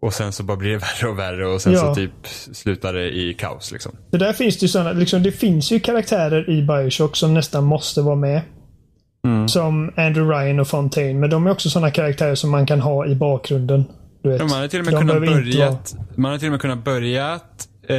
och 0.01 0.13
sen 0.13 0.31
så 0.31 0.43
bara 0.43 0.57
blir 0.57 0.69
det 0.69 0.77
värre 1.01 1.09
och 1.09 1.19
värre 1.19 1.47
och 1.47 1.61
sen 1.61 1.73
ja. 1.73 1.79
så 1.79 1.95
typ 1.95 2.27
slutar 2.51 2.93
det 2.93 3.09
i 3.09 3.33
kaos. 3.33 3.71
Liksom. 3.71 3.91
Det 4.11 4.17
där 4.17 4.33
finns 4.33 4.59
det 4.59 4.63
ju 4.63 4.67
sådana, 4.67 4.91
liksom, 4.91 5.23
det 5.23 5.31
finns 5.31 5.71
ju 5.71 5.79
karaktärer 5.79 6.49
i 6.49 6.61
Bioshock 6.61 7.15
som 7.15 7.33
nästan 7.33 7.63
måste 7.63 8.01
vara 8.01 8.15
med. 8.15 8.41
Mm. 9.27 9.47
Som 9.47 9.93
Andrew 9.97 10.35
Ryan 10.35 10.59
och 10.59 10.67
Fontaine. 10.67 11.19
Men 11.19 11.29
de 11.29 11.47
är 11.47 11.51
också 11.51 11.69
sådana 11.69 11.91
karaktärer 11.91 12.35
som 12.35 12.49
man 12.49 12.65
kan 12.65 12.81
ha 12.81 13.05
i 13.05 13.15
bakgrunden. 13.15 13.85
Du 14.23 14.29
vet. 14.29 14.39
Ja, 14.39 14.45
man 14.45 14.55
hade 14.55 14.69
till 14.69 14.79
och 14.79 14.85
med 14.85 14.99
kunnat 14.99 15.19
börjat, 15.19 15.95
man 16.15 16.25
hade 16.25 16.39
till 16.39 16.47
och 16.47 16.51
med 16.51 16.61
kunnat 16.61 16.83
börjat 16.83 17.67
eh, 17.87 17.97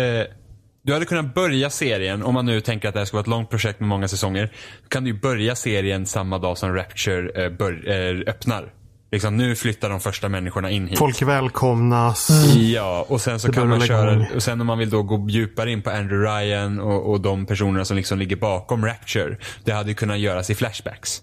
du 0.85 0.93
hade 0.93 1.05
kunnat 1.05 1.35
börja 1.35 1.71
serien, 1.71 2.23
om 2.23 2.35
man 2.35 2.47
nu 2.47 2.61
tänker 2.61 2.89
att 2.89 2.95
det 2.95 3.01
här 3.01 3.05
ska 3.05 3.17
vara 3.17 3.23
ett 3.23 3.29
långt 3.29 3.51
projekt 3.51 3.81
med 3.81 3.89
många 3.89 4.09
säsonger. 4.09 4.53
Då 4.83 4.89
kan 4.89 5.05
du 5.05 5.11
ju 5.11 5.21
börja 5.21 5.57
serien 5.57 6.07
samma 6.07 6.39
dag 6.39 6.59
som 6.59 6.75
Rapture 6.75 7.45
eh, 7.45 7.51
bör, 7.51 7.89
eh, 7.89 8.21
öppnar. 8.27 8.73
Liksom, 9.13 9.37
nu 9.37 9.57
flyttar 9.57 9.91
de 9.91 10.01
första 10.01 10.29
människorna 10.29 10.71
in 10.71 10.87
hit. 10.87 10.99
Folk 10.99 11.23
välkomnas. 11.23 12.31
Mm. 12.31 12.71
Ja, 12.71 13.07
och 13.09 13.21
sen 13.21 13.41
så 13.41 13.53
kan 13.53 13.69
man 13.69 13.81
köra, 13.81 14.27
och 14.35 14.43
sen 14.43 14.61
om 14.61 14.67
man 14.67 14.79
vill 14.79 14.91
då 14.91 15.03
gå 15.03 15.27
djupare 15.29 15.73
in 15.73 15.83
på 15.83 15.91
Andrew 15.91 16.31
Ryan 16.31 16.81
och, 16.81 17.11
och 17.11 17.21
de 17.21 17.47
personerna 17.47 17.85
som 17.85 17.97
liksom 17.97 18.19
ligger 18.19 18.37
bakom 18.37 18.85
Rapture. 18.85 19.37
Det 19.65 19.73
hade 19.73 19.95
kunnat 19.95 20.19
göras 20.19 20.51
i 20.51 20.55
flashbacks. 20.55 21.23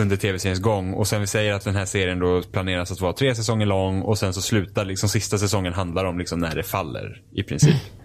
under 0.00 0.16
tv-seriens 0.16 0.60
gång. 0.60 0.94
Och 0.94 1.06
sen 1.06 1.20
vi 1.20 1.26
säger 1.26 1.52
att 1.52 1.64
den 1.64 1.76
här 1.76 1.84
serien 1.84 2.18
då 2.18 2.42
planeras 2.42 2.92
att 2.92 3.00
vara 3.00 3.12
tre 3.12 3.34
säsonger 3.34 3.66
lång 3.66 4.02
och 4.02 4.18
sen 4.18 4.34
så 4.34 4.42
slutar 4.42 4.84
liksom 4.84 5.08
sista 5.08 5.38
säsongen 5.38 5.72
handlar 5.72 6.04
om 6.04 6.18
liksom 6.18 6.38
när 6.38 6.54
det 6.54 6.62
faller 6.62 7.22
i 7.32 7.42
princip. 7.42 7.74
Eh, 7.74 7.98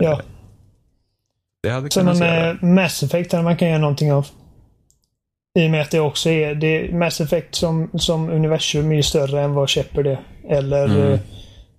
Ja. 0.00 0.20
Det 1.62 1.70
hade 1.70 1.88
kunnat 1.88 2.18
med 2.18 2.58
se. 2.60 2.66
Mass 2.66 3.02
Effect 3.02 3.32
hade 3.32 3.44
man 3.44 3.56
kan 3.56 3.68
göra 3.68 3.78
någonting 3.78 4.12
av. 4.12 4.26
I 5.58 5.66
och 5.66 5.70
med 5.70 5.82
att 5.82 5.90
det 5.90 6.00
också 6.00 6.30
är, 6.30 6.54
det, 6.54 6.94
Mass 6.94 7.20
Effect 7.20 7.54
som, 7.54 7.90
som 7.94 8.30
universum 8.30 8.90
är 8.92 8.96
ju 8.96 9.02
större 9.02 9.40
än 9.42 9.54
vad 9.54 9.70
Shepard 9.70 10.06
är. 10.06 10.20
Eller 10.48 10.84
Mm. 10.84 11.12
eh, 11.12 11.20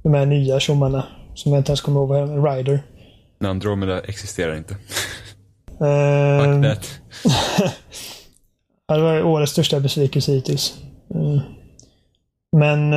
de 0.04 0.14
här 0.14 0.26
nya 0.26 0.60
tjommarna. 0.60 1.04
Som 1.34 1.52
jag 1.52 1.60
inte 1.60 1.70
ens 1.72 1.82
kommer 1.82 2.00
ihåg 2.00 2.10
vad. 2.10 2.56
Rider. 2.56 2.80
Andromeda 3.44 4.00
existerar 4.02 4.56
inte. 4.58 4.74
Eh, 5.68 6.46
Fuck 6.46 6.64
that. 6.64 7.00
Det 8.88 9.02
var 9.02 9.24
årets 9.24 9.52
största 9.52 9.80
besvikelse 9.80 10.32
hittills. 10.32 10.78
Mm. 11.16 11.40
Men... 12.58 12.94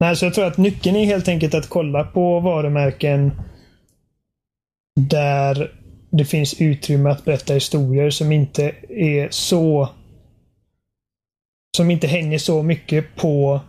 Nej, 0.00 0.16
så 0.16 0.24
jag 0.26 0.34
tror 0.34 0.44
att 0.44 0.56
nyckeln 0.58 0.96
är 0.96 1.04
helt 1.04 1.28
enkelt 1.28 1.54
att 1.54 1.68
kolla 1.68 2.04
på 2.04 2.40
varumärken 2.40 3.32
där 5.00 5.70
det 6.10 6.24
finns 6.24 6.60
utrymme 6.60 7.10
att 7.10 7.24
berätta 7.24 7.54
historier 7.54 8.10
som 8.10 8.32
inte 8.32 8.72
är 8.88 9.28
så... 9.30 9.88
Som 11.76 11.90
inte 11.90 12.06
hänger 12.06 12.38
så 12.38 12.62
mycket 12.62 13.16
på 13.16 13.60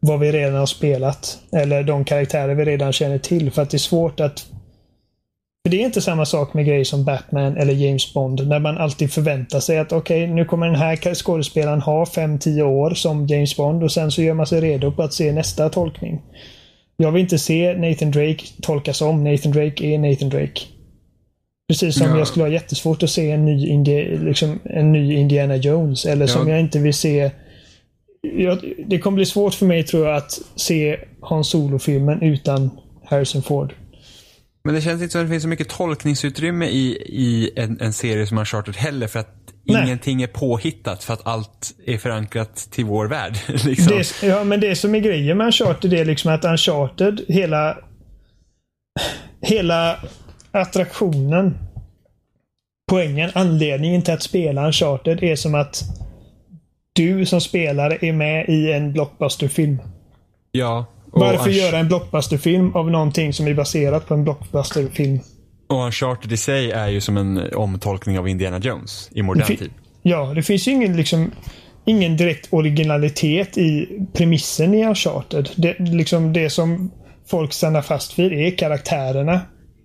vad 0.00 0.20
vi 0.20 0.32
redan 0.32 0.58
har 0.58 0.66
spelat. 0.66 1.38
Eller 1.52 1.82
de 1.82 2.04
karaktärer 2.04 2.54
vi 2.54 2.64
redan 2.64 2.92
känner 2.92 3.18
till. 3.18 3.50
För 3.50 3.62
att 3.62 3.70
det 3.70 3.76
är 3.76 3.78
svårt 3.78 4.20
att 4.20 4.46
för 5.62 5.70
det 5.70 5.82
är 5.82 5.84
inte 5.86 6.00
samma 6.00 6.26
sak 6.26 6.54
med 6.54 6.66
grejer 6.66 6.84
som 6.84 7.04
Batman 7.04 7.56
eller 7.56 7.72
James 7.72 8.14
Bond. 8.14 8.48
När 8.48 8.58
man 8.58 8.78
alltid 8.78 9.12
förväntar 9.12 9.60
sig 9.60 9.78
att 9.78 9.92
okej, 9.92 10.26
nu 10.26 10.44
kommer 10.44 10.66
den 10.66 10.74
här 10.76 11.14
skådespelaren 11.14 11.80
ha 11.80 12.04
5-10 12.04 12.62
år 12.62 12.90
som 12.90 13.26
James 13.26 13.56
Bond 13.56 13.82
och 13.82 13.92
sen 13.92 14.10
så 14.10 14.22
gör 14.22 14.34
man 14.34 14.46
sig 14.46 14.60
redo 14.60 14.92
på 14.92 15.02
att 15.02 15.12
se 15.12 15.32
nästa 15.32 15.68
tolkning. 15.68 16.22
Jag 16.96 17.12
vill 17.12 17.22
inte 17.22 17.38
se 17.38 17.74
Nathan 17.76 18.10
Drake 18.10 18.44
tolkas 18.62 19.02
om. 19.02 19.24
Nathan 19.24 19.52
Drake 19.52 19.84
är 19.84 19.98
Nathan 19.98 20.28
Drake. 20.28 20.60
Precis 21.68 21.98
som 21.98 22.06
Ja. 22.06 22.18
jag 22.18 22.26
skulle 22.28 22.44
ha 22.44 22.50
jättesvårt 22.50 23.02
att 23.02 23.10
se 23.10 23.30
en 23.30 23.44
ny, 23.44 23.68
Indi 23.68 24.18
liksom, 24.18 24.58
en 24.64 24.92
ny 24.92 25.14
Indiana 25.16 25.56
Jones. 25.56 26.06
Eller 26.06 26.26
som 26.26 26.48
Ja. 26.48 26.54
jag 26.54 26.60
inte 26.60 26.78
vill 26.78 26.94
se 26.94 27.30
jag, 28.22 28.58
det 28.86 28.98
kommer 28.98 29.16
bli 29.16 29.26
svårt 29.26 29.54
för 29.54 29.66
mig 29.66 29.82
tror 29.82 30.06
jag 30.06 30.16
att 30.16 30.40
se 30.56 30.96
Hans 31.20 31.48
Solo-filmen 31.48 32.22
utan 32.22 32.70
Harrison 33.04 33.42
Ford. 33.42 33.74
Men 34.68 34.74
det 34.74 34.80
känns 34.80 35.02
inte 35.02 35.12
som 35.12 35.20
att 35.20 35.26
det 35.26 35.30
finns 35.30 35.42
så 35.42 35.48
mycket 35.48 35.68
tolkningsutrymme 35.68 36.66
i, 36.66 36.88
i 37.06 37.50
en, 37.56 37.80
en 37.80 37.92
serie 37.92 38.26
som 38.26 38.38
Uncharted 38.38 38.76
heller 38.76 39.06
för 39.06 39.18
att 39.18 39.34
Nej. 39.64 39.82
ingenting 39.84 40.22
är 40.22 40.26
påhittat 40.26 41.04
för 41.04 41.12
att 41.12 41.26
allt 41.26 41.74
är 41.86 41.98
förankrat 41.98 42.56
till 42.56 42.84
vår 42.84 43.06
värld. 43.06 43.38
liksom. 43.64 43.96
Det, 43.96 44.22
ja, 44.26 44.44
men 44.44 44.60
det 44.60 44.76
som 44.76 44.94
är 44.94 44.98
grejen 44.98 45.38
med 45.38 45.44
Uncharted 45.46 45.92
är 45.92 46.04
liksom 46.04 46.32
att 46.32 46.44
Uncharted, 46.44 47.20
hela... 47.28 47.78
Hela 49.40 49.98
attraktionen, 50.50 51.58
poängen, 52.90 53.30
anledningen 53.34 54.02
till 54.02 54.14
att 54.14 54.22
spela 54.22 54.66
Uncharted 54.66 55.22
är 55.22 55.36
som 55.36 55.54
att 55.54 55.82
du 56.92 57.26
som 57.26 57.40
spelare 57.40 57.98
är 58.00 58.12
med 58.12 58.48
i 58.48 58.72
en 58.72 58.92
blockbusterfilm. 58.92 59.78
Ja. 60.52 60.86
Varför 61.12 61.50
göra 61.50 61.78
en 61.78 61.88
blockbusterfilm 61.88 62.76
av 62.76 62.90
någonting 62.90 63.32
som 63.32 63.46
är 63.46 63.54
baserat 63.54 64.08
på 64.08 64.14
en 64.14 64.24
blockbusterfilm? 64.24 65.20
Och 65.66 65.84
Uncharted 65.84 66.32
i 66.32 66.36
sig 66.36 66.70
är 66.70 66.88
ju 66.88 67.00
som 67.00 67.16
en 67.16 67.54
omtolkning 67.54 68.18
av 68.18 68.28
Indiana 68.28 68.58
Jones 68.58 69.10
i 69.12 69.22
modern 69.22 69.46
tid. 69.46 69.70
Ja, 70.02 70.32
det 70.34 70.42
finns 70.42 70.68
ju 70.68 70.72
ingen, 70.72 70.96
liksom, 70.96 71.30
ingen 71.84 72.16
direkt 72.16 72.48
originalitet 72.50 73.58
i 73.58 73.88
premissen 74.12 74.74
i 74.74 74.86
Uncharted. 74.86 75.48
Det, 75.56 75.78
liksom 75.78 76.32
det 76.32 76.50
som 76.50 76.90
folk 77.26 77.52
stannar 77.52 77.82
fast 77.82 78.18
vid 78.18 78.32
är 78.32 78.56
karaktärerna. 78.58 79.40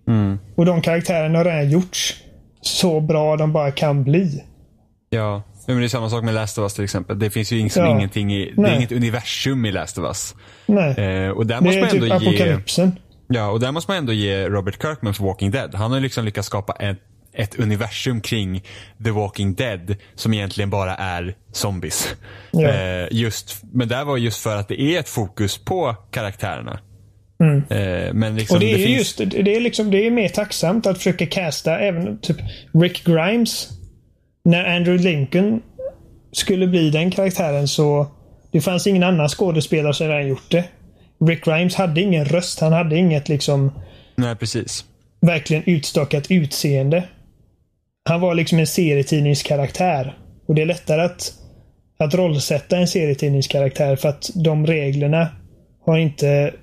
Mm. 0.07 0.39
Och 0.55 0.65
de 0.65 0.81
karaktärerna 0.81 1.37
har 1.37 1.45
redan 1.45 1.69
gjorts 1.69 2.15
så 2.61 2.99
bra 2.99 3.37
de 3.37 3.53
bara 3.53 3.71
kan 3.71 4.03
bli. 4.03 4.43
Ja. 5.09 5.43
Men 5.67 5.77
det 5.79 5.83
är 5.83 5.87
samma 5.87 6.09
sak 6.09 6.23
med 6.23 6.33
Last 6.33 6.57
of 6.57 6.61
Us 6.63 6.73
till 6.73 6.83
exempel. 6.83 7.19
Det 7.19 7.29
finns 7.29 7.51
ju 7.51 7.63
liksom 7.63 7.83
Ja. 7.85 7.95
ingenting 7.97 8.33
i, 8.33 8.53
det 8.57 8.61
är 8.69 8.75
inget 8.75 8.91
universum 8.91 9.65
i 9.65 9.71
Last 9.71 9.97
of 9.97 10.03
Us. 10.05 10.35
Nej. 10.65 10.89
Eh, 10.97 11.29
och 11.29 11.45
där 11.47 11.55
det 11.55 11.61
måste 11.61 11.77
är 11.79 11.81
man 11.81 11.89
typ 11.89 12.03
ändå 12.03 12.15
ge... 12.21 12.29
apokalypsen. 12.29 12.99
Ja, 13.27 13.49
och 13.49 13.59
där 13.59 13.71
måste 13.71 13.91
man 13.91 13.97
ändå 13.97 14.13
ge 14.13 14.49
Robert 14.49 14.81
Kirkman 14.81 15.13
för 15.13 15.23
Walking 15.23 15.51
Dead. 15.51 15.75
Han 15.75 15.91
har 15.91 15.99
liksom 15.99 16.25
lyckats 16.25 16.47
skapa 16.47 16.73
ett, 16.73 16.99
ett 17.33 17.59
universum 17.59 18.21
kring 18.21 18.63
The 19.03 19.11
Walking 19.11 19.53
Dead 19.55 19.95
som 20.15 20.33
egentligen 20.33 20.69
bara 20.69 20.95
är 20.95 21.35
zombies. 21.51 22.15
Ja. 22.51 22.69
Eh, 22.69 23.07
just, 23.11 23.63
men 23.73 23.87
där 23.87 24.05
var 24.05 24.17
just 24.17 24.39
för 24.43 24.55
att 24.57 24.67
det 24.67 24.81
är 24.81 24.99
ett 24.99 25.09
fokus 25.09 25.57
på 25.57 25.95
karaktärerna. 26.11 26.79
Eh, 27.69 28.13
men 28.13 28.35
liksom, 28.35 28.57
Mm. 28.57 28.69
Och 28.69 28.77
det 28.77 28.81
är 28.83 28.85
finns, 28.85 28.97
just 28.99 29.17
det 29.17 29.55
är 29.55 29.59
liksom, 29.59 29.91
det 29.91 30.07
är 30.07 30.11
mer 30.11 30.29
tacksamt 30.29 30.87
att 30.87 30.97
försöka 30.97 31.25
casta 31.25 31.79
även 31.79 32.19
typ 32.19 32.37
Rick 32.73 33.03
Grimes. 33.05 33.69
När 34.43 34.75
Andrew 34.75 35.03
Lincoln 35.03 35.61
skulle 36.31 36.67
bli 36.67 36.89
den 36.89 37.11
karaktären 37.11 37.67
så 37.67 38.07
det 38.51 38.61
fanns 38.61 38.87
ingen 38.87 39.03
annan 39.03 39.29
skådespelare 39.29 39.93
som 39.93 40.07
redan 40.07 40.27
gjort 40.27 40.51
det. 40.51 40.65
Rick 41.25 41.45
Grimes 41.45 41.75
hade 41.75 42.01
ingen 42.01 42.25
röst. 42.25 42.59
Han 42.59 42.73
hade 42.73 42.97
inget 42.97 43.29
liksom 43.29 43.71
Nej, 44.15 44.35
precis. 44.35 44.85
verkligen 45.21 45.63
utstakat 45.65 46.31
utseende. 46.31 47.03
Han 48.09 48.21
var 48.21 48.35
liksom 48.35 48.59
en 48.59 48.67
serietidningskaraktär. 48.67 50.17
Och 50.45 50.55
det 50.55 50.61
är 50.61 50.65
lättare 50.65 51.01
att, 51.01 51.33
att 51.97 52.13
rollsätta 52.13 52.77
en 52.77 52.87
serietidningskaraktär 52.87 53.95
för 53.95 54.09
att 54.09 54.29
de 54.35 54.67
reglerna 54.67 55.27
har 55.85 55.97
inte 55.97 56.53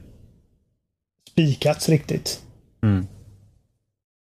spikats 1.30 1.88
riktigt. 1.88 2.40
Mm. 2.82 3.06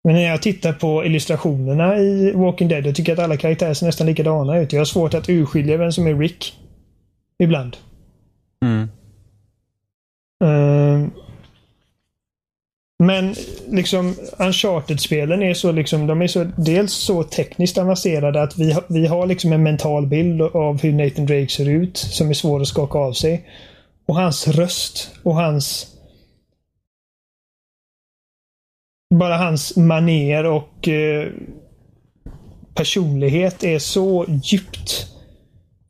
Men 0.04 0.14
när 0.14 0.22
jag 0.22 0.42
tittar 0.42 0.72
på 0.72 1.04
illustrationerna 1.04 1.98
i 1.98 2.32
Walking 2.32 2.68
Dead, 2.68 2.86
jag 2.86 2.94
tycker 2.94 3.12
att 3.12 3.18
alla 3.18 3.36
karaktärer 3.36 3.74
ser 3.74 3.86
nästan 3.86 4.06
likadana 4.06 4.58
ut. 4.58 4.72
Jag 4.72 4.80
har 4.80 4.84
svårt 4.84 5.14
att 5.14 5.28
urskilja 5.28 5.76
vem 5.76 5.92
som 5.92 6.06
är 6.06 6.14
Rick. 6.14 6.54
Ibland. 7.38 7.76
Mm. 8.64 8.88
Ehm, 10.44 11.10
men 12.98 13.34
liksom 13.68 14.14
Uncharted-spelen 14.38 15.42
är 15.42 15.54
så 15.54 15.72
liksom, 15.72 16.06
de 16.06 16.22
är 16.22 16.26
så 16.26 16.46
dels 16.56 16.92
så 16.92 17.22
tekniskt 17.22 17.78
avancerade 17.78 18.42
att 18.42 18.58
vi, 18.58 18.76
vi 18.88 19.06
har 19.06 19.26
liksom 19.26 19.52
en 19.52 19.62
mental 19.62 20.06
bild 20.06 20.42
av 20.42 20.82
hur 20.82 20.92
Nathan 20.92 21.26
Drake 21.26 21.48
ser 21.48 21.68
ut 21.68 21.96
som 21.96 22.28
är 22.30 22.34
svår 22.34 22.60
att 22.60 22.68
skaka 22.68 22.98
av 22.98 23.12
sig. 23.12 23.48
Och 24.06 24.14
hans 24.14 24.48
röst 24.48 25.10
och 25.22 25.34
hans 25.34 25.97
bara 29.14 29.36
hans 29.36 29.76
maner 29.76 30.44
och 30.44 30.88
eh, 30.88 31.32
personlighet 32.74 33.64
är 33.64 33.78
så 33.78 34.24
djupt 34.42 35.06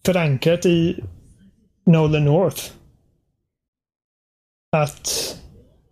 förankrat 0.06 0.66
i 0.66 1.04
Nolan 1.86 2.24
North. 2.24 2.62
Att 4.76 5.36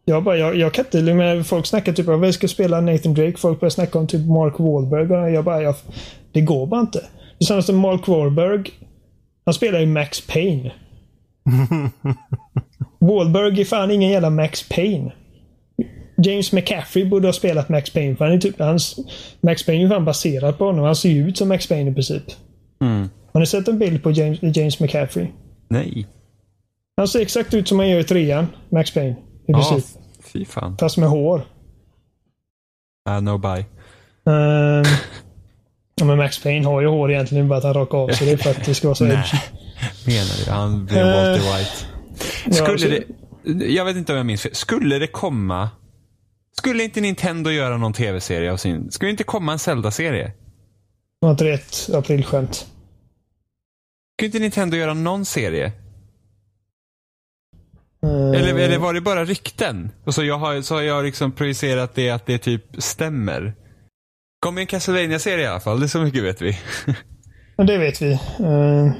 jag 0.04 0.24
bara, 0.24 0.36
jag, 0.36 0.56
jag 0.56 0.74
kan 0.74 0.84
inte, 0.84 1.14
men 1.14 1.44
folk 1.44 1.66
snackar 1.66 1.92
typ 1.92 2.08
om 2.08 2.20
vi 2.20 2.32
ska 2.32 2.48
spela 2.48 2.80
Nathan 2.80 3.14
Drake. 3.14 3.36
Folk 3.36 3.60
börjar 3.60 3.70
snacka 3.70 3.98
om 3.98 4.06
typ 4.06 4.26
Mark 4.26 4.58
Wahlberg. 4.58 5.12
Och 5.12 5.30
jag 5.30 5.44
bara, 5.44 5.62
jag, 5.62 5.74
det 6.32 6.40
går 6.40 6.66
bara 6.66 6.80
inte. 6.80 6.98
Det 7.38 7.44
är 7.44 7.46
samma 7.46 7.62
som 7.62 7.78
Mark 7.78 8.08
Wahlberg. 8.08 8.70
Han 9.44 9.54
spelar 9.54 9.80
ju 9.80 9.86
Max 9.86 10.26
Payne. 10.26 10.72
Wahlberg 12.98 13.60
är 13.60 13.64
fan 13.64 13.90
ingen 13.90 14.10
jävla 14.10 14.30
Max 14.30 14.68
Payne. 14.68 15.12
James 16.22 16.52
McCaffrey 16.52 17.04
borde 17.04 17.28
ha 17.28 17.32
spelat 17.32 17.68
Max 17.68 17.90
Payne. 17.90 18.16
För 18.16 18.24
han 18.24 18.34
är 18.34 18.38
typ, 18.38 18.58
hans, 18.58 18.96
Max 19.40 19.66
Payne 19.66 19.84
är 19.84 19.88
fan 19.88 20.04
baserad 20.04 20.58
på 20.58 20.64
honom. 20.64 20.84
Han 20.84 20.96
ser 20.96 21.08
ju 21.08 21.28
ut 21.28 21.38
som 21.38 21.48
Max 21.48 21.66
Payne 21.66 21.90
i 21.90 21.94
princip. 21.94 22.22
Mm. 22.80 23.08
Har 23.32 23.40
ni 23.40 23.46
sett 23.46 23.68
en 23.68 23.78
bild 23.78 24.02
på 24.02 24.10
James, 24.10 24.38
James 24.56 24.80
McCaffrey? 24.80 25.26
Nej. 25.68 26.06
Han 26.96 27.08
ser 27.08 27.20
exakt 27.20 27.54
ut 27.54 27.68
som 27.68 27.78
han 27.78 27.88
gör 27.90 28.00
i 28.00 28.04
trean, 28.04 28.46
Max 28.68 28.90
Payne. 28.94 29.10
I 29.10 29.16
Ja, 29.46 29.68
princip. 29.70 30.00
fy 30.32 30.44
fan. 30.44 30.76
Fast 30.80 30.96
med 30.96 31.08
hår. 31.08 31.42
Uh, 33.08 33.20
no 33.20 33.38
buy. 33.38 33.58
Ehm, 33.60 33.64
ja, 35.94 36.04
men 36.04 36.16
Max 36.16 36.42
Payne 36.42 36.66
har 36.66 36.80
ju 36.80 36.86
hår 36.86 37.12
egentligen, 37.12 37.48
bara 37.48 37.58
att 37.58 37.64
han 37.64 37.74
rakar 37.74 37.98
av 37.98 38.08
sig 38.08 38.26
det 38.30 38.36
för 38.42 38.50
att 38.50 38.64
det 38.64 38.74
ska 38.74 38.88
vara 38.88 38.94
så 38.94 39.04
Nej. 39.04 39.24
Menar 40.06 40.44
du? 40.44 40.50
Han 40.50 40.86
blev 40.86 40.98
Eh, 40.98 41.06
Walter 41.06 41.58
White. 41.58 41.70
Ja, 42.46 42.52
Skulle 42.52 42.78
så- 42.78 42.88
det, 42.88 43.64
jag 43.64 43.84
vet 43.84 43.96
inte 43.96 44.12
om 44.12 44.16
jag 44.16 44.26
minns 44.26 44.42
fel. 44.42 44.54
Skulle 44.54 44.98
det 44.98 45.06
komma... 45.06 45.70
Skulle 46.58 46.84
inte 46.84 47.00
Nintendo 47.00 47.50
göra 47.50 47.76
någon 47.76 47.92
tv-serie 47.92 48.52
av 48.52 48.56
sin... 48.56 48.90
Skulle 48.90 49.10
inte 49.10 49.24
komma 49.24 49.52
en 49.52 49.58
Zelda-serie? 49.58 50.32
Var 51.20 51.30
inte 51.30 51.44
det 51.44 51.52
ett 51.54 51.94
aprilskämt? 51.94 52.66
Skulle 54.16 54.26
inte 54.26 54.38
Nintendo 54.38 54.76
göra 54.76 54.94
någon 54.94 55.24
serie? 55.24 55.72
Ehm, 58.02 58.34
Eller, 58.34 58.54
eller 58.58 58.78
var 58.78 58.94
det 58.94 59.00
bara 59.00 59.24
rykten? 59.24 59.90
Och 60.04 60.14
så, 60.14 60.24
jag 60.24 60.38
har, 60.38 60.62
så 60.62 60.74
har 60.74 60.82
jag 60.82 61.04
liksom 61.04 61.32
projicerat 61.32 61.94
det 61.94 62.10
att 62.10 62.26
det 62.26 62.38
typ 62.38 62.64
stämmer. 62.78 63.54
Kommer 64.40 64.60
en 64.60 64.66
Castlevania 64.66 65.18
serie 65.18 65.44
i 65.44 65.46
alla 65.46 65.60
fall, 65.60 65.80
det 65.80 65.86
är 65.86 65.88
så 65.88 66.00
mycket 66.00 66.22
vet 66.24 66.42
vi. 66.42 66.58
Och 67.56 67.66
det 67.66 67.78
vet 67.78 68.02
vi. 68.02 68.12
Eh, 68.12 68.92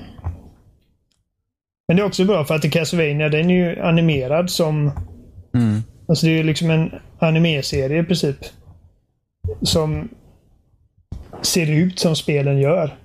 Men 1.89 1.97
det 1.97 2.03
är 2.03 2.05
också 2.05 2.24
bra 2.24 2.45
för 2.45 2.55
att 2.55 2.65
i 2.65 2.70
Castlevania, 2.70 3.28
den 3.28 3.51
är 3.51 3.55
ju 3.55 3.81
animerad 3.81 4.51
som... 4.51 4.91
Mm. 5.55 5.83
Alltså 6.09 6.27
det 6.27 6.33
är 6.33 6.37
ju 6.37 6.43
liksom 6.43 6.70
en 6.70 6.91
animeserie 7.19 8.01
i 8.01 8.05
princip. 8.05 8.37
Som 9.62 10.09
ser 11.43 11.70
ut 11.70 11.99
som 11.99 12.16
spelen 12.16 12.59
gör. 12.59 12.97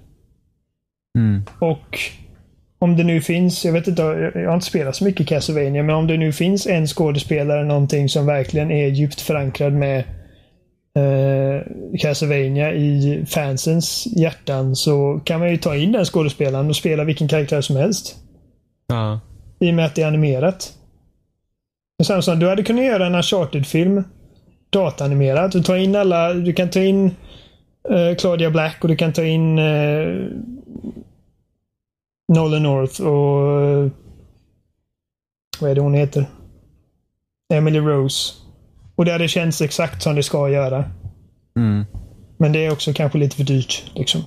Mm. 1.18 1.44
Och 1.60 2.00
om 2.80 2.98
det 2.98 3.04
nu 3.04 3.22
finns, 3.22 3.66
jag 3.66 3.74
vet 3.74 3.88
inte, 3.88 4.02
jag 4.36 4.48
har 4.48 4.54
inte 4.54 4.66
spelat 4.66 4.96
så 4.96 5.04
mycket 5.04 5.28
Castlevania, 5.28 5.84
men 5.84 5.96
om 5.96 6.08
det 6.08 6.18
nu 6.18 6.32
finns 6.32 6.68
en 6.68 6.88
skådespelare 6.88 7.64
någonting 7.64 8.10
som 8.10 8.26
verkligen 8.26 8.72
är 8.72 8.88
djupt 8.88 9.22
förankrad 9.22 9.74
med 9.74 10.00
eh, 10.96 11.62
Castlevania 12.00 12.74
i 12.74 13.26
fansens 13.30 14.08
hjärtan 14.18 14.76
så 14.76 15.22
kan 15.26 15.40
man 15.40 15.50
ju 15.50 15.58
ta 15.58 15.76
in 15.76 15.92
den 15.92 16.06
skådespelaren 16.06 16.70
och 16.70 16.76
spela 16.76 17.04
vilken 17.04 17.28
karaktär 17.28 17.62
som 17.62 17.76
helst. 17.76 18.16
Ja. 18.88 19.20
I 19.60 19.72
och 19.72 19.76
med 19.76 19.86
att 19.86 19.96
det 19.96 20.02
är 20.02 20.08
animerat. 20.08 20.74
Men 22.02 22.06
Samson, 22.06 22.40
du 22.40 22.50
hade 22.50 22.64
kunnat 22.64 22.86
göra 22.86 23.06
en 23.06 23.16
Uncharted-film 23.16 24.04
dataanimerad. 24.70 25.52
Du, 25.52 25.64
tar 25.64 25.76
in 25.76 25.96
alla, 25.96 26.34
du 26.34 26.54
kan 26.54 26.70
ta 26.70 26.80
in 26.80 27.06
eh, 27.90 28.16
Claudia 28.20 28.52
Black 28.52 28.78
och 28.82 28.88
du 28.88 28.96
kan 28.96 29.14
ta 29.14 29.24
in 29.24 29.60
eh, 29.60 30.08
Nolan 32.34 32.64
North 32.64 33.02
och 33.02 33.62
eh, 33.62 33.92
vad 35.60 35.72
är 35.72 35.76
det 35.76 35.82
hon 35.82 35.94
heter? 35.94 36.26
Emily 37.54 37.80
Rose. 37.80 38.34
Och 38.96 39.06
det 39.06 39.12
hade 39.12 39.28
känts 39.28 39.62
exakt 39.62 40.04
som 40.04 40.16
det 40.16 40.24
ska 40.24 40.50
göra. 40.50 40.86
Mm. 41.56 41.86
Men 42.38 42.52
det 42.52 42.66
är 42.66 42.72
också 42.72 42.94
kanske 42.94 43.18
lite 43.18 43.36
för 43.36 43.44
dyrt. 43.44 43.92
Liksom. 43.96 44.22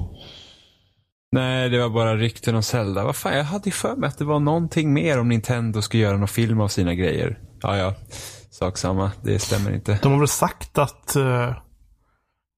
Nej, 1.34 1.68
det 1.68 1.78
var 1.82 1.88
bara 1.90 2.16
rykten 2.16 2.54
om 2.54 2.62
Zelda. 2.62 3.04
Vad 3.04 3.16
fan, 3.16 3.36
jag 3.36 3.44
hade 3.44 3.64
ju 3.64 3.72
för 3.72 3.96
mig 3.96 4.08
att 4.08 4.18
det 4.18 4.24
var 4.24 4.40
någonting 4.40 4.92
mer 4.92 5.20
om 5.20 5.28
Nintendo 5.28 5.82
ska 5.82 5.98
göra 5.98 6.16
någon 6.16 6.28
film 6.28 6.60
av 6.60 6.68
sina 6.68 6.94
grejer. 6.94 7.38
Ja, 7.62 7.76
ja. 7.76 7.94
Sak 8.50 8.78
samma. 8.78 9.10
Det 9.22 9.38
stämmer 9.38 9.74
inte. 9.74 9.98
De 10.02 10.12
har 10.12 10.18
väl 10.18 10.28
sagt 10.28 10.78
att 10.78 11.16
eh, 11.16 11.52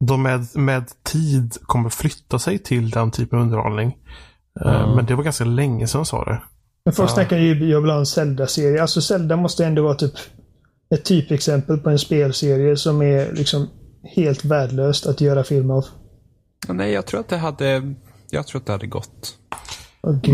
de 0.05 0.23
med, 0.23 0.47
med 0.55 0.85
tid 1.03 1.57
kommer 1.63 1.89
flytta 1.91 2.39
sig 2.39 2.59
till 2.59 2.91
den 2.91 3.11
typen 3.11 3.39
av 3.39 3.45
underhållning. 3.45 3.89
Eh, 4.65 4.73
Ja. 4.73 4.95
Men 4.97 5.07
det 5.07 5.15
var 5.15 5.25
ganska 5.25 5.45
länge 5.45 5.87
sedan 5.87 5.99
de 5.99 6.07
sa 6.07 6.25
det. 6.25 6.43
Men 6.85 6.95
folk 6.95 7.11
Ja. 7.11 7.15
snackar 7.15 7.37
ju, 7.37 7.75
en 7.91 8.07
Zelda-serie. 8.07 8.83
Alltså 8.83 9.01
Zelda 9.01 9.37
måste 9.37 9.67
ändå 9.67 9.83
vara 9.83 9.95
typ 9.95 10.13
ett 10.95 11.05
typexempel 11.05 11.79
på 11.79 11.91
en 11.91 11.99
spelserie 11.99 12.77
som 12.77 13.03
är 13.03 13.33
liksom 13.33 13.69
helt 14.17 14.45
värdelöst 14.45 15.07
att 15.07 15.21
göra 15.21 15.45
film 15.45 15.71
av. 15.71 15.85
Nej, 16.69 16.93
jag 16.93 17.07
tror 17.07 17.21
att 17.21 17.29
det 17.29 17.37
hade, 17.37 17.95
jag 18.31 18.47
tror 18.47 18.61
att 18.61 18.67
det 18.67 18.73
hade 18.73 18.87
gått. 18.87 19.39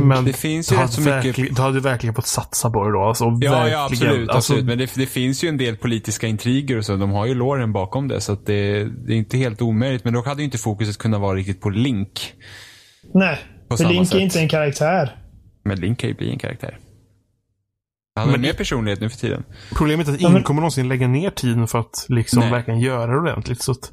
Men 0.05 0.25
Det 0.25 0.33
finns 0.33 0.73
ju 0.73 0.77
rätt 0.77 0.91
så 0.93 1.01
mycket- 1.01 1.15
verkligen- 1.27 1.55
Du 1.55 1.63
hade 1.63 1.81
verkligen 1.81 2.15
fått 2.15 2.27
satsa 2.27 2.71
på 2.71 2.85
det 2.85 2.93
då. 2.93 3.03
Alltså, 3.03 3.25
Ja, 3.41 3.69
ja 3.69 3.85
absolut. 3.85 4.13
Alltså, 4.31 4.37
absolut. 4.37 4.65
Men 4.65 4.79
det, 4.79 4.95
det 4.95 5.07
finns 5.07 5.45
ju 5.45 5.49
en 5.49 5.57
del 5.57 5.77
politiska 5.77 6.27
intriger 6.27 6.79
och 6.79 6.85
så. 6.85 6.97
De 6.97 7.11
har 7.11 7.27
ju 7.27 7.35
låren 7.35 7.73
bakom 7.73 8.09
det. 8.09 8.21
Så 8.21 8.33
att 8.33 8.47
det, 8.47 8.85
det 8.85 9.13
är 9.13 9.17
inte 9.17 9.37
helt 9.39 9.63
omöjligt. 9.63 10.05
Men 10.05 10.15
då 10.15 10.23
hade 10.25 10.41
ju 10.41 10.45
inte 10.45 10.59
fokuset 10.59 10.99
kunnat 10.99 11.21
vara 11.21 11.37
riktigt 11.37 11.61
på 11.61 11.71
Link. 11.71 12.33
Nej, 13.15 13.39
på 13.69 13.77
för 13.77 13.85
Link 13.85 14.01
är 14.01 14.05
sätt. 14.05 14.21
inte 14.21 14.41
en 14.41 14.49
karaktär. 14.49 15.17
Men 15.65 15.81
Link 15.81 15.99
kan 15.99 16.09
ju 16.11 16.17
bli 16.17 16.31
en 16.31 16.39
karaktär. 16.39 16.79
Han 18.17 18.25
har 18.25 18.33
Men- 18.33 18.41
mer 18.41 18.53
personlighet 18.53 19.01
nu 19.01 19.09
för 19.09 19.19
tiden. 19.19 19.45
Problemet 19.77 20.09
är 20.09 20.13
att 20.13 20.21
Ja, 20.21 20.27
ingen 20.29 20.33
men- 20.33 20.43
kommer 20.43 20.61
någonsin 20.61 20.89
lägga 20.89 21.09
ner 21.09 21.31
tiden 21.31 21.67
för 21.69 21.79
att 21.79 22.07
liksom 22.09 22.41
Nej. 22.41 22.51
verkligen 22.51 22.81
göra 22.81 23.13
det 23.13 23.19
ordentligt. 23.19 23.63
Så 23.63 23.73
att, 23.73 23.93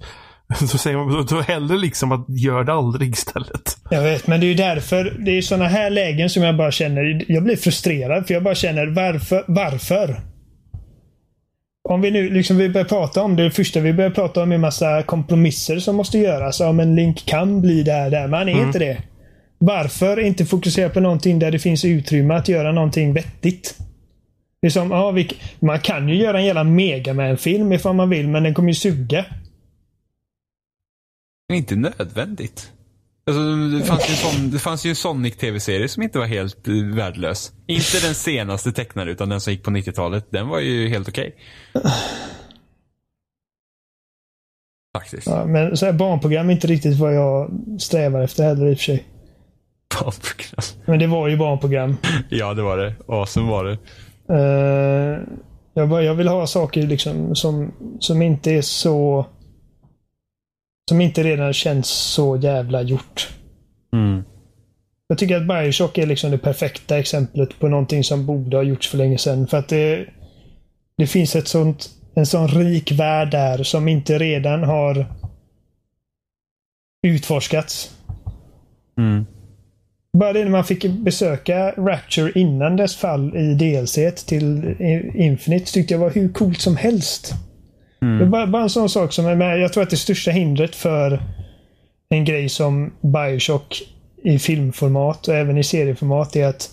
då 0.60 0.68
säger 0.68 0.98
man 0.98 1.14
då, 1.14 1.24
då 1.24 1.42
hellre 1.42 1.78
liksom 1.78 2.12
att 2.12 2.26
gör 2.30 2.64
det 2.64 2.74
aldrig 2.74 3.12
istället. 3.12 3.78
Jag 3.90 4.04
vet, 4.04 4.28
men 4.28 4.40
det 4.40 4.46
är 4.46 4.48
ju 4.48 4.54
därför. 4.54 5.18
Det 5.26 5.38
är 5.38 5.42
såna 5.42 5.68
här 5.68 5.90
lägen 5.90 6.30
som 6.30 6.44
jag 6.44 6.58
bara 6.58 6.72
känner. 6.72 7.26
Jag 7.28 7.44
blir 7.44 7.56
frustrerad 7.56 8.28
för 8.28 8.34
jag 8.34 8.44
bara 8.44 8.56
känner 8.56 8.88
varför? 8.88 9.44
Varför? 9.48 10.22
Om 11.90 12.02
vi 12.02 12.12
nu 12.12 12.30
liksom 12.30 12.58
vi 12.58 12.70
börjar 12.70 12.86
prata 12.86 13.24
om 13.24 13.36
det, 13.36 13.44
det 13.44 13.52
första 13.52 13.80
vi 13.80 13.94
börjar 13.94 14.10
prata 14.10 14.44
om 14.44 14.52
är 14.52 14.58
massa 14.58 15.04
kompromisser 15.04 15.80
som 15.80 15.96
måste 15.96 16.18
göras. 16.18 16.60
Ja, 16.60 16.72
men 16.72 16.96
Link 16.96 17.26
kan 17.26 17.62
bli 17.62 17.84
det 17.84 17.92
här 17.92 18.10
där, 18.10 18.28
men 18.28 18.38
han 18.38 18.50
är 18.50 18.66
inte 18.66 18.80
det. 18.80 18.98
Varför 19.58 20.20
inte 20.20 20.46
fokusera 20.46 20.90
på 20.90 21.00
någonting 21.00 21.40
där 21.40 21.52
det 21.52 21.60
finns 21.60 21.86
utrymme 21.86 22.34
att 22.34 22.48
göra 22.48 22.72
någonting 22.72 23.14
vettigt? 23.14 23.78
Det 24.62 24.68
är 24.68 24.72
som, 24.72 24.92
ja, 24.92 25.12
vi, 25.12 25.32
man 25.60 25.80
kan 25.80 26.10
ju 26.10 26.16
göra 26.16 26.40
en 26.40 26.46
jävla 26.46 26.64
Megaman-film 26.64 27.74
ifall 27.74 27.96
man 27.96 28.10
vill, 28.10 28.28
men 28.28 28.44
den 28.44 28.54
kommer 28.54 28.70
ju 28.70 28.76
suga. 28.76 29.26
Men 31.50 31.58
inte 31.58 31.76
nödvändigt. 31.76 32.72
Alltså, 33.28 33.42
det, 33.78 33.86
fanns 33.86 34.10
ju 34.10 34.14
sån, 34.14 34.52
det 34.52 34.60
fanns 34.60 34.86
ju 34.86 34.90
en 34.90 34.96
Sonic-tv-serie 34.96 35.90
som 35.90 36.04
inte 36.04 36.20
var 36.20 36.26
helt 36.26 36.68
eh, 36.68 36.74
värdelös. 36.74 37.52
Inte 37.68 38.00
den 38.08 38.16
senaste 38.16 38.72
tecknade, 38.72 39.12
utan 39.12 39.30
den 39.30 39.42
som 39.42 39.54
gick 39.54 39.64
på 39.64 39.72
90-talet. 39.72 40.28
Den 40.30 40.48
var 40.48 40.60
ju 40.60 40.90
helt 40.90 41.10
okej. 41.10 41.36
Faktiskt. 44.98 45.28
Ja, 45.28 45.46
men 45.46 45.78
så 45.78 45.86
här 45.86 45.94
barnprogram 45.94 46.50
är 46.50 46.54
inte 46.54 46.68
riktigt 46.68 46.98
vad 46.98 47.16
jag 47.16 47.52
strävar 47.80 48.22
efter 48.22 48.44
heller 48.44 48.68
i 48.68 48.74
och 48.74 48.78
för 48.78 48.84
sig. 48.84 49.08
Barnprogram. 50.00 50.64
Men 50.86 51.00
det 51.00 51.08
var 51.08 51.28
ju 51.28 51.38
barnprogram. 51.38 51.98
Ja, 52.30 52.54
det 52.54 52.62
var 52.62 52.78
det. 52.78 52.96
Awesome 53.08 53.52
var 53.52 53.64
det. 53.64 53.78
Eh, 54.34 55.20
jag, 55.74 55.90
bara, 55.90 56.04
jag 56.04 56.16
vill 56.16 56.28
ha 56.28 56.48
saker 56.48 56.88
liksom 56.88 57.36
som, 57.36 57.72
som 58.00 58.22
inte 58.22 58.52
är 58.52 58.62
så... 58.62 59.26
Som 60.90 61.02
inte 61.02 61.24
redan 61.24 61.54
känns 61.54 61.88
så 61.88 62.38
jävla 62.38 62.82
gjort. 62.82 63.30
Mm. 63.94 64.24
Jag 65.08 65.18
tycker 65.18 65.38
att 65.38 65.48
Bioshock 65.48 65.98
är 65.98 66.06
liksom 66.06 66.32
det 66.32 66.38
perfekta 66.38 67.00
exemplet 67.00 67.60
på 67.60 67.68
någonting 67.68 68.04
som 68.04 68.26
borde 68.26 68.58
ha 68.58 68.64
gjorts 68.64 68.90
för 68.90 68.98
länge 68.98 69.18
sedan. 69.18 69.48
För 69.48 69.58
att 69.58 69.68
det, 69.68 70.06
det 70.98 71.08
finns 71.08 71.36
ett 71.36 71.48
sånt, 71.48 71.90
en 72.16 72.26
sån 72.26 72.48
rik 72.48 72.92
värld 72.92 73.32
där 73.32 73.64
som 73.64 73.88
inte 73.88 74.18
redan 74.18 74.64
har 74.64 75.06
utforskats. 77.08 77.96
Mm. 78.98 79.26
Bara 80.18 80.34
det 80.34 80.44
när 80.44 80.52
man 80.52 80.66
fick 80.66 80.86
besöka 80.86 81.72
Rapture 81.78 82.32
innan 82.40 82.76
dess 82.76 82.96
fall 82.96 83.36
i 83.36 83.54
DLC 83.54 84.26
till 84.26 84.76
Infinite 85.16 85.72
tyckte 85.74 85.94
jag 85.94 86.00
var 86.00 86.12
hur 86.12 86.30
coolt 86.30 86.62
som 86.62 86.76
helst. 86.76 87.34
Det 88.00 88.24
är 88.24 88.26
bara, 88.26 88.48
bara 88.48 88.64
en 88.64 88.70
sån 88.70 88.90
sak 88.90 89.14
som 89.14 89.26
är 89.26 89.36
med. 89.36 89.60
Jag 89.60 89.74
tror 89.74 89.84
att 89.84 89.90
det 89.90 89.98
största 89.98 90.32
hindret 90.32 90.76
för 90.76 91.24
en 92.10 92.26
grej 92.26 92.50
som 92.50 92.94
Bioshock 93.02 93.82
i 94.24 94.40
filmformat 94.40 95.28
och 95.28 95.36
även 95.36 95.58
i 95.58 95.64
serieformat 95.64 96.36
är 96.36 96.48
att 96.48 96.70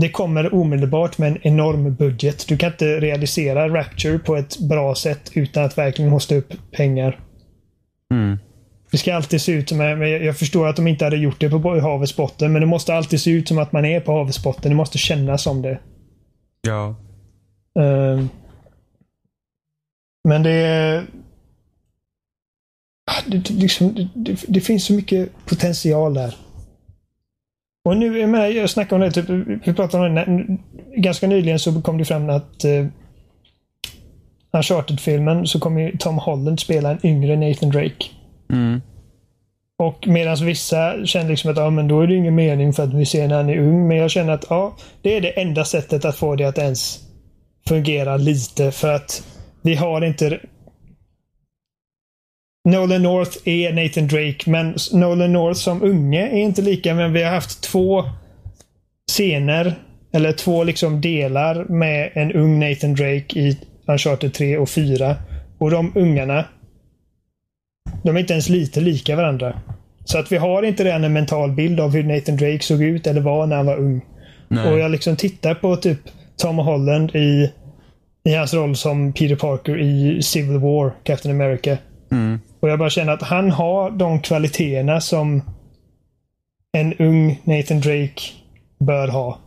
det 0.00 0.08
kommer 0.08 0.54
omedelbart 0.54 1.18
med 1.18 1.32
en 1.32 1.38
enorm 1.42 1.94
budget. 1.94 2.48
Du 2.48 2.56
kan 2.56 2.70
inte 2.70 3.00
realisera 3.00 3.68
Rapture 3.68 4.18
på 4.18 4.36
ett 4.36 4.58
bra 4.58 4.94
sätt 4.94 5.30
utan 5.34 5.64
att 5.64 5.78
verkligen 5.78 6.10
hosta 6.10 6.34
upp 6.34 6.52
pengar. 6.72 7.20
Mm. 8.14 8.38
Det 8.90 8.98
ska 8.98 9.14
alltid 9.14 9.40
se 9.40 9.52
ut 9.52 9.68
som, 9.68 9.80
jag 9.80 10.36
förstår 10.36 10.66
att 10.66 10.76
de 10.76 10.86
inte 10.86 11.04
hade 11.04 11.16
gjort 11.16 11.40
det 11.40 11.50
på 11.50 11.80
havets 11.80 12.16
botten, 12.16 12.52
men 12.52 12.60
det 12.60 12.66
måste 12.66 12.94
alltid 12.94 13.20
se 13.20 13.30
ut 13.30 13.48
som 13.48 13.58
att 13.58 13.72
man 13.72 13.84
är 13.84 14.00
på 14.00 14.12
havets 14.12 14.42
botten. 14.42 14.70
Det 14.70 14.76
måste 14.76 14.98
kännas 14.98 15.42
som 15.42 15.62
det. 15.62 15.78
Ja. 16.62 16.94
Ehm. 17.82 18.28
Men 20.28 20.42
det 20.42 20.50
är... 20.50 21.06
Ah, 23.10 23.22
det, 23.26 23.50
liksom, 23.50 24.10
det, 24.14 24.44
det, 24.48 24.60
finns 24.60 24.84
så 24.84 24.92
mycket 24.92 25.46
potential 25.46 26.14
där. 26.14 26.34
Och 27.84 27.96
nu, 27.96 28.18
jag, 28.18 28.28
menar, 28.28 28.46
jag 28.46 28.70
snackade 28.70 29.04
om 29.04 29.10
det, 29.10 29.22
typ, 29.22 29.66
vi 29.68 29.74
pratade 29.74 30.06
om 30.06 30.14
det, 30.14 30.58
ganska 31.00 31.26
nyligen 31.26 31.58
så 31.58 31.82
kom 31.82 31.98
det 31.98 32.04
fram 32.04 32.30
att 32.30 32.64
uh, 32.64 32.86
Uncharted-filmen 34.52 35.46
så 35.46 35.60
kommer 35.60 35.92
Tom 35.98 36.18
Holland 36.18 36.60
spela 36.60 36.90
en 36.90 37.06
yngre 37.06 37.36
Nathan 37.36 37.70
Drake. 37.70 38.04
Mm. 38.52 38.80
Och 39.78 40.08
medan 40.08 40.46
vissa 40.46 41.06
känner 41.06 41.30
liksom 41.30 41.50
att 41.50 41.56
ja, 41.56 41.70
men 41.70 41.88
då 41.88 42.00
är 42.00 42.06
det 42.06 42.14
ingen 42.14 42.34
mening 42.34 42.72
för 42.72 42.82
att 42.82 42.94
vi 42.94 43.06
ser 43.06 43.28
när 43.28 43.36
han 43.36 43.50
är 43.50 43.58
ung. 43.58 43.88
Men 43.88 43.96
jag 43.96 44.10
känner 44.10 44.32
att 44.32 44.46
ja, 44.50 44.76
det 45.02 45.16
är 45.16 45.20
det 45.20 45.40
enda 45.40 45.64
sättet 45.64 46.04
att 46.04 46.16
få 46.16 46.36
det 46.36 46.44
att 46.44 46.58
ens 46.58 47.00
fungera 47.68 48.16
lite. 48.16 48.72
För 48.72 48.94
att 48.94 49.22
vi 49.68 49.74
har 49.74 50.04
inte... 50.04 50.40
Nolan 52.68 53.02
North 53.02 53.38
är 53.44 53.72
Nathan 53.72 54.08
Drake, 54.08 54.50
men 54.50 54.74
Nolan 54.92 55.32
North 55.32 55.60
som 55.60 55.82
unge 55.82 56.28
är 56.28 56.38
inte 56.38 56.62
lika. 56.62 56.94
Men 56.94 57.12
vi 57.12 57.22
har 57.22 57.30
haft 57.30 57.62
två 57.62 58.04
scener, 59.10 59.74
eller 60.12 60.32
två 60.32 60.64
liksom 60.64 61.00
delar 61.00 61.64
med 61.64 62.10
en 62.14 62.32
ung 62.32 62.60
Nathan 62.60 62.94
Drake 62.94 63.38
i 63.38 63.58
Uncharted 63.86 64.34
3 64.34 64.58
och 64.58 64.68
4. 64.68 65.16
Och 65.58 65.70
de 65.70 65.92
ungarna 65.94 66.44
de 68.02 68.16
är 68.16 68.20
inte 68.20 68.32
ens 68.32 68.48
lite 68.48 68.80
lika 68.80 69.16
varandra. 69.16 69.60
Så 70.04 70.18
att 70.18 70.32
vi 70.32 70.36
har 70.36 70.62
inte 70.62 70.84
redan 70.84 71.04
en 71.04 71.12
mental 71.12 71.52
bild 71.52 71.80
av 71.80 71.92
hur 71.92 72.02
Nathan 72.02 72.36
Drake 72.36 72.62
såg 72.62 72.82
ut 72.82 73.06
eller 73.06 73.20
var 73.20 73.46
när 73.46 73.56
han 73.56 73.66
var 73.66 73.76
ung. 73.76 74.00
Nej. 74.48 74.72
Och 74.72 74.78
jag 74.78 74.90
liksom 74.90 75.16
tittar 75.16 75.54
på 75.54 75.76
typ 75.76 76.00
Tom 76.36 76.58
Holland 76.58 77.16
i, 77.16 77.52
i 78.28 78.34
hans 78.34 78.54
roll 78.54 78.76
som 78.76 79.12
Peter 79.12 79.36
Parker 79.36 79.78
i 79.78 80.22
Civil 80.22 80.58
War, 80.58 80.94
Captain 81.04 81.34
America. 81.40 81.78
Mm. 82.10 82.40
Och 82.60 82.68
jag 82.68 82.78
bara 82.78 82.90
känner 82.90 83.12
att 83.12 83.22
han 83.22 83.50
har 83.50 83.90
de 83.90 84.20
kvaliteterna 84.20 85.00
som 85.00 85.42
en 86.72 86.94
ung 86.94 87.42
Nathan 87.44 87.80
Drake 87.80 88.22
bör 88.80 89.08
ha. 89.08 89.38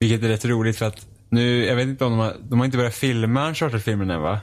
Vilket 0.00 0.22
är 0.22 0.28
rätt 0.28 0.44
roligt 0.44 0.76
för 0.76 0.86
att 0.86 1.06
nu, 1.30 1.64
jag 1.64 1.76
vet 1.76 1.88
inte 1.88 2.04
om 2.04 2.10
de 2.10 2.18
har, 2.18 2.34
de 2.48 2.58
har 2.58 2.66
inte 2.66 2.76
börjat 2.76 2.94
filma 2.94 3.48
Uncharted-filmen 3.48 4.10
än 4.10 4.22
va? 4.22 4.40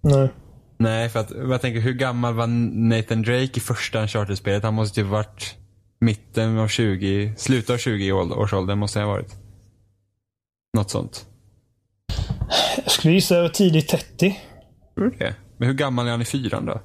Nej. 0.00 0.28
Nej, 0.76 1.08
för 1.08 1.20
att 1.20 1.30
jag 1.30 1.60
tänker 1.60 1.80
hur 1.80 1.94
gammal 1.94 2.34
var 2.34 2.46
Nathan 2.46 3.22
Drake 3.22 3.50
i 3.54 3.60
första 3.60 4.02
Uncharted-spelet? 4.02 4.62
Han 4.62 4.74
måste 4.74 4.94
typ 4.94 5.06
varit 5.06 5.56
mitten 6.00 6.58
av 6.58 6.68
20, 6.68 7.32
slutet 7.36 7.70
av 7.70 7.76
20 7.76 8.12
års 8.12 8.52
ålder 8.52 8.74
måste 8.74 8.98
han 8.98 9.08
ha 9.08 9.14
varit. 9.14 9.36
Något 10.76 10.90
sånt. 10.90 11.27
Jag 12.84 12.90
skulle 12.90 13.14
gissa 13.14 13.48
tidigt 13.48 13.88
30. 13.88 14.40
Tror 14.94 15.10
du 15.10 15.16
det? 15.16 15.34
Men 15.56 15.68
hur 15.68 15.74
gammal 15.74 16.06
är 16.06 16.10
han 16.10 16.22
i 16.22 16.24
fyran 16.24 16.66
då? 16.66 16.80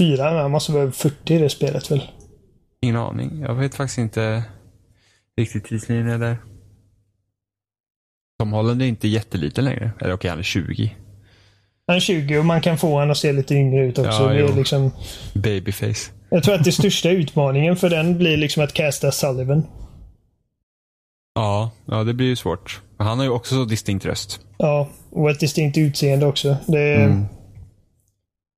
Fyra, 0.00 0.42
han 0.42 0.50
måste 0.50 0.72
vara 0.72 0.82
över 0.82 0.92
40 0.92 1.34
i 1.34 1.38
det 1.38 1.48
spelet 1.48 1.90
väl? 1.90 2.02
Ingen 2.80 2.96
aning. 2.96 3.40
Jag 3.40 3.54
vet 3.54 3.74
faktiskt 3.74 3.98
inte 3.98 4.42
riktigt 5.36 5.64
tidslinjen 5.64 6.20
där. 6.20 6.36
Tom 8.38 8.52
Holland 8.52 8.82
är 8.82 8.86
inte 8.86 9.08
jätteliten 9.08 9.64
längre. 9.64 9.90
Eller 10.00 10.12
okej, 10.12 10.30
han 10.30 10.38
är 10.38 10.42
20. 10.42 10.96
Han 11.86 11.96
är 11.96 12.00
20 12.00 12.38
och 12.38 12.44
man 12.44 12.60
kan 12.60 12.78
få 12.78 12.92
honom 12.92 13.10
att 13.10 13.16
se 13.18 13.32
lite 13.32 13.54
yngre 13.54 13.86
ut 13.86 13.98
också. 13.98 14.22
Ja, 14.22 14.28
det 14.28 14.34
är 14.34 14.48
jo. 14.48 14.56
liksom, 14.56 14.90
Babyface. 15.34 16.10
jag 16.30 16.42
tror 16.42 16.54
att 16.54 16.64
det 16.64 16.72
största 16.72 17.10
utmaningen 17.10 17.76
för 17.76 17.90
den 17.90 18.18
blir 18.18 18.36
liksom 18.36 18.64
att 18.64 18.72
casta 18.72 19.12
Sullivan. 19.12 19.66
Ja, 21.36 21.70
ja, 21.86 22.04
det 22.04 22.14
blir 22.14 22.26
ju 22.26 22.36
svårt. 22.36 22.80
Han 22.98 23.18
har 23.18 23.24
ju 23.24 23.30
också 23.30 23.54
så 23.54 23.64
distinkt 23.64 24.06
röst. 24.06 24.40
Ja, 24.58 24.88
och 25.10 25.30
ett 25.30 25.40
distinkt 25.40 25.78
utseende 25.78 26.26
också. 26.26 26.56
Det, 26.66 26.94
Mm. 26.94 27.24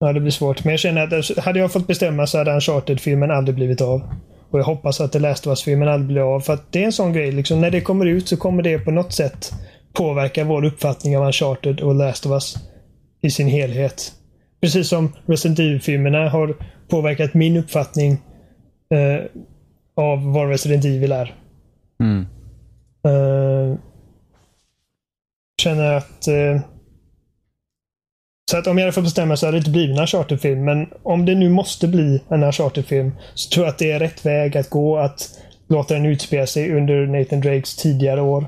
ja, 0.01 0.13
det 0.13 0.21
blir 0.21 0.31
svårt. 0.31 0.65
Men 0.65 0.71
jag 0.71 0.81
känner 0.81 1.05
att 1.07 1.13
alltså, 1.13 1.41
hade 1.41 1.59
jag 1.59 1.73
fått 1.73 1.87
bestämma 1.87 2.27
så 2.27 2.39
hade 2.39 2.55
Uncharted-filmen 2.55 3.31
aldrig 3.31 3.55
blivit 3.55 3.81
av. 3.81 4.03
Och 4.51 4.59
jag 4.59 4.65
hoppas 4.65 5.01
att 5.01 5.13
The 5.13 5.19
Last 5.19 5.47
of 5.47 5.51
Us-filmen 5.51 5.89
aldrig 5.89 6.09
blir 6.09 6.35
av. 6.35 6.41
För 6.41 6.53
att 6.53 6.73
det 6.73 6.83
är 6.83 6.87
en 6.87 6.93
sån 6.93 7.13
grej. 7.13 7.33
Liksom, 7.33 7.61
när 7.61 7.71
det 7.71 7.81
kommer 7.81 8.07
ut 8.07 8.29
så 8.29 8.37
kommer 8.37 8.63
det 8.63 8.79
på 8.79 8.91
något 8.91 9.13
sätt 9.13 9.53
påverka 9.93 10.45
vår 10.45 10.65
uppfattning 10.65 11.19
av 11.19 11.25
Uncharted 11.27 11.81
och 11.81 11.95
Last 11.95 12.27
of 12.27 12.33
Us 12.33 12.57
i 13.23 13.31
sin 13.31 13.49
helhet. 13.49 14.13
Precis 14.61 14.89
som 14.89 15.13
Resident 15.27 15.59
Evil-filmerna 15.59 16.29
har 16.29 16.57
påverkat 16.89 17.35
min 17.35 17.57
uppfattning 17.57 18.13
eh, 18.95 19.25
av 19.97 20.33
vad 20.33 20.49
Resident 20.49 20.85
Evil 20.85 21.13
är. 21.13 21.35
Mm. 22.01 22.27
Eh, 23.05 23.79
känner 25.63 25.93
att... 25.93 26.29
eh, 26.29 26.61
så 28.51 28.59
att 28.59 28.67
om 28.67 28.79
jag 28.79 28.85
hade 28.85 28.93
fått 28.93 29.05
bestämma 29.05 29.37
så 29.37 29.47
hade 29.47 29.57
det 29.57 29.59
inte 29.59 29.71
blivit 29.71 29.97
en 29.97 30.03
Uncharted-film. 30.03 30.65
Men 30.65 30.89
om 31.03 31.25
det 31.25 31.35
nu 31.35 31.49
måste 31.49 31.89
bli 31.89 32.23
en 32.29 32.43
Uncharted-film 32.43 33.13
så 33.35 33.51
tror 33.51 33.67
jag 33.67 33.73
att 33.73 33.79
det 33.79 33.91
är 33.91 33.99
rätt 33.99 34.27
väg 34.27 34.57
att 34.57 34.71
gå 34.71 34.99
att 34.99 35.39
låta 35.69 35.95
den 35.95 36.07
utspela 36.07 36.47
sig 36.47 36.77
under 36.77 37.07
Nathan 37.07 37.41
Drakes 37.41 37.77
tidigare 37.77 38.21
år. 38.21 38.47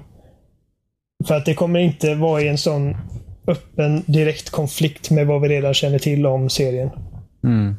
För 1.27 1.35
att 1.35 1.45
det 1.45 1.55
kommer 1.55 1.81
inte 1.81 2.15
vara 2.15 2.43
i 2.43 2.49
en 2.49 2.59
sån 2.59 2.97
öppen, 3.47 4.03
direkt 4.07 4.51
konflikt 4.51 5.11
med 5.11 5.27
vad 5.27 5.41
vi 5.41 5.49
redan 5.49 5.75
känner 5.75 5.99
till 5.99 6.27
om 6.27 6.51
serien. 6.51 6.91
Mm. 7.45 7.77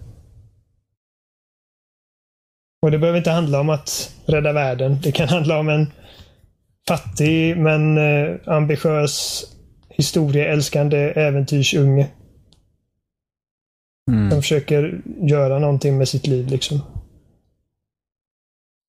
Och 2.82 2.92
det 2.92 2.98
behöver 2.98 3.18
inte 3.18 3.32
handla 3.32 3.60
om 3.60 3.70
att 3.70 4.16
rädda 4.26 4.54
världen. 4.54 5.00
Det 5.04 5.12
kan 5.12 5.30
handla 5.30 5.60
om 5.60 5.70
en 5.70 5.92
fattig 6.88 7.58
men 7.58 7.98
eh, 7.98 8.36
ambitiös 8.46 9.44
historieälskande 9.90 10.98
äventyrsunge 10.98 12.08
Mm. 14.12 14.32
som 14.32 14.42
försöker 14.42 15.02
göra 15.22 15.60
någonting 15.60 15.98
med 15.98 16.08
sitt 16.10 16.28
liv. 16.28 16.48
liksom. 16.48 16.80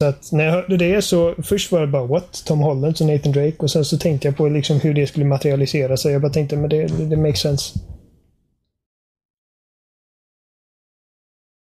Så 0.03 0.09
att 0.09 0.33
när 0.33 0.45
jag 0.45 0.53
hörde 0.53 0.77
det 0.77 1.03
så 1.03 1.35
först 1.43 1.73
var 1.73 1.81
det 1.81 1.87
bara 1.87 2.07
what? 2.07 2.43
Tom 2.47 2.59
Holland 2.59 2.97
och 3.01 3.07
Nathan 3.07 3.33
Drake 3.33 3.57
och 3.59 3.71
sen 3.71 3.85
så 3.85 3.99
tänkte 3.99 4.29
jag 4.29 4.37
på 4.37 4.49
liksom 4.49 4.81
hur 4.81 4.95
det 4.95 5.07
skulle 5.07 5.25
materialisera 5.27 5.97
sig. 5.97 6.13
Jag 6.13 6.23
bara 6.23 6.33
tänkte 6.33 6.57
men 6.57 6.71
det, 6.71 6.87
det 6.87 7.17
makes 7.17 7.41
sense. 7.41 7.79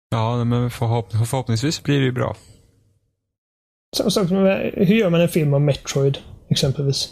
Ja, 0.10 0.44
men 0.44 0.70
förhopp 0.72 1.12
förhoppningsvis 1.12 1.84
blir 1.84 2.00
det 2.00 2.06
ju 2.06 2.12
bra. 2.12 2.36
Samma 3.98 4.10
sak 4.10 4.30
med, 4.30 4.72
hur 4.76 4.96
gör 4.96 5.10
man 5.10 5.22
en 5.22 5.30
film 5.30 5.54
om 5.54 5.66
Metroid 5.66 6.18
exempelvis? 6.50 7.10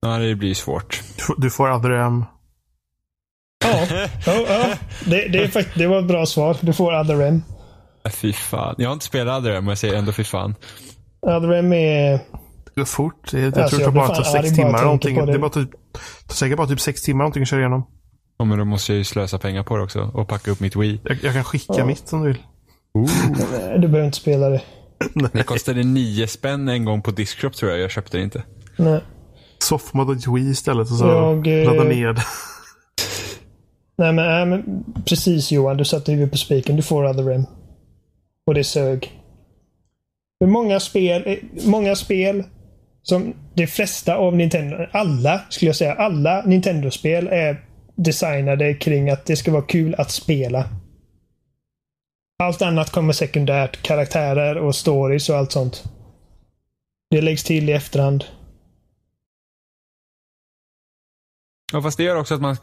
Ja, 0.00 0.18
det 0.18 0.34
blir 0.34 0.54
svårt. 0.54 1.02
Du 1.16 1.22
får- 1.22 1.40
Du 1.40 1.50
får 1.50 1.72
Other 1.74 1.90
M. 1.90 2.24
Ja, 3.64 3.86
ja, 4.26 4.44
ja. 4.48 4.74
Det, 5.06 5.28
det, 5.28 5.38
är 5.38 5.48
fakt- 5.48 5.74
det 5.78 5.86
var 5.86 5.98
ett 5.98 6.08
bra 6.08 6.26
svar. 6.26 6.56
Du 6.60 6.72
får 6.72 7.00
Other 7.00 7.20
M. 7.22 7.42
Äh, 8.04 8.10
Fy 8.10 8.32
fan. 8.32 8.74
Jag 8.78 8.88
har 8.88 8.92
inte 8.92 9.04
spelat 9.06 9.44
det 9.44 9.52
men 9.52 9.68
jag 9.68 9.78
säger 9.78 9.94
ändå 9.94 10.12
fy 10.12 10.24
fan. 10.24 10.54
Other 11.20 11.52
M 11.52 11.72
är... 11.72 12.12
Det 12.64 12.74
går 12.80 12.84
fort. 12.84 13.32
Jag 13.32 13.44
Alltså, 13.58 13.76
tror 13.76 13.80
jag 13.82 13.84
tar 13.84 13.92
bara 13.92 14.08
tar 14.08 14.14
arg 14.14 14.24
sex 14.24 14.48
bara 14.50 14.56
timmar. 14.56 14.78
jag 14.78 14.84
Någonting. 14.84 15.16
Det. 15.16 15.26
det. 15.26 15.32
är 15.32 15.38
bara 15.38 15.50
typ, 15.50 15.70
tar 16.26 16.34
säkert 16.34 16.56
bara 16.56 16.66
typ 16.66 16.80
sex 16.80 17.02
timmar 17.02 17.18
någonting 17.24 17.42
att 17.42 17.48
köra 17.48 17.60
igenom. 17.60 17.86
Ja, 18.38 18.44
men 18.44 18.58
då 18.58 18.64
måste 18.64 18.92
jag 18.92 18.98
ju 18.98 19.04
slösa 19.04 19.38
pengar 19.38 19.62
på 19.62 19.76
det 19.76 19.82
också 19.82 20.00
och 20.14 20.28
packa 20.28 20.50
upp 20.50 20.60
mitt 20.60 20.76
Wii. 20.76 21.00
Jag, 21.04 21.18
jag 21.22 21.34
kan 21.34 21.44
skicka 21.44 21.74
Ja. 21.78 21.84
mitt 21.84 22.12
om 22.12 22.20
du 22.22 22.26
vill. 22.28 22.42
Nej, 22.94 23.78
Du 23.78 23.88
behöver 23.88 24.04
inte 24.06 24.18
spela 24.18 24.48
det. 24.48 24.62
Det 25.32 25.42
kostade 25.42 25.84
nio 25.84 26.26
spänn 26.26 26.68
en 26.68 26.84
gång 26.84 27.02
på 27.02 27.10
Discshop 27.10 27.56
tror 27.56 27.70
jag. 27.70 27.80
Jag 27.80 27.90
köpte 27.90 28.16
det 28.16 28.22
inte. 28.22 28.42
Nej. 28.76 29.00
Softmod 29.58 30.10
och 30.10 30.36
Wii 30.36 30.50
istället 30.50 30.90
och 30.90 30.96
så 30.96 31.06
Jag, 31.06 31.46
eh, 31.46 31.66
ladda 31.66 31.84
ner 31.84 32.12
det. 32.12 32.22
Nej, 33.98 34.12
men, 34.12 34.26
nej, 34.26 34.46
men 34.46 34.84
precis 35.06 35.52
Johan. 35.52 35.76
Du 35.76 35.84
satte 35.84 36.12
huvudet 36.12 36.32
på 36.32 36.38
spiken. 36.38 36.76
Du 36.76 36.82
får 36.82 37.04
Other 37.04 37.30
M. 37.30 37.46
Och 38.46 38.54
det 38.54 38.64
sög. 38.64 39.12
För 40.42 40.46
många 40.46 40.80
spel, 40.80 41.22
eh, 41.26 41.36
många 41.66 41.96
spel 41.96 42.44
som 43.02 43.34
de 43.54 43.66
flesta 43.66 44.16
av 44.16 44.36
Nintendo, 44.36 44.76
alla 44.92 45.40
skulle 45.50 45.68
jag 45.68 45.76
säga, 45.76 45.94
alla 45.94 46.42
Nintendo-spel 46.46 47.28
är 47.28 47.64
designade 47.96 48.74
kring 48.74 49.10
att 49.10 49.26
det 49.26 49.36
ska 49.36 49.52
vara 49.52 49.62
kul 49.62 49.94
att 49.98 50.10
spela. 50.10 50.64
Allt 52.42 52.62
annat 52.62 52.90
kommer 52.90 53.12
sekundärt. 53.12 53.82
Karaktärer 53.82 54.56
och 54.58 54.74
stories 54.74 55.28
och 55.30 55.36
allt 55.36 55.52
sånt. 55.52 55.84
Det 57.10 57.20
läggs 57.20 57.44
till 57.44 57.68
i 57.68 57.72
efterhand. 57.72 58.24
Ja, 61.72 61.82
fast 61.82 61.98
det 61.98 62.04
gör 62.04 62.16
också 62.16 62.34
att 62.34 62.40
man, 62.40 62.56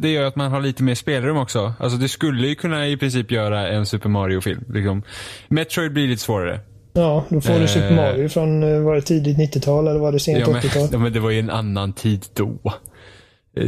det 0.00 0.08
gör 0.08 0.24
att 0.24 0.36
man 0.36 0.50
har 0.50 0.60
lite 0.60 0.82
mer 0.82 0.94
spelrum 0.94 1.36
också. 1.36 1.74
Alltså 1.78 1.98
det 1.98 2.08
skulle 2.08 2.46
ju 2.48 2.54
kunna 2.54 2.88
i 2.88 2.96
princip 2.96 3.30
göra 3.30 3.68
en 3.68 3.86
Super 3.86 4.08
Mario-film. 4.08 4.64
Liksom. 4.68 5.02
Metroid 5.48 5.92
blir 5.92 6.08
lite 6.08 6.22
svårare. 6.22 6.60
Ja, 6.92 7.24
då 7.28 7.40
får 7.40 7.52
du 7.52 7.60
Eh. 7.60 7.66
Super 7.66 7.94
Mario 7.96 8.28
från, 8.28 8.62
eh, 8.62 8.80
var 8.80 8.94
det 8.94 9.02
tidigt 9.02 9.38
90-tal 9.38 9.88
eller 9.88 10.00
var 10.00 10.12
det 10.12 10.20
sent 10.20 10.38
Ja 10.38 10.46
men, 10.52 10.62
80-tal? 10.62 10.88
ja, 10.92 10.98
men 10.98 11.12
det 11.12 11.20
var 11.20 11.30
ju 11.30 11.38
en 11.38 11.50
annan 11.50 11.92
tid 11.92 12.26
då. 12.34 12.58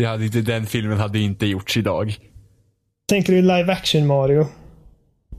Hade 0.07 0.29
den 0.29 0.67
filmen 0.67 0.99
hade 0.99 1.19
inte 1.19 1.47
gjorts 1.47 1.77
idag. 1.77 2.17
Tänker 3.09 3.33
du 3.33 3.43
live 3.43 3.73
action 3.73 4.07
Mario? 4.07 4.47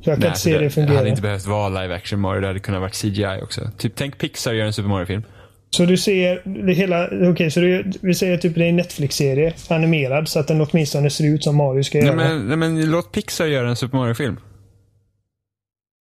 Jag 0.02 0.14
kan 0.16 0.20
Nej, 0.20 0.28
inte 0.28 0.40
se 0.40 0.54
det 0.54 0.60
Det 0.60 0.70
fungera. 0.70 0.98
hade 0.98 1.10
inte 1.10 1.22
behövt 1.22 1.46
vara 1.46 1.70
live 1.82 1.96
action 1.96 2.20
Mario. 2.20 2.42
Det 2.42 2.48
hade 2.48 2.60
kunnat 2.60 2.82
varit 2.82 2.96
CGI 3.02 3.40
också. 3.44 3.62
Typ 3.78 3.94
tänk 3.96 4.18
Pixar 4.18 4.54
gör 4.54 4.66
en 4.66 4.74
Super 4.74 4.90
Mario-film. 4.90 5.24
Så 5.72 5.86
du 5.86 5.98
ser 5.98 6.42
det 6.66 6.74
hela, 6.74 7.10
okej 7.32 7.52
så 7.52 7.60
du, 7.60 7.92
vi 8.02 8.14
säger 8.16 8.38
typ 8.38 8.56
det 8.56 8.66
är 8.66 8.70
en 8.70 8.76
Netflix-serie, 8.76 9.54
animerad, 9.70 10.28
så 10.28 10.40
att 10.40 10.48
den 10.48 10.62
åtminstone 10.62 11.10
ser 11.10 11.26
ut 11.26 11.44
som 11.44 11.56
Mario 11.56 11.84
ska 11.84 11.98
Nej 11.98 12.08
göra. 12.08 12.16
men, 12.16 12.48
nej 12.48 12.58
men 12.58 12.92
låt 12.92 13.12
Pixar 13.12 13.46
göra 13.46 13.70
en 13.70 13.76
Super 13.76 13.98
Mario-film. 13.98 14.40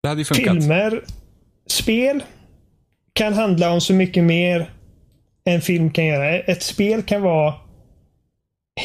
Det 0.03 0.09
hade 0.09 0.21
ju 0.21 0.25
funkat. 0.25 0.53
Filmer, 0.53 1.01
spel 1.67 2.23
kan 3.13 3.33
handla 3.33 3.71
om 3.71 3.81
så 3.81 3.93
mycket 3.93 4.23
mer 4.23 4.69
än 5.45 5.61
film 5.61 5.91
kan 5.91 6.05
göra. 6.05 6.29
Ett 6.39 6.63
spel 6.63 7.01
kan 7.03 7.21
vara 7.21 7.53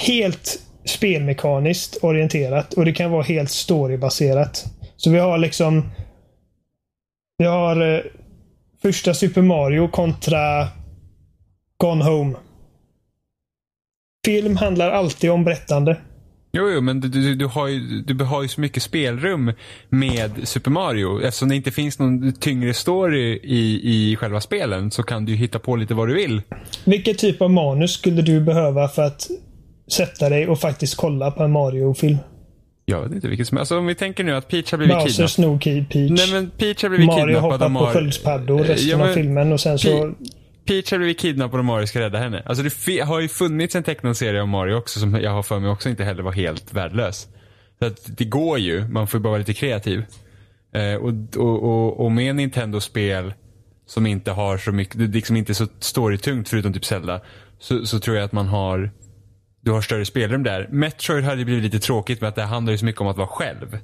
helt 0.06 0.58
spelmekaniskt 0.84 1.96
orienterat 2.02 2.72
och 2.72 2.84
det 2.84 2.92
kan 2.92 3.10
vara 3.10 3.22
helt 3.22 3.50
storybaserat. 3.50 4.64
Så 5.00 5.10
vi 5.10 5.18
har 5.18 5.38
liksom 5.38 5.90
Vi 7.38 7.44
har 7.44 7.94
eh, 7.94 8.00
första 8.82 9.14
Super 9.14 9.42
Mario 9.42 9.88
kontra 9.88 10.68
Gone 11.76 12.04
Home. 12.04 12.36
Film 14.26 14.56
handlar 14.56 14.90
alltid 14.90 15.30
om 15.30 15.44
berättande. 15.44 15.96
Jo, 16.52 16.70
jo, 16.70 16.80
men 16.80 17.00
du, 17.00 17.08
du, 17.08 17.34
du, 17.34 17.46
har 17.46 17.68
ju, 17.68 18.02
du 18.02 18.24
har 18.24 18.42
ju 18.42 18.48
så 18.48 18.60
mycket 18.60 18.82
spelrum 18.82 19.52
med 19.88 20.48
Super 20.48 20.70
Mario. 20.70 21.20
Eftersom 21.20 21.48
det 21.48 21.56
inte 21.56 21.70
finns 21.70 21.98
någon 21.98 22.32
tyngre 22.32 22.74
story 22.74 23.40
i, 23.42 23.80
i 23.84 24.16
själva 24.16 24.40
spelen 24.40 24.90
så 24.90 25.02
kan 25.02 25.24
du 25.24 25.34
hitta 25.34 25.58
på 25.58 25.76
lite 25.76 25.94
vad 25.94 26.08
du 26.08 26.14
vill. 26.14 26.42
Vilket 26.84 27.18
typ 27.18 27.42
av 27.42 27.50
manus 27.50 27.92
skulle 27.92 28.22
du 28.22 28.40
behöva 28.40 28.88
för 28.88 29.02
att 29.02 29.28
sätta 29.92 30.28
dig 30.28 30.48
och 30.48 30.60
faktiskt 30.60 30.96
kolla 30.96 31.30
på 31.30 31.42
en 31.42 31.52
Mario-film? 31.52 32.18
Jag 32.90 33.02
vet 33.02 33.12
inte 33.12 33.28
vilket 33.28 33.48
som 33.48 33.58
Alltså 33.58 33.78
om 33.78 33.86
vi 33.86 33.94
tänker 33.94 34.24
nu 34.24 34.34
att 34.36 34.48
Peach 34.48 34.70
har 34.70 34.78
blivit 34.78 34.96
Bowser 34.96 35.26
kidnappad. 35.26 35.62
Key 35.62 35.84
Peach. 35.84 36.10
Nej 36.10 36.32
men 36.32 36.50
Peach 36.50 36.82
har 36.82 36.88
blivit 36.88 37.06
Mario 37.06 37.24
kidnappad 37.26 37.42
hoppar 37.52 37.64
av 37.64 37.68
på 37.68 37.68
Mario. 37.68 37.92
sköldpaddor 37.92 38.58
resten 38.58 38.88
Ja, 38.88 38.96
men 38.98 39.08
av 39.10 39.14
filmen 39.14 39.52
och 39.52 39.60
sen 39.60 39.78
så... 39.78 39.88
Pe- 39.88 40.14
Peach 40.66 40.90
har 40.90 40.98
blivit 40.98 41.18
kidnappad 41.20 41.58
och 41.58 41.64
Mario 41.64 41.86
ska 41.86 42.00
rädda 42.00 42.18
henne. 42.18 42.42
Alltså 42.46 42.64
det 42.64 43.00
har 43.00 43.20
ju 43.20 43.28
funnits 43.28 43.76
en 43.76 43.82
tecknad 43.82 44.16
om 44.42 44.50
Mario 44.50 44.74
också 44.74 45.00
som 45.00 45.14
jag 45.14 45.30
har 45.30 45.42
för 45.42 45.58
mig 45.58 45.70
också 45.70 45.88
inte 45.88 46.04
heller 46.04 46.22
var 46.22 46.32
helt 46.32 46.74
värdelös. 46.74 47.28
Så 47.78 47.86
att 47.86 48.18
det 48.18 48.24
går 48.24 48.58
ju, 48.58 48.88
man 48.88 49.06
får 49.06 49.18
ju 49.18 49.22
bara 49.22 49.28
vara 49.30 49.38
lite 49.38 49.54
kreativ. 49.54 50.04
Eh, 50.74 50.94
och, 50.94 51.12
och, 51.36 51.62
och, 51.62 52.04
och 52.04 52.12
med 52.12 52.36
Nintendo-spel 52.36 53.32
som 53.86 54.06
inte 54.06 54.30
har 54.30 54.58
så 54.58 54.72
mycket, 54.72 54.98
det 54.98 55.06
liksom 55.06 55.36
inte 55.36 55.52
är 55.52 55.54
så 55.54 55.66
storytungt 55.78 56.48
förutom 56.48 56.72
typ 56.72 56.84
Zelda. 56.84 57.20
Så, 57.58 57.86
så 57.86 57.98
tror 58.00 58.16
jag 58.16 58.24
att 58.24 58.32
man 58.32 58.46
har, 58.46 58.90
du 59.70 59.74
har 59.74 59.80
större 59.80 60.04
spelrum 60.04 60.42
där. 60.42 60.68
Metroid 60.70 61.24
hade 61.24 61.44
blivit 61.44 61.64
lite 61.64 61.78
tråkigt 61.78 62.20
med 62.20 62.28
att 62.28 62.34
det 62.34 62.42
handlar 62.42 62.72
ju 62.72 62.78
så 62.78 62.84
mycket 62.84 63.00
om 63.00 63.06
att 63.06 63.16
vara 63.16 63.28
själv. 63.28 63.78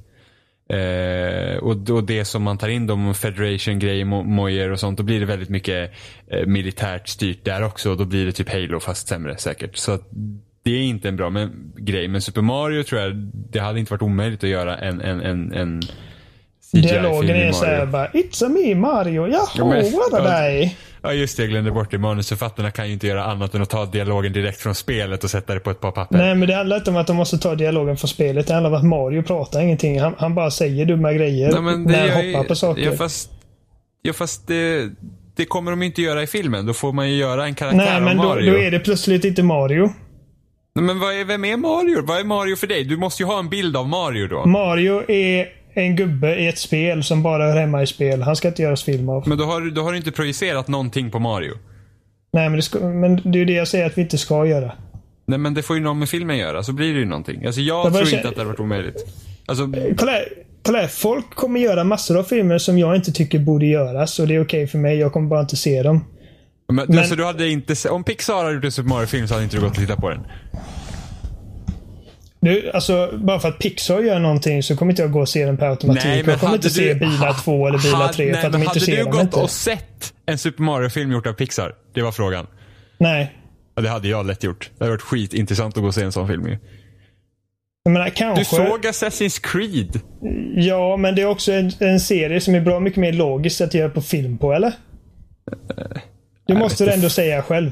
Eh, 0.68 1.56
och, 1.56 1.90
och 1.90 2.04
det 2.04 2.24
som 2.24 2.42
man 2.42 2.58
tar 2.58 2.68
in 2.68 2.86
de 2.86 3.14
Federation-grejer, 3.14 4.04
mojer 4.04 4.70
och 4.70 4.80
sånt, 4.80 4.98
då 4.98 5.04
blir 5.04 5.20
det 5.20 5.26
väldigt 5.26 5.48
mycket 5.48 5.92
eh, 6.26 6.46
militärt 6.46 7.08
styrt 7.08 7.44
där 7.44 7.62
också. 7.62 7.90
Och 7.90 7.96
då 7.96 8.04
blir 8.04 8.26
det 8.26 8.32
typ 8.32 8.48
Halo 8.48 8.80
fast 8.80 9.08
sämre 9.08 9.36
säkert. 9.36 9.76
Så 9.76 9.92
att, 9.92 10.08
det 10.62 10.70
är 10.70 10.82
inte 10.82 11.08
en 11.08 11.16
bra 11.16 11.30
men, 11.30 11.72
grej. 11.76 12.08
Men 12.08 12.22
Super 12.22 12.42
Mario 12.42 12.82
tror 12.82 13.00
jag, 13.00 13.16
det 13.50 13.58
hade 13.58 13.80
inte 13.80 13.92
varit 13.92 14.02
omöjligt 14.02 14.44
att 14.44 14.50
göra 14.50 14.78
en, 14.78 15.00
en, 15.00 15.20
en, 15.20 15.52
en 15.52 15.82
Dialogen 16.72 17.36
är 17.36 17.52
såhär 17.52 17.86
bara 17.86 18.09
It's 18.09 18.47
a 18.47 18.48
me 18.48 18.74
Mario, 18.74 19.28
jaha, 19.28 19.48
ja, 19.55 19.64
men, 19.64 19.93
what 19.93 20.14
a 20.14 20.24
day. 20.24 20.76
Ja 21.02 21.12
just 21.12 21.36
det, 21.36 21.43
jag 21.43 21.51
glömde 21.51 21.70
bort 21.70 21.90
det. 21.90 21.98
Manusförfattarna 21.98 22.70
kan 22.70 22.86
ju 22.86 22.93
inte 22.93 23.06
göra 23.06 23.24
annat 23.24 23.55
än 23.55 23.62
att 23.62 23.70
ta 23.70 23.86
dialogen 23.86 24.32
direkt 24.32 24.60
från 24.60 24.74
spelet 24.74 25.24
och 25.24 25.30
sätta 25.30 25.55
det 25.55 25.60
på 25.60 25.70
ett 25.70 25.80
par 25.80 25.90
papper. 25.90 26.18
Nej, 26.18 26.34
men 26.34 26.48
det 26.48 26.55
handlar 26.55 26.76
inte 26.76 26.90
om 26.90 26.97
att 26.97 27.06
de 27.06 27.16
måste 27.16 27.38
ta 27.38 27.55
dialogen 27.55 27.97
från 27.97 28.09
spelet. 28.09 28.47
Det 28.47 28.55
handlar 28.55 28.70
om 28.70 28.76
att 28.76 28.84
Mario 28.84 29.22
pratar 29.22 29.60
ingenting. 29.60 30.01
Han, 30.01 30.14
han 30.18 30.34
bara 30.34 30.51
säger 30.51 30.86
dumma 30.86 31.12
grejer 31.12 31.52
Nej, 31.52 31.62
men 31.62 31.82
när 31.82 32.09
han 32.09 32.34
hoppar 32.34 32.48
på 32.48 32.55
saker. 32.55 32.82
Ja, 32.82 32.93
fast, 32.93 33.30
ja, 34.02 34.12
fast 34.12 34.47
det, 34.47 34.90
det 35.36 35.44
kommer 35.44 35.70
de 35.70 35.82
inte 35.82 36.02
göra 36.02 36.22
i 36.22 36.26
filmen. 36.26 36.66
Då 36.66 36.72
får 36.72 36.93
man 36.93 37.10
ju 37.10 37.16
göra 37.16 37.44
en 37.47 37.55
karaktär 37.55 37.78
Nej, 37.78 38.01
men 38.01 38.20
av 38.20 38.26
Mario. 38.26 38.52
Då, 38.52 38.59
då 38.59 38.62
är 38.62 38.70
det 38.70 38.78
plötsligt 38.78 39.24
inte 39.24 39.43
Mario. 39.43 39.90
Men 40.74 40.98
vad 40.98 41.14
är, 41.14 41.24
vem 41.24 41.44
är 41.44 41.56
Mario? 41.56 42.02
Vad 42.02 42.20
är 42.20 42.24
Mario 42.24 42.56
för 42.56 42.66
dig? 42.66 42.84
Du 42.84 42.97
måste 42.97 43.22
ju 43.22 43.26
ha 43.26 43.38
en 43.38 43.48
bild 43.48 43.76
av 43.76 43.88
Mario 43.88 44.28
då. 44.28 44.47
Mario 44.47 45.10
är 45.10 45.56
en 45.82 45.97
gubbe 45.97 46.36
i 46.36 46.48
ett 46.48 46.59
spel 46.59 47.05
som 47.05 47.23
bara 47.23 47.47
hör 47.47 47.57
hemma 47.57 47.82
i 47.82 47.86
spel. 47.86 48.23
Han 48.23 48.36
ska 48.36 48.48
inte 48.48 48.62
göras 48.62 48.82
film 48.82 49.09
av. 49.09 49.28
Men 49.28 49.39
då 49.39 49.44
har, 49.44 49.70
då 49.70 49.82
har 49.82 49.93
du 49.93 49.98
inte 49.98 50.12
projicerat 50.12 50.69
någonting 50.69 51.11
på 51.11 51.19
Mario. 51.19 51.55
Nej, 52.32 52.48
men 52.48 52.57
det, 52.57 52.62
ska, 52.62 52.78
men 52.78 53.16
det 53.16 53.28
är 53.28 53.36
ju 53.36 53.44
det 53.44 53.53
jag 53.53 53.69
säger 53.69 53.86
att 53.86 53.98
vi 53.98 54.03
inte 54.03 54.19
ska 54.19 54.47
göra. 54.47 54.73
Nej, 55.27 55.39
men 55.39 55.55
det 55.55 55.62
får 55.62 55.77
ju 55.77 55.82
någon 55.82 55.98
med 55.98 56.09
filmen 56.09 56.39
göra. 56.39 56.62
Så 56.62 56.73
blir 56.73 56.93
det 56.93 56.98
ju 56.98 57.05
någonting. 57.05 57.47
Alltså 57.47 57.61
jag, 57.61 57.86
jag 57.86 57.94
tror 57.94 58.15
inte 58.15 58.28
att 58.28 58.35
det 58.35 58.40
hade 58.40 58.51
varit 58.51 58.61
omöjligt. 58.61 59.07
Alltså... 59.47 59.73
Kolla 59.97 60.12
här, 60.12 60.28
kolla 60.62 60.81
här. 60.81 60.89
Folk 60.89 61.35
kommer 61.35 61.61
göra 61.61 61.85
massor 61.85 62.19
av 62.19 62.24
filmer 62.24 62.59
som 62.59 62.78
jag 62.78 62.97
inte 62.97 63.12
tycker 63.12 63.39
borde 63.39 63.66
göras. 63.66 64.19
Och 64.19 64.28
det 64.28 64.35
är 64.35 64.44
okej 64.44 64.62
okay 64.62 64.66
för 64.66 64.78
mig. 64.78 64.98
Jag 64.98 65.12
kommer 65.12 65.28
bara 65.28 65.40
inte 65.40 65.57
se 65.57 65.82
dem. 65.82 66.05
Men, 66.69 66.86
men... 66.89 66.98
Alltså, 66.98 67.16
du 67.16 67.24
hade 67.24 67.48
inte, 67.48 67.89
om 67.90 68.05
Pixar 68.05 68.35
hade 68.35 68.55
gjort 68.55 68.65
en 68.65 68.73
Super 68.73 68.89
Mario-film 68.89 69.28
så 69.28 69.35
hade 69.35 69.44
inte 69.44 69.57
du 69.57 69.62
gått 69.62 69.70
och 69.70 69.77
tittat 69.77 69.98
på 69.98 70.11
den? 70.11 70.27
Nu, 72.47 72.70
alltså, 72.74 73.10
bara 73.12 73.40
för 73.40 73.48
att 73.48 73.59
Pixar 73.59 74.01
gör 74.01 74.18
någonting 74.18 74.62
så 74.62 74.77
kommer 74.77 74.93
inte 74.93 75.02
jag 75.02 75.12
gå 75.12 75.20
och 75.20 75.28
se 75.28 75.47
den 75.47 75.56
per 75.56 75.66
automatik. 75.66 76.05
Nej, 76.05 76.24
jag 76.27 76.40
kommer 76.40 76.55
inte 76.55 76.68
du, 76.68 76.74
se 76.74 76.94
Bilar 76.94 77.44
2 77.44 77.66
eller 77.66 77.78
Bilar 77.78 78.12
3 78.12 78.35
för 78.35 78.47
att 78.47 78.52
de 78.52 78.62
intresserar 78.62 78.97
mig 78.97 79.06
inte. 79.06 79.16
Hade 79.16 79.24
du 79.24 79.31
gått 79.31 79.43
och 79.43 79.51
sett 79.51 80.14
en 80.27 80.39
Super 80.39 80.62
Mario-film 80.62 81.12
gjort 81.12 81.27
av 81.27 81.32
Pixar? 81.32 81.74
Det 81.94 82.02
var 82.02 82.12
frågan. 82.12 82.47
Nej. 82.98 83.32
Ja, 83.74 83.82
det 83.82 83.89
hade 83.89 84.09
jag 84.09 84.27
lätt 84.27 84.44
gjort. 84.44 84.70
Det 84.78 84.85
hade 84.85 84.90
varit 84.90 85.02
skitintressant 85.02 85.77
att 85.77 85.82
gå 85.82 85.89
och 85.89 85.94
se 85.94 86.02
en 86.02 86.12
sån 86.12 86.28
film 86.28 86.59
menar, 87.90 88.09
kanske... 88.09 88.40
Du 88.40 88.68
såg 88.68 88.86
Assassin's 88.86 89.40
Creed? 89.43 90.01
Ja, 90.55 90.97
men 90.97 91.14
det 91.14 91.23
är 91.23 91.27
också 91.27 91.52
en, 91.52 91.73
en 91.78 92.01
serie 92.01 92.40
som 92.40 92.55
är 92.55 92.60
bra 92.60 92.81
mycket 92.81 93.01
mer 93.01 93.12
logiskt 93.12 93.60
att 93.60 93.74
göra 93.74 93.90
på 93.90 94.02
film 94.02 94.39
på, 94.39 94.52
eller? 94.52 94.73
Du 96.47 96.55
måste 96.55 96.85
du 96.85 96.90
ändå 96.90 97.09
säga 97.09 97.43
själv. 97.43 97.70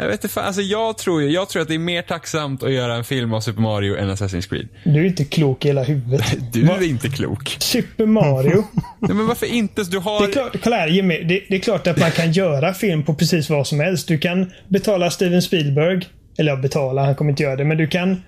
Jag 0.00 0.08
vet 0.08 0.24
inte, 0.24 0.40
alltså 0.40 0.62
jag 0.62 0.98
tror, 0.98 1.22
jag 1.22 1.48
tror 1.48 1.62
att 1.62 1.68
det 1.68 1.74
är 1.74 1.78
mer 1.78 2.02
tacksamt 2.02 2.62
att 2.62 2.72
göra 2.72 2.94
en 2.94 3.04
film 3.04 3.32
av 3.32 3.40
Super 3.40 3.60
Mario 3.62 3.96
än 3.96 4.10
Assassin's 4.10 4.48
Creed. 4.48 4.68
Du 4.84 5.00
är 5.00 5.04
inte 5.04 5.24
klok 5.24 5.64
i 5.64 5.68
hela 5.68 5.82
huvudet. 5.82 6.24
Du 6.52 6.70
är 6.70 6.82
inte 6.82 7.08
klok. 7.08 7.56
Super 7.58 8.06
Mario. 8.06 8.64
Nej, 8.98 9.14
men 9.14 9.26
varför 9.26 9.46
inte? 9.46 9.82
Du 9.82 9.98
har... 9.98 10.20
Det 10.20 10.26
är, 10.26 10.32
klart, 10.32 10.56
kolla 10.62 10.76
här, 10.76 10.88
Jimmy. 10.88 11.22
Det, 11.22 11.44
det, 11.48 11.56
är 11.56 11.60
klart 11.60 11.86
att 11.86 11.98
man 11.98 12.10
kan 12.10 12.32
göra 12.32 12.74
film 12.74 13.02
på 13.02 13.14
precis 13.14 13.50
vad 13.50 13.66
som 13.66 13.80
helst. 13.80 14.08
Du 14.08 14.18
kan 14.18 14.52
betala 14.68 15.10
Steven 15.10 15.42
Spielberg. 15.42 16.06
Eller 16.38 16.56
betala, 16.56 17.04
han 17.04 17.14
kommer 17.14 17.30
inte 17.30 17.42
göra 17.42 17.56
det. 17.56 17.64
Men 17.64 17.76
du 17.76 17.86
kan 17.86 18.22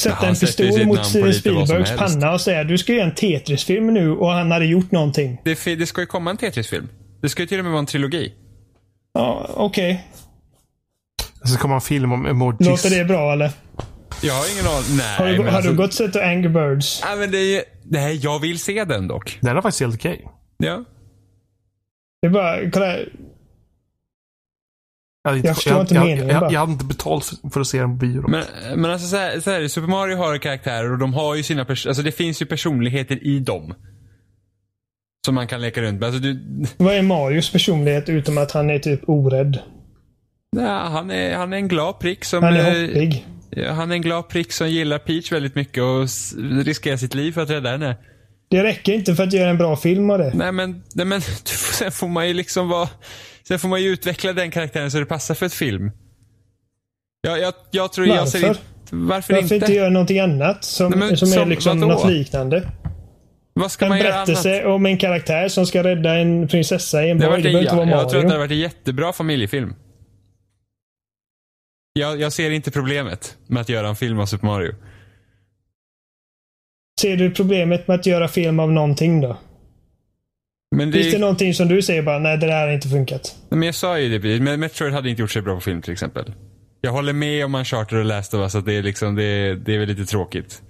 sätta 0.00 0.28
en 0.28 0.34
pistol 0.34 0.86
mot 0.86 1.06
Steven 1.06 1.34
Spielbergs 1.34 1.96
panna 1.96 2.32
och 2.32 2.40
säga 2.40 2.64
du 2.64 2.78
ska 2.78 2.92
göra 2.92 3.04
en 3.04 3.14
Tetris-film 3.14 3.94
nu 3.94 4.10
och 4.10 4.30
han 4.30 4.50
hade 4.50 4.66
gjort 4.66 4.90
någonting. 4.90 5.40
Det, 5.44 5.64
det 5.64 5.86
ska 5.86 6.00
ju 6.00 6.06
komma 6.06 6.30
en 6.30 6.36
Tetris-film. 6.36 6.88
Det 7.22 7.28
ska 7.28 7.42
ju 7.42 7.46
till 7.46 7.58
och 7.58 7.64
med 7.64 7.72
vara 7.72 7.80
en 7.80 7.86
trilogi. 7.86 8.32
Ja, 9.14 9.50
okej. 9.54 9.92
Okay. 9.92 10.04
Så 11.44 11.58
kommer 11.58 11.74
en 11.74 11.80
film 11.80 12.12
om 12.12 12.26
emojis. 12.26 12.68
Låter 12.68 12.90
det 12.90 13.04
bra 13.04 13.32
eller? 13.32 13.50
Jag 14.22 14.34
har 14.34 14.52
ingen 14.52 14.66
aning. 14.66 14.96
Nej, 14.96 15.18
har 15.18 15.26
du, 15.26 15.50
har 15.50 15.56
alltså, 15.56 15.70
du 15.70 15.76
gått 15.76 15.86
och 15.86 15.94
sett 15.94 16.16
Angry 16.16 16.48
Birds? 16.48 17.02
Nej, 17.04 17.18
men 17.18 17.30
det 17.30 17.38
är, 17.38 17.64
nej, 17.84 18.20
jag 18.22 18.40
vill 18.40 18.58
se 18.58 18.84
den 18.84 19.08
dock. 19.08 19.38
Den 19.40 19.56
är 19.56 19.60
faktiskt 19.60 19.80
helt 19.80 19.94
okej. 19.94 20.12
Okay. 20.12 20.70
Ja. 20.70 20.84
Det 22.22 22.26
är 22.26 22.30
bara, 22.30 22.70
kolla. 22.70 22.96
Jag, 25.24 25.36
inte, 25.36 25.48
jag 25.48 25.56
förstår 25.56 25.72
jag, 25.72 25.82
inte 25.82 25.94
jag, 25.94 26.06
meningen 26.06 26.28
jag, 26.28 26.42
jag, 26.42 26.52
jag 26.52 26.60
hade 26.60 26.72
inte 26.72 26.84
betalt 26.84 27.24
för, 27.24 27.50
för, 27.50 27.60
att 27.60 27.66
se 27.66 27.78
den 27.78 27.98
på 27.98 28.06
bio. 28.06 28.28
Men, 28.28 28.44
men 28.76 28.90
alltså 28.90 29.08
så 29.08 29.16
här, 29.16 29.40
så 29.40 29.50
här, 29.50 29.68
Super 29.68 29.88
Mario 29.88 30.16
har 30.16 30.38
karaktärer 30.38 30.92
och 30.92 30.98
de 30.98 31.14
har 31.14 31.34
ju 31.34 31.42
sina 31.42 31.66
Alltså 31.68 32.02
det 32.02 32.12
finns 32.12 32.42
ju 32.42 32.46
personligheter 32.46 33.26
i 33.26 33.38
dem. 33.38 33.74
Som 35.26 35.34
man 35.34 35.46
kan 35.46 35.60
leka 35.60 35.82
runt 35.82 36.00
med. 36.00 36.06
Alltså, 36.06 36.22
du... 36.22 36.40
Vad 36.76 36.94
är 36.94 37.02
Marios 37.02 37.52
personlighet 37.52 38.08
utom 38.08 38.38
att 38.38 38.52
han 38.52 38.70
är 38.70 38.78
typ 38.78 39.08
orädd? 39.08 39.58
Nej, 40.56 40.66
han, 40.66 41.10
är, 41.10 41.36
han 41.36 41.52
är 41.52 41.56
en 41.56 41.68
glad 41.68 41.98
prick 41.98 42.24
som... 42.24 42.42
Han 42.42 42.56
är 42.56 42.86
hoppig. 42.86 43.26
Ja, 43.50 43.72
han 43.72 43.90
är 43.90 43.94
en 43.94 44.02
glad 44.02 44.28
prick 44.28 44.52
som 44.52 44.68
gillar 44.68 44.98
Peach 44.98 45.32
väldigt 45.32 45.54
mycket 45.54 45.82
och 45.82 46.08
riskerar 46.64 46.96
sitt 46.96 47.14
liv 47.14 47.32
för 47.32 47.40
att 47.40 47.50
rädda 47.50 47.70
henne. 47.70 47.96
Det 48.50 48.62
räcker 48.62 48.92
inte 48.92 49.14
för 49.14 49.22
att 49.22 49.32
göra 49.32 49.50
en 49.50 49.58
bra 49.58 49.76
film 49.76 50.10
av 50.10 50.18
det. 50.18 50.32
Nej 50.34 50.52
men, 50.52 50.82
nej, 50.94 51.06
men 51.06 51.20
sen 51.78 51.92
får 51.92 52.08
man 52.08 52.28
ju 52.28 52.34
liksom 52.34 52.68
vara... 52.68 52.88
Sen 53.48 53.58
får 53.58 53.68
man 53.68 53.82
ju 53.82 53.88
utveckla 53.88 54.32
den 54.32 54.50
karaktären 54.50 54.90
så 54.90 54.98
det 54.98 55.06
passar 55.06 55.34
för 55.34 55.46
ett 55.46 55.54
film. 55.54 55.90
Jag, 57.22 57.40
jag, 57.40 57.54
jag 57.70 57.92
tror 57.92 58.06
varför? 58.06 58.20
jag 58.20 58.28
ser 58.28 58.48
inte... 58.48 58.60
Varför, 58.90 59.34
varför 59.34 59.54
inte? 59.54 59.72
göra 59.72 59.90
någonting 59.90 60.20
annat 60.20 60.64
som, 60.64 60.90
nej, 60.90 60.98
men, 60.98 61.16
som, 61.16 61.28
som 61.28 61.42
är 61.42 61.46
liksom 61.46 61.80
något 61.80 62.10
liknande? 62.10 62.68
Vad 63.54 63.72
ska 63.72 63.84
en 63.84 63.88
man 63.88 63.98
göra 63.98 64.12
berättelse 64.12 64.64
om 64.64 64.86
en 64.86 64.98
karaktär 64.98 65.48
som 65.48 65.66
ska 65.66 65.84
rädda 65.84 66.14
en 66.14 66.48
prinsessa 66.48 67.04
i 67.04 67.10
en 67.10 67.18
borg. 67.18 67.42
Det 67.42 67.42
behöver 67.42 67.62
inte 67.62 67.74
vara 67.74 67.86
Mario. 67.86 68.00
Jag 68.00 68.08
tror 68.10 68.20
att 68.20 68.26
det 68.26 68.32
hade 68.32 68.38
varit 68.38 68.50
en 68.50 68.58
jättebra 68.58 69.12
familjefilm. 69.12 69.74
Jag, 71.92 72.20
jag 72.20 72.32
ser 72.32 72.50
inte 72.50 72.70
problemet 72.70 73.36
med 73.46 73.60
att 73.60 73.68
göra 73.68 73.88
en 73.88 73.96
film 73.96 74.20
av 74.20 74.26
Super 74.26 74.46
Mario. 74.46 74.74
Ser 77.00 77.16
du 77.16 77.30
problemet 77.30 77.88
med 77.88 77.94
att 77.94 78.06
göra 78.06 78.28
film 78.28 78.60
av 78.60 78.72
någonting 78.72 79.20
då? 79.20 79.36
Men 80.76 80.90
det... 80.90 80.98
Finns 80.98 81.14
det 81.14 81.20
någonting 81.20 81.54
som 81.54 81.68
du 81.68 81.82
säger 81.82 82.02
bara, 82.02 82.18
nej 82.18 82.38
det 82.38 82.46
där 82.46 82.66
har 82.66 82.72
inte 82.72 82.88
funkat? 82.88 83.36
Men 83.48 83.62
jag 83.62 83.74
sa 83.74 83.98
ju 83.98 84.18
det 84.18 84.56
Metroid 84.56 84.92
hade 84.92 85.10
inte 85.10 85.22
gjort 85.22 85.30
sig 85.30 85.42
bra 85.42 85.54
på 85.54 85.60
film 85.60 85.82
till 85.82 85.92
exempel. 85.92 86.34
Jag 86.80 86.92
håller 86.92 87.12
med 87.12 87.44
om 87.44 87.54
Uncharted 87.54 87.98
och 87.98 88.04
Last 88.04 88.34
of 88.34 88.40
Us 88.40 88.54
att 88.54 88.66
det 88.66 88.72
är 88.72 88.82
liksom, 88.82 89.14
det, 89.14 89.54
det 89.54 89.74
är 89.74 89.78
väl 89.78 89.88
lite 89.88 90.04
tråkigt. 90.04 90.62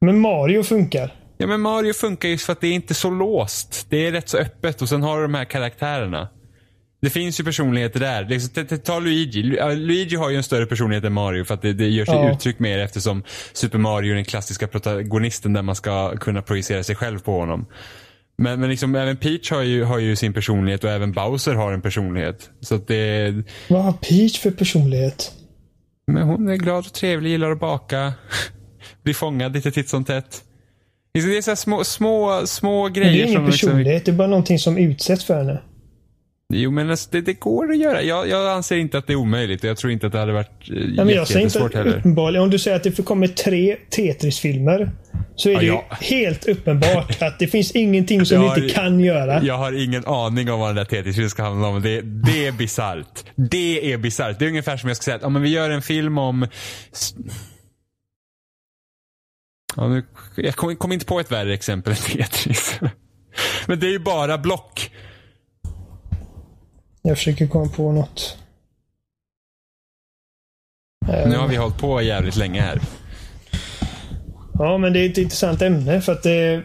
Men 0.00 0.20
Mario 0.20 0.62
funkar. 0.62 1.14
Ja 1.38 1.46
men 1.46 1.60
Mario 1.60 1.92
funkar 1.92 2.28
just 2.28 2.46
för 2.46 2.52
att 2.52 2.60
det 2.60 2.66
är 2.66 2.72
inte 2.72 2.94
så 2.94 3.10
låst. 3.10 3.86
Det 3.90 4.06
är 4.06 4.12
rätt 4.12 4.28
så 4.28 4.38
öppet 4.38 4.82
och 4.82 4.88
sen 4.88 5.02
har 5.02 5.16
du 5.16 5.22
de 5.22 5.34
här 5.34 5.44
karaktärerna. 5.44 6.28
Det 7.04 7.10
finns 7.10 7.40
ju 7.40 7.44
personligheter 7.44 8.00
där. 8.00 8.24
Liksom, 8.24 8.78
ta 8.84 8.98
Luigi. 8.98 9.42
Luigi 9.76 10.16
har 10.16 10.30
ju 10.30 10.36
en 10.36 10.42
större 10.42 10.66
personlighet 10.66 11.04
än 11.04 11.12
Mario 11.12 11.44
för 11.44 11.54
att 11.54 11.62
det, 11.62 11.72
det 11.72 11.88
gör 11.88 12.04
sig 12.04 12.14
ja. 12.14 12.32
uttryck 12.32 12.58
mer 12.58 12.78
eftersom 12.78 13.22
Super 13.52 13.78
Mario 13.78 14.10
är 14.10 14.14
den 14.14 14.24
klassiska 14.24 14.66
protagonisten 14.66 15.52
där 15.52 15.62
man 15.62 15.74
ska 15.74 16.16
kunna 16.16 16.42
projicera 16.42 16.82
sig 16.82 16.96
själv 16.96 17.18
på 17.18 17.38
honom. 17.40 17.66
Men, 18.38 18.60
men 18.60 18.70
liksom, 18.70 18.94
även 18.94 19.16
Peach 19.16 19.50
har 19.50 19.62
ju, 19.62 19.84
har 19.84 19.98
ju 19.98 20.16
sin 20.16 20.32
personlighet 20.32 20.84
och 20.84 20.90
även 20.90 21.12
Bowser 21.12 21.54
har 21.54 21.72
en 21.72 21.82
personlighet. 21.82 22.50
Så 22.60 22.74
att 22.74 22.86
det... 22.86 23.34
Vad 23.68 23.82
har 23.82 23.92
Peach 23.92 24.38
för 24.38 24.50
personlighet? 24.50 25.32
Men 26.06 26.22
hon 26.22 26.48
är 26.48 26.56
glad 26.56 26.86
och 26.86 26.92
trevlig, 26.92 27.30
gillar 27.30 27.50
att 27.50 27.60
baka. 27.60 28.12
Blir 29.02 29.14
fångad 29.14 29.52
lite 29.52 29.70
titt 29.70 29.88
som 29.88 30.04
tätt. 30.04 30.42
Det 31.14 31.20
är 31.20 31.42
så 31.42 31.56
små, 31.56 31.84
små, 31.84 32.42
små 32.46 32.88
grejer. 32.88 33.10
Men 33.10 33.16
det 33.16 33.22
är 33.22 33.26
ingen 33.26 33.46
liksom- 33.46 33.68
personlighet, 33.68 33.94
liksom... 33.94 34.14
det 34.14 34.16
är 34.16 34.18
bara 34.18 34.28
någonting 34.28 34.58
som 34.58 34.78
utsätts 34.78 35.24
för 35.24 35.38
henne. 35.38 35.60
Jo 36.52 36.70
men 36.70 36.90
alltså, 36.90 37.08
det, 37.12 37.20
det, 37.20 37.32
går 37.32 37.70
att 37.70 37.78
göra. 37.78 38.02
Jag, 38.02 38.28
jag, 38.28 38.48
anser 38.48 38.76
inte 38.76 38.98
att 38.98 39.06
det 39.06 39.12
är 39.12 39.16
omöjligt 39.16 39.64
jag 39.64 39.76
tror 39.76 39.92
inte 39.92 40.06
att 40.06 40.12
det 40.12 40.18
hade 40.18 40.32
varit 40.32 40.70
eh, 40.70 40.76
ja, 40.76 41.04
men 41.04 41.14
Jag 41.14 41.28
säger 41.28 41.60
inte 41.60 41.78
heller. 41.78 41.98
uppenbarligen. 41.98 42.42
Om 42.42 42.50
du 42.50 42.58
säger 42.58 42.76
att 42.76 42.82
det 42.82 43.04
kommer 43.04 43.26
tre 43.26 43.76
Tetris-filmer. 43.90 44.90
Så 45.36 45.50
är 45.50 45.58
det 45.58 45.66
ja. 45.66 45.84
helt 45.90 46.48
uppenbart 46.48 47.16
att 47.22 47.38
det 47.38 47.46
finns 47.46 47.72
ingenting 47.72 48.26
som 48.26 48.38
har, 48.38 48.54
vi 48.54 48.62
inte 48.62 48.74
kan 48.74 49.00
göra. 49.00 49.42
Jag 49.42 49.58
har 49.58 49.84
ingen 49.84 50.06
aning 50.06 50.50
om 50.50 50.60
vad 50.60 50.68
den 50.68 50.76
där 50.76 50.84
Tetris-filmen 50.84 51.30
ska 51.30 51.42
handla 51.42 51.68
om. 51.68 51.82
Det, 51.82 52.00
det 52.00 52.46
är 52.46 52.52
bisarrt. 52.52 53.24
Det 53.50 53.92
är 53.92 53.98
bisarrt. 53.98 54.38
Det 54.38 54.44
är 54.44 54.48
ungefär 54.48 54.76
som 54.76 54.88
jag 54.88 54.96
ska 54.96 55.04
säga 55.04 55.16
att 55.16 55.22
ja, 55.22 55.28
men 55.28 55.42
vi 55.42 55.48
gör 55.48 55.70
en 55.70 55.82
film 55.82 56.18
om 56.18 56.46
Ja, 59.76 59.88
nu, 59.88 60.04
jag 60.36 60.56
kom, 60.56 60.76
kom 60.76 60.92
inte 60.92 61.06
på 61.06 61.20
ett 61.20 61.32
värre 61.32 61.54
exempel 61.54 61.92
än 61.92 61.98
Tetris. 61.98 62.80
Men 63.66 63.80
det 63.80 63.86
är 63.86 63.90
ju 63.90 63.98
bara 63.98 64.38
block. 64.38 64.90
Jag 67.06 67.16
försöker 67.16 67.46
komma 67.46 67.68
på 67.68 67.92
något. 67.92 68.38
Nu 71.06 71.36
har 71.36 71.48
vi 71.48 71.56
hållit 71.56 71.78
på 71.78 72.02
jävligt 72.02 72.36
länge 72.36 72.60
här. 72.60 72.80
Ja, 74.58 74.78
men 74.78 74.92
det 74.92 75.00
är 75.00 75.10
ett 75.10 75.18
intressant 75.18 75.62
ämne 75.62 76.00
för 76.00 76.12
att 76.12 76.22
det... 76.22 76.62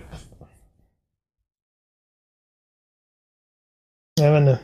Jag 4.21 4.31
vet 4.31 4.39
inte. 4.39 4.59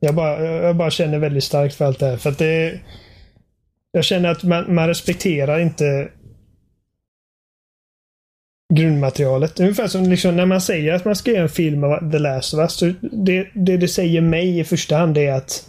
Jag 0.00 0.14
bara, 0.14 0.44
jag 0.44 0.76
bara 0.76 0.90
känner 0.90 1.18
väldigt 1.18 1.44
starkt 1.44 1.74
för 1.74 1.84
allt 1.84 1.98
det 1.98 2.06
här. 2.06 2.16
För 2.16 2.30
att 2.30 2.38
det... 2.38 2.80
Jag 3.90 4.04
känner 4.04 4.28
att 4.28 4.42
man, 4.42 4.74
man 4.74 4.88
respekterar 4.88 5.58
inte 5.58 6.12
grundmaterialet. 8.74 9.60
Ungefär 9.60 9.86
som 9.86 10.02
liksom 10.02 10.36
när 10.36 10.46
man 10.46 10.60
säger 10.60 10.92
att 10.92 11.04
man 11.04 11.16
ska 11.16 11.30
göra 11.30 11.42
en 11.42 11.48
film 11.48 11.84
av 11.84 12.10
The 12.10 12.18
Last 12.18 12.54
of 12.54 12.60
Us. 12.60 12.72
Så 12.72 12.92
det, 13.12 13.48
det 13.54 13.76
det 13.76 13.88
säger 13.88 14.20
mig 14.20 14.58
i 14.58 14.64
första 14.64 14.96
hand 14.96 15.18
är 15.18 15.32
att 15.32 15.64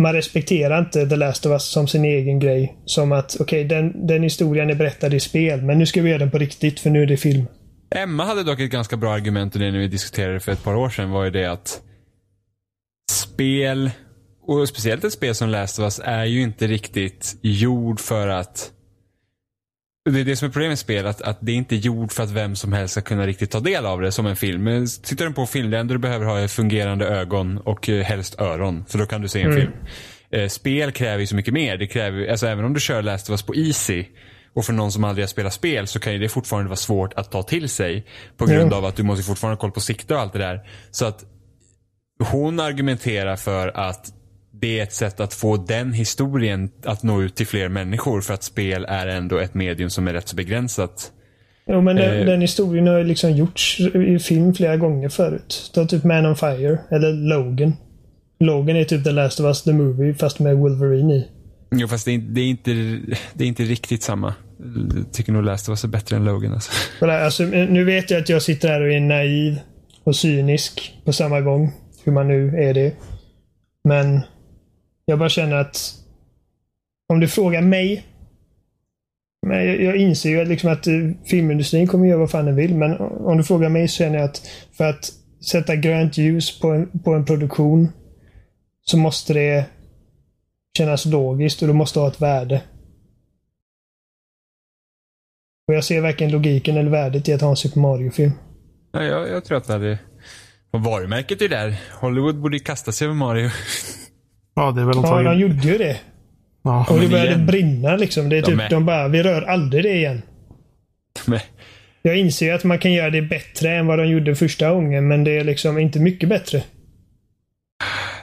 man 0.00 0.12
respekterar 0.12 0.78
inte 0.78 1.08
The 1.08 1.16
Last 1.16 1.46
of 1.46 1.52
Us 1.52 1.64
som 1.64 1.88
sin 1.88 2.04
egen 2.04 2.38
grej. 2.38 2.76
Som 2.84 3.12
att, 3.12 3.36
okej, 3.40 3.66
okay, 3.66 3.76
den, 3.76 4.06
den 4.06 4.22
historien 4.22 4.70
är 4.70 4.74
berättad 4.74 5.14
i 5.14 5.20
spel, 5.20 5.62
men 5.62 5.78
nu 5.78 5.86
ska 5.86 6.02
vi 6.02 6.08
göra 6.08 6.18
den 6.18 6.30
på 6.30 6.38
riktigt, 6.38 6.80
för 6.80 6.90
nu 6.90 7.02
är 7.02 7.06
det 7.06 7.16
film. 7.16 7.44
Emma 7.94 8.24
hade 8.24 8.42
dock 8.42 8.60
ett 8.60 8.70
ganska 8.70 8.96
bra 8.96 9.12
argument 9.12 9.54
och 9.54 9.60
det 9.60 9.70
när 9.70 9.78
vi 9.78 9.88
diskuterade 9.88 10.40
för 10.40 10.52
ett 10.52 10.64
par 10.64 10.74
år 10.74 10.90
sedan 10.90 11.10
var 11.10 11.24
ju 11.24 11.30
det 11.30 11.46
att 11.46 11.80
spel, 13.10 13.90
och 14.46 14.68
speciellt 14.68 15.04
ett 15.04 15.12
spel 15.12 15.34
som 15.34 15.48
Last 15.48 15.78
of 15.78 15.82
Us, 15.82 16.00
är 16.04 16.24
ju 16.24 16.42
inte 16.42 16.66
riktigt 16.66 17.36
gjord 17.42 18.00
för 18.00 18.28
att 18.28 18.70
det 20.04 20.20
är 20.20 20.24
det 20.24 20.36
som 20.36 20.48
är 20.48 20.52
problemet 20.52 20.70
med 20.70 20.78
spel, 20.78 21.06
att, 21.06 21.22
att 21.22 21.38
det 21.40 21.52
är 21.52 21.56
inte 21.56 21.76
gjord 21.76 22.12
för 22.12 22.22
att 22.22 22.30
vem 22.30 22.56
som 22.56 22.72
helst 22.72 22.92
ska 22.92 23.00
kunna 23.00 23.26
riktigt 23.26 23.50
ta 23.50 23.60
del 23.60 23.86
av 23.86 24.00
det 24.00 24.12
som 24.12 24.26
en 24.26 24.36
film. 24.36 24.64
Men 24.64 24.86
tittar 25.02 25.26
du 25.26 25.32
på 25.32 25.46
film, 25.46 25.70
det 25.70 25.78
enda 25.78 25.94
du 25.94 25.98
behöver 25.98 26.26
ha 26.26 26.48
fungerande 26.48 27.06
ögon 27.06 27.58
och 27.58 27.88
eh, 27.88 28.04
helst 28.04 28.40
öron. 28.40 28.84
För 28.88 28.98
då 28.98 29.06
kan 29.06 29.22
du 29.22 29.28
se 29.28 29.40
en 29.42 29.46
mm. 29.46 29.60
film. 29.60 29.72
Eh, 30.30 30.48
spel 30.48 30.92
kräver 30.92 31.20
ju 31.20 31.26
så 31.26 31.36
mycket 31.36 31.54
mer. 31.54 31.76
Det 31.76 31.86
kräver, 31.86 32.26
alltså 32.26 32.46
även 32.46 32.64
om 32.64 32.74
du 32.74 32.80
kör 32.80 33.02
Last 33.02 33.28
of 33.28 33.32
Us 33.32 33.42
på 33.42 33.54
Easy 33.54 34.04
och 34.54 34.64
för 34.64 34.72
någon 34.72 34.92
som 34.92 35.04
aldrig 35.04 35.22
har 35.22 35.28
spelat 35.28 35.52
spel 35.52 35.86
så 35.86 36.00
kan 36.00 36.20
det 36.20 36.28
fortfarande 36.28 36.68
vara 36.68 36.76
svårt 36.76 37.14
att 37.14 37.30
ta 37.30 37.42
till 37.42 37.68
sig. 37.68 38.06
På 38.36 38.46
grund 38.46 38.60
mm. 38.60 38.72
av 38.72 38.84
att 38.84 38.96
du 38.96 39.02
måste 39.02 39.24
fortfarande 39.24 39.56
ha 39.56 39.60
koll 39.60 39.72
på 39.72 39.80
sikte 39.80 40.14
och 40.14 40.20
allt 40.20 40.32
det 40.32 40.38
där. 40.38 40.60
Så 40.90 41.06
att 41.06 41.24
hon 42.24 42.60
argumenterar 42.60 43.36
för 43.36 43.68
att 43.68 44.12
det 44.60 44.78
är 44.78 44.82
ett 44.82 44.92
sätt 44.92 45.20
att 45.20 45.34
få 45.34 45.56
den 45.56 45.92
historien 45.92 46.70
att 46.84 47.02
nå 47.02 47.22
ut 47.22 47.34
till 47.34 47.46
fler 47.46 47.68
människor 47.68 48.20
för 48.20 48.34
att 48.34 48.42
spel 48.42 48.86
är 48.88 49.06
ändå 49.06 49.38
ett 49.38 49.54
medium 49.54 49.90
som 49.90 50.08
är 50.08 50.12
rätt 50.12 50.28
så 50.28 50.36
begränsat. 50.36 51.12
Jo 51.66 51.80
men 51.80 51.96
den, 51.96 52.18
eh, 52.18 52.26
den 52.26 52.40
historien 52.40 52.86
har 52.86 52.98
ju 52.98 53.04
liksom 53.04 53.32
gjorts 53.32 53.80
i 53.80 54.18
film 54.18 54.54
flera 54.54 54.76
gånger 54.76 55.08
förut. 55.08 55.70
Ta 55.74 55.84
typ 55.84 56.04
Man 56.04 56.26
on 56.26 56.36
Fire 56.36 56.78
eller 56.90 57.12
Logan. 57.12 57.76
Logan 58.40 58.76
är 58.76 58.84
typ 58.84 59.04
The 59.04 59.12
Last 59.12 59.40
of 59.40 59.44
Us 59.44 59.62
the 59.62 59.72
Movie 59.72 60.14
fast 60.14 60.38
med 60.38 60.56
Wolverine 60.56 61.14
i. 61.14 61.28
Jo 61.70 61.88
fast 61.88 62.04
det 62.04 62.14
är, 62.14 62.18
det 62.18 62.40
är, 62.40 62.48
inte, 62.48 62.70
det 63.34 63.44
är 63.44 63.48
inte 63.48 63.62
riktigt 63.62 64.02
samma. 64.02 64.34
Jag 64.94 65.12
tycker 65.12 65.32
nog 65.32 65.44
Last 65.44 65.68
of 65.68 65.72
Us 65.72 65.84
är 65.84 65.88
bättre 65.88 66.16
än 66.16 66.24
Logan 66.24 66.52
alltså. 66.52 66.72
alltså. 67.06 67.42
Nu 67.44 67.84
vet 67.84 68.10
jag 68.10 68.20
att 68.20 68.28
jag 68.28 68.42
sitter 68.42 68.68
här 68.68 68.80
och 68.80 68.92
är 68.92 69.00
naiv 69.00 69.58
och 70.04 70.16
cynisk 70.16 71.00
på 71.04 71.12
samma 71.12 71.40
gång. 71.40 71.72
Hur 72.04 72.12
man 72.12 72.28
nu 72.28 72.56
är 72.56 72.74
det. 72.74 72.92
Men 73.84 74.20
jag 75.10 75.18
bara 75.18 75.28
känner 75.28 75.56
att 75.56 75.94
om 77.08 77.20
du 77.20 77.28
frågar 77.28 77.62
mig. 77.62 78.06
Men 79.46 79.66
jag, 79.66 79.82
jag 79.82 79.96
inser 79.96 80.30
ju 80.30 80.40
att, 80.40 80.48
liksom 80.48 80.72
att 80.72 80.86
eh, 80.86 80.94
filmindustrin 81.24 81.86
kommer 81.86 82.06
göra 82.06 82.18
vad 82.18 82.30
fan 82.30 82.44
den 82.44 82.56
vill. 82.56 82.74
Men 82.74 82.96
om 83.00 83.36
du 83.36 83.44
frågar 83.44 83.68
mig 83.68 83.88
så 83.88 83.94
känner 83.94 84.18
jag 84.18 84.24
att 84.24 84.42
för 84.72 84.84
att 84.84 85.12
sätta 85.44 85.76
grönt 85.76 86.18
ljus 86.18 86.60
på 86.60 86.68
en, 86.68 86.98
på 87.04 87.14
en 87.14 87.24
produktion 87.24 87.88
så 88.82 88.96
måste 88.96 89.34
det 89.34 89.64
kännas 90.78 91.06
logiskt 91.06 91.62
och 91.62 91.68
det 91.68 91.74
måste 91.74 92.00
ha 92.00 92.08
ett 92.08 92.20
värde. 92.20 92.62
Och 95.68 95.74
jag 95.74 95.84
ser 95.84 96.00
varken 96.00 96.30
logiken 96.30 96.76
eller 96.76 96.90
värdet 96.90 97.28
i 97.28 97.32
att 97.32 97.40
ha 97.40 97.50
en 97.50 97.56
Super 97.56 97.80
Mario-film. 97.80 98.32
Ja, 98.92 99.02
jag, 99.02 99.28
jag 99.28 99.44
tror 99.44 99.58
att 99.58 99.66
det 99.66 99.72
hade... 99.72 99.98
Och 100.70 100.80
varumärket 100.80 101.40
är 101.40 101.42
ju 101.42 101.48
där. 101.48 101.80
Hollywood 102.00 102.40
borde 102.40 102.58
kasta 102.58 102.92
sig 102.92 103.04
över 103.04 103.14
Mario. 103.14 103.50
Ja, 104.54 104.70
det 104.70 104.80
är 104.80 104.84
väl 104.84 104.96
Ja, 105.02 105.22
de 105.22 105.38
gjorde 105.38 105.68
ju 105.68 105.78
det. 105.78 105.96
Ja, 106.62 106.86
och 106.90 107.00
det 107.00 107.08
började 107.08 107.30
igen. 107.30 107.46
brinna 107.46 107.96
liksom. 107.96 108.28
Det 108.28 108.38
är 108.38 108.42
de 108.42 108.46
typ, 108.46 108.60
är... 108.60 108.70
de 108.70 108.86
bara, 108.86 109.08
vi 109.08 109.22
rör 109.22 109.42
aldrig 109.42 109.84
det 109.84 109.94
igen. 109.94 110.22
De 111.26 111.38
Jag 112.02 112.16
inser 112.18 112.46
ju 112.46 112.52
att 112.52 112.64
man 112.64 112.78
kan 112.78 112.92
göra 112.92 113.10
det 113.10 113.22
bättre 113.22 113.70
än 113.76 113.86
vad 113.86 113.98
de 113.98 114.06
gjorde 114.06 114.34
första 114.34 114.72
gången, 114.72 115.08
men 115.08 115.24
det 115.24 115.38
är 115.38 115.44
liksom 115.44 115.78
inte 115.78 116.00
mycket 116.00 116.28
bättre. 116.28 116.62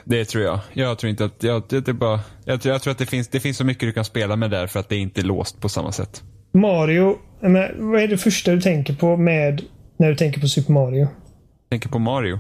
Det 0.04 0.26
tror 0.26 0.44
jag. 0.44 0.60
Jag 0.74 0.98
tror 0.98 1.10
inte 1.10 1.26
att, 1.26 1.44
jag, 1.44 1.64
det, 1.70 1.88
är 1.88 1.94
bara, 1.94 2.20
jag, 2.46 2.66
jag, 2.66 2.82
tror 2.82 2.92
att 2.92 2.98
det 2.98 3.06
finns, 3.06 3.28
det 3.28 3.40
finns 3.40 3.58
så 3.58 3.64
mycket 3.64 3.82
du 3.82 3.92
kan 3.92 4.06
spela 4.06 4.36
med 4.36 4.52
där 4.52 4.68
för 4.68 4.80
att 4.80 4.90
det 4.90 4.96
är 4.96 5.00
inte 5.00 5.22
är 5.22 5.24
låst 5.24 5.62
på 5.62 5.70
samma 5.70 5.92
sätt. 5.92 6.24
Mario, 6.54 7.18
men, 7.40 7.92
vad 7.92 8.02
är 8.02 8.08
det 8.08 8.18
första 8.18 8.52
du 8.52 8.62
tänker 8.62 8.94
på 8.94 9.18
med 9.18 9.62
när 9.98 10.10
du 10.10 10.16
tänker 10.16 10.42
på 10.42 10.48
Super 10.48 10.74
Mario? 10.74 11.00
Jag 11.00 11.70
tänker 11.70 11.90
på 11.90 12.00
Mario 12.00 12.40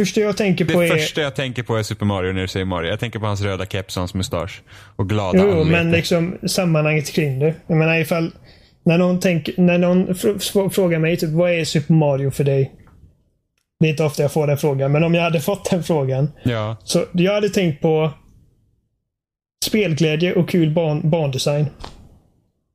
första 0.00 0.20
jag 0.20 0.36
tänker 0.36 0.64
på 0.64 0.80
det 0.80 0.86
är... 0.86 0.96
första 0.96 1.20
jag 1.20 1.34
tänker 1.34 1.62
på 1.62 1.76
är 1.76 1.82
Super 1.82 2.06
Mario 2.06 2.32
när 2.32 2.40
du 2.40 2.48
säger 2.48 2.66
Mario. 2.66 2.90
Jag 2.90 3.00
tänker 3.00 3.18
på 3.18 3.26
hans 3.26 3.40
röda 3.42 3.66
keps 3.66 3.96
och 3.96 4.00
hans 4.00 4.14
mustasch. 4.14 4.62
Och 4.96 5.08
glada 5.08 5.38
Jo, 5.38 5.50
anlete. 5.50 5.70
men 5.70 5.90
liksom 5.90 6.38
sammanhanget 6.46 7.12
kring 7.12 7.38
det. 7.38 7.54
Jag 7.66 7.76
menar 7.76 7.98
ifall... 7.98 8.30
När 8.86 8.98
någon, 8.98 9.20
tänker, 9.20 9.54
när 9.60 9.78
någon 9.78 10.70
frågar 10.70 10.98
mig 10.98 11.16
typ 11.16 11.30
vad 11.30 11.50
är 11.50 11.64
Super 11.64 11.94
Mario 11.94 12.30
för 12.30 12.44
dig? 12.44 12.72
Det 13.80 13.86
är 13.86 13.90
inte 13.90 14.04
ofta 14.04 14.22
jag 14.22 14.32
får 14.32 14.46
den 14.46 14.58
frågan, 14.58 14.92
men 14.92 15.04
om 15.04 15.14
jag 15.14 15.22
hade 15.22 15.40
fått 15.40 15.70
den 15.70 15.82
frågan. 15.82 16.32
Ja. 16.42 16.76
Så 16.84 17.04
jag 17.12 17.34
hade 17.34 17.48
tänkt 17.48 17.82
på 17.82 18.10
spelglädje 19.64 20.34
och 20.34 20.48
kul 20.48 20.70
ban 20.70 21.10
bandesign. 21.10 21.66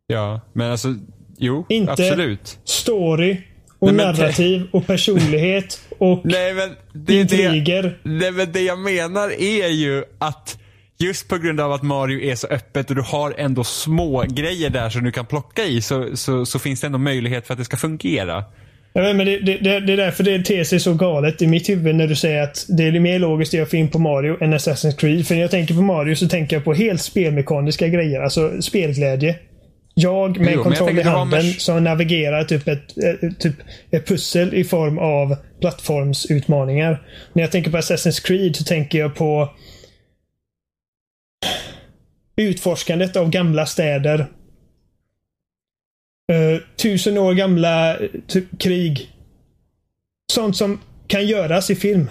Ja, 0.07 0.41
men 0.53 0.71
alltså 0.71 0.95
jo, 1.37 1.65
inte 1.69 1.91
absolut. 1.91 2.59
story 2.63 3.37
och 3.79 3.93
nej, 3.93 4.05
narrativ 4.05 4.67
och 4.71 4.87
personlighet 4.87 5.81
och 5.97 6.21
nej, 6.23 6.53
men 6.53 6.69
det, 6.93 7.19
intriger. 7.19 7.83
Det, 7.83 7.93
nej, 8.03 8.31
men 8.31 8.51
det 8.51 8.61
jag 8.61 8.79
menar 8.79 9.29
är 9.29 9.67
ju 9.67 10.03
att 10.19 10.57
just 10.97 11.27
på 11.27 11.37
grund 11.37 11.59
av 11.59 11.71
att 11.71 11.83
Mario 11.83 12.21
är 12.21 12.35
så 12.35 12.47
öppet 12.47 12.89
och 12.89 12.95
du 12.95 13.01
har 13.01 13.33
ändå 13.37 13.63
små 13.63 14.25
grejer 14.27 14.69
där 14.69 14.89
som 14.89 15.03
du 15.03 15.11
kan 15.11 15.25
plocka 15.25 15.63
i 15.63 15.81
så, 15.81 16.17
så, 16.17 16.45
så 16.45 16.59
finns 16.59 16.81
det 16.81 16.87
ändå 16.87 16.97
möjlighet 16.97 17.47
för 17.47 17.53
att 17.53 17.57
det 17.57 17.65
ska 17.65 17.77
fungera. 17.77 18.43
Ja, 18.93 19.13
men 19.13 19.25
det, 19.25 19.39
det, 19.39 19.57
det, 19.79 19.93
är 19.93 19.97
därför 19.97 20.23
det 20.23 20.43
ter 20.43 20.63
sig 20.63 20.79
så 20.79 20.93
galet 20.93 21.41
i 21.41 21.47
mitt 21.47 21.69
huvud 21.69 21.95
när 21.95 22.07
du 22.07 22.15
säger 22.15 22.43
att 22.43 22.65
det 22.69 22.83
är 22.83 22.99
mer 22.99 23.19
logiskt 23.19 23.49
att 23.49 23.57
göra 23.57 23.67
film 23.67 23.87
på 23.87 23.99
Mario 23.99 24.43
än 24.43 24.53
Assassin's 24.53 24.97
Creed. 24.97 25.27
För 25.27 25.35
när 25.35 25.41
jag 25.41 25.51
tänker 25.51 25.73
på 25.73 25.81
Mario 25.81 26.15
så 26.15 26.27
tänker 26.29 26.55
jag 26.55 26.63
på 26.63 26.73
helt 26.73 27.01
spelmekaniska 27.01 27.87
grejer. 27.87 28.21
Alltså 28.21 28.61
spelglädje. 28.61 29.35
Jag 30.01 30.39
med 30.39 30.53
jo, 30.53 30.63
kontroll 30.63 30.99
i 30.99 31.01
handen 31.01 31.45
med... 31.45 31.61
som 31.61 31.83
navigerar 31.83 32.43
typ 32.43 32.67
ett, 32.67 32.97
ett, 32.97 33.39
typ 33.39 33.55
ett 33.91 34.07
pussel 34.07 34.53
i 34.53 34.63
form 34.63 34.97
av 34.97 35.35
plattformsutmaningar. 35.61 37.07
När 37.33 37.43
jag 37.43 37.51
tänker 37.51 37.71
på 37.71 37.77
Assassin's 37.77 38.25
Creed 38.25 38.55
så 38.55 38.63
tänker 38.63 38.99
jag 38.99 39.15
på 39.15 39.53
utforskandet 42.35 43.15
av 43.15 43.29
gamla 43.29 43.65
städer. 43.65 44.19
Uh, 46.31 46.61
tusen 46.81 47.17
år 47.17 47.33
gamla 47.33 47.97
typ, 48.27 48.59
krig. 48.59 49.11
Sånt 50.31 50.57
som 50.57 50.79
kan 51.07 51.27
göras 51.27 51.69
i 51.69 51.75
film. 51.75 52.09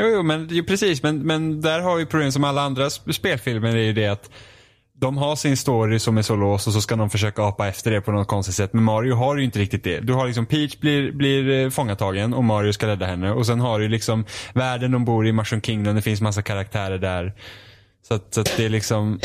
Jo, 0.00 0.06
jo 0.06 0.22
men 0.22 0.48
jo, 0.50 0.64
precis. 0.64 1.02
Men, 1.02 1.18
men 1.18 1.60
där 1.60 1.80
har 1.80 1.96
vi 1.96 2.06
problem 2.06 2.32
som 2.32 2.44
alla 2.44 2.62
andra 2.62 2.90
spelfilmer. 2.90 3.76
är 3.76 3.82
ju 3.82 3.92
det 3.92 4.06
att 4.06 4.30
de 5.00 5.16
har 5.16 5.36
sin 5.36 5.56
story 5.56 5.98
som 5.98 6.18
är 6.18 6.22
så 6.22 6.36
låst 6.36 6.66
och 6.66 6.72
så 6.72 6.80
ska 6.80 6.96
de 6.96 7.10
försöka 7.10 7.42
apa 7.42 7.68
efter 7.68 7.90
det 7.90 8.00
på 8.00 8.12
något 8.12 8.28
konstigt 8.28 8.54
sätt. 8.54 8.72
Men 8.72 8.84
Mario 8.84 9.14
har 9.14 9.36
ju 9.36 9.44
inte 9.44 9.58
riktigt 9.58 9.84
det. 9.84 10.00
Du 10.00 10.12
har 10.12 10.26
liksom 10.26 10.46
Peach 10.46 10.76
blir, 10.76 11.12
blir 11.12 11.50
eh, 11.50 11.70
fångatagen 11.70 12.34
och 12.34 12.44
Mario 12.44 12.72
ska 12.72 12.86
rädda 12.86 13.06
henne. 13.06 13.32
Och 13.32 13.46
sen 13.46 13.60
har 13.60 13.80
du 13.80 13.88
liksom 13.88 14.24
världen 14.54 14.92
de 14.92 15.04
bor 15.04 15.26
i, 15.26 15.32
Mushroom 15.32 15.62
Kingdom, 15.62 15.96
det 15.96 16.02
finns 16.02 16.20
massa 16.20 16.42
karaktärer 16.42 16.98
där. 16.98 17.32
Så 18.08 18.14
att, 18.14 18.34
så 18.34 18.40
att 18.40 18.56
det 18.56 18.64
är 18.64 18.68
liksom... 18.68 19.20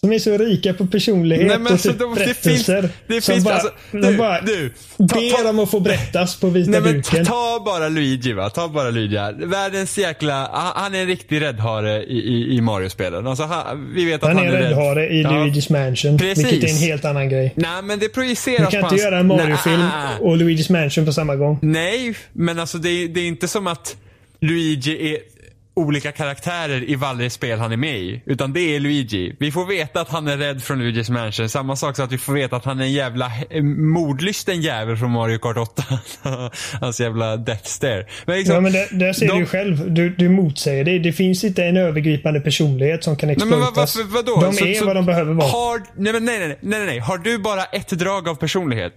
Som 0.00 0.12
är 0.12 0.18
så 0.18 0.38
rika 0.38 0.74
på 0.74 0.86
personlighet 0.86 1.46
Nej, 1.46 1.58
men 1.58 1.72
och 1.72 1.80
typ 1.80 1.98
de, 1.98 2.14
berättelser. 2.14 2.82
Det 2.82 2.88
finns, 2.88 2.92
det 3.06 3.20
som 3.20 3.34
finns, 3.34 3.44
bara, 3.44 3.54
alltså, 3.54 3.72
du, 3.92 4.00
de 4.00 4.16
bara 4.16 4.40
du, 4.40 4.72
ta, 4.96 5.04
ber 5.04 5.42
ta, 5.42 5.50
om 5.50 5.58
att 5.58 5.70
få 5.70 5.80
berättas 5.80 6.40
på 6.40 6.48
vita 6.48 6.70
nej, 6.70 6.80
men 6.80 6.94
duken. 6.94 7.24
Ta 7.24 7.62
bara 7.64 7.88
Luigi 7.88 8.32
va, 8.32 8.50
ta 8.50 8.68
bara 8.68 8.90
Luigi 8.90 9.16
här. 9.16 9.32
Världens 9.32 9.98
jäkla, 9.98 10.50
han 10.74 10.94
är 10.94 11.00
en 11.00 11.06
riktig 11.06 11.40
räddhare 11.40 12.04
i, 12.04 12.18
i, 12.18 12.56
i 12.56 12.60
Mario-spelen. 12.60 13.26
Alltså, 13.26 13.44
han, 13.44 13.92
vi 13.94 14.04
vet 14.04 14.22
att 14.22 14.28
han, 14.28 14.36
han 14.36 14.46
är, 14.46 14.52
är 14.52 14.62
räddhare 14.62 15.08
i 15.08 15.22
ja. 15.22 15.30
Luigi's 15.30 15.72
Mansion. 15.72 16.18
Precis. 16.18 16.52
Vilket 16.52 16.70
är 16.70 16.74
en 16.74 16.80
helt 16.80 17.04
annan 17.04 17.28
grej. 17.28 17.52
Nej 17.56 17.82
men 17.82 17.98
det 17.98 18.08
projiceras 18.08 18.70
Du 18.70 18.80
kan 18.80 18.92
inte 18.92 19.04
göra 19.04 19.18
en 19.18 19.26
Mario-film 19.26 19.88
och 20.20 20.36
Luigi's 20.36 20.72
Mansion 20.72 21.06
på 21.06 21.12
samma 21.12 21.36
gång. 21.36 21.58
Nej, 21.62 22.14
men 22.32 22.58
alltså 22.58 22.78
det, 22.78 23.08
det 23.08 23.20
är 23.20 23.26
inte 23.26 23.48
som 23.48 23.66
att 23.66 23.96
Luigi 24.40 25.14
är 25.14 25.18
olika 25.78 26.12
karaktärer 26.12 26.90
i 26.90 26.94
varje 26.94 27.30
spel 27.30 27.58
han 27.58 27.72
är 27.72 27.76
med 27.76 27.98
i. 27.98 28.22
Utan 28.26 28.52
det 28.52 28.76
är 28.76 28.80
Luigi. 28.80 29.36
Vi 29.40 29.52
får 29.52 29.66
veta 29.66 30.00
att 30.00 30.08
han 30.08 30.28
är 30.28 30.36
rädd 30.36 30.62
från 30.62 30.82
Luigi's 30.82 31.12
Mansion. 31.12 31.48
Samma 31.48 31.76
sak 31.76 31.96
som 31.96 32.04
att 32.04 32.12
vi 32.12 32.18
får 32.18 32.32
veta 32.32 32.56
att 32.56 32.64
han 32.64 32.80
är 32.80 32.84
en 32.84 32.92
jävla 32.92 33.32
mordlysten 33.76 34.60
jävel 34.60 34.96
från 34.96 35.10
Mario 35.10 35.38
Kart 35.38 35.56
8. 35.56 35.82
Hans 36.80 37.00
jävla 37.00 37.36
Death 37.36 37.64
Stare. 37.64 38.06
Men 38.26 38.36
liksom, 38.36 38.54
ja 38.54 38.60
men 38.60 38.72
det, 38.72 38.88
där 38.92 39.12
ser 39.12 39.26
de... 39.26 39.32
du 39.32 39.38
ju 39.38 39.46
själv. 39.46 39.94
Du, 39.94 40.10
du 40.10 40.28
motsäger 40.28 40.84
det. 40.84 40.98
Det 40.98 41.12
finns 41.12 41.44
inte 41.44 41.64
en 41.64 41.76
övergripande 41.76 42.40
personlighet 42.40 43.04
som 43.04 43.16
kan 43.16 43.30
exploatas. 43.30 43.96
Nej, 43.96 44.04
men 44.04 44.14
vad, 44.14 44.26
vadå? 44.26 44.40
De 44.40 44.52
så, 44.52 44.64
är 44.64 44.74
så, 44.74 44.86
vad 44.86 44.96
de 44.96 45.06
behöver 45.06 45.34
vara. 45.34 45.48
Har, 45.48 45.82
nej, 45.96 46.12
nej, 46.12 46.20
nej, 46.20 46.38
nej, 46.38 46.58
nej, 46.60 46.86
nej. 46.86 46.98
Har 46.98 47.18
du 47.18 47.38
bara 47.38 47.64
ett 47.64 47.88
drag 47.88 48.28
av 48.28 48.34
personlighet? 48.34 48.92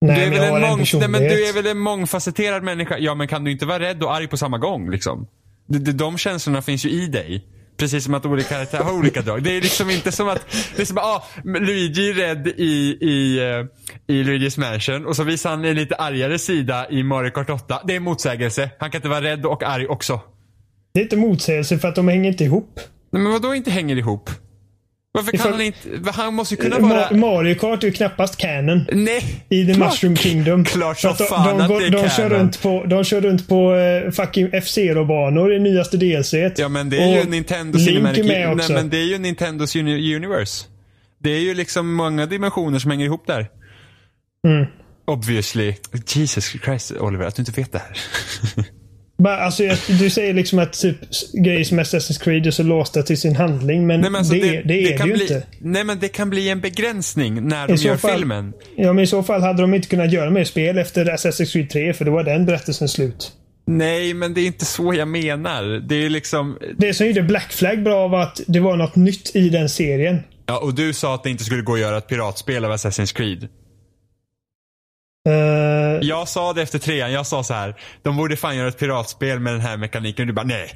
Nej, 0.00 0.30
du, 0.30 0.36
är 0.36 0.40
väl 0.40 0.54
en 0.54 0.60
mång, 0.60 0.84
nej, 1.00 1.08
men 1.08 1.22
du 1.22 1.48
är 1.48 1.52
väl 1.52 1.66
en 1.66 1.78
mångfacetterad 1.78 2.62
människa? 2.62 2.98
Ja, 2.98 3.14
men 3.14 3.28
kan 3.28 3.44
du 3.44 3.50
inte 3.50 3.66
vara 3.66 3.80
rädd 3.80 4.02
och 4.02 4.14
arg 4.14 4.28
på 4.28 4.36
samma 4.36 4.58
gång? 4.58 4.90
Liksom? 4.90 5.26
De, 5.66 5.78
de, 5.78 5.92
de 5.92 6.18
känslorna 6.18 6.62
finns 6.62 6.84
ju 6.86 6.90
i 6.90 7.06
dig. 7.06 7.44
Precis 7.76 8.04
som 8.04 8.14
att 8.14 8.26
olika 8.26 8.48
karaktärer 8.48 8.82
har 8.82 8.92
olika 8.92 9.22
drag. 9.22 9.42
Det 9.42 9.56
är 9.56 9.60
liksom 9.60 9.90
inte 9.90 10.12
som 10.12 10.28
att, 10.28 10.46
det 10.76 10.82
är 10.82 10.86
som 10.86 10.98
att, 10.98 11.04
ah, 11.04 11.24
Luigi 11.44 12.10
är 12.10 12.14
rädd 12.14 12.46
i, 12.46 12.98
i, 13.00 13.38
eh, 13.38 14.16
i 14.16 14.22
Luigi's 14.22 14.60
Mansion 14.60 15.06
och 15.06 15.16
så 15.16 15.24
visar 15.24 15.50
han 15.50 15.64
en 15.64 15.76
lite 15.76 15.94
argare 15.94 16.38
sida 16.38 16.86
i 16.90 17.02
Mario 17.02 17.30
Kart 17.30 17.50
8. 17.50 17.82
Det 17.84 17.96
är 17.96 18.00
motsägelse. 18.00 18.70
Han 18.78 18.90
kan 18.90 18.98
inte 18.98 19.08
vara 19.08 19.22
rädd 19.22 19.46
och 19.46 19.62
arg 19.62 19.86
också. 19.86 20.20
Det 20.94 21.00
är 21.00 21.02
inte 21.02 21.16
motsägelse 21.16 21.78
för 21.78 21.88
att 21.88 21.94
de 21.94 22.08
hänger 22.08 22.30
inte 22.30 22.44
ihop. 22.44 22.80
Nej, 23.10 23.22
men 23.22 23.32
vad 23.32 23.42
då 23.42 23.54
inte 23.54 23.70
hänger 23.70 23.96
ihop? 23.96 24.30
Varför 25.16 25.32
kan 25.32 25.40
Ifall- 25.40 25.52
han 25.52 25.60
inte, 25.60 26.10
han 26.10 26.34
måste 26.34 26.54
ju 26.54 26.60
kunna 26.60 26.78
vara... 26.78 27.16
Mario 27.16 27.54
Kart 27.54 27.82
är 27.82 27.86
ju 27.86 27.92
knappast 27.92 28.36
canon. 28.36 28.86
Nej! 28.92 29.44
I 29.48 29.66
The 29.66 29.74
klart- 29.74 29.90
Mushroom 29.90 30.16
Kingdom. 30.16 30.64
Klart 30.64 30.98
som 30.98 31.10
att 31.10 31.18
de, 31.18 31.24
fan 31.24 31.58
de, 31.58 31.64
att 31.64 31.80
det 31.80 31.86
är 31.86 31.90
de, 31.90 32.08
kör 32.08 32.28
runt 32.28 32.62
på, 32.62 32.84
de 32.86 33.04
kör 33.04 33.20
runt 33.20 33.48
på 33.48 33.74
uh, 33.74 34.10
fucking 34.10 34.50
F-Zero-banor 34.52 35.54
i 35.54 35.58
nyaste 35.58 35.96
DLC. 35.96 36.34
Ja 36.56 36.68
men 36.68 36.90
det 36.90 36.98
är 36.98 37.14
ju 37.14 37.20
Och 37.20 37.28
Nintendo 37.28 37.78
Link 37.78 37.88
Cinematic... 37.88 38.26
med 38.26 38.52
också. 38.52 38.72
Nej 38.72 38.82
men 38.82 38.90
det 38.90 38.96
är 38.96 39.04
ju 39.04 39.18
Nintendos 39.18 39.76
uni 39.76 40.16
universe. 40.16 40.64
Det 41.18 41.30
är 41.30 41.40
ju 41.40 41.54
liksom 41.54 41.94
många 41.94 42.26
dimensioner 42.26 42.78
som 42.78 42.90
hänger 42.90 43.04
ihop 43.04 43.26
där. 43.26 43.46
Mm. 44.46 44.66
Obviously. 45.06 45.74
Jesus 46.14 46.44
Christ 46.64 46.92
Oliver, 46.92 47.26
att 47.26 47.36
du 47.36 47.42
inte 47.42 47.52
vet 47.52 47.72
det 47.72 47.78
här. 47.78 47.96
Alltså, 49.24 49.62
du 49.88 50.10
säger 50.10 50.34
liksom 50.34 50.58
att 50.58 50.72
typ, 50.72 50.96
grejer 51.44 51.64
som 51.64 51.80
Assassin's 51.80 52.22
Creed 52.24 52.46
är 52.46 52.50
så 52.50 52.62
låsta 52.62 53.02
till 53.02 53.18
sin 53.20 53.36
handling, 53.36 53.86
men, 53.86 54.00
Nej, 54.00 54.10
men 54.10 54.18
alltså 54.18 54.34
det, 54.34 54.40
det, 54.40 54.92
är 54.92 54.98
det 54.98 55.06
ju 55.06 55.12
bli, 55.12 55.22
inte. 55.22 55.42
Nej 55.58 55.84
men 55.84 55.98
det 55.98 56.08
kan 56.08 56.30
bli 56.30 56.48
en 56.48 56.60
begränsning 56.60 57.48
när 57.48 57.68
de 57.68 57.74
I 57.74 57.76
gör 57.76 57.96
fall- 57.96 58.18
filmen. 58.18 58.52
Ja, 58.76 58.92
men 58.92 59.04
i 59.04 59.06
så 59.06 59.22
fall 59.22 59.40
hade 59.42 59.62
de 59.62 59.74
inte 59.74 59.88
kunnat 59.88 60.12
göra 60.12 60.30
mer 60.30 60.44
spel 60.44 60.78
efter 60.78 61.04
Assassin's 61.04 61.52
Creed 61.52 61.70
3, 61.70 61.92
för 61.92 62.04
då 62.04 62.10
var 62.10 62.24
den 62.24 62.46
berättelsen 62.46 62.88
slut. 62.88 63.32
Nej 63.66 64.14
men 64.14 64.34
det 64.34 64.40
är 64.40 64.46
inte 64.46 64.64
så 64.64 64.94
jag 64.94 65.08
menar. 65.08 65.88
Det 65.88 65.94
är 65.94 66.10
liksom... 66.10 66.58
Det 66.78 66.94
som 66.94 67.06
gjorde 67.06 67.22
Black 67.22 67.52
Flag 67.52 67.82
bra 67.82 68.08
var 68.08 68.22
att 68.22 68.40
det 68.46 68.60
var 68.60 68.76
något 68.76 68.96
nytt 68.96 69.36
i 69.36 69.48
den 69.48 69.68
serien. 69.68 70.18
Ja 70.46 70.58
och 70.58 70.74
du 70.74 70.92
sa 70.92 71.14
att 71.14 71.22
det 71.24 71.30
inte 71.30 71.44
skulle 71.44 71.62
gå 71.62 71.74
att 71.74 71.80
göra 71.80 71.98
ett 71.98 72.08
piratspel 72.08 72.64
av 72.64 72.72
Assassin's 72.72 73.16
Creed. 73.16 73.48
Eh, 75.26 75.32
Jag 76.08 76.28
sa 76.28 76.52
det 76.52 76.62
efter 76.62 76.78
trean, 76.78 77.12
jag 77.12 77.26
sa 77.26 77.42
så 77.44 77.54
här. 77.54 77.74
De 78.02 78.16
borde 78.16 78.36
fan 78.36 78.56
göra 78.56 78.68
ett 78.68 78.78
piratspel 78.78 79.40
med 79.40 79.52
den 79.52 79.60
här 79.60 79.76
mekaniken. 79.76 80.26
Du 80.26 80.32
bara 80.32 80.46
nej. 80.46 80.74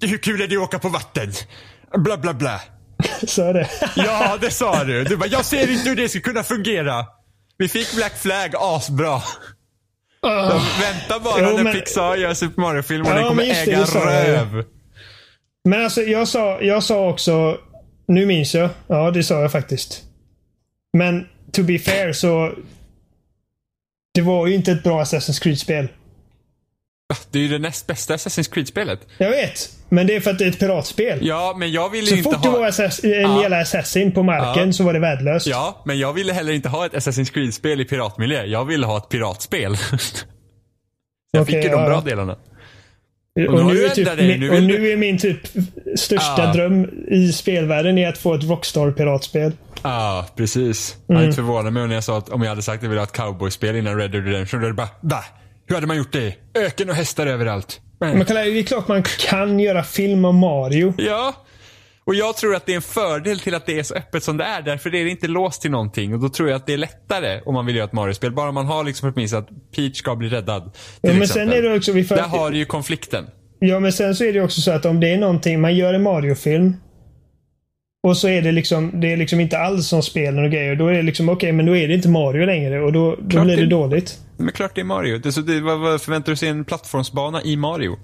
Hur 0.00 0.18
kul 0.18 0.40
är 0.42 0.46
det 0.48 0.56
att 0.56 0.62
åka 0.62 0.78
på 0.78 0.88
vatten? 0.88 1.32
Bla 1.96 2.16
bla 2.16 2.34
bla. 2.34 2.60
så 3.26 3.52
det. 3.52 3.68
Ja, 3.96 4.36
det 4.40 4.50
sa 4.50 4.84
du. 4.84 5.04
Du 5.04 5.16
bara, 5.16 5.28
jag 5.28 5.44
ser 5.44 5.70
inte 5.72 5.88
hur 5.88 5.96
det 5.96 6.08
ska 6.08 6.20
kunna 6.20 6.42
fungera. 6.42 7.06
Vi 7.58 7.68
fick 7.68 7.94
Black 7.96 8.18
Flag 8.18 8.50
asbra. 8.58 9.22
De 10.22 10.60
väntar 10.80 11.20
bara 11.24 11.34
Jo, 11.50 11.56
när 11.56 11.64
men- 11.64 11.72
Pixar 11.74 12.16
gör 12.16 12.34
Super 12.34 12.62
Mario-film 12.62 13.02
och 13.02 13.08
Ja, 13.08 13.14
den 13.14 13.28
kommer 13.28 13.42
det, 13.42 13.50
äga 13.50 13.86
sa 13.86 13.98
jag 14.12 14.28
röv. 14.28 14.64
Men 15.64 15.84
alltså, 15.84 16.00
jag 16.02 16.28
sa, 16.28 16.60
jag 16.60 16.82
sa 16.82 17.08
också... 17.08 17.58
Nu 18.08 18.26
minns 18.26 18.54
jag. 18.54 18.70
Ja, 18.86 19.10
det 19.10 19.22
sa 19.22 19.40
jag 19.40 19.52
faktiskt. 19.52 20.02
Men 20.92 21.26
to 21.52 21.62
be 21.62 21.78
fair 21.78 22.12
så... 22.12 22.52
Det 24.14 24.20
var 24.20 24.46
ju 24.46 24.54
inte 24.54 24.72
ett 24.72 24.82
bra 24.82 25.02
Assassin's 25.02 25.42
Creed-spel. 25.42 25.88
Det 27.30 27.38
är 27.38 27.42
ju 27.42 27.48
det 27.48 27.58
näst 27.58 27.86
bästa 27.86 28.16
Assassin's 28.16 28.52
Creed-spelet. 28.52 29.00
Jag 29.18 29.30
vet. 29.30 29.70
Men 29.88 30.06
det 30.06 30.16
är 30.16 30.20
för 30.20 30.30
att 30.30 30.38
det 30.38 30.44
är 30.44 30.48
ett 30.48 30.58
piratspel. 30.58 31.18
Ja, 31.26 31.54
men 31.58 31.72
jag 31.72 31.90
ville 31.90 32.06
så 32.06 32.12
ju 32.14 32.18
inte 32.18 32.30
fort 32.30 32.42
det 32.42 32.48
var 32.48 32.58
ha... 32.58 32.68
assass- 32.68 33.04
en 33.04 33.10
Ja. 33.20 33.40
jävla 33.42 33.60
assassin 33.60 34.12
på 34.12 34.22
marken 34.22 34.66
Ja. 34.66 34.72
så 34.72 34.84
var 34.84 34.92
det 34.92 34.98
värdelöst. 34.98 35.46
Ja, 35.46 35.82
men 35.84 35.98
jag 35.98 36.12
ville 36.12 36.32
heller 36.32 36.52
inte 36.52 36.68
ha 36.68 36.86
ett 36.86 36.92
Assassin's 36.92 37.32
Creed-spel 37.32 37.80
i 37.80 37.84
piratmiljö. 37.84 38.44
Jag 38.44 38.64
ville 38.64 38.86
ha 38.86 38.96
ett 38.98 39.08
piratspel. 39.08 39.76
jag 41.32 41.42
Okej, 41.42 41.54
fick 41.54 41.64
ju 41.64 41.70
de 41.70 41.80
ja, 41.80 41.86
bra 41.86 41.94
ja. 41.94 42.10
delarna. 42.10 42.32
Och, 42.32 42.38
nu 43.34 43.48
har 43.48 43.72
nu 43.74 43.84
är 43.84 43.88
typ, 43.88 44.06
dig. 44.16 44.28
min, 44.28 44.40
Nu 44.40 44.50
och 44.56 44.62
nu 44.62 44.90
är 44.90 44.96
min 44.96 45.18
typ 45.18 45.38
största 45.96 46.52
dröm 46.52 46.88
i 47.08 47.32
spelvärlden 47.32 47.98
är 47.98 48.08
att 48.08 48.18
få 48.18 48.34
ett 48.34 48.42
Rockstar-piratspel. 48.44 49.52
Ja, 49.82 50.26
precis. 50.36 50.96
Jag 51.06 51.14
hade 51.14 51.26
inte 51.26 51.36
förvånat 51.36 51.72
mig 51.72 51.88
när 51.88 51.94
jag 51.94 52.04
sa 52.04 52.18
att 52.18 52.28
om 52.28 52.42
jag 52.42 52.48
hade 52.48 52.62
sagt 52.62 52.76
att 52.76 52.82
jag 52.82 52.88
ville 52.88 53.00
ha 53.00 53.06
ett 53.06 53.12
cowboyspel 53.12 53.76
innan 53.76 53.96
Red 53.96 54.10
Dead 54.10 54.24
Redemption. 54.26 54.60
Då 54.60 54.66
hade 54.66 54.72
det 54.72 54.76
bara, 54.76 54.88
va? 55.00 55.24
Hur 55.66 55.74
hade 55.74 55.86
man 55.86 55.96
gjort 55.96 56.12
det? 56.12 56.34
Öken 56.54 56.90
och 56.90 56.94
hästar 56.94 57.26
överallt. 57.26 57.80
Men 58.00 58.24
kolla, 58.24 58.40
det 58.40 58.58
är 58.58 58.62
klart 58.62 58.88
man 58.88 59.02
kan 59.02 59.60
göra 59.60 59.82
film 59.82 60.24
om 60.24 60.36
Mario. 60.36 60.94
Ja. 60.98 61.34
Och 62.04 62.14
jag 62.14 62.36
tror 62.36 62.54
att 62.54 62.66
det 62.66 62.72
är 62.72 62.76
en 62.76 62.82
fördel 62.82 63.40
till 63.40 63.54
att 63.54 63.66
det 63.66 63.78
är 63.78 63.82
så 63.82 63.94
öppet 63.94 64.24
som 64.24 64.36
det 64.36 64.44
är. 64.44 64.62
Därför 64.62 64.94
är 64.94 65.04
det 65.04 65.10
inte 65.10 65.28
låst 65.28 65.62
till 65.62 65.70
någonting. 65.70 66.14
Och 66.14 66.20
då 66.20 66.28
tror 66.28 66.48
jag 66.48 66.56
att 66.56 66.66
det 66.66 66.72
är 66.72 66.78
lättare 66.78 67.40
om 67.44 67.54
man 67.54 67.66
vill 67.66 67.76
göra 67.76 67.84
ett 67.84 67.92
Mario-spel. 67.92 68.32
Bara 68.32 68.52
man 68.52 68.66
har 68.66 68.84
liksom 68.84 69.12
åtminstone 69.14 69.42
att 69.42 69.72
Peach 69.76 69.98
ska 69.98 70.16
bli 70.16 70.28
räddad. 70.28 70.62
Ja, 70.64 71.12
men 71.12 71.22
exempel. 71.22 71.50
sen 71.50 71.58
är 71.58 71.62
det 71.62 71.76
också... 71.76 71.92
Vi 71.92 72.04
får, 72.04 72.16
Där 72.16 72.22
har 72.22 72.50
du 72.50 72.58
ju 72.58 72.64
konflikten. 72.64 73.26
Ja, 73.58 73.80
men 73.80 73.92
sen 73.92 74.16
så 74.16 74.24
är 74.24 74.32
det 74.32 74.40
också 74.40 74.60
så 74.60 74.70
att 74.70 74.84
om 74.84 75.00
det 75.00 75.08
är 75.08 75.18
någonting, 75.18 75.60
man 75.60 75.76
gör 75.76 75.94
en 75.94 76.02
Mario-film 76.02 76.76
och 78.02 78.16
så 78.16 78.28
är 78.28 78.42
det 78.42 78.52
liksom, 78.52 79.00
det 79.00 79.12
är 79.12 79.16
liksom 79.16 79.40
inte 79.40 79.58
alls 79.58 79.86
som 79.86 80.02
spelen 80.02 80.44
och 80.44 80.50
grejer. 80.50 80.76
Då 80.76 80.86
är 80.88 80.92
det 80.92 81.02
liksom, 81.02 81.28
okej, 81.28 81.52
men 81.52 81.66
då 81.66 81.76
är 81.76 81.88
det 81.88 81.94
inte 81.94 82.08
Mario 82.08 82.46
längre 82.46 82.80
och 82.80 82.92
då, 82.92 83.16
då 83.20 83.28
Klart 83.30 83.44
blir 83.44 83.56
det 83.56 83.62
det- 83.62 83.68
dåligt. 83.68 84.18
Men 84.36 84.52
klart 84.52 84.74
det 84.74 84.80
är 84.80 84.84
Mario. 84.84 85.18
Det, 85.18 85.32
så 85.32 85.40
det, 85.40 85.60
vad, 85.60 85.80
vad 85.80 86.02
förväntar 86.02 86.32
du 86.32 86.36
sig 86.36 86.48
en 86.48 86.64
plattformsbana 86.64 87.42
i 87.42 87.56
Mario? 87.56 87.98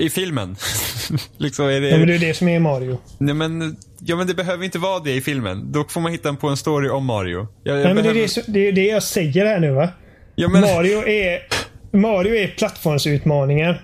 I 0.00 0.10
filmen? 0.10 0.56
liksom 1.36 1.64
är 1.66 1.80
det... 1.80 1.88
Ja, 1.88 1.98
men 1.98 2.06
det 2.08 2.14
är 2.14 2.18
det 2.18 2.34
som 2.34 2.48
är 2.48 2.58
Mario. 2.60 2.98
Nej 3.18 3.34
men, 3.34 3.76
ja 4.00 4.16
men 4.16 4.26
det 4.26 4.34
behöver 4.34 4.64
inte 4.64 4.78
vara 4.78 4.98
det 5.00 5.12
i 5.14 5.20
filmen. 5.20 5.72
Då 5.72 5.84
får 5.84 6.00
man 6.00 6.12
hitta 6.12 6.32
på 6.34 6.48
en 6.48 6.56
story 6.56 6.88
om 6.88 7.06
Mario. 7.06 7.46
Jag, 7.64 7.78
jag 7.78 7.84
Nej, 7.84 7.94
men 7.94 8.04
det, 8.04 8.10
är 8.10 8.14
behöver- 8.14 8.42
det, 8.46 8.52
det 8.52 8.68
är 8.68 8.72
det 8.72 8.84
jag 8.86 9.02
säger 9.02 9.46
här 9.46 9.60
nu 9.60 9.70
va. 9.70 9.88
ja, 10.34 10.48
men, 10.48 10.60
Mario 10.60 11.08
är 11.08 11.38
Mario 11.96 12.34
är 12.34 12.48
plattformsutmaningar. 12.48 13.82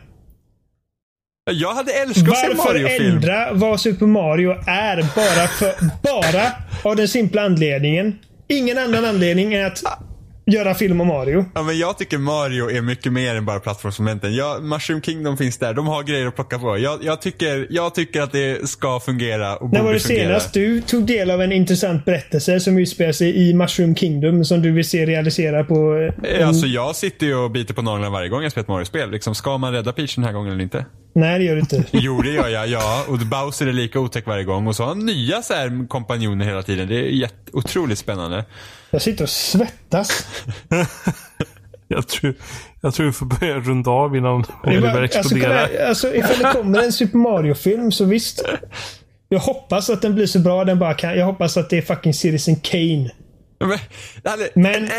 Jag 1.51 1.75
hade 1.75 1.93
älskat 1.93 2.29
att 2.29 2.39
se 2.39 2.47
en 2.47 2.57
Varför 2.57 2.73
Mario-film. 2.73 3.15
ändra 3.15 3.53
vad 3.53 3.81
Super 3.81 4.07
Mario 4.07 4.51
är 4.66 4.97
bara 4.97 5.47
för, 5.49 5.75
bara 6.03 6.53
av 6.83 6.97
den 6.97 7.09
simpla 7.09 7.43
anledningen. 7.43 8.19
Ingen 8.49 8.79
annan 8.79 9.05
anledning 9.05 9.55
än 9.55 9.66
att 9.66 9.83
göra 10.47 10.75
film 10.75 11.01
om 11.01 11.07
Mario. 11.09 11.45
Ja, 11.55 11.62
men 11.62 11.79
jag 11.79 11.99
tycker 11.99 12.19
Mario 12.19 12.71
är 12.71 12.81
mycket 12.81 13.12
mer 13.12 13.35
än 13.35 13.45
bara 13.45 13.61
plattformsmomenten. 13.61 14.35
Jag, 14.35 14.62
Mushroom 14.65 15.03
Kingdom 15.03 15.37
finns 15.37 15.59
där. 15.59 15.75
De 15.75 15.87
har 15.87 16.03
grejer 16.03 16.27
att 16.27 16.35
plocka 16.35 16.59
på. 16.59 16.79
Jag, 16.79 17.05
jag, 17.05 17.23
tycker, 17.23 17.66
jag 17.71 17.95
tycker 17.95 18.23
att 18.23 18.33
det 18.33 18.69
ska 18.69 19.01
fungera 19.01 19.57
och 19.57 19.62
När 19.62 19.69
borde 19.71 19.83
var 19.83 19.93
det 19.93 20.01
fungera. 20.01 20.25
senast 20.27 20.55
du 20.55 20.81
tog 20.81 21.07
del 21.07 21.31
av 21.31 21.43
en 21.43 21.53
intressant 21.53 22.05
berättelse 22.05 22.61
som 22.61 22.79
utspelar 22.79 23.12
sig 23.12 23.49
i 23.49 23.55
Mushroom 23.55 23.97
Kingdom 23.97 24.45
som 24.45 24.62
du 24.62 24.73
vill 24.73 24.89
se 24.89 25.07
realisera 25.07 25.65
på... 25.65 26.11
eh, 26.25 26.41
Eh, 26.41 26.49
Alltså 26.49 26.66
jag 26.66 26.97
sitter 26.97 27.27
ju 27.27 27.35
och 27.37 27.51
biter 27.51 27.75
på 27.75 27.83
naglarna 27.83 28.11
varje 28.11 28.29
gång 28.29 28.43
jag 28.43 28.53
spelar 28.53 28.62
ett 28.65 28.69
Mario-spel. 28.69 29.11
Liksom, 29.11 29.35
ska 29.35 29.59
man 29.59 29.73
rädda 29.73 29.93
Peach 29.93 30.15
den 30.15 30.25
här 30.25 30.33
gången 30.33 30.53
eller 30.53 30.62
inte? 30.62 30.87
Nej, 31.16 31.39
det 31.39 31.45
gör 31.45 31.55
du 31.55 31.61
inte. 31.61 31.85
Jo, 31.93 32.23
det 32.23 32.31
gör 32.31 32.49
jag. 32.49 32.69
Ja. 32.69 33.05
Och 33.09 33.19
Bowser 33.19 33.66
är 33.66 33.73
lika 33.73 34.01
otäck 34.01 34.27
varje 34.27 34.45
gång. 34.45 34.66
Och 34.66 34.77
så 34.77 34.83
har 34.83 34.89
han 34.89 35.07
nya 35.07 35.43
så 35.43 35.55
här 35.55 35.89
kompanjoner 35.89 36.45
hela 36.45 36.62
tiden. 36.62 36.89
Det 36.89 36.95
är 36.97 37.03
jätte, 37.09 37.35
otroligt 37.53 37.99
spännande. 37.99 38.45
Jag 38.95 39.03
sitter 39.03 39.25
och 39.25 39.31
svettas. 39.31 40.27
Jag 41.89 42.09
tror, 42.09 42.35
jag 42.81 42.95
tror 42.95 43.07
vi 43.07 43.12
får 43.12 43.27
börja 43.27 43.59
runda 43.59 43.91
av 43.91 44.16
innan 44.16 44.43
Det 44.43 44.49
Oliver 44.71 44.93
bara- 44.93 45.03
alltså, 45.03 45.35
kolla, 45.35 45.69
alltså, 45.89 46.15
ifall 46.15 46.39
det 46.39 46.53
kommer 46.53 46.83
en 46.83 46.93
Super 46.93 47.19
Mario-film 47.19 47.93
så 47.93 48.05
visst. 48.05 48.43
Jag 49.29 49.39
hoppas 49.39 49.91
att 49.91 50.03
den 50.03 50.15
blir 50.15 50.27
så 50.27 50.39
bra 50.39 50.65
den 50.65 50.79
bara 50.79 50.95
kan. 50.95 51.19
Jag 51.19 51.27
hoppas 51.27 51.57
att 51.57 51.71
det 51.71 51.79
är 51.79 51.83
fucking 51.83 52.15
Citizen 52.15 52.57
Kane. 52.57 53.11
Men, 53.61 53.79
hade- 54.25 54.49
Men- 54.55 54.75
en, 54.75 54.85
eh, 54.85 54.91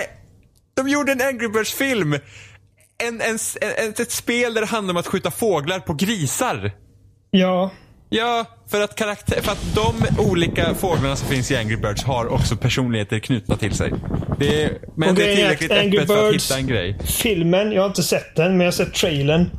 de 0.74 0.88
gjorde 0.90 1.12
en 1.12 1.22
Angry 1.22 1.48
Birds-film. 1.48 2.14
En, 2.14 3.22
en, 3.22 3.38
en, 3.78 3.90
ett 3.90 4.12
spel 4.12 4.54
där 4.54 4.62
det 4.62 4.68
handlar 4.68 4.94
om 4.94 4.98
att 4.98 5.08
skjuta 5.08 5.32
fåglar 5.32 5.80
på 5.80 5.94
grisar. 5.94 6.72
Ja. 7.32 7.72
Ja, 8.18 8.46
för 8.68 8.82
att, 8.82 8.96
karaktär, 8.96 9.42
för 9.42 9.52
att 9.52 9.76
de 9.76 10.22
olika 10.32 10.74
fåglarna 10.74 11.16
som 11.16 11.28
finns 11.28 11.52
i 11.52 11.56
Angry 11.56 11.76
Birds 11.78 12.04
har 12.04 12.28
också 12.28 12.56
personligheter 12.56 13.20
knutna 13.20 13.58
till 13.58 13.72
sig. 13.72 13.94
Det 14.40 14.64
är, 14.64 14.72
men 14.96 15.10
Och 15.10 15.16
det 15.16 15.22
är 15.22 15.26
grejen 15.26 15.52
är 15.52 15.56
tillräckligt 15.56 15.72
Angry 15.72 15.98
öppet 15.98 16.08
för 16.08 16.28
att 16.28 16.34
Birds- 16.34 16.50
hitta 16.50 16.60
en 16.60 16.68
grej. 16.68 16.98
Filmen, 17.06 17.72
jag 17.72 17.82
har 17.82 17.88
inte 17.88 18.04
sett 18.04 18.36
den, 18.36 18.52
men 18.52 18.60
jag 18.60 18.68
har 18.68 18.72
sett 18.72 18.94
trailern. 18.94 19.50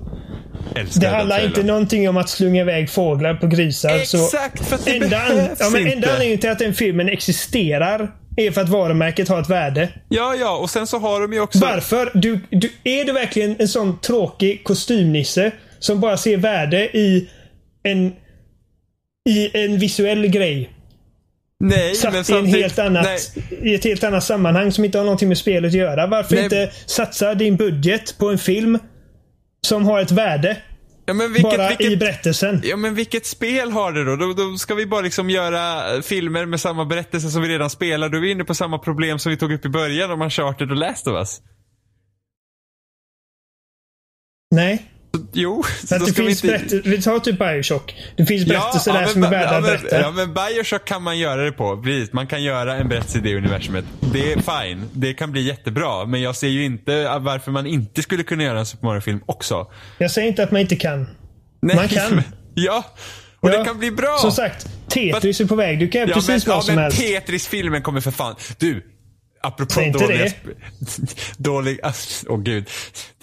Älskar 0.76 1.00
Det 1.00 1.08
handlar 1.16 1.44
inte 1.44 1.62
någonting 1.62 2.08
om 2.08 2.16
att 2.16 2.28
slunga 2.28 2.60
iväg 2.60 2.90
fåglar 2.90 3.34
på 3.34 3.46
grisar. 3.46 3.96
Exakt, 3.96 4.68
för 4.68 4.74
att 4.74 4.84
det 4.84 4.96
enda, 4.96 5.08
behövs 5.08 5.60
ja, 5.60 5.70
men 5.70 5.80
inte. 5.80 5.92
enda 5.92 6.08
anledningen 6.08 6.38
till 6.38 6.50
att 6.50 6.58
den 6.58 6.74
filmen 6.74 7.08
existerar 7.08 8.10
är 8.36 8.50
för 8.50 8.60
att 8.60 8.68
varumärket 8.68 9.28
har 9.28 9.40
ett 9.40 9.50
värde. 9.50 9.88
Ja, 10.08 10.34
ja, 10.34 10.56
och 10.56 10.70
sen 10.70 10.86
så 10.86 10.98
har 10.98 11.20
de 11.20 11.32
ju 11.32 11.40
också... 11.40 11.58
Varför? 11.58 12.10
Du, 12.14 12.40
du, 12.50 12.72
är 12.84 13.04
du 13.04 13.12
verkligen 13.12 13.56
en 13.58 13.68
sån 13.68 13.98
tråkig 14.00 14.64
kostymnisse 14.64 15.50
som 15.78 16.00
bara 16.00 16.16
ser 16.16 16.36
värde 16.36 16.96
i 16.96 17.30
en, 17.82 18.12
i 19.26 19.64
en 19.64 19.78
visuell 19.78 20.26
grej? 20.26 20.72
Nej, 21.60 21.94
Satt 21.94 22.12
men 22.12 22.14
i, 22.14 22.18
en 22.18 22.24
samtidigt... 22.24 22.62
helt 22.62 22.78
annat, 22.78 23.04
Nej, 23.04 23.70
i 23.72 23.74
ett 23.74 23.84
helt 23.84 24.04
annat 24.04 24.24
sammanhang 24.24 24.72
som 24.72 24.84
inte 24.84 24.98
har 24.98 25.04
någonting 25.04 25.28
med 25.28 25.38
spelet 25.38 25.68
att 25.68 25.74
göra. 25.74 26.06
Varför 26.06 26.34
Nej. 26.34 26.44
inte 26.44 26.72
satsa 26.86 27.34
din 27.34 27.56
budget 27.56 28.18
på 28.18 28.30
en 28.30 28.38
film 28.38 28.78
som 29.66 29.84
har 29.84 30.00
ett 30.00 30.10
värde? 30.10 30.56
Ja, 31.06 31.14
men 31.14 31.32
vilket, 31.32 31.56
Bara 31.56 31.68
vilket, 31.68 31.92
i 31.92 31.96
berättelsen. 31.96 32.60
Ja 32.64 32.76
men 32.76 32.94
vilket 32.94 33.26
spel 33.26 33.70
har 33.70 33.92
det 33.92 34.04
då? 34.04 34.16
då? 34.16 34.32
Då 34.32 34.56
ska 34.56 34.74
vi 34.74 34.86
bara 34.86 35.00
liksom 35.00 35.30
göra 35.30 36.02
filmer 36.02 36.46
med 36.46 36.60
samma 36.60 36.84
berättelse 36.84 37.28
som 37.28 37.42
vi 37.42 37.48
redan 37.48 37.70
spelar. 37.70 38.08
Då 38.08 38.16
är 38.16 38.20
vi 38.20 38.30
inne 38.30 38.44
på 38.44 38.54
samma 38.54 38.78
problem 38.78 39.18
som 39.18 39.30
vi 39.30 39.36
tog 39.36 39.52
upp 39.52 39.64
i 39.64 39.68
början 39.68 40.10
om 40.10 40.22
Uncharted 40.22 40.70
och 40.70 40.76
Last 40.76 41.06
of 41.06 41.14
Us. 41.14 41.40
Nej. 44.50 44.90
Jo, 45.32 45.62
så 45.86 45.98
det 45.98 46.06
ska 46.06 46.22
vi 46.22 46.34
finns 46.34 46.44
inte... 46.44 46.88
vi 46.88 47.02
tar 47.02 47.18
typ 47.18 47.38
Bioshock. 47.38 47.94
Det 48.16 48.26
finns 48.26 48.46
berättelser 48.46 48.92
där 48.92 49.00
men 49.00 49.08
som 49.08 49.24
är 49.24 49.30
värda 49.30 49.44
ja, 49.52 49.56
att 49.58 49.62
men, 49.64 49.72
berätta. 49.82 50.00
ja 50.00 50.10
men 50.10 50.34
Bioshock 50.34 50.84
kan 50.84 51.02
man 51.02 51.18
göra 51.18 51.44
det 51.44 51.52
på. 51.52 51.82
Precis, 51.82 52.12
man 52.12 52.26
kan 52.26 52.42
göra 52.42 52.76
en 52.76 52.88
berättelse 52.88 53.18
i 53.18 53.20
det 53.20 53.36
universumet. 53.36 53.84
Det 54.00 54.32
är 54.32 54.64
fine. 54.64 54.84
Det 54.92 55.14
kan 55.14 55.32
bli 55.32 55.42
jättebra. 55.42 56.04
Men 56.06 56.22
jag 56.22 56.36
ser 56.36 56.48
ju 56.48 56.64
inte 56.64 57.18
varför 57.18 57.50
man 57.52 57.66
inte 57.66 58.02
skulle 58.02 58.22
kunna 58.22 58.42
göra 58.42 58.58
en 58.58 58.66
Super 58.66 58.86
Mario-film 58.86 59.20
också. 59.26 59.66
Jag 59.98 60.10
säger 60.10 60.28
inte 60.28 60.42
att 60.42 60.50
man 60.50 60.60
inte 60.60 60.76
kan. 60.76 61.06
Nej, 61.62 61.76
Man 61.76 61.88
kan. 61.88 62.14
men- 62.14 62.24
Ja, 62.54 62.84
och 63.40 63.48
Ja, 63.50 63.58
det 63.58 63.64
kan 63.64 63.78
bli 63.78 63.90
bra. 63.90 64.18
Som 64.18 64.32
sagt, 64.32 64.66
Tetris 64.88 65.40
är 65.40 65.44
på 65.44 65.54
väg. 65.54 65.78
Du 65.78 65.88
kan 65.88 66.00
göra 66.00 66.10
Ja 66.10 66.14
precis 66.14 66.46
men, 66.46 66.54
vad 66.54 66.56
ja, 66.56 66.62
som 66.62 66.74
men 66.74 66.84
helst. 66.84 67.00
Tetris-filmen 67.00 67.82
kommer 67.82 68.00
för 68.00 68.10
fan. 68.10 68.34
Du, 68.58 68.82
apropå 69.46 69.80
dåliga... 69.98 70.24
det. 70.24 70.34
Dålig... 71.38 71.80
Åh 72.28 72.40
gud. 72.40 72.68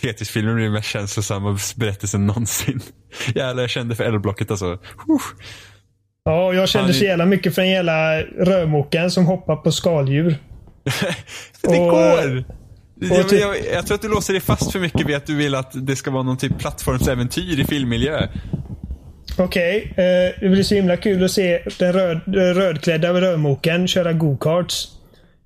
Tetris-filmen 0.01 0.55
blir 0.55 0.63
den 0.63 0.73
mest 0.73 0.87
känslosamma 0.89 1.59
berättelsen 1.75 2.27
någonsin. 2.27 2.81
Jävlar, 3.35 3.63
jag 3.63 3.69
kände 3.69 3.95
för 3.95 4.03
L-blocket 4.03 4.51
alltså. 4.51 4.65
Huh. 5.07 5.21
Ja, 6.25 6.53
jag 6.53 6.69
kände 6.69 6.89
Ja, 6.89 6.93
så 6.93 7.03
jävla 7.05 7.25
mycket 7.25 7.55
för 7.55 7.61
den 7.61 7.71
jävla 7.71 8.21
rörmokaren 8.21 9.11
som 9.11 9.25
hoppar 9.25 9.55
på 9.55 9.71
skaldjur. 9.71 10.35
Det 11.61 11.67
Och- 11.79 11.89
går! 11.89 12.43
Jag, 12.99 13.29
typ- 13.29 13.41
jag, 13.41 13.55
jag 13.73 13.85
tror 13.87 13.95
att 13.95 14.01
du 14.01 14.09
låser 14.09 14.33
dig 14.33 14.41
fast 14.41 14.71
för 14.71 14.79
mycket 14.79 15.07
vid 15.07 15.15
att 15.15 15.25
du 15.25 15.35
vill 15.35 15.55
att 15.55 15.71
det 15.73 15.95
ska 15.95 16.11
vara 16.11 16.23
någon 16.23 16.37
typ 16.37 16.59
plattformsäventyr 16.59 17.59
i 17.59 17.65
filmmiljö. 17.65 18.27
Okej, 19.37 19.93
eh, 19.97 20.41
det 20.41 20.49
blir 20.49 20.63
så 20.63 20.75
himla 20.75 20.97
kul 20.97 21.23
att 21.23 21.31
se 21.31 21.63
den 21.79 21.93
röd, 21.93 22.21
rödklädda 22.35 23.13
rörmokaren 23.13 23.87
köra 23.87 24.13
go-karts. 24.13 24.87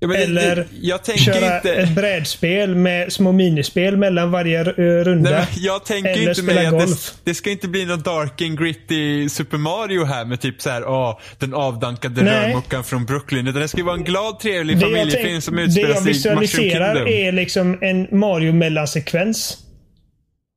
Ja, 0.00 0.08
det- 0.08 0.16
Eller 0.16 0.56
det, 0.56 0.66
jag 0.80 1.04
tänker 1.04 1.22
köra 1.24 1.56
inte... 1.56 1.74
ett 1.74 1.94
brädspel 1.94 2.74
med 2.74 3.12
små 3.12 3.32
minispel 3.32 3.96
mellan 3.96 4.30
varje 4.30 4.60
eh, 4.60 4.64
runda. 5.04 5.30
Nej, 5.30 5.46
jag 5.56 5.84
tänker 5.84 6.10
Eller 6.10 6.28
inte 6.28 6.42
spela 6.42 6.60
att 6.60 6.70
det, 6.78 6.86
golf. 6.86 7.14
det 7.24 7.34
ska 7.34 7.50
inte 7.50 7.68
bli 7.68 7.84
någon 7.86 8.02
dark 8.02 8.42
and 8.42 8.58
gritty 8.58 9.28
Super 9.28 9.56
Mario 9.58 10.04
här 10.04 10.24
med 10.24 10.40
typ 10.40 10.62
så 10.62 10.70
här, 10.70 10.84
åh, 10.88 11.20
den 11.38 11.54
avdankade 11.54 12.20
rörmokaren 12.24 12.84
från 12.84 13.04
Brooklyn. 13.06 13.46
Utan 13.46 13.62
det 13.62 13.68
ska 13.68 13.84
vara 13.84 13.94
en 13.96 14.04
glad, 14.04 14.40
trevlig 14.40 14.76
Det 14.78 14.80
jag, 14.88 14.90
familjefilm 14.98 15.40
som 15.40 15.56
det 15.56 15.62
utspelar 15.62 15.88
jag 15.88 15.98
sig 16.02 16.10
i 16.10 16.14
Mushroom 16.14 16.40
visualiserar 16.40 16.94
Kingdom. 16.94 17.12
är 17.14 17.32
liksom 17.32 17.78
en 17.80 18.06
Mario-mellansekvens. 18.10 19.54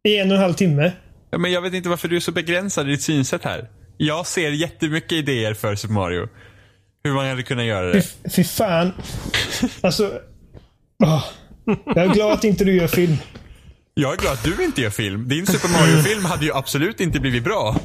I 0.07 0.17
en 0.17 0.31
och 0.31 0.37
en 0.37 0.43
halv 0.43 0.53
timme. 0.53 0.91
Ja, 1.31 1.37
men 1.37 1.51
jag 1.51 1.61
vet 1.61 1.73
inte 1.73 1.89
varför 1.89 2.07
du 2.07 2.15
är 2.15 2.19
så 2.19 2.31
begränsad 2.31 2.87
i 2.87 2.91
ditt 2.91 3.01
synsätt 3.01 3.43
här. 3.43 3.65
Jag 3.97 4.27
ser 4.27 4.51
jättemycket 4.51 5.11
idéer 5.11 5.53
för 5.53 5.75
Super 5.75 5.93
Mario. 5.93 6.27
Hur 7.03 7.13
man 7.13 7.27
hade 7.27 7.43
kunnat 7.43 7.65
göra 7.65 7.85
det. 7.93 8.01
Fy, 8.01 8.29
fy 8.29 8.43
fan. 8.43 8.91
Alltså. 9.81 10.11
åh. 11.03 11.25
Jag 11.85 11.97
är 11.97 12.13
glad 12.13 12.31
att 12.31 12.43
inte 12.43 12.63
du 12.63 12.75
gör 12.75 12.87
film. 12.87 13.17
Jag 13.93 14.13
är 14.13 14.17
glad 14.17 14.33
att 14.33 14.43
du 14.43 14.63
inte 14.63 14.81
gör 14.81 14.89
film. 14.89 15.27
Din 15.27 15.45
Super 15.47 15.69
Mario-film 15.69 16.25
hade 16.25 16.45
ju 16.45 16.53
absolut 16.53 16.99
inte 16.99 17.19
blivit 17.19 17.43
bra. 17.43 17.75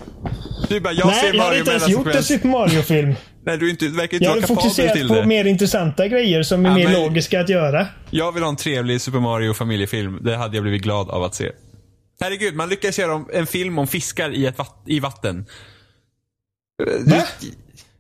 Du 0.69 0.81
bara, 0.81 0.93
jag 0.93 1.07
Nej, 1.07 1.21
ser 1.21 1.27
jag 1.27 1.43
hade 1.43 1.49
Mario 1.49 1.59
inte 1.59 1.71
ens 1.71 1.89
gjort 1.89 2.07
en. 2.07 2.23
Super 2.23 2.49
Mario-film. 2.49 3.15
Nej, 3.47 3.59
du 3.59 3.71
inte, 3.71 3.85
du 3.85 3.91
verkar 3.91 4.15
inte 4.15 4.25
Jag 4.25 4.31
vara 4.31 4.35
hade 4.41 4.47
kapabel 4.47 4.63
fokuserat 4.63 4.93
till 4.97 5.09
på 5.09 5.15
det. 5.15 5.27
mer 5.27 5.45
intressanta 5.45 6.09
grejer 6.09 6.43
som 6.43 6.67
är 6.67 6.71
Ja, 6.71 6.75
mer 6.75 6.85
men- 6.85 7.03
logiska 7.03 7.41
att 7.41 7.49
göra. 7.49 7.87
Jag 8.11 8.33
vill 8.33 8.43
ha 8.43 8.51
en 8.51 8.57
trevlig 8.57 9.01
Super 9.01 9.21
Mario 9.21 9.55
familjefilm. 9.55 10.19
Det 10.23 10.37
hade 10.37 10.57
jag 10.57 10.63
blivit 10.65 10.83
glad 10.83 11.11
av 11.11 11.23
att 11.23 11.35
se. 11.35 11.51
Herregud, 12.21 12.55
man 12.55 12.69
lyckas 12.69 12.99
göra 12.99 13.25
en 13.33 13.47
film 13.47 13.79
om 13.79 13.87
fiskar 13.87 14.31
i, 14.35 14.47
ett 14.47 14.59
vatt, 14.59 14.83
i 14.87 15.01
vatten. 15.01 15.47
Va? 17.07 17.23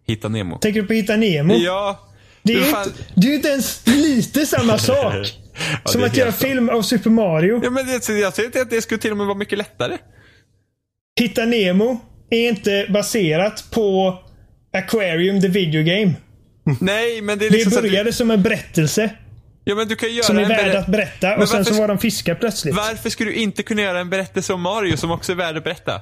Hitta 0.06 0.28
Nemo. 0.28 0.58
Tänker 0.58 0.80
du 0.82 0.86
på 0.86 0.92
Hitta 0.92 1.16
Nemo? 1.16 1.54
Ja. 1.54 2.08
det, 2.42 2.52
är 2.54 2.60
fan- 2.60 2.84
inte, 2.86 2.98
det 3.14 3.26
är 3.30 3.34
inte 3.34 3.48
ens 3.48 3.86
lite 3.86 4.46
samma 4.46 4.78
sak. 4.78 5.14
Ja, 5.14 5.90
som 5.90 6.00
det 6.00 6.06
att 6.06 6.16
göra 6.16 6.32
sant. 6.32 6.42
film 6.42 6.68
av 6.68 6.82
Super 6.82 7.10
Mario. 7.10 7.60
Ja, 7.64 7.70
men 7.70 7.86
det, 7.86 7.92
jag 7.92 8.34
säger 8.34 8.44
inte 8.46 8.60
att 8.60 8.70
det 8.70 8.82
skulle 8.82 8.98
till 9.00 9.10
och 9.10 9.16
med 9.16 9.26
vara 9.26 9.38
mycket 9.38 9.58
lättare. 9.58 9.98
Hitta 11.20 11.44
Nemo 11.44 12.00
är 12.30 12.48
inte 12.48 12.86
baserat 12.90 13.64
på 13.70 14.18
Aquarium 14.76 15.40
the 15.40 15.48
Video 15.48 15.82
Game. 15.84 16.14
Nej, 16.80 17.22
men 17.22 17.38
det 17.38 17.46
är 17.46 17.50
Det 17.50 17.56
liksom 17.56 17.82
du, 17.82 17.88
började 17.88 18.12
som 18.12 18.30
en 18.30 18.42
berättelse. 18.42 19.10
Ja, 19.64 19.74
men 19.74 19.88
du 19.88 19.96
kan 19.96 20.14
göra 20.14 20.24
Som 20.24 20.38
är 20.38 20.48
värd 20.48 20.74
att 20.76 20.86
berätta. 20.86 21.28
Men 21.28 21.42
Och 21.42 21.48
sen 21.48 21.58
varför 21.58 21.72
så 21.74 21.80
var 21.80 21.88
de 21.88 21.98
fiskar 21.98 22.34
plötsligt. 22.34 22.74
Varför 22.74 23.10
skulle 23.10 23.30
du 23.30 23.36
inte 23.36 23.62
kunna 23.62 23.82
göra 23.82 24.00
en 24.00 24.10
berättelse 24.10 24.52
om 24.52 24.60
Mario 24.60 24.96
som 24.96 25.10
också 25.10 25.32
är 25.32 25.36
värd 25.36 25.56
att 25.56 25.64
berätta? 25.64 26.00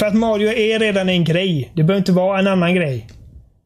För 0.00 0.06
att 0.06 0.14
Mario 0.14 0.48
är 0.48 0.78
redan 0.78 1.08
en 1.08 1.24
grej. 1.24 1.72
Det 1.74 1.82
behöver 1.82 1.98
inte 1.98 2.12
vara 2.12 2.38
en 2.38 2.46
annan 2.46 2.74
grej. 2.74 3.06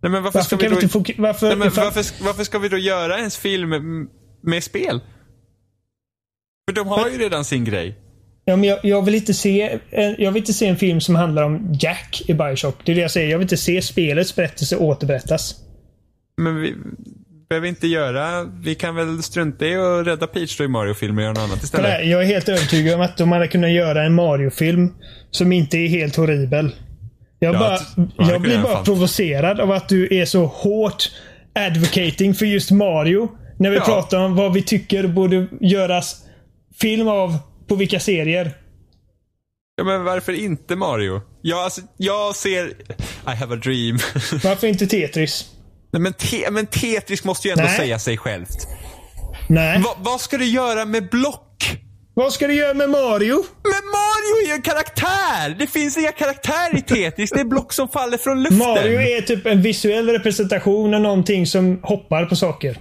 Nej, 0.03 0.13
men 0.13 0.23
varför, 0.23 0.39
Varför 0.39 0.47
ska 0.47 0.57
vi 0.57 0.63
vi 0.63 0.69
då... 0.69 0.75
inte 0.75 0.89
fokusera... 0.89 1.23
Varför... 1.23 1.47
Nej, 1.49 1.57
men 1.57 1.71
för- 1.71 1.83
varför, 1.85 2.25
varför 2.25 2.45
ska 2.45 2.59
vi 2.59 2.69
då 2.69 2.77
göra 2.79 3.19
ens 3.19 3.37
film 3.37 3.71
med 4.43 4.63
spel? 4.65 5.01
För 6.69 6.75
de 6.75 6.87
har 6.87 7.09
ju 7.11 7.19
redan 7.19 7.45
sin 7.45 7.65
grej. 7.65 7.95
Ja, 8.45 8.57
men 8.57 8.69
jag, 8.69 8.79
jag, 8.83 9.03
vill 9.05 9.15
inte 9.15 9.35
se, 9.35 9.79
en- 9.91 10.15
jag 10.19 10.33
vill 10.33 10.41
inte 10.43 10.53
se 10.53 10.67
en 10.67 10.77
film 10.77 11.01
som 11.01 11.15
handlar 11.15 11.43
om 11.43 11.75
Jack 11.81 12.23
i 12.27 12.35
Bioshock. 12.35 12.77
Det 12.85 12.93
är 12.93 12.97
det 12.97 13.03
jag 13.03 13.11
säger. 13.11 13.31
Jag 13.31 13.39
vill 13.39 13.45
inte 13.45 13.57
se 13.57 13.83
spelets 13.83 14.37
berättelse 14.37 14.77
återberättas. 14.77 15.55
Men 16.37 16.57
vi 16.61 16.75
behöver 17.49 17.69
inte 17.69 17.87
göra... 17.87 18.45
Vi 18.45 18.75
kan 18.75 18.95
väl 18.95 19.23
strunta 19.23 19.67
i 19.67 19.77
att 19.77 20.07
rädda 20.07 20.27
Peach 20.27 20.57
då 20.59 20.65
i 20.65 20.69
Mario-filmer 20.69 21.17
och 21.23 21.25
göra 21.25 21.33
något 21.33 21.43
annat 21.51 21.63
istället. 21.63 21.91
här, 21.91 22.01
jag 22.03 22.23
är 22.23 22.27
helt 22.27 22.49
övertygad 22.49 22.95
om 22.95 23.01
att 23.01 23.17
de 23.17 23.33
hade 23.33 23.49
kunnat 23.49 23.71
göra 23.71 24.03
en 24.05 24.15
Mario-film 24.15 24.95
som 25.31 25.53
inte 25.53 25.77
är 25.79 25.89
helt 25.89 26.17
horribel. 26.17 26.75
Jag, 27.39 27.55
Ja, 27.55 27.59
bara, 27.59 27.79
jag 28.31 28.41
blir 28.41 28.59
bara 28.63 28.73
fan- 28.73 28.85
provocerad 28.85 29.61
av 29.61 29.73
att 29.73 29.89
du 29.89 30.17
är 30.21 30.25
så 30.25 30.47
hårt 30.47 31.11
advocating 31.55 32.35
för 32.35 32.47
just 32.47 32.71
Mario. 32.71 33.29
När 33.59 33.71
vi 33.71 33.77
Ja. 33.77 33.85
pratar 33.85 34.19
om 34.19 34.37
vad 34.37 34.53
vi 34.53 34.63
tycker 34.63 35.07
borde 35.07 35.47
göras 35.61 36.17
film 36.81 37.09
av 37.09 37.37
på 37.69 37.75
vilka 37.75 38.01
serier. 38.01 38.51
Ja, 39.77 39.85
men 39.85 40.05
varför 40.05 40.33
inte 40.33 40.77
Mario? 40.77 41.21
Jag, 41.43 41.59
alltså, 41.59 41.81
jag 41.97 42.37
ser... 42.37 42.67
I 43.27 43.37
have 43.39 43.55
a 43.55 43.59
dream. 43.65 43.99
Varför 44.45 44.67
inte 44.67 44.87
Tetris? 44.87 45.51
Nej, 45.95 46.01
men, 46.03 46.13
te, 46.13 46.51
men 46.51 46.67
Tetris 46.67 47.25
måste 47.25 47.49
ju 47.49 47.53
ändå 47.53 47.65
Nej. 47.65 47.77
säga 47.77 47.99
sig 47.99 48.17
självt. 48.17 48.69
Nej. 49.49 49.81
Va, 49.81 49.97
vad 49.99 50.21
ska 50.21 50.39
du 50.39 50.45
göra 50.45 50.85
med 50.85 51.09
block? 51.11 51.79
Vad 52.15 52.33
ska 52.33 52.47
du 52.47 52.55
göra 52.55 52.75
med 52.75 52.91
Mario? 52.91 53.45
Men 53.63 53.85
Mario 53.91 54.45
är 54.45 54.47
ju 54.49 54.53
en 54.53 54.63
karaktär! 54.63 55.57
Det 55.59 55.67
finns 55.67 55.99
inga 55.99 56.13
karaktärer 56.13 56.77
i 56.77 56.81
Tetris. 56.81 57.31
Det 57.31 57.41
är 57.41 57.45
block 57.45 57.73
som 57.73 57.89
faller 57.89 58.19
från 58.19 58.43
luften. 58.43 58.59
Mario 58.59 59.01
är 59.01 59.21
typ 59.21 59.47
en 59.47 59.63
visuell 59.63 60.09
representation 60.09 60.95
av 60.95 61.01
någonting 61.01 61.47
som 61.47 61.81
hoppar 61.83 62.25
på 62.25 62.37
saker. 62.37 62.79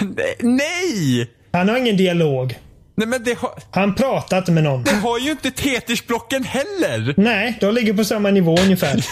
Nej! 0.40 1.30
Han 1.52 1.68
har 1.68 1.76
ingen 1.76 1.96
dialog. 1.96 2.58
Nej 3.02 3.08
men 3.08 3.24
det 3.24 3.38
har, 3.38 3.50
Han 3.70 3.94
pratar 3.94 4.38
inte 4.38 4.52
med 4.52 4.64
någon. 4.64 4.84
det 4.84 4.90
har 4.94 5.18
ju 5.18 5.30
inte 5.30 5.50
Tetris-blocken 5.50 6.44
heller. 6.44 7.14
Nej, 7.16 7.58
de 7.60 7.74
ligger 7.74 7.94
på 7.94 8.04
samma 8.04 8.30
nivå 8.30 8.56
ungefär. 8.60 9.04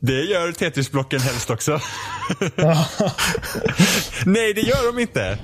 Det 0.00 0.22
gör 0.22 0.52
Tetris-blocken 0.52 1.20
helst 1.20 1.50
också. 1.50 1.72
Nej, 4.26 4.54
det 4.54 4.60
gör 4.60 4.92
de 4.92 4.98
inte. 5.02 5.38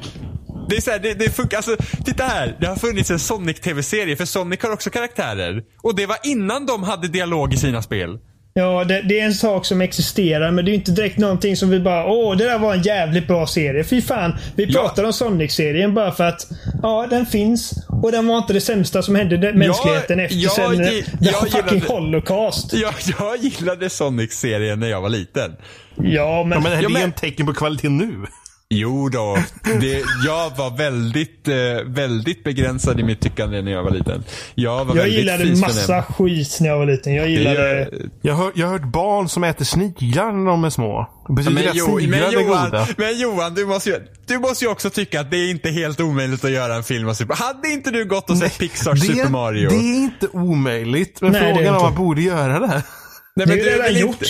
Det 0.68 0.76
är 0.76 0.80
så 0.80 0.90
här, 0.90 0.98
det, 0.98 1.14
det 1.14 1.30
funkar, 1.30 1.56
alltså, 1.56 1.76
titta 2.04 2.24
här. 2.24 2.56
Det 2.60 2.66
har 2.66 2.76
funnits 2.76 3.10
en 3.10 3.18
Sonic-tv-serie, 3.18 4.16
för 4.16 4.24
Sonic 4.24 4.62
har 4.62 4.70
också 4.72 4.90
karaktärer. 4.90 5.62
Och 5.82 5.96
det 5.96 6.06
var 6.06 6.16
innan 6.22 6.66
de 6.66 6.82
hade 6.82 7.08
dialog 7.08 7.54
i 7.54 7.56
sina 7.56 7.82
spel. 7.82 8.18
Ja, 8.56 8.84
det, 8.84 9.02
det 9.02 9.20
är 9.20 9.24
en 9.24 9.34
sak 9.34 9.66
som 9.66 9.80
existerar, 9.80 10.50
men 10.50 10.64
det 10.64 10.70
är 10.70 10.74
inte 10.74 10.90
direkt 10.90 11.18
någonting 11.18 11.56
som 11.56 11.70
vi 11.70 11.80
bara 11.80 12.06
Åh, 12.06 12.36
det 12.36 12.44
där 12.44 12.58
var 12.58 12.74
en 12.74 12.82
jävligt 12.82 13.26
bra 13.26 13.46
serie. 13.46 13.84
Fy 13.84 14.02
fan. 14.02 14.32
Vi 14.56 14.64
Ja. 14.64 14.80
pratar 14.80 15.04
om 15.04 15.12
Sonic-serien 15.12 15.94
bara 15.94 16.12
för 16.12 16.24
att 16.24 16.46
Ja, 16.82 17.06
den 17.10 17.26
finns. 17.26 17.72
Och 17.88 18.12
den 18.12 18.26
var 18.26 18.38
inte 18.38 18.52
det 18.52 18.60
sämsta 18.60 19.02
som 19.02 19.14
hände 19.14 19.36
den 19.36 19.58
mänskligheten 19.58 20.20
efter 20.20 20.36
jag 20.36 20.52
sen 20.52 20.76
The 20.78 21.04
jag 21.20 21.34
fucking 21.34 21.74
gillade- 21.74 21.86
Holocaust. 21.92 22.72
Jag, 22.74 22.94
jag 23.18 23.36
gillade 23.36 23.90
Sonic-serien 23.90 24.80
när 24.80 24.88
jag 24.88 25.00
var 25.00 25.08
liten. 25.08 25.52
Ja, 25.96 26.44
men... 26.44 26.52
Ja, 26.52 26.60
men 26.60 26.62
det 26.62 26.70
Ja, 26.82 26.88
är 26.88 26.92
men- 26.92 27.02
en 27.02 27.12
tecken 27.12 27.46
på 27.46 27.54
kvalitet 27.54 27.88
nu. 27.88 28.16
Jo 28.76 29.08
då, 29.08 29.38
det, 29.80 30.02
jag 30.26 30.50
var 30.56 30.76
väldigt, 30.76 31.48
eh, 31.48 31.54
väldigt 31.86 32.44
begränsad 32.44 33.00
i 33.00 33.02
mitt 33.02 33.20
tyckande 33.20 33.62
när 33.62 33.72
jag 33.72 33.82
var 33.82 33.90
liten. 33.90 34.24
Jag 34.54 34.84
var 34.84 34.96
jag 34.96 35.02
väldigt 35.02 35.18
gillade 35.18 35.56
massa 35.56 36.02
skit 36.02 36.58
när 36.60 36.68
jag 36.68 36.78
var 36.78 36.86
liten. 36.86 37.14
Jag 37.14 37.26
Det 37.26 37.30
gillade... 37.30 37.58
gör- 37.78 37.88
Jag 38.22 38.34
har, 38.34 38.52
jag 38.54 38.66
har 38.66 38.72
hört 38.72 38.92
barn 38.92 39.28
som 39.28 39.44
äter 39.44 39.64
sniglar 39.64 40.32
när 40.32 40.50
de 40.50 40.64
är 40.64 40.70
små. 40.70 41.10
Betyder 41.28 41.50
Men, 41.54 41.62
det 41.62 41.68
att 41.70 41.76
jo, 41.76 42.00
men, 42.08 42.14
är 42.22 42.32
Johan, 42.32 42.70
goda? 42.70 42.88
men 42.96 43.18
Johan, 43.18 43.54
du 43.54 43.66
måste, 43.66 43.90
ju, 43.90 43.96
du 44.26 44.38
måste 44.38 44.64
ju 44.64 44.70
också 44.70 44.90
tycka 44.90 45.20
att 45.20 45.30
det 45.30 45.36
är 45.36 45.50
inte 45.50 45.70
helt 45.70 46.00
omöjligt 46.00 46.44
att 46.44 46.50
göra 46.50 46.74
en 46.74 46.84
film 46.84 47.08
av 47.08 47.14
Super 47.14 47.34
Hade 47.34 47.68
inte 47.68 47.90
du 47.90 48.04
gått 48.04 48.30
och 48.30 48.38
sett 48.38 48.58
Pixars 48.58 49.00
det, 49.00 49.06
Super 49.06 49.28
Mario? 49.30 49.68
Det 49.68 49.74
är 49.76 49.94
inte 49.94 50.28
omöjligt. 50.32 51.20
Men 51.20 51.32
Nej, 51.32 51.40
det 51.42 51.54
frågan 51.54 51.74
är 51.74 51.76
om 51.78 51.82
man 51.82 51.94
borde 51.94 52.22
göra 52.22 52.60
det. 52.60 52.66
Nej, 52.66 52.82
det 53.36 53.46
men 53.46 53.50
är 53.58 53.64
du 53.64 53.70
redan 53.70 54.00
gjort. 54.00 54.10
inte- 54.22 54.26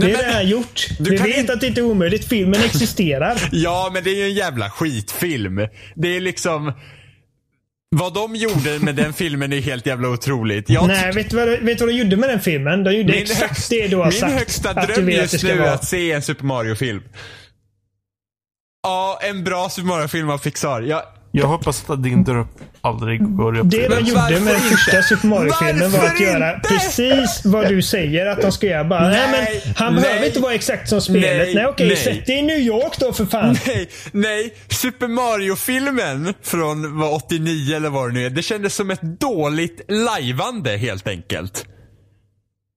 Det 0.00 0.06
Nej, 0.06 0.14
är 0.14 0.16
men- 0.18 0.26
redan 0.26 0.48
gjort. 0.48 0.86
Du 0.98 1.10
Vi 1.10 1.16
kan 1.16 1.26
vet 1.26 1.36
inte- 1.38 1.52
att 1.52 1.60
det 1.60 1.66
inte 1.66 1.80
är 1.80 1.84
omöjligt. 1.84 2.28
Filmen 2.28 2.60
existerar. 2.64 3.36
Ja, 3.52 3.90
men 3.92 4.04
det 4.04 4.10
är 4.10 4.14
ju 4.16 4.22
en 4.22 4.34
jävla 4.34 4.70
skitfilm. 4.70 5.56
Det 5.94 6.16
är 6.16 6.20
liksom... 6.20 6.72
Vad 7.96 8.14
de 8.14 8.36
gjorde 8.36 8.78
med 8.78 8.94
den 8.94 9.12
filmen 9.12 9.52
är 9.52 9.60
helt 9.60 9.86
jävla 9.86 10.08
otroligt. 10.08 10.70
Jag 10.70 10.88
Nej, 10.88 11.12
vet 11.12 11.30
du, 11.30 11.36
vad, 11.36 11.48
vet 11.48 11.78
du 11.78 11.84
vad 11.84 11.94
de 11.94 11.98
gjorde 11.98 12.16
med 12.16 12.28
den 12.28 12.40
filmen? 12.40 12.84
De 12.84 12.92
gjorde 12.96 13.12
min 13.12 13.22
exakt 13.22 13.42
högst- 13.42 13.70
det 13.70 13.88
du 13.88 13.96
har 13.96 14.04
min 14.04 14.12
sagt. 14.12 14.32
högsta 14.32 14.70
att 14.70 14.88
du 14.88 14.94
dröm 14.94 15.06
det 15.06 15.12
just 15.12 15.42
nu 15.44 15.50
är 15.50 15.72
att 15.72 15.84
se 15.84 16.12
en 16.12 16.22
Super 16.22 16.44
Mario-film. 16.44 17.02
Ja, 18.82 19.18
en 19.22 19.44
bra 19.44 19.68
Super 19.68 19.88
Mario-film 19.88 20.30
av 20.30 20.38
Pixar. 20.38 20.82
Jag, 20.82 21.02
Jag 21.32 21.46
hoppas 21.46 21.90
att 21.90 22.02
din 22.02 22.24
dröm 22.24 22.46
aldrig 22.80 23.36
går 23.36 23.58
upp. 23.58 23.70
Det 23.70 23.88
de 23.88 24.00
gjorde 24.00 24.40
med 24.40 24.54
den 24.54 24.60
första 24.60 25.02
Super 25.02 25.26
Mario-filmen 25.28 25.90
var 25.90 26.04
att 26.06 26.20
göra 26.20 26.54
inte? 26.54 26.68
precis 26.68 27.40
vad 27.44 27.68
du 27.68 27.82
säger 27.82 28.26
att 28.26 28.42
de 28.42 28.52
ska 28.52 28.66
göra. 28.66 28.84
Bara, 28.84 29.08
nej, 29.08 29.28
Nej, 29.32 29.62
men 29.64 29.74
han 29.76 29.94
nej. 29.94 30.02
behöver 30.02 30.26
inte 30.26 30.40
vara 30.40 30.54
exakt 30.54 30.88
som 30.88 31.00
spelet. 31.00 31.38
Nej, 31.38 31.54
Nej, 31.54 31.66
okej, 31.66 31.86
nej. 31.88 31.96
sätt 31.96 32.26
dig 32.26 32.38
i 32.38 32.42
New 32.42 32.58
York 32.58 32.98
då 33.00 33.12
för 33.12 33.24
fan. 33.24 33.56
nej, 33.66 33.88
nej. 34.12 34.54
Super 34.68 35.08
Mario-filmen 35.08 36.34
från 36.42 36.98
var 36.98 37.14
89 37.14 37.76
eller 37.76 37.88
vad 37.90 38.08
det 38.08 38.12
nu 38.14 38.26
är. 38.26 38.30
Det 38.30 38.42
kändes 38.42 38.74
som 38.74 38.90
ett 38.90 39.02
dåligt 39.02 39.80
lajvande 39.88 40.76
helt 40.76 41.08
enkelt. 41.08 41.66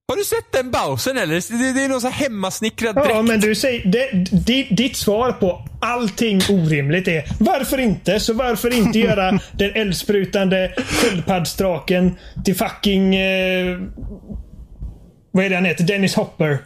Har 0.08 0.16
du 0.18 0.24
sett 0.24 0.52
den 0.52 0.72
Bowsen 0.72 1.18
eller? 1.18 1.34
Det, 1.58 1.74
det 1.74 1.84
är 1.86 1.90
någon 1.90 2.02
här 2.04 2.12
hemmasnickrad 2.12 2.96
dräkt. 2.96 3.10
Ja, 3.10 3.22
men 3.22 3.40
du 3.40 3.56
säger, 3.56 3.86
det, 3.86 4.12
di- 4.46 4.68
ditt 4.72 4.96
svar 4.96 5.32
på 5.32 5.66
allting 5.82 6.42
orimligt 6.50 7.08
är 7.08 7.24
varför 7.40 7.78
inte? 7.78 8.20
Så 8.20 8.34
varför 8.34 8.74
inte 8.74 9.00
göra 9.10 9.40
den 9.52 9.72
eldsprutande 9.76 10.74
sköldpaddsdraken 10.78 12.18
till 12.46 12.56
fucking... 12.56 13.16
Eh, 13.16 13.80
vad 15.34 15.46
är 15.46 15.50
det 15.50 15.56
han 15.56 15.66
heter? 15.66 15.84
Dennis 15.84 16.16
Hopper. 16.16 16.58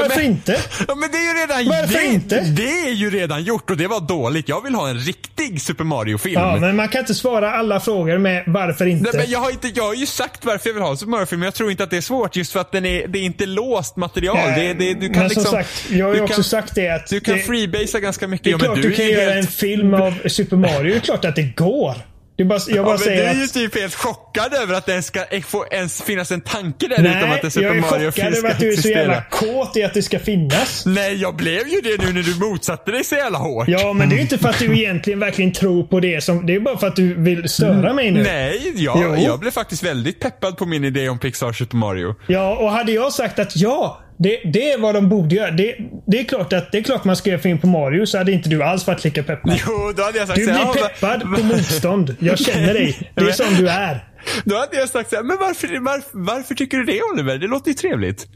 Varför 0.00 0.16
men- 0.16 0.26
inte? 0.26 0.56
Ja 0.88 0.94
men 0.94 1.10
det 1.10 1.16
är 1.18 1.34
ju 1.34 1.40
redan 1.40 1.68
Varför 1.80 1.98
det, 1.98 2.04
inte? 2.04 2.40
Det 2.40 2.80
är 2.88 2.92
ju 2.92 3.10
redan 3.10 3.44
gjort 3.44 3.70
och 3.70 3.76
det 3.76 3.86
var 3.86 4.00
dåligt. 4.00 4.48
Jag 4.48 4.62
vill 4.64 4.74
ha 4.74 4.88
en 4.88 4.98
riktig 4.98 5.62
Super 5.62 5.84
Mario-film. 5.84 6.40
Ja, 6.40 6.56
men 6.56 6.76
man 6.76 6.88
kan 6.88 7.00
inte 7.00 7.14
svara 7.14 7.52
alla 7.52 7.80
frågor 7.80 8.18
med 8.18 8.42
varför 8.46 8.86
inte. 8.86 9.10
Nej, 9.12 9.22
men 9.22 9.30
jag, 9.30 9.38
har 9.38 9.50
inte, 9.50 9.68
jag 9.74 9.84
har 9.84 9.94
ju 9.94 10.06
sagt 10.06 10.44
varför 10.44 10.68
jag 10.68 10.74
vill 10.74 10.82
ha 10.82 10.90
en 10.90 10.96
Super 10.96 11.10
Mario-film, 11.10 11.40
men 11.40 11.46
jag 11.46 11.54
tror 11.54 11.70
inte 11.70 11.84
att 11.84 11.90
det 11.90 11.96
är 11.96 12.00
svårt 12.00 12.36
just 12.36 12.52
för 12.52 12.60
att 12.60 12.72
den 12.72 12.86
är, 12.86 13.06
det 13.08 13.18
är 13.18 13.22
inte 13.22 13.46
låst 13.46 13.96
material. 13.96 14.36
Nej, 14.36 14.74
det, 14.74 14.84
det, 14.84 14.94
du 15.00 15.08
kan 15.08 15.18
men 15.18 15.28
liksom, 15.28 15.42
som 15.44 15.52
sagt, 15.52 15.84
jag 15.90 16.06
har 16.06 16.14
ju 16.14 16.20
också 16.20 16.34
kan, 16.34 16.44
sagt 16.44 16.74
det 16.74 16.88
att 16.88 17.06
Du 17.06 17.20
kan 17.20 17.34
det, 17.36 17.42
freebasea 17.42 18.00
ganska 18.00 18.28
mycket. 18.28 18.44
det 18.44 18.50
är 18.50 18.52
ja, 18.52 18.58
klart 18.58 18.76
du, 18.76 18.82
du 18.82 18.92
kan 18.94 19.08
göra 19.08 19.32
helt, 19.32 19.46
en 19.46 19.52
film 19.52 19.94
av 19.94 20.28
Super 20.28 20.56
Mario. 20.56 20.90
Det 20.92 20.96
är 20.96 21.00
klart 21.00 21.24
att 21.24 21.36
det 21.36 21.42
går. 21.42 22.11
Det 22.36 22.44
bara, 22.44 22.58
jag 22.68 22.76
Ja, 22.76 22.82
bara 22.82 22.90
men 22.90 22.98
du 22.98 23.04
säger 23.04 23.30
är 23.30 23.34
ju 23.34 23.44
att... 23.44 23.52
typ 23.52 23.74
helt 23.80 23.94
chockad 23.94 24.54
över 24.54 24.74
att 24.74 24.86
det 24.86 24.92
ens 24.92 25.06
ska 25.06 25.24
få 25.46 25.66
ens 25.70 26.02
finnas 26.02 26.30
en 26.32 26.40
tanke 26.40 26.88
där 26.88 26.94
utom 26.94 27.04
Nej, 27.04 27.38
att 27.38 27.44
en 27.44 27.50
Super 27.50 27.66
jag 27.66 27.76
är 27.76 27.82
chockad 28.10 28.34
över 28.34 28.50
att 28.50 28.58
du 28.60 28.72
är 28.72 28.76
så 28.76 28.88
jävla 28.88 29.22
kåt 29.22 29.76
i 29.76 29.82
att 29.82 29.94
det 29.94 30.02
ska 30.02 30.18
finnas. 30.18 30.86
Nej, 30.86 31.14
jag 31.14 31.36
blev 31.36 31.68
ju 31.68 31.80
det 31.80 32.04
nu 32.04 32.12
när 32.12 32.22
du 32.22 32.34
motsatte 32.34 32.90
dig 32.90 33.04
så 33.04 33.14
jävla 33.14 33.38
hårt. 33.38 33.68
Ja, 33.68 33.92
men 33.92 34.08
det 34.08 34.14
är 34.14 34.16
ju 34.16 34.22
inte 34.22 34.38
för 34.38 34.48
att 34.48 34.58
du 34.58 34.78
egentligen 34.78 35.20
verkligen 35.20 35.52
tror 35.52 35.84
på 35.84 36.00
det 36.00 36.24
som... 36.24 36.46
Det 36.46 36.54
är 36.54 36.60
bara 36.60 36.78
för 36.78 36.86
att 36.86 36.96
du 36.96 37.14
vill 37.14 37.48
störa 37.48 37.92
mig 37.92 38.10
nu. 38.10 38.22
Nej, 38.22 38.72
jag, 38.76 38.98
Jo. 39.02 39.16
jag 39.16 39.40
blev 39.40 39.50
faktiskt 39.50 39.82
väldigt 39.82 40.20
peppad 40.20 40.56
på 40.56 40.66
min 40.66 40.84
idé 40.84 41.08
om 41.08 41.18
Pixar 41.18 41.52
Super 41.52 41.76
Mario. 41.76 42.14
Ja, 42.26 42.56
och 42.56 42.70
hade 42.70 42.92
jag 42.92 43.12
sagt 43.12 43.38
att 43.38 43.56
ja, 43.56 44.02
det, 44.22 44.40
det 44.52 44.70
är 44.70 44.78
vad 44.78 44.94
de 44.94 45.08
borde 45.08 45.34
göra. 45.34 45.50
Det, 45.50 45.76
det, 46.06 46.20
är 46.20 46.24
klart 46.24 46.52
att, 46.52 46.72
det 46.72 46.78
är 46.78 46.82
klart 46.82 47.04
man 47.04 47.16
ska 47.16 47.30
göra 47.30 47.40
film 47.40 47.58
på 47.58 47.66
Mario 47.66 48.06
så 48.06 48.18
hade 48.18 48.32
inte 48.32 48.48
du 48.48 48.62
alls 48.62 48.86
varit 48.86 49.04
lika 49.04 49.22
peppad. 49.22 49.60
Jo, 49.66 49.92
då 49.96 50.02
hade 50.02 50.18
jag 50.18 50.28
sagt 50.28 50.40
Du 50.40 50.44
blir 50.44 50.88
peppad 50.88 51.20
på 51.20 51.42
motstånd. 51.42 52.16
Jag 52.20 52.38
känner 52.38 52.74
dig. 52.74 53.12
Det 53.14 53.20
är 53.20 53.32
som 53.32 53.54
du 53.54 53.68
är. 53.68 54.08
Då 54.44 54.56
hade 54.56 54.76
jag 54.76 54.88
sagt 54.88 55.10
så 55.10 55.16
här, 55.16 55.22
men 55.22 55.36
varför, 55.40 55.84
varför, 55.84 56.10
varför 56.12 56.54
tycker 56.54 56.78
du 56.78 56.84
det 56.84 57.00
Oliver? 57.12 57.38
Det 57.38 57.46
låter 57.46 57.68
ju 57.68 57.74
trevligt. 57.74 58.26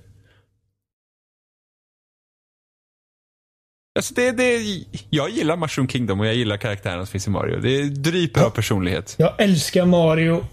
Alltså 3.97 4.15
det, 4.15 4.33
det, 4.33 4.61
jag 5.11 5.31
gillar 5.31 5.57
Mushroom 5.57 5.89
Kingdom 5.89 6.21
och 6.21 6.27
jag 6.27 6.35
gillar 6.35 6.57
karaktärerna 6.57 7.07
som 7.07 7.13
finns 7.13 7.27
i 7.27 7.31
Mario. 7.31 7.61
Det 7.61 7.83
dryper 7.83 8.43
av 8.43 8.51
personlighet. 8.51 9.15
Jag 9.19 9.35
älskar 9.39 9.85
Mario 9.85 10.45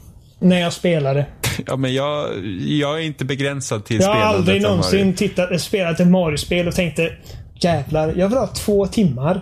när 0.44 0.60
jag 0.60 0.74
spelade. 0.74 1.26
Ja, 1.66 1.76
men 1.76 1.94
jag, 1.94 2.46
jag 2.60 2.96
är 3.00 3.04
inte 3.04 3.26
begränsad 3.26 3.86
till 3.86 4.00
Jag 4.02 4.08
har 4.08 4.14
spelandet 4.16 4.38
aldrig 4.40 4.62
någonsin 4.62 5.16
tittat, 5.16 5.62
spelat 5.62 6.00
ett 6.00 6.08
Mario-spel 6.08 6.68
och 6.68 6.76
tänkte 6.76 7.12
jävlar, 7.60 8.14
jag 8.18 8.30
vill 8.30 8.38
ha 8.38 8.48
två 8.48 8.88
timmar 8.88 9.42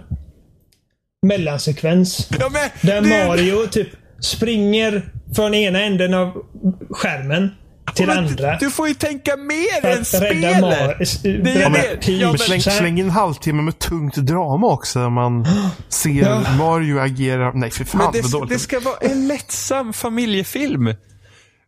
mellansekvens. 1.28 2.30
Ja, 2.40 2.50
men, 2.52 2.70
Där 2.82 3.02
det- 3.02 3.28
Mario 3.28 3.68
typ 3.68 3.88
springer 4.20 5.02
från 5.36 5.54
ena 5.54 5.82
änden 5.82 6.14
av 6.14 6.44
skärmen 6.90 7.50
till 7.96 8.08
men 8.08 8.18
andra. 8.18 8.58
Du 8.58 8.72
får 8.72 8.88
ju 8.88 8.94
tänka 8.94 9.38
mer 9.38 9.86
än 9.86 10.06
spelet. 10.06 10.56
Mar- 10.56 11.44
Det 11.44 11.52
är 11.64 11.70
det. 11.70 12.12
Ja, 12.12 12.28
Men 12.30 12.38
släng, 12.38 12.62
släng 12.62 13.00
en 13.00 13.10
halvtimme 13.10 13.62
med 13.62 13.80
tungt 13.80 14.16
drama 14.16 14.68
också. 14.68 15.00
där 15.00 15.10
Man 15.10 15.46
ser 15.90 16.10
Ja. 16.10 16.42
Mario 16.58 17.00
agera. 17.00 17.52
Nej, 17.54 17.72
för 17.72 17.86
fan 17.86 18.12
Men 18.14 18.32
det, 18.32 18.54
det 18.54 18.60
ska 18.60 18.80
vara 18.80 18.98
en 19.02 19.28
lättsam 19.28 19.94
familjefilm. 19.94 20.94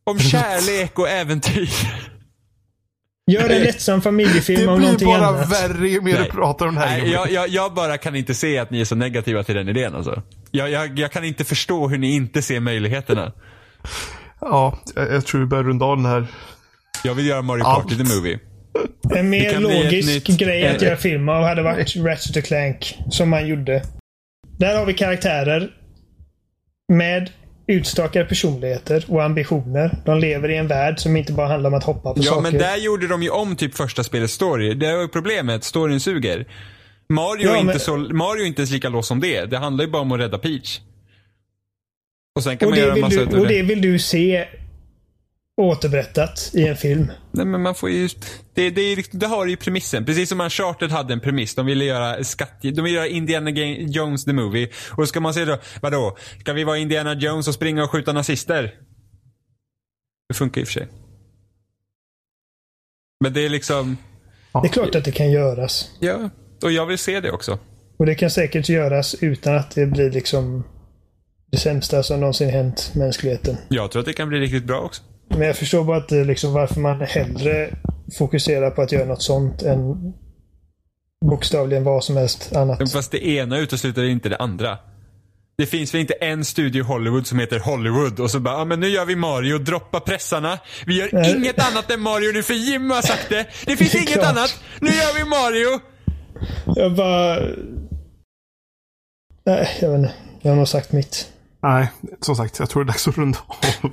Om 0.04 0.20
kärlek 0.20 1.00
och 1.00 1.10
äventyr. 1.10 1.70
Gör 3.32 3.50
en 3.50 3.62
lättsam 3.62 4.02
familjefilm 4.02 4.62
det 4.62 4.68
om 4.68 4.78
blir 4.78 4.86
någonting 4.88 5.08
bara 5.08 5.26
annat. 5.28 5.52
värre 5.52 5.90
ju 5.90 6.02
mer 6.02 6.14
Nej. 6.14 6.24
du 6.24 6.32
pratar 6.32 6.68
om 6.68 6.76
det 6.76 6.82
här. 6.82 7.02
Nej, 7.02 7.12
jag, 7.12 7.32
jag, 7.32 7.50
jag 7.50 7.74
bara 7.74 7.98
kan 7.98 8.16
inte 8.16 8.34
se 8.34 8.58
att 8.60 8.72
ni 8.72 8.82
är 8.82 8.86
så 8.86 8.96
negativa 8.96 9.44
till 9.44 9.56
den 9.56 9.70
idén 9.70 9.96
alltså. 9.96 10.22
Jag, 10.52 10.70
jag, 10.70 11.00
jag 11.00 11.12
kan 11.12 11.24
inte 11.24 11.44
förstå 11.44 11.88
hur 11.88 11.98
ni 11.98 12.16
inte 12.16 12.42
ser 12.42 12.60
möjligheterna. 12.60 13.32
Ja, 14.46 14.80
jag, 14.96 15.12
jag 15.14 15.26
tror 15.26 15.42
vi 15.42 15.48
börjar 15.48 15.64
runda 15.64 15.86
av 15.86 15.98
den 15.98 16.06
här. 16.06 16.28
Jag 17.04 17.14
vill 17.16 17.28
göra 17.28 17.42
Mario 17.42 17.64
Allt. 17.64 17.84
Party 17.84 17.98
the 18.04 18.16
Movie. 18.16 18.40
En 19.16 19.30
mer 19.30 19.60
logisk 19.60 20.28
nytt- 20.30 20.38
grej 20.40 20.68
att 20.68 20.82
eh, 20.82 20.88
göra 20.88 20.98
film 20.98 21.30
av 21.30 21.44
hade 21.44 21.62
varit 21.64 21.96
Ratchet 21.96 22.38
och 22.38 22.44
Clank. 22.44 22.98
Som 23.12 23.30
man 23.30 23.48
gjorde. 23.48 23.84
Där 24.60 24.78
har 24.78 24.86
vi 24.86 24.94
karaktärer. 24.94 25.70
Med 26.94 27.30
utstakade 27.68 28.26
personligheter 28.26 29.06
och 29.08 29.24
ambitioner. 29.24 29.98
De 30.06 30.20
lever 30.20 30.50
i 30.50 30.58
en 30.58 30.68
värld 30.68 31.00
som 31.00 31.18
inte 31.18 31.34
bara 31.34 31.48
handlar 31.48 31.70
om 31.70 31.74
att 31.74 31.84
hoppa 31.84 32.14
på 32.14 32.20
Ja, 32.20 32.24
saker. 32.24 32.42
men 32.42 32.54
där 32.58 32.78
gjorde 32.78 33.08
de 33.08 33.24
ju 33.24 33.30
om 33.30 33.56
typ 33.56 33.76
första 33.76 34.04
spelets 34.04 34.34
story. 34.34 34.74
Det 34.74 34.94
var 34.96 35.02
ju 35.02 35.08
problemet. 35.08 35.64
Storyn 35.64 36.00
suger. 36.00 36.46
Mario, 37.10 37.46
Ja, 37.48 37.52
är 37.52 37.56
inte 37.56 37.66
men- 37.66 37.80
så, 37.80 37.98
Mario 37.98 38.42
är 38.44 38.48
inte 38.48 38.62
ens 38.62 38.72
lika 38.72 38.90
låst 38.90 39.08
som 39.08 39.20
det. 39.20 39.46
Det 39.46 39.58
handlar 39.58 39.86
ju 39.86 39.92
bara 39.92 40.02
om 40.02 40.12
att 40.12 40.20
rädda 40.20 40.38
Peach. 40.38 40.80
Och 42.36 42.44
sen 42.44 42.58
kan 42.58 42.68
och, 42.68 42.70
man 42.72 42.80
det 42.80 42.86
göra 42.86 42.94
vill 42.94 43.04
massa 43.04 43.26
du, 43.26 43.40
och 43.40 43.48
det 43.48 43.62
vill 43.62 43.82
du 43.82 44.00
se 44.00 44.48
återberättat 45.62 46.52
i 46.54 46.68
en 46.68 46.78
film. 46.78 47.12
Nej 47.32 47.46
men 47.46 47.62
man 47.62 47.76
får 47.76 47.90
ju, 47.90 48.10
det, 48.54 48.70
det, 48.70 48.82
är, 48.82 49.18
det 49.18 49.28
har 49.28 49.46
ju 49.46 49.58
premissen. 49.58 50.06
Precis 50.06 50.30
som 50.30 50.42
Uncharted 50.42 50.92
hade 50.92 51.14
en 51.14 51.20
premiss. 51.20 51.56
De 51.56 51.66
ville 51.66 51.86
göra 51.86 52.24
skatt, 52.24 52.62
de 52.62 52.82
ville 52.82 52.90
göra 52.96 53.08
Indiana 53.08 53.50
Jones 53.80 54.26
the 54.26 54.34
movie. 54.34 54.70
Och 54.92 55.08
ska 55.08 55.20
man 55.20 55.34
säga 55.34 55.46
då, 55.46 55.58
vadå? 55.82 56.18
Ska 56.40 56.54
vi 56.54 56.64
vara 56.64 56.78
Indiana 56.78 57.14
Jones 57.14 57.48
och 57.48 57.54
springa 57.54 57.84
och 57.84 57.92
skjuta 57.92 58.14
nazister? 58.14 58.74
Det 60.30 60.34
funkar 60.36 60.62
i 60.62 60.64
och 60.64 60.68
för 60.68 60.74
sig. 60.74 60.88
Men 63.24 63.34
det 63.34 63.42
är 63.46 63.50
liksom, 63.50 63.98
Det 64.62 64.68
är 64.68 64.72
klart 64.72 64.96
att 64.96 65.06
det 65.06 65.12
kan 65.12 65.32
göras. 65.32 65.92
ja. 66.00 66.30
Och 66.64 66.72
jag 66.72 66.86
vill 66.86 66.98
se 66.98 67.20
det 67.20 67.32
också. 67.32 67.60
Och 67.98 68.06
det 68.06 68.16
kan 68.16 68.30
säkert 68.30 68.70
göras 68.70 69.16
utan 69.22 69.56
att 69.56 69.72
det 69.76 69.86
blir 69.86 70.12
liksom 70.12 70.64
det 71.54 71.60
sämsta 71.60 72.04
som 72.04 72.20
någonsin 72.20 72.50
hänt 72.50 72.92
mänskligheten. 72.96 73.58
Jag 73.70 73.92
tror 73.92 74.00
att 74.00 74.06
det 74.06 74.14
kan 74.14 74.30
bli 74.30 74.40
riktigt 74.40 74.64
bra 74.64 74.80
också. 74.80 75.02
Men 75.28 75.42
jag 75.42 75.56
förstår 75.56 75.84
bara 75.84 75.98
inte 75.98 76.16
liksom 76.16 76.54
varför 76.54 76.80
man 76.80 77.02
hellre 77.02 77.76
fokuserar 78.18 78.72
på 78.72 78.82
att 78.82 78.92
göra 78.92 79.06
något 79.06 79.22
sånt 79.22 79.62
än 79.64 80.14
bokstavligen 81.26 81.84
vad 81.84 82.04
som 82.04 82.18
helst 82.18 82.56
annat. 82.56 82.92
Fast 82.92 83.12
det 83.12 83.28
ena 83.28 83.58
utesluter 83.58 84.04
inte 84.04 84.30
det 84.30 84.38
andra. 84.38 84.78
Det 85.58 85.66
finns 85.66 85.94
väl 85.94 86.02
inte 86.02 86.14
en 86.14 86.46
studio 86.46 86.80
i 86.80 86.84
Hollywood 86.88 87.28
som 87.28 87.40
heter 87.40 87.60
Hollywood 87.60 88.20
och 88.20 88.32
så 88.32 88.40
bara, 88.40 88.58
ja 88.58 88.66
men 88.66 88.80
nu 88.80 88.88
gör 88.88 89.06
vi 89.06 89.16
Mario, 89.16 89.58
droppa 89.58 90.00
pressarna. 90.00 90.60
Vi 90.86 91.00
gör 91.00 91.10
Nej. 91.14 91.36
inget 91.38 91.72
annat 91.72 91.92
än 91.92 92.02
Mario 92.02 92.32
nu 92.34 92.44
för 92.44 92.54
Jim 92.54 92.92
har 92.92 93.02
sagt 93.02 93.30
det. 93.30 93.46
Det 93.66 93.78
finns 93.78 93.92
Det 93.92 93.98
inget 93.98 94.14
klart. 94.14 94.26
annat. 94.26 94.60
Nu 94.82 94.88
gör 94.88 95.14
vi 95.16 95.30
Mario. 95.30 95.80
Jag 96.76 96.96
bara... 96.96 97.40
Nej, 99.46 99.70
jag 99.82 99.90
vet 99.90 100.00
inte. 100.00 100.14
Jag 100.42 100.52
har 100.52 100.56
nog 100.56 100.68
sagt 100.68 100.92
mitt. 100.92 101.30
Nej, 101.64 101.92
som 102.20 102.36
sagt, 102.36 102.60
jag 102.60 102.70
tror 102.70 102.84
det 102.84 102.90
är 102.90 102.94
dags 102.94 103.08
att 103.08 103.18
runda 103.18 103.40
av. 103.48 103.92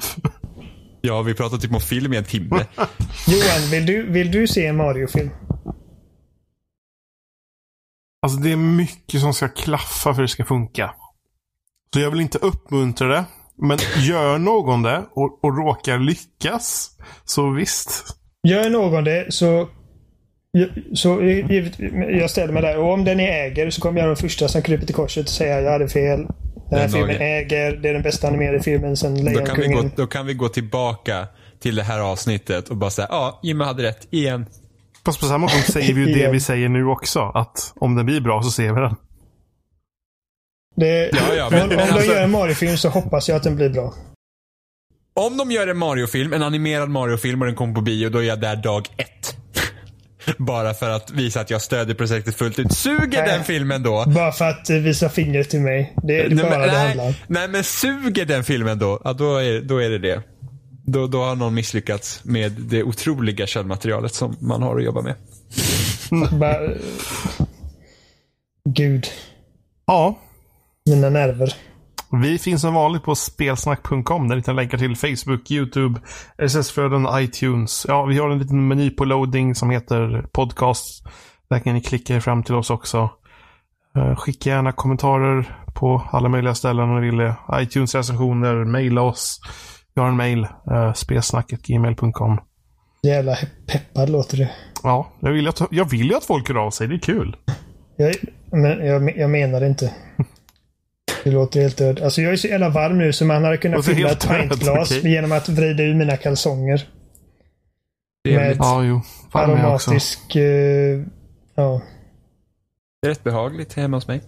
Ja, 1.00 1.22
vi 1.22 1.34
pratar 1.34 1.56
typ 1.56 1.74
om 1.74 1.80
film 1.80 2.12
i 2.12 2.16
en 2.16 2.24
timme. 2.24 2.48
Johan, 3.26 3.70
vill 3.70 3.86
du, 3.86 4.12
vill 4.12 4.30
du 4.30 4.46
se 4.46 4.66
en 4.66 4.76
Mario-film? 4.76 5.30
Alltså 8.22 8.38
det 8.38 8.52
är 8.52 8.56
mycket 8.56 9.20
som 9.20 9.34
ska 9.34 9.48
klaffa 9.48 10.14
för 10.14 10.22
att 10.22 10.28
det 10.28 10.28
ska 10.28 10.44
funka. 10.44 10.94
Så 11.94 12.00
jag 12.00 12.10
vill 12.10 12.20
inte 12.20 12.38
uppmuntra 12.38 13.08
det. 13.08 13.24
Men 13.56 13.78
gör 13.96 14.38
någon 14.38 14.82
det 14.82 15.04
och, 15.12 15.44
och 15.44 15.56
råkar 15.56 15.98
lyckas, 15.98 16.90
så 17.24 17.50
visst. 17.50 18.04
Gör 18.48 18.70
någon 18.70 19.04
det 19.04 19.32
så... 19.32 19.68
Så 20.94 21.08
jag 22.20 22.30
ställer 22.30 22.52
mig 22.52 22.62
där 22.62 22.78
och 22.78 22.92
om 22.92 23.04
den 23.04 23.16
ni 23.16 23.24
äger 23.24 23.70
så 23.70 23.80
kommer 23.80 23.98
jag 23.98 24.06
vara 24.06 24.14
den 24.14 24.22
första 24.22 24.48
som 24.48 24.62
kryper 24.62 24.86
till 24.86 24.94
korset 24.94 25.26
och 25.26 25.30
säger 25.30 25.62
jag 25.62 25.72
hade 25.72 25.88
fel. 25.88 26.26
Den 26.70 26.78
här 26.78 26.86
Den 26.86 26.90
filmen 26.92 27.08
dagen. 27.08 27.22
äger, 27.22 27.72
det 27.76 27.88
är 27.88 27.92
den 27.92 28.02
bästa 28.02 28.28
animerade 28.28 28.60
filmen 28.62 28.96
sen 28.96 29.14
Då 29.14 29.32
kan, 29.32 29.34
vi 29.34 29.44
gå, 29.44 29.54
Lejonkungen. 29.56 29.92
då 29.96 30.06
kan 30.06 30.26
vi 30.26 30.34
gå 30.34 30.48
tillbaka 30.48 31.26
till 31.60 31.74
det 31.76 31.82
här 31.82 32.00
avsnittet 32.00 32.68
och 32.68 32.76
bara 32.76 32.90
säga, 32.90 33.08
ja, 33.10 33.40
Jimmy 33.42 33.64
hade 33.64 33.82
rätt 33.82 34.08
igen. 34.10 34.46
Fast 35.04 35.20
på 35.20 35.26
samma 35.26 35.46
gång 35.46 35.62
säger 35.62 35.94
vi 35.94 36.00
ju 36.08 36.14
det 36.22 36.30
vi 36.32 36.40
säger 36.40 36.68
nu 36.68 36.86
också. 36.86 37.20
Att 37.34 37.72
om 37.76 37.94
den 37.96 38.06
blir 38.06 38.20
bra 38.20 38.42
så 38.42 38.50
ser 38.50 38.72
vi 38.72 38.80
den. 38.80 38.94
Det, 40.76 41.10
Ja, 41.12 41.34
ja, 41.36 41.48
men- 41.50 41.62
om 41.62 41.68
men 41.68 41.76
om 41.78 41.82
alltså- 41.94 41.98
de 41.98 42.14
gör 42.14 42.22
en 42.24 42.30
Mario-film 42.30 42.76
så 42.76 42.88
hoppas 42.88 43.28
jag 43.28 43.36
att 43.36 43.42
den 43.42 43.56
blir 43.56 43.68
bra. 43.70 43.94
Om 45.14 45.36
de 45.36 45.50
gör 45.50 45.66
en 45.68 45.78
Mario-film, 45.78 46.32
en 46.32 46.42
animerad 46.42 46.90
Mario-film 46.90 47.40
och 47.40 47.46
den 47.46 47.56
kommer 47.56 47.74
på 47.74 47.80
bio, 47.80 48.08
då 48.08 48.18
är 48.18 48.22
jag 48.22 48.40
där 48.40 48.56
dag 48.56 48.88
ett. 48.96 49.36
Bara 50.38 50.74
för 50.74 50.90
att 50.90 51.10
visa 51.10 51.40
att 51.40 51.50
jag 51.50 51.62
stödjer 51.62 51.94
projektet 51.94 52.36
fullt 52.36 52.58
ut. 52.58 52.72
Suger 52.72 53.22
Nej. 53.22 53.28
den 53.28 53.44
filmen 53.44 53.82
då? 53.82 54.04
Bara 54.06 54.32
för 54.32 54.48
att 54.48 54.70
eh, 54.70 54.76
visa 54.76 55.08
fingret 55.08 55.50
till 55.50 55.60
mig. 55.60 55.94
Det 56.02 56.20
är 56.20 56.28
Nej, 56.28 56.44
bara 56.44 56.58
men, 56.58 56.68
det 56.68 56.78
handlar 56.78 57.04
nej, 57.04 57.14
nej, 57.26 57.48
men 57.48 57.64
suger 57.64 58.24
den 58.24 58.44
filmen 58.44 58.78
då? 58.78 59.00
Ja, 59.04 59.12
då 59.12 59.36
är, 59.36 59.60
då 59.60 59.82
är 59.82 59.90
det 59.90 59.98
det. 59.98 60.22
Då, 60.86 61.06
då 61.06 61.22
har 61.22 61.34
någon 61.34 61.54
misslyckats 61.54 62.24
med 62.24 62.52
det 62.52 62.82
otroliga 62.82 63.46
köldmaterialet 63.46 64.14
som 64.14 64.36
man 64.40 64.62
har 64.62 64.78
att 64.78 64.84
jobba 64.84 65.02
med. 65.02 65.14
Bara, 66.40 66.70
Gud. 68.68 69.06
Ja, 69.86 70.18
Mina 70.86 71.10
nerver. 71.10 71.54
Vi 72.12 72.38
finns 72.38 72.62
som 72.62 72.74
vanligt 72.74 73.02
på 73.02 73.14
spelsnack.com 73.14 74.28
där 74.28 74.36
ni 74.36 74.42
kan 74.42 74.56
länka 74.56 74.78
till 74.78 74.96
Facebook, 74.96 75.50
YouTube, 75.50 76.00
SS-flöden, 76.38 77.06
iTunes. 77.14 77.84
Ja, 77.88 78.04
vi 78.04 78.18
har 78.18 78.30
en 78.30 78.38
liten 78.38 78.68
meny 78.68 78.90
på 78.90 79.04
loading 79.04 79.54
som 79.54 79.70
heter 79.70 80.26
podcast. 80.32 81.04
Där 81.50 81.58
kan 81.58 81.74
ni 81.74 81.80
klicka 81.80 82.14
er 82.14 82.20
fram 82.20 82.42
till 82.42 82.54
oss 82.54 82.70
också. 82.70 83.10
Eh, 83.96 84.16
Skicka 84.16 84.50
gärna 84.50 84.72
kommentarer 84.72 85.58
på 85.74 86.02
alla 86.12 86.28
möjliga 86.28 86.54
ställen 86.54 86.90
om 86.90 87.00
ni 87.00 87.10
vill 87.10 87.32
iTunes-recensioner, 87.52 88.64
mejla 88.64 89.02
oss. 89.02 89.40
Vi 89.94 90.00
har 90.00 90.08
en 90.08 90.16
mejl, 90.16 90.46
uh, 90.70 90.92
spelsnacket.gmail.com. 90.94 92.38
Jävla 93.02 93.36
peppad 93.66 94.10
låter 94.10 94.36
det. 94.36 94.50
Ja, 94.82 95.12
jag 95.20 95.32
vill, 95.32 95.48
att, 95.48 95.60
jag 95.70 95.90
vill 95.90 96.10
ju 96.10 96.16
att 96.16 96.24
folk 96.24 96.48
hör 96.48 96.66
av 96.66 96.70
sig. 96.70 96.88
Det 96.88 96.94
är 96.94 96.98
kul. 96.98 97.36
Jag, 97.96 98.14
men 98.52 98.86
jag, 98.86 99.18
jag 99.18 99.30
menar 99.30 99.60
det 99.60 99.66
inte. 99.66 99.94
Det 101.24 101.30
låter 101.30 101.60
helt 101.60 101.76
död. 101.76 102.00
Alltså 102.00 102.22
jag 102.22 102.32
är 102.32 102.36
så 102.36 102.46
jävla 102.48 102.68
varm 102.68 102.98
nu 102.98 103.12
så 103.12 103.24
man 103.24 103.44
hade 103.44 103.56
kunnat 103.56 103.76
Låter 103.76 103.94
fylla 103.94 104.10
ett 104.10 104.28
pintglas 104.28 104.90
okej. 104.90 105.10
genom 105.12 105.32
att 105.32 105.48
vrida 105.48 105.82
ur 105.82 105.94
mina 105.94 106.16
kalsonger. 106.16 106.88
Med- 108.28 108.56
Ja, 108.58 108.84
jo. 108.84 109.00
Aromatisk... 109.32 110.36
eh, 110.36 110.42
ja. 111.54 111.82
Det 113.02 113.08
är 113.08 113.10
rätt 113.10 113.24
behagligt 113.24 113.74
hemma 113.74 113.96
hos 113.96 114.08
mig. 114.08 114.20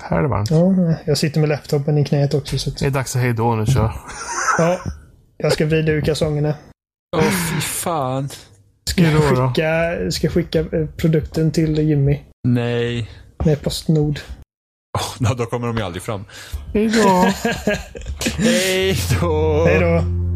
Här 0.00 0.18
är 0.18 0.22
det 0.22 0.28
varmt. 0.28 0.50
ja. 0.50 0.94
Jag 1.04 1.18
sitter 1.18 1.40
med 1.40 1.48
laptopen 1.48 1.98
i 1.98 2.04
knät 2.04 2.34
också. 2.34 2.58
Så 2.58 2.70
att, 2.70 2.78
Det 2.78 2.86
är 2.86 2.90
dags 2.90 3.16
att 3.16 3.22
hej 3.22 3.32
då 3.32 3.54
nu, 3.54 3.66
kör. 3.66 3.92
ja. 4.58 4.78
Jag 5.36 5.52
ska 5.52 5.66
vrida 5.66 5.92
ur 5.92 6.00
kalsongerna. 6.00 6.54
Åh 7.16 7.22
fy 7.22 7.60
fan. 7.60 8.28
Ska 8.90 9.02
då. 9.02 9.18
skicka, 9.20 9.96
ska 10.10 10.28
skicka 10.28 10.58
eh, 10.60 10.86
produkten 10.96 11.50
till 11.50 11.78
Jimmy. 11.78 12.20
Nej. 12.48 13.10
Med 13.44 13.62
Postnord. 13.62 14.20
Oh, 14.94 15.34
då 15.36 15.46
kommer 15.46 15.66
de 15.66 15.76
ju 15.76 15.82
aldrig 15.82 16.02
fram. 16.02 16.24
Hej 16.74 16.88
då. 16.88 17.08
Hej 18.38 18.96
då! 19.20 19.64
Hej 19.66 19.80
då! 19.80 20.27